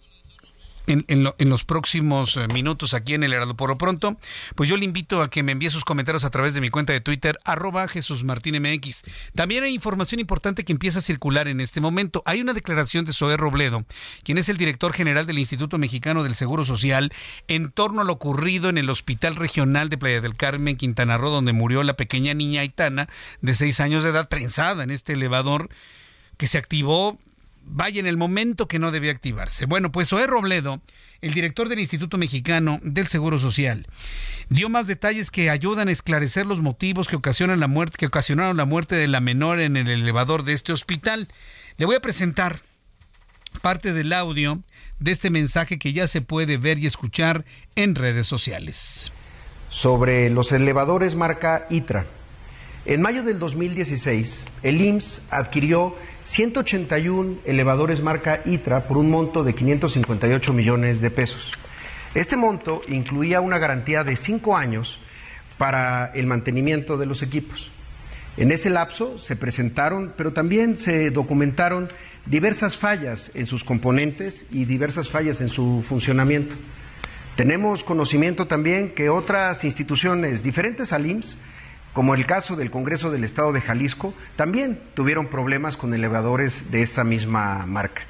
en, 0.87 1.51
los 1.51 1.65
próximos 1.65 2.37
eh, 2.37 2.47
minutos 2.53 2.95
aquí 2.95 3.15
en 3.15 3.25
el 3.25 3.33
Heraldo. 3.33 3.57
Por 3.57 3.71
lo 3.71 3.79
pronto, 3.79 4.17
pues 4.55 4.69
yo 4.69 4.77
le 4.77 4.85
invito 4.85 5.23
a 5.23 5.31
que 5.31 5.43
me 5.43 5.53
envíe 5.53 5.71
sus 5.71 5.85
comentarios 5.85 6.25
a 6.25 6.31
través 6.31 6.55
de 6.55 6.61
mi 6.61 6.69
cuenta 6.69 6.93
de 6.93 7.01
Twitter, 7.01 7.39
arroba 7.45 7.89
Jesús 7.89 8.25
Martín 8.25 8.61
MX. 8.61 9.03
También 9.35 9.65
hay 9.65 9.75
información 9.75 10.21
importante 10.21 10.65
que 10.65 10.73
empieza 10.73 10.99
a 10.99 11.03
circular 11.03 11.49
en 11.49 11.61
este 11.61 11.81
momento. 11.81 12.23
Hay 12.27 12.41
una 12.41 12.53
declaración 12.53 13.05
de 13.05 13.13
Zoé 13.13 13.37
Robledo, 13.37 13.85
quien 14.23 14.39
es 14.39 14.49
el 14.49 14.57
director 14.57 14.93
general 14.93 15.27
del 15.27 15.39
Instituto 15.39 15.79
Mexicano 15.79 16.23
del 16.23 16.35
Seguro 16.35 16.65
Social, 16.65 17.13
en 17.49 17.71
torno 17.71 18.01
a 18.01 18.05
lo 18.05 18.13
ocurrido 18.13 18.69
en 18.69 18.79
el 18.79 18.91
Hospital 18.91 19.37
Regional 19.37 19.89
de 19.89 19.99
Playa 19.99 20.21
del 20.21 20.37
Carmen, 20.37 20.77
Quintana 20.77 21.19
Roo, 21.19 21.31
donde 21.31 21.53
murió 21.53 21.83
la 21.83 21.97
pequeña 21.97 22.35
niña 22.35 22.61
Aitana, 22.61 23.09
de 23.41 23.55
seis 23.55 23.81
años 23.81 24.05
de 24.05 24.11
edad, 24.11 24.29
prensada 24.29 24.85
en 24.85 24.91
este 24.91 25.15
elevador 25.15 25.69
que 26.37 26.47
se 26.47 26.59
activó 26.59 27.19
vaya 27.67 28.01
en 28.01 28.07
el 28.07 28.17
momento 28.17 28.69
que 28.69 28.79
no 28.79 28.91
debía 28.91 29.13
activarse. 29.13 29.67
Bueno, 29.67 29.91
pues 29.91 30.09
Zoé 30.09 30.27
Robledo, 30.27 30.81
el 31.21 31.35
director 31.35 31.69
del 31.69 31.81
Instituto 31.81 32.19
Mexicano 32.19 32.81
del 32.83 33.07
Seguro 33.07 33.39
Social, 33.39 33.87
dio 34.49 34.69
más 34.69 34.87
detalles 34.87 35.31
que 35.31 35.51
ayudan 35.51 35.89
a 35.89 35.93
esclarecer 35.93 36.47
los 36.47 36.61
motivos 36.61 37.09
que 37.09 37.17
ocasionan 37.17 37.61
la 37.61 37.69
muerte, 37.69 37.97
que 37.99 38.07
ocasionaron 38.07 38.57
la 38.57 38.65
muerte 38.67 38.95
de 38.95 39.09
la 39.09 39.21
menor 39.21 39.61
en 39.61 39.77
el 39.77 39.89
elevador 39.89 40.45
de 40.45 40.53
este 40.53 40.73
hospital. 40.73 41.29
Le 41.79 41.87
voy 41.87 41.97
a 41.97 42.01
presentar 42.01 42.61
parte 43.63 43.93
del 43.93 44.13
audio 44.13 44.63
de 44.99 45.13
este 45.13 45.31
mensaje 45.31 45.79
que 45.79 45.93
ya 45.93 46.07
se 46.09 46.21
puede 46.21 46.57
ver 46.57 46.79
y 46.79 46.87
escuchar 46.87 47.45
en 47.75 47.95
redes 47.95 48.27
sociales. 48.27 49.13
Sobre 49.71 50.31
los 50.31 50.53
elevadores 50.53 51.15
marca 51.15 51.67
ITRA. 51.71 52.07
En 52.87 53.01
mayo 53.01 53.23
del 53.23 53.39
2016, 53.39 54.45
el 54.63 54.81
IMSS 54.81 55.23
adquirió 55.31 55.97
181 56.25 57.41
elevadores 57.45 58.01
marca 58.03 58.41
ITRA 58.45 58.89
por 58.89 58.97
un 58.97 59.11
monto 59.11 59.45
de 59.45 59.55
558 59.55 60.53
millones 60.53 61.01
de 61.01 61.11
pesos. 61.11 61.53
Este 62.15 62.37
monto 62.37 62.81
incluía 62.89 63.41
una 63.41 63.59
garantía 63.59 64.05
de 64.05 64.17
cinco 64.17 64.57
años 64.57 64.99
para 65.59 66.07
el 66.15 66.27
mantenimiento 66.27 66.97
de 66.97 67.07
los 67.07 67.23
equipos. 67.23 67.71
En 68.37 68.51
ese 68.51 68.71
lapso 68.71 69.19
se 69.19 69.37
presentaron, 69.37 70.15
pero 70.17 70.33
también 70.33 70.77
se 70.77 71.11
documentaron 71.11 71.89
diversas 72.27 72.77
fallas 72.77 73.31
en 73.35 73.47
sus 73.47 73.63
componentes 73.63 74.47
y 74.51 74.65
diversas 74.65 75.11
fallas 75.11 75.41
en 75.41 75.49
su 75.49 75.85
funcionamiento. 75.87 76.57
Tenemos 77.37 77.85
conocimiento 77.85 78.47
también 78.47 78.91
que 78.91 79.09
otras 79.09 79.63
instituciones 79.65 80.43
diferentes 80.43 80.93
al 80.93 81.07
IMSS 81.07 81.37
como 81.95 82.15
el 82.15 82.27
caso 82.27 82.57
del 82.57 82.73
Congreso 82.73 83.11
del 83.11 83.23
Estado 83.23 83.53
de 83.53 83.61
Jalisco, 83.61 84.13
también 84.35 84.81
tuvieron 84.95 85.29
problemas 85.29 85.77
con 85.77 85.95
elevadores 85.95 86.71
de 86.73 86.83
esa 86.83 87.05
misma 87.05 87.65
marca. 87.67 88.03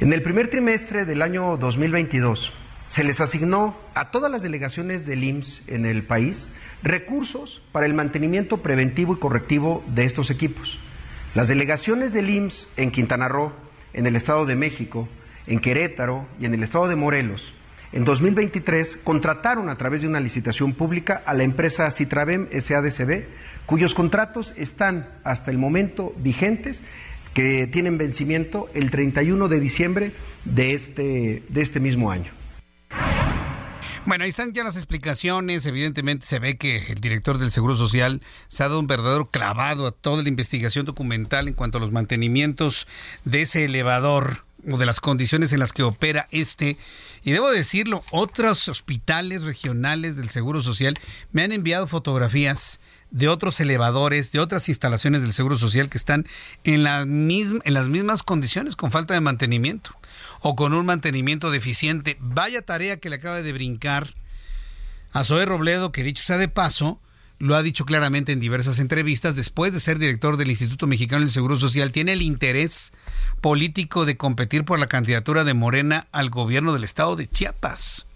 En 0.00 0.12
el 0.12 0.22
primer 0.22 0.50
trimestre 0.50 1.04
del 1.04 1.22
año 1.22 1.56
2022 1.56 2.52
se 2.88 3.04
les 3.04 3.20
asignó 3.20 3.76
a 3.94 4.10
todas 4.10 4.30
las 4.30 4.42
delegaciones 4.42 5.06
del 5.06 5.22
IMSS 5.22 5.62
en 5.68 5.86
el 5.86 6.02
país 6.02 6.52
recursos 6.82 7.62
para 7.70 7.86
el 7.86 7.94
mantenimiento 7.94 8.58
preventivo 8.58 9.14
y 9.14 9.18
correctivo 9.20 9.84
de 9.86 10.04
estos 10.04 10.30
equipos. 10.30 10.80
Las 11.36 11.46
delegaciones 11.46 12.12
del 12.12 12.28
IMSS 12.28 12.66
en 12.76 12.90
Quintana 12.90 13.28
Roo, 13.28 13.52
en 13.92 14.06
el 14.06 14.16
Estado 14.16 14.46
de 14.46 14.56
México, 14.56 15.08
en 15.46 15.60
Querétaro 15.60 16.26
y 16.40 16.46
en 16.46 16.54
el 16.54 16.64
Estado 16.64 16.88
de 16.88 16.96
Morelos 16.96 17.54
en 17.94 18.04
2023 18.04 18.98
contrataron 19.04 19.70
a 19.70 19.78
través 19.78 20.00
de 20.00 20.08
una 20.08 20.18
licitación 20.18 20.74
pública 20.74 21.22
a 21.24 21.32
la 21.32 21.44
empresa 21.44 21.88
Citravem 21.92 22.48
SADCB, 22.50 23.24
cuyos 23.66 23.94
contratos 23.94 24.52
están 24.56 25.08
hasta 25.22 25.52
el 25.52 25.58
momento 25.58 26.12
vigentes, 26.16 26.80
que 27.34 27.68
tienen 27.68 27.96
vencimiento 27.96 28.68
el 28.74 28.90
31 28.90 29.46
de 29.46 29.60
diciembre 29.60 30.12
de 30.44 30.74
este, 30.74 31.44
de 31.48 31.62
este 31.62 31.78
mismo 31.78 32.10
año. 32.10 32.32
Bueno, 34.06 34.24
ahí 34.24 34.30
están 34.30 34.52
ya 34.52 34.64
las 34.64 34.76
explicaciones. 34.76 35.64
Evidentemente 35.64 36.26
se 36.26 36.40
ve 36.40 36.56
que 36.56 36.84
el 36.88 37.00
director 37.00 37.38
del 37.38 37.52
Seguro 37.52 37.76
Social 37.76 38.22
se 38.48 38.64
ha 38.64 38.68
dado 38.68 38.80
un 38.80 38.88
verdadero 38.88 39.26
clavado 39.26 39.86
a 39.86 39.92
toda 39.92 40.22
la 40.24 40.28
investigación 40.28 40.84
documental 40.84 41.46
en 41.46 41.54
cuanto 41.54 41.78
a 41.78 41.80
los 41.80 41.92
mantenimientos 41.92 42.88
de 43.24 43.42
ese 43.42 43.64
elevador 43.64 44.43
o 44.70 44.78
de 44.78 44.86
las 44.86 45.00
condiciones 45.00 45.52
en 45.52 45.60
las 45.60 45.72
que 45.72 45.82
opera 45.82 46.28
este. 46.30 46.76
Y 47.22 47.32
debo 47.32 47.50
decirlo, 47.50 48.04
otros 48.10 48.68
hospitales 48.68 49.42
regionales 49.42 50.16
del 50.16 50.28
Seguro 50.28 50.62
Social 50.62 50.94
me 51.32 51.42
han 51.42 51.52
enviado 51.52 51.86
fotografías 51.86 52.80
de 53.10 53.28
otros 53.28 53.60
elevadores, 53.60 54.32
de 54.32 54.40
otras 54.40 54.68
instalaciones 54.68 55.22
del 55.22 55.32
Seguro 55.32 55.56
Social 55.56 55.88
que 55.88 55.98
están 55.98 56.26
en, 56.64 56.86
en 56.86 57.74
las 57.74 57.88
mismas 57.88 58.22
condiciones, 58.22 58.74
con 58.74 58.90
falta 58.90 59.14
de 59.14 59.20
mantenimiento 59.20 59.96
o 60.40 60.56
con 60.56 60.74
un 60.74 60.84
mantenimiento 60.84 61.50
deficiente. 61.50 62.16
Vaya 62.20 62.62
tarea 62.62 62.98
que 62.98 63.10
le 63.10 63.16
acaba 63.16 63.40
de 63.40 63.52
brincar 63.52 64.14
a 65.12 65.22
Zoe 65.22 65.46
Robledo, 65.46 65.92
que 65.92 66.02
dicho 66.02 66.24
sea 66.24 66.38
de 66.38 66.48
paso, 66.48 67.00
lo 67.44 67.56
ha 67.56 67.62
dicho 67.62 67.84
claramente 67.84 68.32
en 68.32 68.40
diversas 68.40 68.78
entrevistas, 68.78 69.36
después 69.36 69.70
de 69.74 69.78
ser 69.78 69.98
director 69.98 70.38
del 70.38 70.48
Instituto 70.48 70.86
Mexicano 70.86 71.20
del 71.20 71.30
Seguro 71.30 71.58
Social, 71.58 71.92
tiene 71.92 72.14
el 72.14 72.22
interés 72.22 72.94
político 73.42 74.06
de 74.06 74.16
competir 74.16 74.64
por 74.64 74.78
la 74.78 74.86
candidatura 74.86 75.44
de 75.44 75.52
Morena 75.52 76.08
al 76.10 76.30
gobierno 76.30 76.72
del 76.72 76.84
estado 76.84 77.16
de 77.16 77.28
Chiapas. 77.28 78.06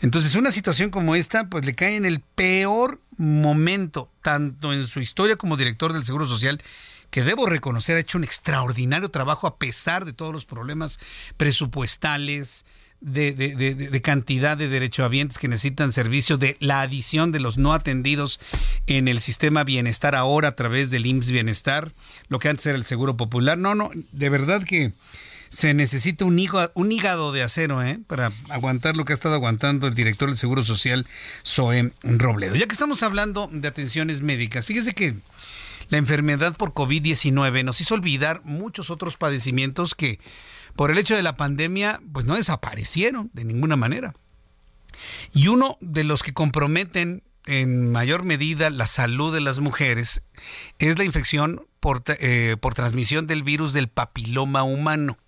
Entonces, 0.00 0.34
una 0.34 0.50
situación 0.50 0.88
como 0.88 1.14
esta, 1.14 1.50
pues 1.50 1.66
le 1.66 1.74
cae 1.74 1.96
en 1.96 2.06
el 2.06 2.20
peor 2.20 3.02
momento, 3.18 4.10
tanto 4.22 4.72
en 4.72 4.86
su 4.86 5.00
historia 5.00 5.36
como 5.36 5.58
director 5.58 5.92
del 5.92 6.06
Seguro 6.06 6.26
Social, 6.26 6.62
que 7.10 7.24
debo 7.24 7.44
reconocer 7.44 7.98
ha 7.98 8.00
hecho 8.00 8.16
un 8.16 8.24
extraordinario 8.24 9.10
trabajo 9.10 9.46
a 9.46 9.58
pesar 9.58 10.06
de 10.06 10.14
todos 10.14 10.32
los 10.32 10.46
problemas 10.46 10.98
presupuestales, 11.36 12.64
de, 13.00 13.32
de, 13.32 13.54
de, 13.54 14.02
cantidad 14.02 14.56
de 14.56 14.68
derechohabientes 14.68 15.38
que 15.38 15.48
necesitan 15.48 15.92
servicio, 15.92 16.36
de 16.36 16.56
la 16.60 16.80
adición 16.80 17.30
de 17.30 17.40
los 17.40 17.56
no 17.56 17.72
atendidos 17.72 18.40
en 18.86 19.06
el 19.06 19.20
sistema 19.20 19.64
bienestar 19.64 20.14
ahora 20.14 20.48
a 20.48 20.56
través 20.56 20.90
del 20.90 21.06
IMSS 21.06 21.30
Bienestar, 21.30 21.92
lo 22.28 22.38
que 22.38 22.48
antes 22.48 22.66
era 22.66 22.76
el 22.76 22.84
Seguro 22.84 23.16
Popular. 23.16 23.56
No, 23.56 23.74
no, 23.74 23.90
de 24.12 24.30
verdad 24.30 24.64
que 24.64 24.92
se 25.48 25.74
necesita 25.74 26.24
un 26.24 26.38
hígado, 26.38 26.72
un 26.74 26.92
hígado 26.92 27.32
de 27.32 27.42
acero 27.42 27.82
¿eh? 27.82 27.98
para 28.06 28.32
aguantar 28.50 28.96
lo 28.96 29.04
que 29.04 29.12
ha 29.12 29.14
estado 29.14 29.34
aguantando 29.34 29.86
el 29.86 29.94
director 29.94 30.28
del 30.28 30.36
Seguro 30.36 30.64
Social, 30.64 31.06
Zoe 31.46 31.92
Robledo. 32.02 32.56
Ya 32.56 32.66
que 32.66 32.72
estamos 32.72 33.02
hablando 33.02 33.48
de 33.52 33.68
atenciones 33.68 34.20
médicas, 34.20 34.66
fíjese 34.66 34.92
que 34.92 35.14
la 35.88 35.98
enfermedad 35.98 36.54
por 36.56 36.72
COVID-19 36.74 37.64
nos 37.64 37.80
hizo 37.80 37.94
olvidar 37.94 38.42
muchos 38.44 38.90
otros 38.90 39.16
padecimientos 39.16 39.94
que 39.94 40.18
por 40.78 40.92
el 40.92 40.98
hecho 40.98 41.16
de 41.16 41.24
la 41.24 41.36
pandemia, 41.36 42.00
pues 42.12 42.24
no 42.24 42.36
desaparecieron 42.36 43.30
de 43.32 43.44
ninguna 43.44 43.74
manera. 43.74 44.14
Y 45.34 45.48
uno 45.48 45.76
de 45.80 46.04
los 46.04 46.22
que 46.22 46.32
comprometen 46.32 47.24
en 47.46 47.90
mayor 47.90 48.24
medida 48.24 48.70
la 48.70 48.86
salud 48.86 49.34
de 49.34 49.40
las 49.40 49.58
mujeres 49.58 50.22
es 50.78 50.96
la 50.96 51.02
infección 51.02 51.66
por, 51.80 52.04
eh, 52.06 52.56
por 52.60 52.74
transmisión 52.74 53.26
del 53.26 53.42
virus 53.42 53.72
del 53.72 53.88
papiloma 53.88 54.62
humano. 54.62 55.18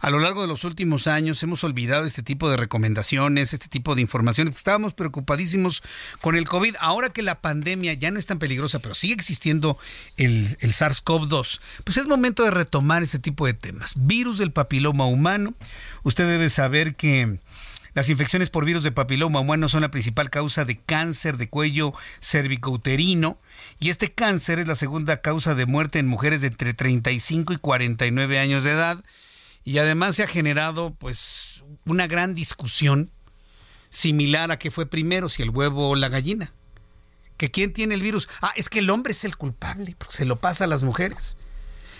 A 0.00 0.10
lo 0.10 0.18
largo 0.18 0.42
de 0.42 0.48
los 0.48 0.64
últimos 0.64 1.06
años 1.06 1.42
hemos 1.42 1.64
olvidado 1.64 2.04
este 2.04 2.22
tipo 2.22 2.50
de 2.50 2.56
recomendaciones, 2.56 3.52
este 3.52 3.68
tipo 3.68 3.94
de 3.94 4.02
informaciones. 4.02 4.54
Estábamos 4.56 4.94
preocupadísimos 4.94 5.82
con 6.20 6.36
el 6.36 6.46
COVID. 6.46 6.76
Ahora 6.80 7.10
que 7.10 7.22
la 7.22 7.40
pandemia 7.40 7.94
ya 7.94 8.10
no 8.10 8.18
es 8.18 8.26
tan 8.26 8.38
peligrosa, 8.38 8.78
pero 8.78 8.94
sigue 8.94 9.14
existiendo 9.14 9.78
el, 10.16 10.56
el 10.60 10.72
SARS-CoV-2, 10.72 11.60
pues 11.84 11.96
es 11.96 12.06
momento 12.06 12.44
de 12.44 12.50
retomar 12.50 13.02
este 13.02 13.18
tipo 13.18 13.46
de 13.46 13.54
temas. 13.54 13.94
Virus 13.96 14.38
del 14.38 14.52
papiloma 14.52 15.06
humano. 15.06 15.54
Usted 16.02 16.28
debe 16.28 16.50
saber 16.50 16.94
que 16.94 17.38
Las 17.96 18.10
infecciones 18.10 18.50
por 18.50 18.66
virus 18.66 18.82
de 18.82 18.92
papiloma 18.92 19.40
humano 19.40 19.70
son 19.70 19.80
la 19.80 19.90
principal 19.90 20.28
causa 20.28 20.66
de 20.66 20.76
cáncer 20.76 21.38
de 21.38 21.48
cuello 21.48 21.94
cervicouterino 22.20 23.38
y 23.80 23.88
este 23.88 24.12
cáncer 24.12 24.58
es 24.58 24.66
la 24.66 24.74
segunda 24.74 25.22
causa 25.22 25.54
de 25.54 25.64
muerte 25.64 25.98
en 25.98 26.06
mujeres 26.06 26.42
de 26.42 26.48
entre 26.48 26.74
35 26.74 27.54
y 27.54 27.56
49 27.56 28.38
años 28.38 28.64
de 28.64 28.72
edad 28.72 29.02
y 29.66 29.78
además 29.78 30.14
se 30.14 30.22
ha 30.22 30.28
generado 30.28 30.94
pues 30.94 31.64
una 31.84 32.06
gran 32.06 32.36
discusión 32.36 33.10
similar 33.90 34.52
a 34.52 34.60
que 34.60 34.70
fue 34.70 34.86
primero, 34.86 35.28
si 35.28 35.42
el 35.42 35.50
huevo 35.50 35.90
o 35.90 35.96
la 35.96 36.08
gallina. 36.08 36.52
Que 37.36 37.50
quién 37.50 37.72
tiene 37.72 37.96
el 37.96 38.00
virus. 38.00 38.28
Ah, 38.40 38.52
es 38.54 38.70
que 38.70 38.78
el 38.78 38.88
hombre 38.90 39.10
es 39.10 39.24
el 39.24 39.36
culpable, 39.36 39.96
porque 39.98 40.14
se 40.14 40.24
lo 40.24 40.36
pasa 40.36 40.64
a 40.64 40.68
las 40.68 40.84
mujeres. 40.84 41.36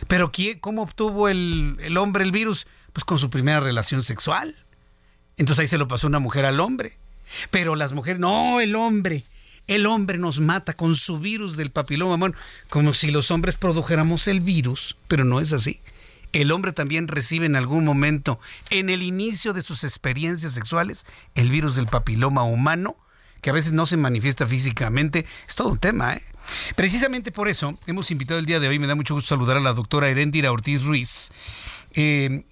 Pero 0.07 0.31
¿quién, 0.31 0.61
¿cómo 0.61 0.83
obtuvo 0.83 1.29
el, 1.29 1.77
el 1.81 1.97
hombre 1.97 2.23
el 2.23 2.31
virus? 2.31 2.69
Pues 2.93 3.05
con 3.05 3.19
su 3.19 3.31
primera 3.31 3.59
relación 3.59 4.05
sexual. 4.05 4.55
Entonces 5.37 5.63
ahí 5.63 5.69
se 5.69 5.77
lo 5.77 5.89
pasó 5.89 6.07
una 6.07 6.21
mujer 6.21 6.45
al 6.47 6.61
hombre. 6.61 6.99
Pero 7.51 7.75
las 7.75 7.93
mujeres, 7.93 8.21
no, 8.21 8.61
el 8.61 8.77
hombre. 8.77 9.25
El 9.67 9.87
hombre 9.87 10.19
nos 10.19 10.39
mata 10.39 10.75
con 10.75 10.95
su 10.95 11.19
virus 11.19 11.57
del 11.57 11.73
papiloma 11.73 12.33
como 12.69 12.95
si 12.95 13.11
los 13.11 13.33
hombres 13.33 13.57
produjéramos 13.57 14.29
el 14.29 14.41
virus, 14.41 14.97
pero 15.09 15.25
no 15.25 15.41
es 15.41 15.53
así. 15.53 15.83
El 16.33 16.53
hombre 16.53 16.73
también 16.73 17.09
recibe 17.09 17.47
en 17.47 17.57
algún 17.57 17.85
momento, 17.85 18.39
en 18.71 18.91
el 18.91 19.03
inicio 19.03 19.53
de 19.53 19.63
sus 19.63 19.85
experiencias 19.85 20.53
sexuales, 20.53 21.07
el 21.35 21.51
virus 21.51 21.77
del 21.77 21.87
papiloma 21.87 22.43
humano, 22.43 22.97
que 23.41 23.51
a 23.51 23.53
veces 23.53 23.73
no 23.73 23.87
se 23.87 23.97
manifiesta 23.97 24.47
físicamente. 24.47 25.27
Es 25.49 25.55
todo 25.55 25.69
un 25.69 25.79
tema, 25.79 26.15
¿eh? 26.15 26.23
Precisamente 26.75 27.33
por 27.33 27.49
eso 27.49 27.79
hemos 27.87 28.11
invitado 28.11 28.39
el 28.39 28.47
día 28.47 28.61
de 28.61 28.69
hoy, 28.69 28.79
me 28.79 28.87
da 28.87 28.95
mucho 28.95 29.15
gusto 29.15 29.29
saludar 29.29 29.57
a 29.57 29.61
la 29.61 29.73
doctora 29.73 30.09
Erendira 30.09 30.53
Ortiz 30.53 30.85
Ruiz. 30.85 31.31
Eh, 31.99 32.45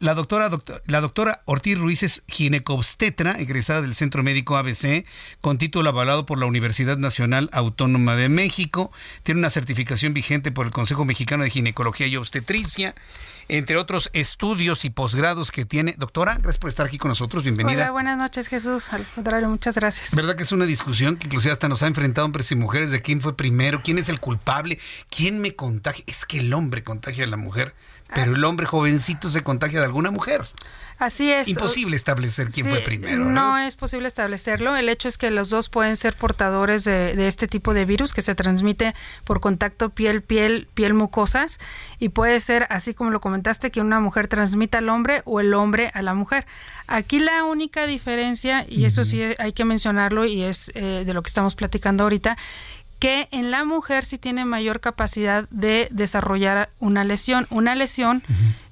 la, 0.00 0.14
doctora, 0.14 0.50
la 0.86 1.00
doctora 1.00 1.42
Ortiz 1.44 1.78
Ruiz 1.78 2.02
es 2.02 2.24
ginecobstetra, 2.26 3.38
egresada 3.38 3.80
del 3.80 3.94
Centro 3.94 4.24
Médico 4.24 4.56
ABC, 4.56 5.06
con 5.40 5.56
título 5.56 5.88
avalado 5.88 6.26
por 6.26 6.38
la 6.38 6.46
Universidad 6.46 6.98
Nacional 6.98 7.48
Autónoma 7.52 8.16
de 8.16 8.28
México. 8.28 8.90
Tiene 9.22 9.38
una 9.38 9.50
certificación 9.50 10.14
vigente 10.14 10.50
por 10.50 10.66
el 10.66 10.72
Consejo 10.72 11.04
Mexicano 11.04 11.44
de 11.44 11.50
Ginecología 11.50 12.08
y 12.08 12.16
Obstetricia 12.16 12.96
entre 13.48 13.76
otros 13.76 14.10
estudios 14.12 14.84
y 14.84 14.90
posgrados 14.90 15.50
que 15.50 15.64
tiene. 15.64 15.94
Doctora, 15.98 16.34
gracias 16.34 16.58
por 16.58 16.68
estar 16.68 16.86
aquí 16.86 16.98
con 16.98 17.08
nosotros. 17.08 17.42
Bienvenida. 17.42 17.84
Hola, 17.84 17.90
buenas 17.90 18.18
noches, 18.18 18.48
Jesús. 18.48 18.92
Al 18.92 19.06
contrario, 19.06 19.48
muchas 19.48 19.74
gracias. 19.74 20.14
¿Verdad 20.14 20.36
que 20.36 20.42
es 20.42 20.52
una 20.52 20.66
discusión 20.66 21.16
que 21.16 21.26
inclusive 21.26 21.52
hasta 21.52 21.68
nos 21.68 21.82
ha 21.82 21.86
enfrentado 21.86 22.26
hombres 22.26 22.52
y 22.52 22.56
mujeres 22.56 22.90
de 22.90 23.02
quién 23.02 23.20
fue 23.20 23.36
primero, 23.36 23.80
quién 23.82 23.98
es 23.98 24.08
el 24.08 24.20
culpable, 24.20 24.78
quién 25.10 25.40
me 25.40 25.54
contagia? 25.54 26.04
Es 26.06 26.26
que 26.26 26.40
el 26.40 26.52
hombre 26.52 26.82
contagia 26.82 27.24
a 27.24 27.26
la 27.26 27.36
mujer, 27.36 27.74
pero 28.14 28.34
el 28.34 28.44
hombre 28.44 28.66
jovencito 28.66 29.28
se 29.28 29.42
contagia 29.42 29.80
de 29.80 29.86
alguna 29.86 30.10
mujer. 30.10 30.42
Así 30.98 31.30
es. 31.30 31.46
Imposible 31.46 31.94
establecer 31.94 32.48
quién 32.48 32.68
fue 32.68 32.80
primero. 32.80 33.24
¿no? 33.24 33.56
es 33.56 33.76
posible 33.76 34.08
establecerlo. 34.08 34.76
El 34.76 34.88
hecho 34.88 35.06
es 35.06 35.16
que 35.16 35.30
los 35.30 35.48
dos 35.48 35.68
pueden 35.68 35.94
ser 35.94 36.16
portadores 36.16 36.82
de, 36.82 37.28
este 37.28 37.46
tipo 37.46 37.72
de 37.72 37.84
virus 37.84 38.12
que 38.12 38.20
se 38.20 38.34
transmite 38.34 38.94
por 39.22 39.38
contacto 39.40 39.90
piel, 39.90 40.22
piel, 40.22 40.66
piel 40.74 40.94
mucosas 40.94 41.60
y 42.00 42.08
puede 42.08 42.40
ser, 42.40 42.66
así 42.70 42.94
como 42.94 43.10
lo 43.10 43.20
comentaste, 43.20 43.70
que 43.70 43.80
una 43.80 44.00
mujer 44.00 44.26
transmita 44.26 44.78
al 44.78 44.88
hombre 44.88 45.22
o 45.24 45.38
el 45.38 45.54
hombre 45.54 45.92
a 45.94 46.02
la 46.02 46.14
mujer. 46.14 46.46
Aquí 46.88 47.20
la 47.20 47.44
única 47.44 47.86
diferencia, 47.86 48.64
y 48.68 48.86
eso 48.86 49.04
sí 49.04 49.22
hay 49.38 49.52
que 49.52 49.64
mencionarlo 49.64 50.24
y 50.24 50.42
es 50.42 50.72
eh, 50.74 51.04
de 51.06 51.14
lo 51.14 51.22
que 51.22 51.28
estamos 51.28 51.54
platicando 51.54 52.04
ahorita, 52.04 52.36
que 52.98 53.28
en 53.30 53.50
la 53.50 53.64
mujer 53.64 54.04
sí 54.04 54.18
tiene 54.18 54.44
mayor 54.44 54.80
capacidad 54.80 55.48
de 55.50 55.88
desarrollar 55.90 56.70
una 56.80 57.04
lesión. 57.04 57.46
Una 57.50 57.74
lesión 57.74 58.22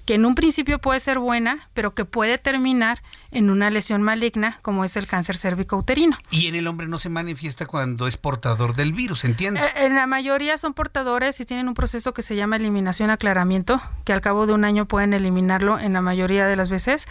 que 0.06 0.14
en 0.14 0.24
un 0.24 0.36
principio 0.36 0.78
puede 0.78 1.00
ser 1.00 1.18
buena, 1.18 1.68
pero 1.74 1.94
que 1.94 2.04
puede 2.04 2.38
terminar 2.38 3.02
en 3.32 3.50
una 3.50 3.70
lesión 3.70 4.02
maligna, 4.02 4.58
como 4.62 4.84
es 4.84 4.96
el 4.96 5.06
cáncer 5.06 5.36
cérvico-uterino. 5.36 6.16
Y 6.30 6.46
en 6.46 6.54
el 6.54 6.68
hombre 6.68 6.86
no 6.86 6.96
se 6.96 7.08
manifiesta 7.08 7.66
cuando 7.66 8.06
es 8.06 8.16
portador 8.16 8.76
del 8.76 8.92
virus, 8.92 9.24
¿entiendes? 9.24 9.64
Eh, 9.64 9.84
en 9.84 9.96
la 9.96 10.06
mayoría 10.06 10.56
son 10.58 10.74
portadores 10.74 11.38
y 11.40 11.44
tienen 11.44 11.68
un 11.68 11.74
proceso 11.74 12.14
que 12.14 12.22
se 12.22 12.36
llama 12.36 12.56
eliminación-aclaramiento, 12.56 13.82
que 14.04 14.12
al 14.12 14.20
cabo 14.20 14.46
de 14.46 14.52
un 14.52 14.64
año 14.64 14.86
pueden 14.86 15.12
eliminarlo 15.12 15.78
en 15.78 15.92
la 15.92 16.00
mayoría 16.00 16.46
de 16.46 16.54
las 16.54 16.70
veces, 16.70 17.08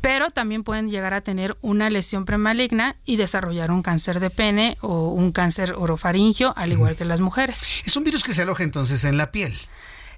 pero 0.00 0.30
también 0.30 0.64
pueden 0.64 0.88
llegar 0.88 1.12
a 1.12 1.20
tener 1.20 1.58
una 1.60 1.90
lesión 1.90 2.24
premaligna 2.24 2.96
y 3.04 3.16
desarrollar 3.16 3.70
un 3.70 3.82
cáncer 3.82 4.18
de 4.18 4.30
pene 4.30 4.78
o 4.80 5.10
un 5.10 5.30
cáncer 5.30 5.74
orofaringio, 5.76 6.54
al 6.56 6.72
igual 6.72 6.96
que 6.96 7.04
las 7.04 7.20
mujeres. 7.20 7.82
Es 7.84 7.96
un 7.96 8.04
virus 8.04 8.24
que 8.24 8.32
se 8.32 8.42
aloja 8.42 8.64
entonces 8.64 9.04
en 9.04 9.18
la 9.18 9.30
piel 9.30 9.54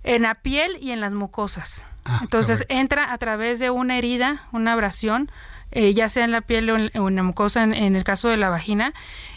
en 0.05 0.23
la 0.23 0.35
piel 0.37 0.79
y 0.81 0.91
en 0.91 1.01
las 1.01 1.13
mucosas. 1.13 1.85
Ah, 2.05 2.21
Entonces 2.23 2.65
entra 2.69 3.13
a 3.13 3.19
través 3.19 3.59
de 3.59 3.71
una 3.71 3.99
herida, 3.99 4.47
una 4.53 4.73
abrasión, 4.73 5.31
eh, 5.75 5.95
ya 5.95 6.11
sea 6.11 6.25
en 6.25 6.33
la 6.33 6.43
piel 6.43 6.69
o 6.71 6.77
en, 7.09 7.17
la 7.17 7.23
mucosa, 7.23 7.63
en, 7.63 7.97
el 7.97 8.05
caso 8.05 8.29
de 8.29 8.37
la 8.37 8.51
vagina, 8.51 8.93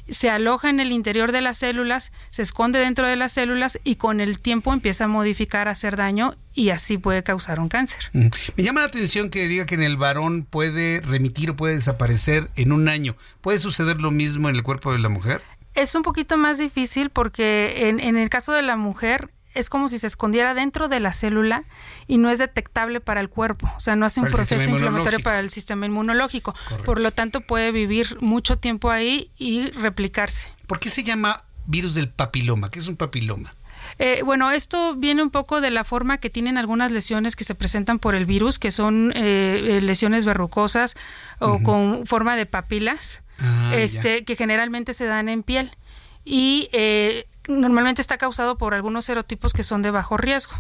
se 0.10 0.30
aloja 0.30 0.70
en 0.70 0.82
el 0.82 0.92
interior 0.92 1.32
de 1.32 1.40
las 1.40 1.60
células, 1.60 2.12
se 2.30 2.42
esconde 2.42 2.78
dentro 2.78 3.08
de 3.08 3.16
las 3.16 3.32
células 3.32 3.80
y 3.86 3.96
con 3.96 4.20
el 4.20 4.40
tiempo 4.40 4.74
empieza 4.74 5.06
a 5.06 5.08
modificar, 5.08 5.70
a 5.70 5.72
hacer 5.72 5.96
daño 5.96 6.36
y 6.54 6.72
así 6.72 6.98
puede 6.98 7.24
causar 7.24 7.62
un 7.62 7.70
cáncer. 7.70 8.00
Me 8.12 8.64
llama 8.64 8.82
la 8.82 8.88
atención 8.88 9.30
que 9.30 9.48
diga 9.48 9.66
que 9.66 9.76
en 9.76 9.84
el 9.84 9.96
varón 9.96 10.44
puede 10.44 11.00
remitir 11.00 11.52
o 11.52 11.56
puede 11.56 11.76
desaparecer 11.76 12.50
en 12.58 12.74
un 12.74 12.90
año. 12.90 13.16
¿Puede 13.40 13.60
suceder 13.60 14.02
lo 14.02 14.12
mismo 14.12 14.50
en 14.50 14.56
el 14.56 14.64
cuerpo 14.64 14.92
de 14.92 15.00
la 15.00 15.08
mujer? 15.08 15.42
Es 15.74 15.96
un 15.96 16.04
poquito 16.04 16.38
más 16.38 16.58
difícil 16.58 17.12
porque 17.12 17.88
en, 17.88 18.02
en 18.02 18.18
el 18.18 18.30
caso 18.30 18.52
de 18.52 18.62
la 18.62 18.76
mujer 18.76 19.30
es 19.56 19.70
como 19.70 19.88
si 19.88 19.98
se 19.98 20.08
escondiera 20.08 20.54
dentro 20.54 20.88
de 20.88 21.00
la 21.00 21.14
célula 21.14 21.64
y 22.08 22.18
no 22.18 22.30
es 22.30 22.40
detectable 22.40 23.00
para 23.00 23.22
el 23.22 23.30
cuerpo, 23.30 23.72
o 23.76 23.80
sea, 23.80 23.96
no 23.96 24.06
hace 24.06 24.20
un 24.20 24.28
proceso 24.28 24.70
inflamatorio 24.70 25.20
para 25.22 25.40
el 25.40 25.50
sistema 25.50 25.86
inmunológico. 25.86 26.54
Por 26.84 27.02
lo 27.02 27.12
tanto, 27.12 27.42
puede 27.42 27.72
vivir 27.72 28.18
mucho 28.22 28.58
tiempo 28.58 28.92
ahí 28.92 29.32
y 29.38 29.72
replicarse. 29.72 30.50
¿Por 30.68 30.80
qué 30.80 30.90
se 30.90 31.04
llama 31.04 31.44
virus 31.66 31.96
del 31.96 32.10
papiloma? 32.10 32.70
¿Qué 32.70 32.80
es 32.80 32.88
un 32.88 32.98
papiloma? 32.98 33.54
Eh, 33.98 34.22
bueno, 34.26 34.52
esto 34.52 34.96
viene 34.96 35.24
un 35.24 35.30
poco 35.30 35.62
de 35.62 35.72
la 35.72 35.84
forma 35.84 36.18
que 36.18 36.30
tienen 36.30 36.58
algunas 36.58 36.92
lesiones 36.92 37.36
que 37.36 37.44
se 37.44 37.56
presentan 37.56 38.00
por 38.00 38.16
el 38.16 38.26
virus, 38.26 38.60
que 38.60 38.72
son 38.72 39.12
eh, 39.16 39.78
eh, 39.78 39.82
lesiones 39.82 40.26
verrucosas 40.26 40.96
o 41.40 41.62
con 41.62 42.06
forma 42.06 42.36
de 42.36 42.46
papilas, 42.46 43.22
ah, 43.40 43.72
este, 43.76 44.26
que 44.26 44.36
generalmente 44.36 44.94
se 44.94 45.06
dan 45.06 45.30
en 45.30 45.44
piel. 45.44 45.72
Y 46.26 46.70
normalmente 47.48 48.02
está 48.02 48.18
causado 48.18 48.58
por 48.58 48.74
algunos 48.74 49.06
serotipos 49.06 49.54
que 49.54 49.64
son 49.64 49.82
de 49.82 49.92
bajo 49.92 50.18
riesgo. 50.18 50.54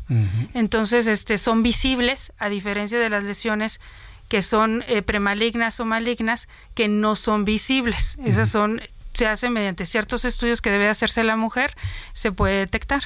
Entonces, 0.54 1.08
este, 1.08 1.38
son 1.38 1.64
visibles, 1.64 2.34
a 2.38 2.50
diferencia 2.50 3.00
de 3.00 3.10
las 3.10 3.24
lesiones 3.24 3.80
que 4.28 4.42
son 4.42 4.84
eh, 4.88 5.02
premalignas 5.02 5.80
o 5.80 5.86
malignas, 5.86 6.48
que 6.74 6.88
no 6.88 7.16
son 7.16 7.46
visibles. 7.46 8.18
Esas 8.24 8.50
son 8.50 8.82
se 9.14 9.28
hacen 9.28 9.54
mediante 9.54 9.86
ciertos 9.86 10.26
estudios 10.26 10.62
que 10.62 10.70
debe 10.70 10.90
hacerse 10.90 11.24
la 11.24 11.38
mujer, 11.38 11.76
se 12.12 12.34
puede 12.34 12.58
detectar. 12.58 13.02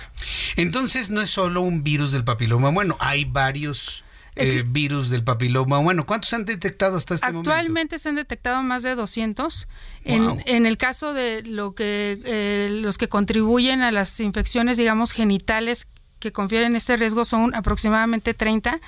Entonces, 0.56 1.12
no 1.12 1.22
es 1.22 1.30
solo 1.30 1.62
un 1.62 1.84
virus 1.84 2.12
del 2.12 2.24
papiloma, 2.24 2.70
bueno, 2.70 2.98
hay 3.00 3.26
varios 3.26 4.04
eh, 4.40 4.64
virus 4.68 5.10
del 5.10 5.24
papiloma 5.24 5.80
Bueno, 5.80 6.06
¿Cuántos 6.06 6.34
han 6.34 6.46
detectado 6.46 6.98
hasta 6.98 7.16
este 7.16 7.28
momento? 7.28 7.52
Actualmente 7.52 8.00
se 8.00 8.10
han 8.10 8.16
detectado 8.16 8.62
más 8.64 8.84
de 8.84 8.96
200. 8.96 9.68
En, 10.06 10.42
en, 10.46 10.66
el 10.66 10.78
caso 10.78 11.14
de 11.14 11.44
lo 11.44 11.76
que 11.76 12.20
eh, 12.26 12.70
los 12.72 12.98
que 12.98 13.10
contribuyen 13.10 13.82
a 13.82 13.92
las 13.92 14.20
infecciones, 14.20 14.78
digamos, 14.78 15.12
genitales 15.12 15.88
que 16.20 16.32
confieren 16.32 16.76
este 16.76 16.98
riesgo 16.98 17.26
son 17.26 17.56
aproximadamente 17.56 18.34
30. 18.34 18.80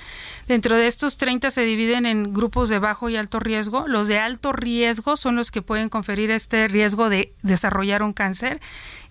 Dentro 0.51 0.75
de 0.75 0.87
estos 0.87 1.15
30 1.15 1.49
se 1.49 1.61
dividen 1.61 2.05
en 2.05 2.33
grupos 2.33 2.67
de 2.67 2.77
bajo 2.77 3.07
y 3.07 3.15
alto 3.15 3.39
riesgo. 3.39 3.87
Los 3.87 4.09
de 4.09 4.19
alto 4.19 4.51
riesgo 4.51 5.15
son 5.15 5.37
los 5.37 5.49
que 5.49 5.61
pueden 5.61 5.87
conferir 5.87 6.29
este 6.29 6.67
riesgo 6.67 7.07
de 7.07 7.33
desarrollar 7.41 8.03
un 8.03 8.11
cáncer 8.11 8.59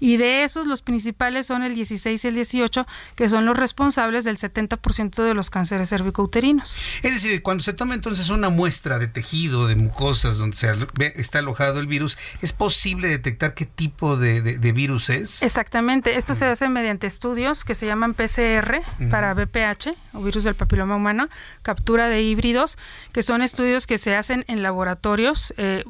y 0.00 0.16
de 0.16 0.44
esos 0.44 0.66
los 0.66 0.82
principales 0.82 1.46
son 1.46 1.62
el 1.62 1.74
16 1.74 2.24
y 2.24 2.28
el 2.28 2.34
18, 2.34 2.86
que 3.14 3.28
son 3.30 3.46
los 3.46 3.56
responsables 3.56 4.24
del 4.24 4.38
70% 4.38 5.22
de 5.22 5.34
los 5.34 5.50
cánceres 5.50 5.88
cervicouterinos. 5.88 6.74
Es 7.02 7.14
decir, 7.14 7.42
cuando 7.42 7.62
se 7.62 7.74
toma 7.74 7.94
entonces 7.94 8.30
una 8.30 8.48
muestra 8.48 8.98
de 8.98 9.08
tejido, 9.08 9.66
de 9.66 9.76
mucosas, 9.76 10.36
donde 10.36 10.56
se 10.56 10.70
está 11.16 11.38
alojado 11.38 11.80
el 11.80 11.86
virus, 11.86 12.18
¿es 12.40 12.52
posible 12.52 13.08
detectar 13.08 13.54
qué 13.54 13.66
tipo 13.66 14.16
de, 14.18 14.40
virus 14.74 15.08
es? 15.10 15.42
Exactamente, 15.42 16.16
esto 16.16 16.34
se 16.34 16.44
hace 16.44 16.68
mediante 16.68 17.06
estudios 17.06 17.64
que 17.64 17.74
se 17.74 17.86
llaman 17.86 18.14
PCR 18.14 18.82
para 19.10 19.34
BPH, 19.34 19.90
o 20.14 20.22
virus 20.22 20.44
del 20.44 20.54
papiloma 20.54 20.96
humano, 20.96 21.28
captura 21.62 22.08
de 22.08 22.22
híbridos, 22.22 22.78
que 23.12 23.22
son 23.22 23.42
estudios 23.42 23.86
que 23.86 23.98
se 23.98 24.14
hacen 24.14 24.44
en 24.48 24.62
laboratorios. 24.62 25.54
Eh, 25.56 25.84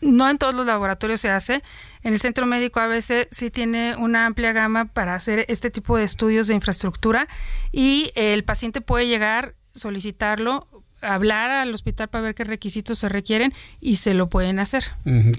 no 0.00 0.30
en 0.30 0.38
todos 0.38 0.54
los 0.54 0.66
laboratorios 0.66 1.20
se 1.20 1.30
hace. 1.30 1.62
En 2.02 2.12
el 2.12 2.20
centro 2.20 2.46
médico 2.46 2.80
ABC 2.80 3.28
sí 3.30 3.50
tiene 3.50 3.96
una 3.96 4.26
amplia 4.26 4.52
gama 4.52 4.86
para 4.86 5.14
hacer 5.14 5.44
este 5.48 5.70
tipo 5.70 5.96
de 5.96 6.04
estudios 6.04 6.46
de 6.48 6.54
infraestructura 6.54 7.26
y 7.72 8.12
el 8.14 8.44
paciente 8.44 8.80
puede 8.80 9.08
llegar, 9.08 9.54
solicitarlo, 9.74 10.68
hablar 11.00 11.50
al 11.50 11.72
hospital 11.74 12.08
para 12.08 12.22
ver 12.22 12.34
qué 12.34 12.44
requisitos 12.44 12.98
se 12.98 13.08
requieren 13.08 13.52
y 13.80 13.96
se 13.96 14.14
lo 14.14 14.28
pueden 14.28 14.58
hacer. 14.58 14.84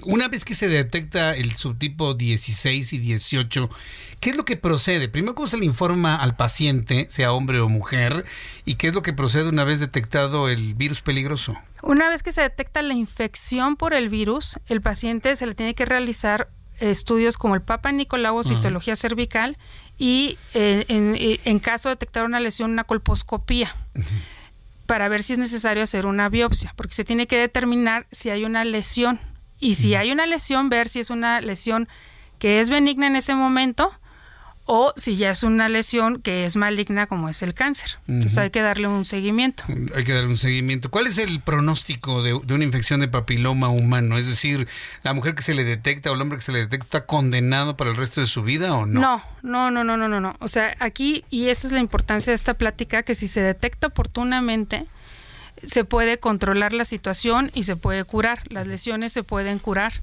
Una 0.04 0.28
vez 0.28 0.44
que 0.44 0.54
se 0.54 0.68
detecta 0.68 1.34
el 1.36 1.54
subtipo 1.56 2.14
16 2.14 2.92
y 2.92 2.98
18, 2.98 3.70
¿qué 4.20 4.30
es 4.30 4.36
lo 4.36 4.44
que 4.44 4.56
procede? 4.56 5.08
Primero, 5.08 5.34
¿cómo 5.34 5.46
se 5.46 5.58
le 5.58 5.64
informa 5.64 6.16
al 6.16 6.36
paciente, 6.36 7.06
sea 7.10 7.32
hombre 7.32 7.60
o 7.60 7.68
mujer? 7.68 8.24
¿Y 8.64 8.76
qué 8.76 8.88
es 8.88 8.94
lo 8.94 9.02
que 9.02 9.12
procede 9.12 9.48
una 9.48 9.64
vez 9.64 9.80
detectado 9.80 10.48
el 10.48 10.74
virus 10.74 11.02
peligroso? 11.02 11.56
Una 11.82 12.08
vez 12.08 12.22
que 12.22 12.32
se 12.32 12.42
detecta 12.42 12.82
la 12.82 12.94
infección 12.94 13.76
por 13.76 13.94
el 13.94 14.08
virus, 14.08 14.58
el 14.66 14.80
paciente 14.80 15.34
se 15.36 15.46
le 15.46 15.54
tiene 15.54 15.74
que 15.74 15.84
realizar 15.84 16.48
estudios 16.80 17.36
como 17.36 17.54
el 17.54 17.62
Papa 17.62 17.92
Nicolau 17.92 18.42
citología 18.42 18.96
cervical 18.96 19.56
y 19.98 20.38
eh, 20.54 20.86
eh, 20.88 21.40
en, 21.44 21.58
caso 21.58 21.90
de 21.90 21.96
detectar 21.96 22.24
una 22.24 22.40
lesión, 22.40 22.70
una 22.70 22.84
colposcopía. 22.84 23.74
Para 24.90 25.08
ver 25.08 25.22
si 25.22 25.34
es 25.34 25.38
necesario 25.38 25.84
hacer 25.84 26.04
una 26.04 26.28
biopsia, 26.28 26.74
porque 26.74 26.94
se 26.94 27.04
tiene 27.04 27.28
que 27.28 27.36
determinar 27.38 28.08
si 28.10 28.28
hay 28.28 28.44
una 28.44 28.64
lesión. 28.64 29.20
Y 29.60 29.76
si 29.76 29.94
hay 29.94 30.10
una 30.10 30.26
lesión, 30.26 30.68
ver 30.68 30.88
si 30.88 30.98
es 30.98 31.10
una 31.10 31.40
lesión 31.40 31.86
que 32.40 32.58
es 32.58 32.70
benigna 32.70 33.06
en 33.06 33.14
ese 33.14 33.36
momento 33.36 33.92
o 34.72 34.92
si 34.94 35.16
ya 35.16 35.30
es 35.30 35.42
una 35.42 35.68
lesión 35.68 36.22
que 36.22 36.44
es 36.44 36.54
maligna 36.54 37.08
como 37.08 37.28
es 37.28 37.42
el 37.42 37.54
cáncer. 37.54 37.98
Entonces 38.06 38.38
hay 38.38 38.50
que 38.50 38.62
darle 38.62 38.86
un 38.86 39.04
seguimiento. 39.04 39.64
Hay 39.96 40.04
que 40.04 40.12
darle 40.12 40.28
un 40.28 40.38
seguimiento. 40.38 40.92
¿Cuál 40.92 41.08
es 41.08 41.18
el 41.18 41.40
pronóstico 41.40 42.22
de, 42.22 42.34
una 42.34 42.62
infección 42.62 43.00
de 43.00 43.08
papiloma 43.08 43.68
humano? 43.68 44.16
Es 44.16 44.28
decir, 44.28 44.68
¿la 45.02 45.12
mujer 45.12 45.34
que 45.34 45.42
se 45.42 45.54
le 45.54 45.64
detecta 45.64 46.12
o 46.12 46.14
el 46.14 46.20
hombre 46.20 46.38
que 46.38 46.44
se 46.44 46.52
le 46.52 46.60
detecta 46.60 46.84
está 46.84 47.06
condenado 47.06 47.76
para 47.76 47.90
el 47.90 47.96
resto 47.96 48.20
de 48.20 48.28
su 48.28 48.44
vida 48.44 48.72
o 48.76 48.86
no? 48.86 49.00
No, 49.00 49.24
no, 49.42 49.70
no, 49.72 49.82
no, 49.82 49.96
no, 49.96 50.08
no. 50.08 50.20
no. 50.20 50.36
O 50.38 50.46
sea, 50.46 50.76
aquí, 50.78 51.24
y 51.30 51.48
esa 51.48 51.66
es 51.66 51.72
la 51.72 51.80
importancia 51.80 52.30
de 52.30 52.36
esta 52.36 52.54
plática, 52.54 53.02
que 53.02 53.16
si 53.16 53.26
se 53.26 53.40
detecta 53.40 53.88
oportunamente, 53.88 54.86
se 55.64 55.82
puede 55.82 56.18
controlar 56.18 56.74
la 56.74 56.84
situación 56.84 57.50
y 57.54 57.64
se 57.64 57.74
puede 57.74 58.04
curar. 58.04 58.44
Las 58.50 58.68
lesiones 58.68 59.12
se 59.12 59.24
pueden 59.24 59.58
curar. 59.58 59.94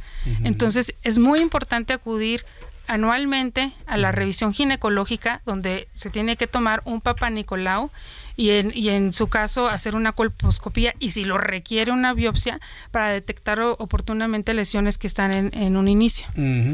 Entonces, 0.43 0.93
es 1.03 1.19
muy 1.19 1.39
importante 1.39 1.93
acudir 1.93 2.43
anualmente 2.87 3.71
a 3.85 3.97
la 3.97 4.11
revisión 4.11 4.53
ginecológica 4.53 5.41
donde 5.45 5.87
se 5.93 6.09
tiene 6.09 6.37
que 6.37 6.47
tomar 6.47 6.81
un 6.85 7.01
papá 7.01 7.29
Nicolau 7.29 7.91
y 8.35 8.51
en, 8.51 8.71
y 8.73 8.89
en 8.89 9.13
su 9.13 9.27
caso 9.27 9.67
hacer 9.67 9.95
una 9.95 10.13
colposcopía 10.13 10.93
y 10.99 11.09
si 11.09 11.23
lo 11.23 11.37
requiere 11.37 11.91
una 11.91 12.13
biopsia 12.13 12.59
para 12.91 13.09
detectar 13.09 13.59
oportunamente 13.61 14.53
lesiones 14.53 14.97
que 14.97 15.07
están 15.07 15.33
en, 15.33 15.77
un 15.77 15.87
inicio. 15.87 16.27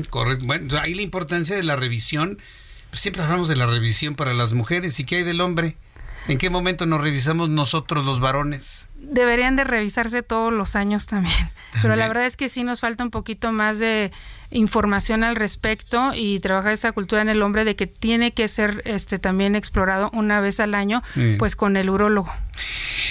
correcto. 0.10 0.46
Bueno, 0.46 0.78
ahí 0.82 0.94
la 0.94 1.02
importancia 1.02 1.56
de 1.56 1.64
la 1.64 1.76
revisión. 1.76 2.38
Pues 2.90 3.02
siempre 3.02 3.24
hablamos 3.24 3.48
de 3.48 3.56
la 3.56 3.66
revisión 3.66 4.16
para 4.16 4.34
las 4.34 4.54
mujeres 4.54 5.00
y 5.00 5.06
qué 5.06 5.18
hay 5.18 5.24
del 5.24 5.42
hombre. 5.42 5.78
¿En 6.28 6.38
qué 6.38 6.50
momento 6.50 6.86
nos 6.86 7.02
revisamos 7.02 7.50
nosotros 7.50 8.06
los 8.06 8.20
varones? 8.20 8.88
Deberían 8.96 9.56
de 9.58 9.66
revisarse 9.66 10.24
todos 10.24 10.54
los 10.54 10.76
años 10.76 11.06
también. 11.06 11.52
Pero 11.82 11.96
la 11.96 12.08
verdad 12.08 12.26
es 12.26 12.38
que 12.38 12.48
sí 12.48 12.64
nos 12.64 12.80
falta 12.80 13.04
un 13.04 13.12
poquito 13.12 13.52
más 13.52 13.80
de 13.80 14.12
información 14.54 15.24
al 15.24 15.36
respecto 15.36 16.12
y 16.16 16.40
trabajar 16.40 16.74
esa 16.74 16.92
cultura 16.92 17.22
en 17.22 17.30
el 17.30 17.42
hombre 17.42 17.66
de 17.66 17.76
que 17.76 17.88
tiene 17.88 18.34
que 18.34 18.48
ser 18.48 18.82
este 18.86 19.20
también 19.20 19.56
explorado 19.56 20.10
una 20.14 20.40
vez 20.42 20.60
al 20.60 20.76
año, 20.76 21.02
pues 21.38 21.56
con 21.56 21.76
el 21.78 21.90
urólogo. 21.90 22.32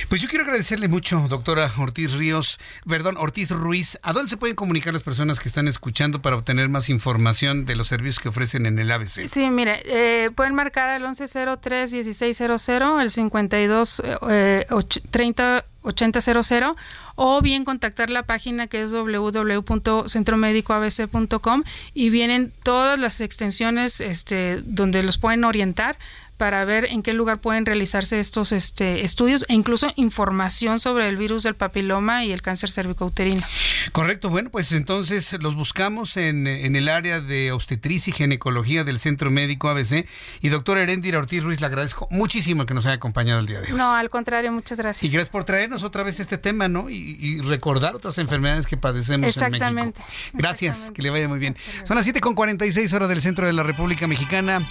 Pues 0.09 0.21
yo 0.21 0.29
quiero 0.29 0.45
agradecerle 0.45 0.89
mucho, 0.89 1.27
doctora 1.29 1.73
Ortiz 1.79 2.13
Ríos, 2.13 2.61
perdón, 2.87 3.17
Ortiz 3.17 3.51
Ruiz. 3.51 3.99
¿A 4.03 4.13
dónde 4.13 4.29
se 4.29 4.37
pueden 4.37 4.55
comunicar 4.55 4.93
las 4.93 5.03
personas 5.03 5.41
que 5.41 5.49
están 5.49 5.69
escuchando 5.69 6.21
para 6.21 6.37
obtener 6.37 6.69
más 6.69 6.91
información 6.91 7.65
de 7.65 7.77
los 7.77 7.89
servicios 7.89 8.19
que 8.19 8.29
ofrecen 8.29 8.67
en 8.67 8.79
el 8.79 8.93
ABC? 8.93 9.27
Sí, 9.27 9.49
mire, 9.49 9.81
eh, 9.85 10.31
pueden 10.35 10.55
marcar 10.55 10.91
al 10.91 11.03
1103-1600, 11.03 13.01
el 13.01 13.11
52 13.11 14.03
eh, 14.29 14.67
30 15.11 15.65
8000 15.83 16.77
o 17.25 17.41
bien 17.41 17.65
contactar 17.65 18.11
la 18.11 18.25
página 18.25 18.67
que 18.67 18.83
es 18.83 18.91
www.centromedicoabc.com 18.91 21.63
y 21.95 22.11
vienen 22.11 22.53
todas 22.65 22.99
las 22.99 23.21
extensiones 23.21 24.01
este, 24.01 24.61
donde 24.65 25.05
los 25.05 25.19
pueden 25.19 25.45
orientar 25.45 25.99
para 26.43 26.65
ver 26.65 26.87
en 26.87 27.05
qué 27.05 27.13
lugar 27.13 27.39
pueden 27.39 27.65
realizarse 27.67 28.19
estos 28.19 28.51
este, 28.51 29.05
estudios 29.05 29.47
e 29.49 29.55
incluso 29.55 29.93
información 29.95 30.81
sobre 30.81 31.09
el 31.09 31.17
virus 31.17 31.45
del 31.45 31.55
papiloma 31.55 32.25
y 32.25 32.33
el 32.33 32.43
cáncer 32.43 32.69
cervicouterino. 32.69 33.47
Correcto, 33.93 34.29
bueno, 34.29 34.51
pues 34.51 34.73
entonces 34.73 35.39
los 35.41 35.55
buscamos 35.55 36.17
en, 36.17 36.49
el 36.49 36.89
área 36.89 37.21
de 37.21 37.53
obstetricia 37.53 38.11
y 38.11 38.15
ginecología 38.15 38.83
del 38.83 38.99
Centro 38.99 39.31
Médico 39.31 39.69
ABC. 39.69 40.05
Y 40.41 40.49
doctora 40.49 40.83
Erendira 40.83 41.21
Ortiz 41.21 41.45
Ruiz, 41.45 41.61
le 41.61 41.67
agradezco 41.67 42.09
muchísimo 42.11 42.67
que 42.67 42.75
nos 42.75 42.87
haya 42.87 42.97
acompañado 42.97 43.39
el 43.39 43.47
día 43.47 43.61
de 43.61 43.73
hoy. 43.73 43.79
No, 43.79 43.93
al 43.93 44.11
contrario, 44.11 44.51
muchas 44.51 44.79
gracias. 44.79 45.05
Y 45.05 45.15
gracias 45.15 45.31
por 45.31 45.45
traernos 45.45 45.85
otra 45.85 46.03
vez 46.03 46.19
este 46.19 46.39
tema, 46.39 46.67
¿no? 46.67 46.91
Y, 46.91 47.41
recordar 47.43 47.95
otras 47.95 48.19
enfermedades 48.19 48.67
que 48.67 48.77
padecemos 48.77 49.37
en 49.37 49.51
México. 49.53 50.03
Gracias, 50.33 50.91
que 50.91 51.03
le 51.03 51.11
vaya 51.11 51.29
muy 51.29 51.39
bien. 51.39 51.57
Son 51.85 51.97
las 51.97 52.05
7.46 52.05 52.93
horas 52.95 53.09
del 53.09 53.23
centro 53.23 53.47
de 53.47 53.53
la 53.53 53.63
República 53.63 54.09
Mexicana. 54.09 54.67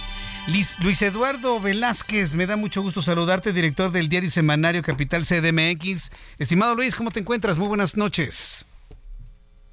Luis 0.48 1.02
Eduardo 1.02 1.60
Velázquez, 1.60 2.34
me 2.34 2.46
da 2.46 2.56
mucho 2.56 2.82
gusto 2.82 3.00
saludarte, 3.00 3.52
director 3.52 3.92
del 3.92 4.08
diario 4.08 4.28
semanario 4.28 4.82
Capital 4.82 5.22
CDMX. 5.22 6.10
Estimado 6.40 6.74
Luis, 6.74 6.96
¿cómo 6.96 7.12
te 7.12 7.20
encuentras? 7.20 7.58
Muy 7.58 7.68
buenas 7.68 7.96
noches. 7.96 8.66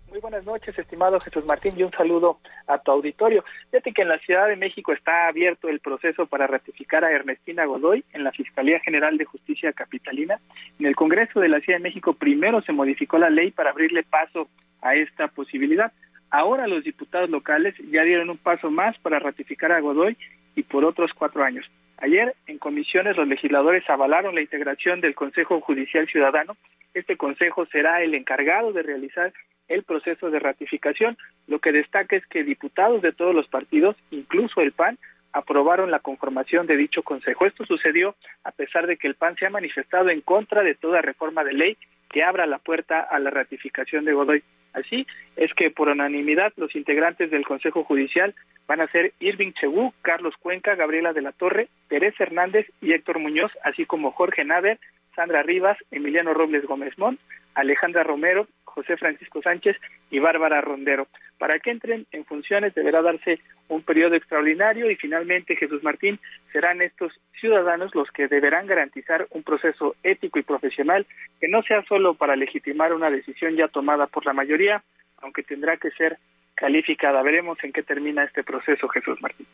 Muy 0.09 0.19
buenas 0.19 0.45
noches, 0.45 0.77
estimado 0.77 1.19
Jesús 1.19 1.43
Martín, 1.45 1.73
y 1.75 1.81
un 1.81 1.91
saludo 1.91 2.39
a 2.67 2.77
tu 2.77 2.91
auditorio. 2.91 3.43
Fíjate 3.71 3.93
que 3.93 4.03
en 4.03 4.09
la 4.09 4.19
Ciudad 4.19 4.47
de 4.47 4.57
México 4.57 4.93
está 4.93 5.27
abierto 5.27 5.69
el 5.69 5.79
proceso 5.79 6.27
para 6.27 6.45
ratificar 6.45 7.03
a 7.03 7.11
Ernestina 7.11 7.65
Godoy 7.65 8.05
en 8.13 8.23
la 8.23 8.31
Fiscalía 8.31 8.79
General 8.79 9.17
de 9.17 9.25
Justicia 9.25 9.73
Capitalina. 9.73 10.39
En 10.79 10.85
el 10.85 10.95
Congreso 10.95 11.39
de 11.39 11.49
la 11.49 11.61
Ciudad 11.61 11.79
de 11.79 11.83
México 11.83 12.13
primero 12.13 12.61
se 12.61 12.73
modificó 12.73 13.17
la 13.17 13.31
ley 13.31 13.49
para 13.49 13.71
abrirle 13.71 14.03
paso 14.03 14.47
a 14.81 14.93
esta 14.93 15.29
posibilidad. 15.29 15.91
Ahora 16.29 16.67
los 16.67 16.83
diputados 16.83 17.31
locales 17.31 17.73
ya 17.91 18.03
dieron 18.03 18.29
un 18.29 18.37
paso 18.37 18.69
más 18.69 18.95
para 18.99 19.17
ratificar 19.17 19.71
a 19.71 19.79
Godoy 19.79 20.15
y 20.59 20.63
por 20.63 20.83
otros 20.83 21.11
cuatro 21.13 21.43
años. 21.43 21.65
Ayer, 21.97 22.35
en 22.47 22.57
comisiones, 22.57 23.15
los 23.15 23.27
legisladores 23.27 23.89
avalaron 23.89 24.35
la 24.35 24.41
integración 24.41 24.99
del 24.99 25.15
Consejo 25.15 25.61
Judicial 25.61 26.05
Ciudadano. 26.07 26.57
Este 26.93 27.15
consejo 27.15 27.65
será 27.67 28.03
el 28.03 28.13
encargado 28.13 28.73
de 28.73 28.83
realizar 28.83 29.31
el 29.69 29.83
proceso 29.83 30.29
de 30.29 30.39
ratificación. 30.39 31.17
Lo 31.47 31.59
que 31.59 31.71
destaca 31.71 32.17
es 32.17 32.25
que 32.27 32.43
diputados 32.43 33.01
de 33.01 33.13
todos 33.13 33.33
los 33.33 33.47
partidos, 33.47 33.95
incluso 34.11 34.59
el 34.59 34.73
PAN, 34.73 34.97
aprobaron 35.33 35.91
la 35.91 35.99
conformación 35.99 36.67
de 36.67 36.77
dicho 36.77 37.03
consejo. 37.03 37.45
Esto 37.45 37.65
sucedió 37.65 38.15
a 38.43 38.51
pesar 38.51 38.87
de 38.87 38.97
que 38.97 39.07
el 39.07 39.15
PAN 39.15 39.35
se 39.35 39.45
ha 39.45 39.49
manifestado 39.49 40.09
en 40.09 40.21
contra 40.21 40.63
de 40.63 40.75
toda 40.75 41.01
reforma 41.01 41.43
de 41.43 41.53
ley 41.53 41.77
que 42.09 42.23
abra 42.23 42.47
la 42.47 42.57
puerta 42.57 42.99
a 42.99 43.19
la 43.19 43.29
ratificación 43.29 44.05
de 44.05 44.13
Godoy. 44.13 44.43
Así 44.73 45.05
es 45.35 45.53
que 45.53 45.71
por 45.71 45.89
unanimidad 45.89 46.53
los 46.57 46.75
integrantes 46.75 47.31
del 47.31 47.45
Consejo 47.45 47.83
Judicial 47.83 48.35
van 48.67 48.81
a 48.81 48.87
ser 48.87 49.13
Irving 49.19 49.51
Chegú, 49.53 49.93
Carlos 50.01 50.35
Cuenca, 50.39 50.75
Gabriela 50.75 51.13
de 51.13 51.21
la 51.21 51.31
Torre, 51.31 51.69
Teresa 51.87 52.23
Hernández 52.23 52.67
y 52.81 52.93
Héctor 52.93 53.19
Muñoz, 53.19 53.51
así 53.63 53.85
como 53.85 54.11
Jorge 54.11 54.45
Nader, 54.45 54.79
Sandra 55.15 55.43
Rivas, 55.43 55.77
Emiliano 55.91 56.33
Robles 56.33 56.65
Gómez 56.65 56.97
Mont, 56.97 57.19
Alejandra 57.55 58.03
Romero, 58.03 58.47
José 58.69 58.97
Francisco 58.97 59.41
Sánchez 59.41 59.77
y 60.09 60.19
Bárbara 60.19 60.61
Rondero. 60.61 61.07
Para 61.37 61.59
que 61.59 61.71
entren 61.71 62.05
en 62.11 62.25
funciones 62.25 62.73
deberá 62.75 63.01
darse 63.01 63.39
un 63.67 63.81
periodo 63.83 64.15
extraordinario 64.15 64.89
y 64.89 64.95
finalmente 64.95 65.55
Jesús 65.55 65.83
Martín 65.83 66.19
serán 66.51 66.81
estos 66.81 67.13
ciudadanos 67.39 67.93
los 67.95 68.09
que 68.11 68.27
deberán 68.27 68.67
garantizar 68.67 69.27
un 69.31 69.43
proceso 69.43 69.95
ético 70.03 70.39
y 70.39 70.43
profesional 70.43 71.05
que 71.39 71.47
no 71.47 71.63
sea 71.63 71.83
solo 71.83 72.13
para 72.13 72.35
legitimar 72.35 72.93
una 72.93 73.09
decisión 73.09 73.55
ya 73.55 73.67
tomada 73.67 74.07
por 74.07 74.25
la 74.25 74.33
mayoría, 74.33 74.83
aunque 75.17 75.43
tendrá 75.43 75.77
que 75.77 75.91
ser 75.91 76.17
calificada. 76.55 77.21
Veremos 77.23 77.57
en 77.63 77.71
qué 77.71 77.83
termina 77.83 78.23
este 78.23 78.43
proceso, 78.43 78.87
Jesús 78.89 79.21
Martín. 79.21 79.47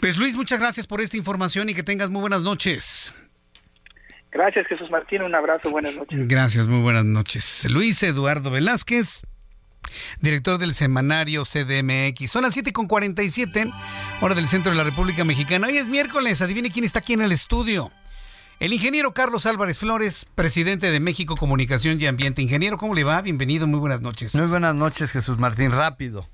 Pues 0.00 0.18
Luis, 0.18 0.36
muchas 0.36 0.60
gracias 0.60 0.86
por 0.86 1.00
esta 1.00 1.16
información 1.16 1.68
y 1.68 1.74
que 1.74 1.82
tengas 1.82 2.10
muy 2.10 2.20
buenas 2.20 2.42
noches. 2.42 3.14
Gracias, 4.30 4.66
Jesús 4.66 4.90
Martín. 4.90 5.22
Un 5.22 5.34
abrazo. 5.34 5.70
Buenas 5.70 5.94
noches. 5.94 6.28
Gracias. 6.28 6.68
Muy 6.68 6.80
buenas 6.80 7.04
noches. 7.04 7.66
Luis 7.70 8.02
Eduardo 8.02 8.50
Velázquez, 8.50 9.22
director 10.20 10.58
del 10.58 10.74
semanario 10.74 11.44
CDMX. 11.44 12.30
Son 12.30 12.42
las 12.42 12.56
7.47, 12.56 13.72
hora 14.20 14.34
del 14.34 14.48
centro 14.48 14.70
de 14.70 14.76
la 14.76 14.84
República 14.84 15.24
Mexicana. 15.24 15.66
Hoy 15.66 15.78
es 15.78 15.88
miércoles. 15.88 16.42
Adivine 16.42 16.70
quién 16.70 16.84
está 16.84 16.98
aquí 16.98 17.14
en 17.14 17.22
el 17.22 17.32
estudio. 17.32 17.90
El 18.60 18.72
ingeniero 18.72 19.14
Carlos 19.14 19.46
Álvarez 19.46 19.78
Flores, 19.78 20.26
presidente 20.34 20.90
de 20.90 20.98
México 20.98 21.36
Comunicación 21.36 22.00
y 22.00 22.06
Ambiente. 22.06 22.42
Ingeniero, 22.42 22.76
¿cómo 22.76 22.92
le 22.92 23.04
va? 23.04 23.22
Bienvenido, 23.22 23.68
muy 23.68 23.78
buenas 23.78 24.00
noches. 24.00 24.34
Muy 24.34 24.48
buenas 24.48 24.74
noches, 24.74 25.12
Jesús 25.12 25.38
Martín. 25.38 25.70
Rápido. 25.70 26.28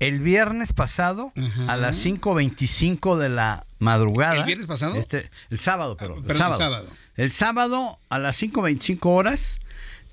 El 0.00 0.20
viernes 0.20 0.72
pasado, 0.72 1.32
a 1.68 1.76
las 1.76 2.04
5.25 2.04 3.16
de 3.16 3.28
la 3.30 3.64
madrugada. 3.78 4.34
¿El 4.34 4.44
viernes 4.44 4.66
pasado? 4.66 4.96
Este, 4.96 5.30
el 5.50 5.58
sábado, 5.58 5.96
pero. 5.96 6.16
el 6.16 6.36
sábado. 6.36 6.54
El 6.54 6.58
sábado, 6.58 6.88
a 7.18 8.18
las 8.18 8.42
5.25 8.42 8.98
horas, 9.06 9.60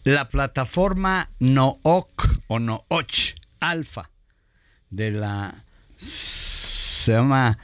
la 0.03 0.29
plataforma 0.29 1.29
NOOC 1.39 2.39
o 2.47 2.59
NOOCH 2.59 3.35
Alfa 3.59 4.09
de 4.89 5.11
la. 5.11 5.65
Se 5.97 7.13
llama 7.13 7.57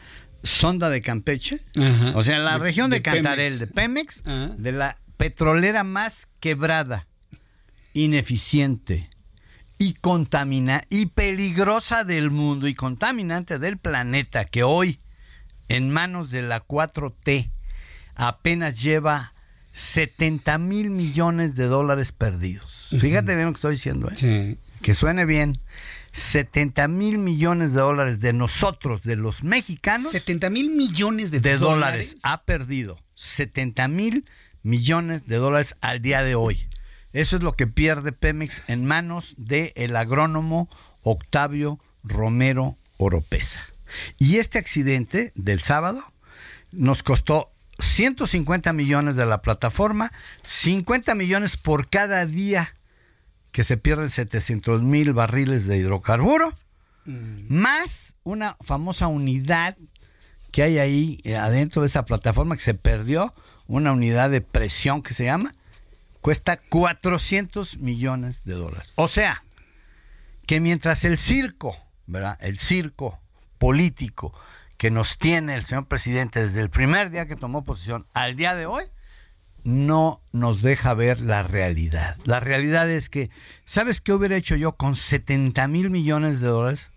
Sonda 0.43 0.89
de 0.89 1.01
Campeche. 1.01 1.61
O 2.15 2.23
sea, 2.23 2.39
la 2.39 2.57
región 2.57 2.89
de, 2.89 3.01
Cantarel, 3.01 3.59
de 3.59 3.67
Pemex, 3.67 4.23
de 4.23 4.71
la 4.71 4.97
petrolera 5.17 5.83
más 5.83 6.27
quebrada, 6.39 7.07
ineficiente 7.93 9.09
y 9.77 9.93
contamina 9.93 10.83
y 10.89 11.07
peligrosa 11.07 12.03
del 12.03 12.31
mundo 12.31 12.67
y 12.67 12.75
contaminante 12.75 13.59
del 13.59 13.77
planeta 13.77 14.45
que 14.45 14.63
hoy 14.63 14.99
en 15.69 15.89
manos 15.89 16.31
de 16.31 16.41
la 16.41 16.65
4T 16.65 17.51
apenas 18.19 18.81
lleva 18.81 19.33
70 19.71 20.57
mil 20.57 20.89
millones 20.89 21.55
de 21.55 21.65
dólares 21.65 22.11
perdidos. 22.11 22.89
Fíjate 22.99 23.33
bien 23.35 23.47
lo 23.47 23.53
que 23.53 23.57
estoy 23.57 23.75
diciendo, 23.75 24.09
¿eh? 24.21 24.57
que 24.81 24.93
suene 24.93 25.25
bien. 25.25 25.57
70 26.11 26.87
mil 26.87 27.17
millones 27.17 27.73
de 27.73 27.81
dólares 27.81 28.19
de 28.19 28.33
nosotros, 28.33 29.03
de 29.03 29.15
los 29.15 29.43
mexicanos. 29.43 30.11
70 30.11 30.49
mil 30.49 30.71
millones 30.71 31.31
de, 31.31 31.39
dólares. 31.39 31.61
dólares. 31.61 32.17
Ha 32.23 32.43
perdido 32.43 32.99
70 33.13 33.87
mil 33.87 34.25
millones 34.63 35.27
de 35.27 35.37
dólares 35.37 35.77
al 35.81 36.01
día 36.01 36.23
de 36.23 36.35
hoy. 36.35 36.67
Eso 37.13 37.37
es 37.37 37.43
lo 37.43 37.53
que 37.53 37.67
pierde 37.67 38.11
Pemex 38.11 38.63
en 38.67 38.85
manos 38.85 39.35
del 39.37 39.71
el 39.75 39.95
agrónomo 39.95 40.67
Octavio 41.03 41.79
Romero 42.03 42.77
Oropesa. 42.97 43.61
Y 44.17 44.37
este 44.37 44.57
accidente 44.57 45.31
del 45.35 45.61
sábado 45.61 46.03
nos 46.71 47.01
costó 47.03 47.51
150 47.79 48.73
millones 48.73 49.15
de 49.15 49.25
la 49.25 49.41
plataforma, 49.41 50.11
50 50.43 51.15
millones 51.15 51.57
por 51.57 51.89
cada 51.89 52.25
día 52.25 52.75
que 53.51 53.63
se 53.63 53.77
pierden 53.77 54.09
700 54.09 54.83
mil 54.83 55.13
barriles 55.13 55.65
de 55.65 55.77
hidrocarburo, 55.77 56.53
mm. 57.05 57.53
más 57.53 58.15
una 58.23 58.57
famosa 58.61 59.07
unidad 59.07 59.77
que 60.51 60.63
hay 60.63 60.77
ahí 60.77 61.21
eh, 61.23 61.35
adentro 61.35 61.81
de 61.81 61.87
esa 61.87 62.05
plataforma 62.05 62.55
que 62.55 62.61
se 62.61 62.73
perdió, 62.73 63.33
una 63.67 63.91
unidad 63.91 64.29
de 64.29 64.41
presión 64.41 65.01
que 65.01 65.13
se 65.13 65.25
llama, 65.25 65.53
cuesta 66.21 66.57
400 66.57 67.77
millones 67.77 68.43
de 68.43 68.53
dólares. 68.53 68.91
O 68.95 69.07
sea, 69.07 69.43
que 70.45 70.59
mientras 70.59 71.03
el 71.05 71.17
circo, 71.17 71.77
¿verdad? 72.07 72.37
El 72.41 72.57
circo 72.57 73.19
político 73.59 74.33
que 74.79 74.89
nos 74.91 75.17
tiene 75.17 75.55
el 75.55 75.65
señor 75.65 75.87
presidente 75.87 76.41
desde 76.41 76.61
el 76.61 76.69
primer 76.69 77.11
día 77.11 77.27
que 77.27 77.35
tomó 77.35 77.65
posición 77.65 78.07
al 78.13 78.37
día 78.37 78.55
de 78.55 78.65
hoy, 78.65 78.85
no 79.65 80.23
nos 80.31 80.61
deja 80.61 80.93
ver 80.93 81.19
la 81.19 81.43
realidad. 81.43 82.15
La 82.23 82.39
realidad 82.39 82.89
es 82.89 83.09
que, 83.09 83.29
¿sabes 83.65 83.99
qué 83.99 84.13
hubiera 84.13 84.37
hecho 84.37 84.55
yo 84.55 84.77
con 84.77 84.95
70 84.95 85.67
mil 85.67 85.89
millones 85.89 86.39
de 86.39 86.47
dólares? 86.47 86.91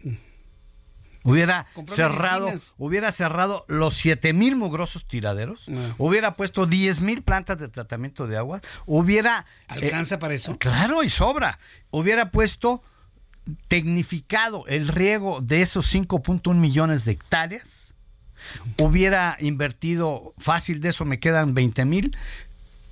Hubiera 1.25 1.67
cerrado, 1.89 2.51
hubiera 2.79 3.11
cerrado 3.11 3.65
los 3.67 3.95
7 3.95 4.33
mil 4.33 4.55
mugrosos 4.55 5.09
tiraderos, 5.09 5.67
ah. 5.69 5.95
hubiera 5.99 6.37
puesto 6.37 6.67
10 6.67 7.01
mil 7.01 7.23
plantas 7.23 7.59
de 7.59 7.67
tratamiento 7.67 8.29
de 8.29 8.37
agua, 8.37 8.61
hubiera... 8.87 9.45
¿Alcanza 9.67 10.21
para 10.21 10.35
eso? 10.35 10.57
Claro, 10.57 11.03
y 11.03 11.11
sobra. 11.11 11.59
Hubiera 11.91 12.31
puesto 12.31 12.81
tecnificado 13.69 14.65
el 14.67 14.89
riego 14.89 15.41
de 15.41 15.63
esos 15.63 15.93
5.1 15.95 16.55
millones 16.55 17.05
de 17.05 17.13
hectáreas, 17.13 17.95
hubiera 18.79 19.37
invertido, 19.41 20.35
fácil 20.39 20.81
de 20.81 20.91
eso 20.91 21.05
me 21.05 21.19
quedan 21.19 21.55
20 21.55 21.85
mil, 21.85 22.17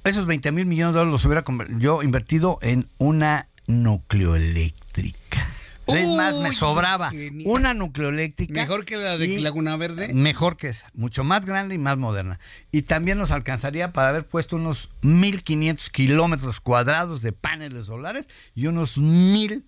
esos 0.04 0.26
20 0.26 0.52
mil 0.52 0.66
millones 0.66 0.94
de 0.94 0.98
dólares 1.00 1.12
los 1.12 1.24
hubiera 1.24 1.44
yo 1.78 2.02
invertido 2.02 2.58
en 2.62 2.88
una 2.98 3.48
nucleoeléctrica. 3.66 5.46
es 5.86 6.08
más, 6.16 6.36
me 6.36 6.52
sobraba 6.52 7.12
una 7.44 7.74
nucleoeléctrica. 7.74 8.54
Mejor 8.54 8.84
que 8.84 8.96
la 8.96 9.18
de 9.18 9.40
Laguna 9.40 9.76
Verde. 9.76 10.14
Mejor 10.14 10.56
que 10.56 10.68
esa, 10.68 10.88
mucho 10.94 11.24
más 11.24 11.44
grande 11.46 11.74
y 11.74 11.78
más 11.78 11.98
moderna. 11.98 12.38
Y 12.72 12.82
también 12.82 13.18
nos 13.18 13.30
alcanzaría 13.30 13.92
para 13.92 14.08
haber 14.08 14.26
puesto 14.26 14.56
unos 14.56 14.90
1.500 15.02 15.90
kilómetros 15.90 16.60
cuadrados 16.60 17.22
de 17.22 17.32
paneles 17.32 17.86
solares 17.86 18.28
y 18.54 18.66
unos 18.66 18.98
mil 18.98 19.66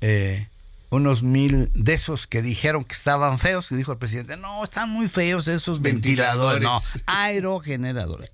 eh, 0.00 0.48
unos 0.90 1.22
mil 1.22 1.70
de 1.74 1.94
esos 1.94 2.26
que 2.26 2.42
dijeron 2.42 2.84
que 2.84 2.94
estaban 2.94 3.38
feos, 3.38 3.70
y 3.70 3.76
dijo 3.76 3.92
el 3.92 3.98
presidente, 3.98 4.36
no, 4.36 4.62
están 4.64 4.90
muy 4.90 5.08
feos 5.08 5.46
esos 5.46 5.80
ventiladores, 5.80 6.62
no, 6.62 6.80
aerogeneradores. 7.06 8.32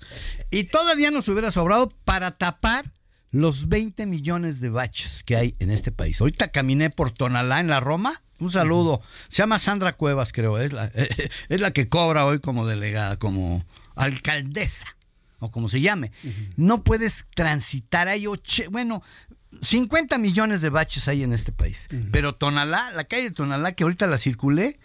Y 0.50 0.64
todavía 0.64 1.10
nos 1.10 1.28
hubiera 1.28 1.50
sobrado 1.50 1.90
para 2.04 2.32
tapar 2.32 2.84
los 3.30 3.68
20 3.68 4.06
millones 4.06 4.60
de 4.60 4.70
baches 4.70 5.22
que 5.22 5.36
hay 5.36 5.56
en 5.58 5.70
este 5.70 5.92
país. 5.92 6.20
Ahorita 6.20 6.48
caminé 6.48 6.88
por 6.88 7.10
Tonalá 7.10 7.60
en 7.60 7.68
la 7.68 7.80
Roma, 7.80 8.22
un 8.38 8.50
saludo, 8.50 9.02
se 9.28 9.42
llama 9.42 9.58
Sandra 9.58 9.92
Cuevas 9.92 10.32
creo, 10.32 10.58
es 10.58 10.72
la, 10.72 10.86
es 11.48 11.60
la 11.60 11.72
que 11.72 11.88
cobra 11.88 12.24
hoy 12.24 12.40
como 12.40 12.66
delegada, 12.66 13.18
como 13.18 13.66
alcaldesa 13.94 14.86
o 15.38 15.50
como 15.50 15.68
se 15.68 15.82
llame, 15.82 16.12
no 16.56 16.82
puedes 16.82 17.26
transitar. 17.34 18.08
Ahí, 18.08 18.26
bueno, 18.70 19.02
50 19.62 20.18
millones 20.18 20.60
de 20.60 20.70
baches 20.70 21.08
hay 21.08 21.22
en 21.22 21.32
este 21.32 21.52
país. 21.52 21.88
Pero 22.12 22.34
Tonalá, 22.34 22.90
la 22.92 23.04
calle 23.04 23.24
de 23.24 23.30
Tonalá, 23.30 23.72
que 23.72 23.84
ahorita 23.84 24.06
la 24.06 24.18
circulé, 24.18 24.78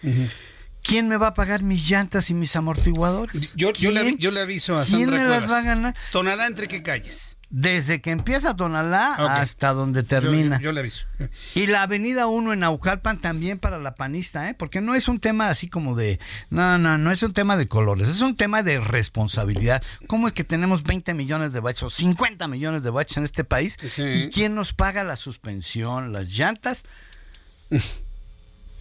¿quién 0.84 1.08
me 1.08 1.18
va 1.18 1.28
a 1.28 1.34
pagar 1.34 1.64
mis 1.64 1.88
llantas 1.90 2.30
y 2.30 2.34
mis 2.34 2.56
amortiguadores? 2.56 3.54
Yo, 3.56 3.72
yo, 3.74 3.92
le, 3.92 4.16
yo 4.18 4.32
le, 4.32 4.42
aviso 4.42 4.78
a 4.78 4.86
Sandra 4.86 5.18
¿Quién 5.18 5.24
me 5.24 5.30
las 5.30 5.52
va 5.52 5.60
a 5.60 5.62
ganar? 5.62 5.96
Tonalá, 6.12 6.48
¿entre 6.48 6.68
qué 6.68 6.84
calles? 6.84 7.38
Desde 7.52 8.02
que 8.02 8.12
empieza 8.12 8.56
Tonalá 8.56 9.16
hasta 9.16 9.74
donde 9.74 10.04
termina. 10.04 10.58
Yo, 10.62 10.72
le 10.72 10.80
aviso. 10.80 11.06
Y 11.54 11.68
la 11.68 11.84
avenida 11.84 12.28
1 12.28 12.54
en 12.54 12.60
Naucalpan 12.60 13.20
también 13.20 13.60
para 13.60 13.78
la 13.78 13.94
panista, 13.94 14.50
¿eh? 14.50 14.54
porque 14.54 14.80
no 14.80 14.96
es 14.96 15.10
un 15.10 15.20
tema 15.20 15.50
así 15.50 15.68
como 15.68 15.98
de. 15.98 16.18
No, 16.50 16.78
no, 16.78 16.98
no 16.98 17.12
es 17.12 17.22
un 17.24 17.34
tema 17.34 17.58
de 17.58 17.68
colores, 17.68 18.08
es 18.08 18.22
un 18.22 18.36
tema 18.36 18.64
de 18.64 18.80
responsabilidad. 18.80 19.84
¿Cómo 20.08 20.30
es 20.30 20.34
que 20.34 20.46
tenemos 20.46 20.84
20 20.84 21.14
millones 21.14 21.52
de 21.52 21.60
baches 21.60 21.84
o 21.84 21.90
50 21.90 22.48
millones 22.48 22.84
de 22.84 22.90
baches 22.90 23.18
en 23.18 23.26
este 23.26 23.44
país? 23.44 23.78
¿Y 23.98 24.30
quién 24.30 24.56
nos 24.56 24.72
paga 24.72 25.04
la 25.04 25.18
suspensión, 25.18 26.14
las 26.14 26.30
llantas? 26.30 26.86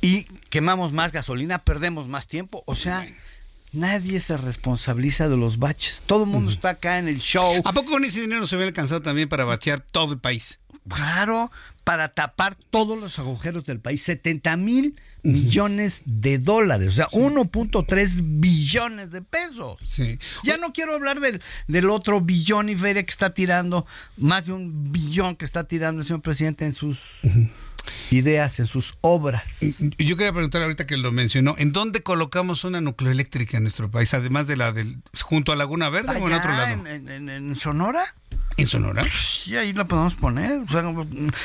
y 0.00 0.24
quemamos 0.48 0.92
más 0.92 1.10
gasolina, 1.10 1.58
perdemos 1.58 2.06
más 2.06 2.28
tiempo. 2.28 2.62
O 2.66 2.76
sea. 2.76 3.04
Nadie 3.72 4.20
se 4.20 4.36
responsabiliza 4.36 5.28
de 5.28 5.36
los 5.36 5.58
baches. 5.58 6.02
Todo 6.04 6.24
el 6.24 6.30
mundo 6.30 6.50
está 6.50 6.70
acá 6.70 6.98
en 6.98 7.08
el 7.08 7.18
show. 7.18 7.62
¿A 7.64 7.72
poco 7.72 7.92
con 7.92 8.04
ese 8.04 8.20
dinero 8.20 8.46
se 8.46 8.56
ve 8.56 8.64
alcanzado 8.64 9.00
también 9.00 9.28
para 9.28 9.44
bachear 9.44 9.80
todo 9.80 10.12
el 10.12 10.18
país? 10.18 10.58
Claro, 10.88 11.52
para 11.84 12.08
tapar 12.08 12.56
todos 12.70 12.98
los 12.98 13.18
agujeros 13.18 13.64
del 13.64 13.78
país. 13.78 14.02
70 14.02 14.56
mil 14.56 14.96
millones 15.22 16.02
de 16.04 16.38
dólares, 16.38 16.88
o 16.88 16.92
sea, 16.92 17.08
1.3 17.10 18.40
billones 18.40 19.10
de 19.10 19.22
pesos. 19.22 19.78
Sí. 19.84 20.18
Ya 20.44 20.56
no 20.56 20.72
quiero 20.72 20.94
hablar 20.94 21.20
del, 21.20 21.42
del 21.68 21.90
otro 21.90 22.20
billón 22.20 22.68
y 22.70 22.76
feria 22.76 23.04
que 23.04 23.10
está 23.10 23.34
tirando, 23.34 23.86
más 24.16 24.46
de 24.46 24.52
un 24.52 24.90
billón 24.92 25.36
que 25.36 25.44
está 25.44 25.64
tirando 25.64 26.00
el 26.00 26.06
señor 26.06 26.22
presidente 26.22 26.64
en 26.64 26.74
sus 26.74 27.20
ideas, 28.10 28.58
en 28.58 28.66
sus 28.66 28.94
obras. 29.00 29.60
Yo 29.98 30.16
quería 30.16 30.32
preguntar 30.32 30.62
ahorita 30.62 30.86
que 30.86 30.96
lo 30.96 31.12
mencionó, 31.12 31.54
¿en 31.58 31.72
dónde 31.72 32.02
colocamos 32.02 32.64
una 32.64 32.80
nucleoeléctrica 32.80 33.56
en 33.56 33.64
nuestro 33.64 33.90
país? 33.90 34.14
Además 34.14 34.46
de 34.46 34.56
la 34.56 34.72
del 34.72 34.98
junto 35.22 35.52
a 35.52 35.56
Laguna 35.56 35.88
Verde 35.90 36.18
o 36.20 36.28
en 36.28 36.32
otro 36.34 36.50
lado? 36.50 36.86
En, 36.86 37.56
Sonora. 37.56 38.02
¿En 38.56 38.66
Sonora? 38.66 39.04
Sí, 39.08 39.56
ahí 39.56 39.72
la 39.72 39.86
podemos 39.86 40.14
poner. 40.14 40.60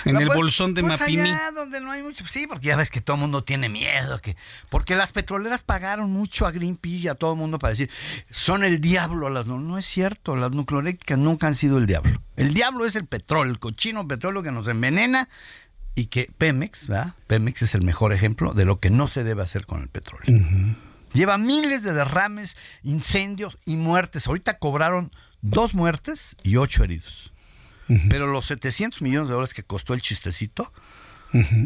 en 0.06 0.18
el 0.18 0.30
bolsón 0.30 0.74
de 0.74 0.82
pues 0.82 1.00
Mapimi. 1.00 1.30
Allá 1.30 1.52
donde 1.52 1.80
no 1.82 1.92
hay 1.92 2.04
mucho. 2.04 2.26
Sí, 2.28 2.48
porque 2.48 2.68
ya 2.68 2.76
ves 2.76 2.90
que 2.90 3.02
todo 3.02 3.16
el 3.16 3.22
mundo 3.22 3.44
tiene 3.44 3.70
miedo. 3.70 4.20
que 4.22 4.36
Porque 4.70 4.96
las 4.96 5.12
petroleras 5.12 5.64
pagaron 5.64 6.12
mucho 6.12 6.46
a 6.46 6.52
Greenpeace 6.52 6.98
y 6.98 7.08
a 7.08 7.16
todo 7.16 7.34
el 7.34 7.40
mundo 7.40 7.60
para 7.60 7.72
decir, 7.72 7.90
son 8.30 8.64
el 8.64 8.82
diablo. 8.82 9.30
Las, 9.30 9.46
no, 9.46 9.60
no 9.60 9.78
es 9.78 9.86
cierto, 9.86 10.36
las 10.36 10.52
nucleoeléctricas 10.52 11.18
nunca 11.18 11.48
han 11.48 11.56
sido 11.56 11.78
el 11.78 11.86
diablo. 11.86 12.22
El 12.36 12.54
diablo 12.54 12.86
es 12.86 12.96
el 12.96 13.06
petróleo, 13.06 13.52
el 13.52 13.60
cochino 13.60 14.08
petróleo 14.08 14.44
que 14.44 14.52
nos 14.52 14.68
envenena 14.68 15.30
y 15.96 16.08
que 16.08 16.30
Pemex, 16.38 16.88
¿verdad? 16.88 17.16
Pemex 17.28 17.62
es 17.62 17.76
el 17.76 17.84
mejor 17.84 18.14
ejemplo 18.14 18.54
de 18.54 18.66
lo 18.66 18.80
que 18.80 18.90
no 18.90 19.08
se 19.08 19.24
debe 19.24 19.44
hacer 19.44 19.66
con 19.66 19.82
el 19.82 19.88
petróleo. 19.88 20.26
Lleva 21.14 21.38
miles 21.38 21.84
de 21.84 21.94
derrames, 21.94 22.58
incendios 22.84 23.58
y 23.66 23.78
muertes. 23.78 24.28
Ahorita 24.28 24.58
cobraron 24.60 25.12
dos 25.42 25.74
muertes 25.74 26.36
y 26.44 26.58
ocho 26.58 26.84
heridos. 26.84 27.32
Pero 28.10 28.28
los 28.28 28.46
700 28.48 29.02
millones 29.02 29.30
de 29.30 29.34
dólares 29.34 29.54
que 29.54 29.64
costó 29.64 29.94
el 29.94 30.02
chistecito, 30.02 30.74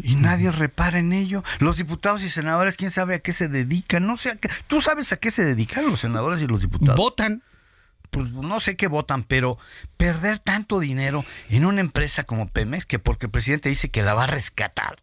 y 0.02 0.14
nadie 0.16 0.50
repara 0.50 0.98
en 0.98 1.12
ello. 1.12 1.44
Los 1.58 1.76
diputados 1.76 2.22
y 2.22 2.30
senadores, 2.30 2.76
quién 2.76 2.90
sabe 2.90 3.14
a 3.14 3.18
qué 3.20 3.32
se 3.32 3.48
dedican. 3.48 4.06
No 4.06 4.16
sé, 4.16 4.38
¿tú 4.66 4.80
sabes 4.80 5.12
a 5.12 5.16
qué 5.16 5.30
se 5.30 5.44
dedican 5.44 5.86
los 5.86 6.00
senadores 6.00 6.42
y 6.42 6.46
los 6.46 6.60
diputados? 6.60 6.96
Votan 6.96 7.42
pues 8.10 8.30
no 8.30 8.60
sé 8.60 8.76
qué 8.76 8.86
votan, 8.86 9.24
pero 9.24 9.58
perder 9.96 10.38
tanto 10.38 10.80
dinero 10.80 11.24
en 11.48 11.64
una 11.64 11.80
empresa 11.80 12.24
como 12.24 12.48
Pemex, 12.48 12.86
que 12.86 12.98
porque 12.98 13.26
el 13.26 13.32
presidente 13.32 13.68
dice 13.68 13.88
que 13.88 14.02
la 14.02 14.14
va 14.14 14.24
a 14.24 14.28
rescatar, 14.28 14.96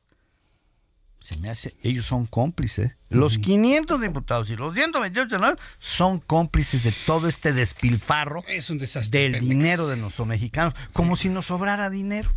se 1.19 1.39
me 1.39 1.49
hace, 1.49 1.75
ellos 1.81 2.05
son 2.05 2.25
cómplices. 2.25 2.95
Los 3.09 3.38
500 3.38 3.99
diputados 3.99 4.49
y 4.49 4.55
los 4.55 4.73
128 4.73 5.29
senadores 5.29 5.63
son 5.79 6.19
cómplices 6.19 6.84
de 6.84 6.93
todo 7.05 7.27
este 7.27 7.53
despilfarro 7.53 8.43
es 8.47 8.69
un 8.69 8.77
desastre, 8.77 9.29
del 9.29 9.41
dinero 9.41 9.88
de 9.88 9.97
nuestros 9.97 10.27
mexicanos, 10.27 10.73
como 10.93 11.15
si 11.15 11.29
nos 11.29 11.47
sobrara 11.47 11.89
dinero. 11.89 12.31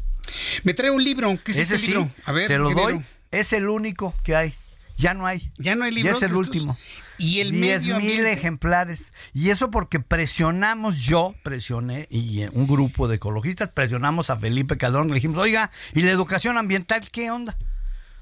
Me 0.64 0.74
trae 0.74 0.90
un 0.90 1.04
libro, 1.04 1.38
¿qué 1.44 1.52
es 1.52 1.58
Ese 1.58 1.76
este 1.76 1.88
libro? 1.88 2.10
A 2.24 2.32
ver, 2.32 2.48
te 2.48 2.58
lo 2.58 2.70
doy. 2.70 3.04
Es 3.30 3.52
el 3.52 3.68
único 3.68 4.14
que 4.24 4.34
hay. 4.34 4.54
Ya 4.96 5.14
no 5.14 5.26
hay. 5.26 5.52
Ya 5.56 5.76
no 5.76 5.84
hay 5.84 5.92
libros. 5.92 6.20
Ya 6.20 6.26
es 6.26 6.32
el 6.32 6.36
último. 6.36 6.76
Y 7.20 7.40
el 7.40 7.52
medio 7.52 7.98
mil 7.98 8.26
ejemplares. 8.26 9.12
Y 9.32 9.50
eso 9.50 9.70
porque 9.70 10.00
presionamos, 10.00 10.98
yo 10.98 11.34
presioné, 11.42 12.06
y 12.10 12.44
un 12.52 12.66
grupo 12.66 13.08
de 13.08 13.16
ecologistas 13.16 13.68
presionamos 13.70 14.30
a 14.30 14.36
Felipe 14.36 14.76
Calderón. 14.76 15.08
Le 15.08 15.14
dijimos, 15.14 15.38
oiga, 15.38 15.70
¿y 15.94 16.02
la 16.02 16.10
educación 16.10 16.58
ambiental 16.58 17.08
qué 17.10 17.30
onda? 17.30 17.56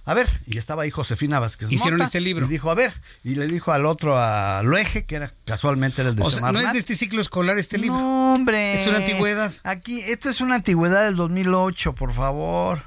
A 0.08 0.14
ver, 0.14 0.26
y 0.46 0.56
estaba 0.56 0.84
ahí 0.84 0.90
Josefina 0.90 1.38
Vázquez. 1.38 1.70
Hicieron 1.70 2.00
este 2.00 2.22
libro. 2.22 2.46
Y 2.46 2.48
dijo, 2.48 2.70
a 2.70 2.74
ver, 2.74 2.94
y 3.24 3.34
le 3.34 3.46
dijo 3.46 3.72
al 3.72 3.84
otro, 3.84 4.18
a 4.18 4.62
Loeje, 4.62 5.04
que 5.04 5.16
era 5.16 5.34
casualmente 5.44 6.00
el 6.00 6.16
de 6.16 6.22
o 6.22 6.30
sea, 6.30 6.50
no 6.50 6.60
es 6.60 6.72
de 6.72 6.78
este 6.78 6.96
ciclo 6.96 7.20
escolar 7.20 7.58
este 7.58 7.76
libro. 7.76 7.98
No, 7.98 8.32
hombre. 8.32 8.78
Es 8.78 8.86
una 8.86 8.98
antigüedad. 8.98 9.52
Aquí, 9.64 10.00
esto 10.00 10.30
es 10.30 10.40
una 10.40 10.54
antigüedad 10.54 11.04
del 11.04 11.16
2008, 11.16 11.92
por 11.92 12.14
favor. 12.14 12.84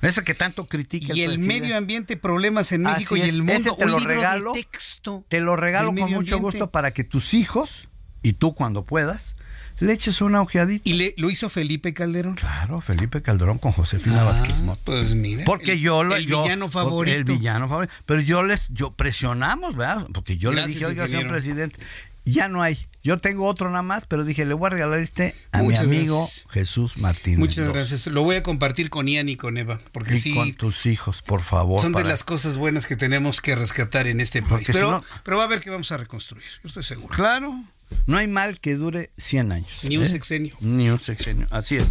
Ese 0.00 0.22
que 0.22 0.34
tanto 0.34 0.66
critica. 0.66 1.14
Y 1.14 1.22
el, 1.22 1.38
medio 1.38 1.76
ambiente, 1.76 2.16
problemas 2.16 2.72
en 2.72 2.82
México 2.82 3.16
y 3.16 3.22
el 3.22 3.42
mundo. 3.42 3.76
te 3.76 3.86
lo 3.86 3.98
regalo. 3.98 4.52
texto 4.52 5.24
te 5.28 5.40
lo 5.40 5.56
regalo 5.56 5.94
con 5.94 6.12
mucho 6.12 6.38
gusto 6.38 6.70
para 6.70 6.92
que 6.92 7.04
tus 7.04 7.34
hijos 7.34 7.88
y 8.22 8.34
tú 8.34 8.54
cuando 8.54 8.84
puedas 8.84 9.36
le 9.80 9.92
eches 9.92 10.20
una 10.20 10.42
ojeadita. 10.42 10.88
¿Y 10.88 10.94
le, 10.94 11.14
lo 11.18 11.30
hizo 11.30 11.48
Felipe 11.48 11.94
Calderón? 11.94 12.34
Claro, 12.34 12.80
Felipe 12.80 13.22
Calderón 13.22 13.58
con 13.58 13.72
Josefina 13.72 14.22
ah, 14.22 14.24
Vázquez 14.24 14.56
Pues 14.84 15.14
mira. 15.14 15.44
Porque 15.44 15.78
yo 15.78 16.02
el 16.02 16.26
villano 16.26 16.68
favorito. 16.68 17.16
El 17.16 17.24
villano 17.24 17.68
favorito. 17.68 17.92
Pero 18.04 18.20
yo 18.20 18.42
les, 18.42 18.68
yo 18.70 18.92
presionamos, 18.92 19.76
¿verdad? 19.76 20.06
Porque 20.12 20.36
yo 20.36 20.52
le 20.52 20.66
dije, 20.66 20.84
oiga, 20.86 21.06
señor 21.06 21.28
presidente, 21.28 21.78
ya 22.24 22.48
no 22.48 22.62
hay. 22.62 22.87
Yo 23.02 23.18
tengo 23.18 23.46
otro 23.46 23.70
nada 23.70 23.82
más, 23.82 24.06
pero 24.06 24.24
dije, 24.24 24.44
le 24.44 24.54
voy 24.54 24.66
a 24.66 24.70
regalar 24.70 24.98
este 24.98 25.34
a 25.52 25.62
mi 25.62 25.76
amigo 25.76 26.28
Jesús 26.50 26.98
Martínez. 26.98 27.38
Muchas 27.38 27.68
gracias. 27.68 28.06
Lo 28.08 28.22
voy 28.22 28.36
a 28.36 28.42
compartir 28.42 28.90
con 28.90 29.06
Ian 29.06 29.28
y 29.28 29.36
con 29.36 29.56
Eva, 29.56 29.80
porque 29.92 30.16
y 30.16 30.20
sí. 30.20 30.34
con 30.34 30.54
tus 30.54 30.86
hijos, 30.86 31.22
por 31.22 31.42
favor. 31.42 31.80
Son 31.80 31.92
de 31.92 32.04
las 32.04 32.24
cosas 32.24 32.56
buenas 32.56 32.86
que 32.86 32.96
tenemos 32.96 33.40
que 33.40 33.54
rescatar 33.54 34.06
en 34.06 34.20
este 34.20 34.42
país. 34.42 34.68
Pero, 34.70 35.04
pero 35.22 35.36
va 35.36 35.44
a 35.44 35.48
ver 35.48 35.60
que 35.60 35.70
vamos 35.70 35.92
a 35.92 35.96
reconstruir, 35.96 36.46
yo 36.62 36.68
estoy 36.68 36.82
seguro. 36.82 37.14
Claro. 37.14 37.64
No 38.06 38.18
hay 38.18 38.26
mal 38.26 38.60
que 38.60 38.74
dure 38.74 39.10
100 39.16 39.52
años. 39.52 39.80
Ni 39.82 39.96
un 39.96 40.04
¿eh? 40.04 40.08
sexenio. 40.08 40.56
Ni 40.60 40.90
un 40.90 40.98
sexenio, 40.98 41.46
así 41.50 41.76
es. 41.76 41.86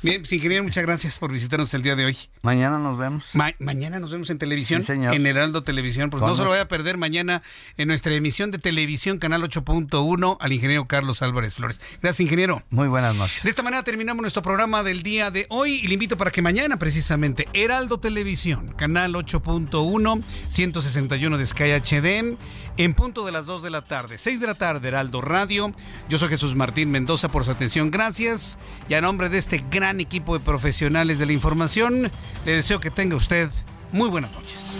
Bien, 0.00 0.20
pues, 0.20 0.32
ingeniero, 0.32 0.62
muchas 0.62 0.84
gracias 0.84 1.18
por 1.18 1.32
visitarnos 1.32 1.74
el 1.74 1.82
día 1.82 1.96
de 1.96 2.04
hoy. 2.04 2.16
Mañana 2.42 2.78
nos 2.78 2.96
vemos. 2.96 3.24
mañana 3.58 3.98
nos 3.98 4.12
vemos 4.12 4.30
en 4.30 4.38
televisión, 4.38 4.84
en 4.88 5.26
Heraldo 5.26 5.64
Televisión, 5.64 6.08
porque 6.08 6.24
no 6.24 6.36
se 6.36 6.42
lo 6.42 6.50
voy 6.50 6.60
a 6.60 6.68
perder 6.68 6.98
mañana 6.98 7.42
en 7.76 7.88
nuestra 7.88 8.14
emisión 8.14 8.52
de 8.52 8.58
televisión, 8.58 9.18
Canal 9.18 9.42
8.1, 9.42 10.36
al 10.40 10.52
ingeniero 10.52 10.86
Carlos 10.86 11.20
Álvarez 11.22 11.54
Flores. 11.54 11.80
Gracias, 12.00 12.20
ingeniero. 12.20 12.62
Muy 12.70 12.86
buenas 12.86 13.16
noches. 13.16 13.42
De 13.42 13.50
esta 13.50 13.64
manera 13.64 13.82
terminamos 13.82 14.22
nuestro 14.22 14.40
programa 14.40 14.84
del 14.84 15.02
día 15.02 15.32
de 15.32 15.46
hoy 15.48 15.80
y 15.82 15.88
le 15.88 15.94
invito 15.94 16.16
para 16.16 16.30
que 16.30 16.42
mañana, 16.42 16.78
precisamente, 16.78 17.46
Heraldo 17.52 17.98
Televisión, 17.98 18.68
Canal 18.76 19.14
8.1, 19.14 20.22
161 20.46 21.38
de 21.38 21.46
Sky 21.46 21.72
HD, 21.72 22.36
en 22.78 22.94
punto 22.94 23.26
de 23.26 23.32
las 23.32 23.44
2 23.44 23.62
de 23.62 23.70
la 23.70 23.82
tarde, 23.82 24.18
6 24.18 24.40
de 24.40 24.46
la 24.46 24.54
tarde, 24.54 24.88
Heraldo 24.88 25.20
Radio. 25.20 25.72
Yo 26.08 26.16
soy 26.16 26.28
Jesús 26.28 26.54
Martín 26.54 26.90
Mendoza 26.90 27.28
por 27.28 27.44
su 27.44 27.50
atención, 27.50 27.90
gracias. 27.90 28.56
Y 28.88 28.94
a 28.94 29.00
nombre 29.00 29.28
de 29.28 29.38
este 29.38 29.64
gran 29.70 30.00
equipo 30.00 30.38
de 30.38 30.44
profesionales 30.44 31.18
de 31.18 31.26
la 31.26 31.32
información. 31.32 32.10
Le 32.44 32.52
deseo 32.52 32.78
que 32.80 32.90
tenga 32.90 33.16
usted 33.16 33.50
muy 33.92 34.08
buenas 34.08 34.32
noches. 34.32 34.78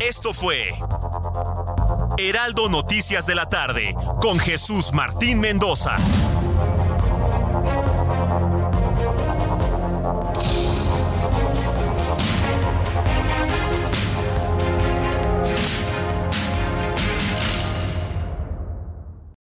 Esto 0.00 0.32
fue 0.32 0.70
Heraldo 2.18 2.68
Noticias 2.68 3.26
de 3.26 3.34
la 3.36 3.48
tarde 3.48 3.94
con 4.20 4.38
Jesús 4.38 4.92
Martín 4.92 5.38
Mendoza. 5.38 5.96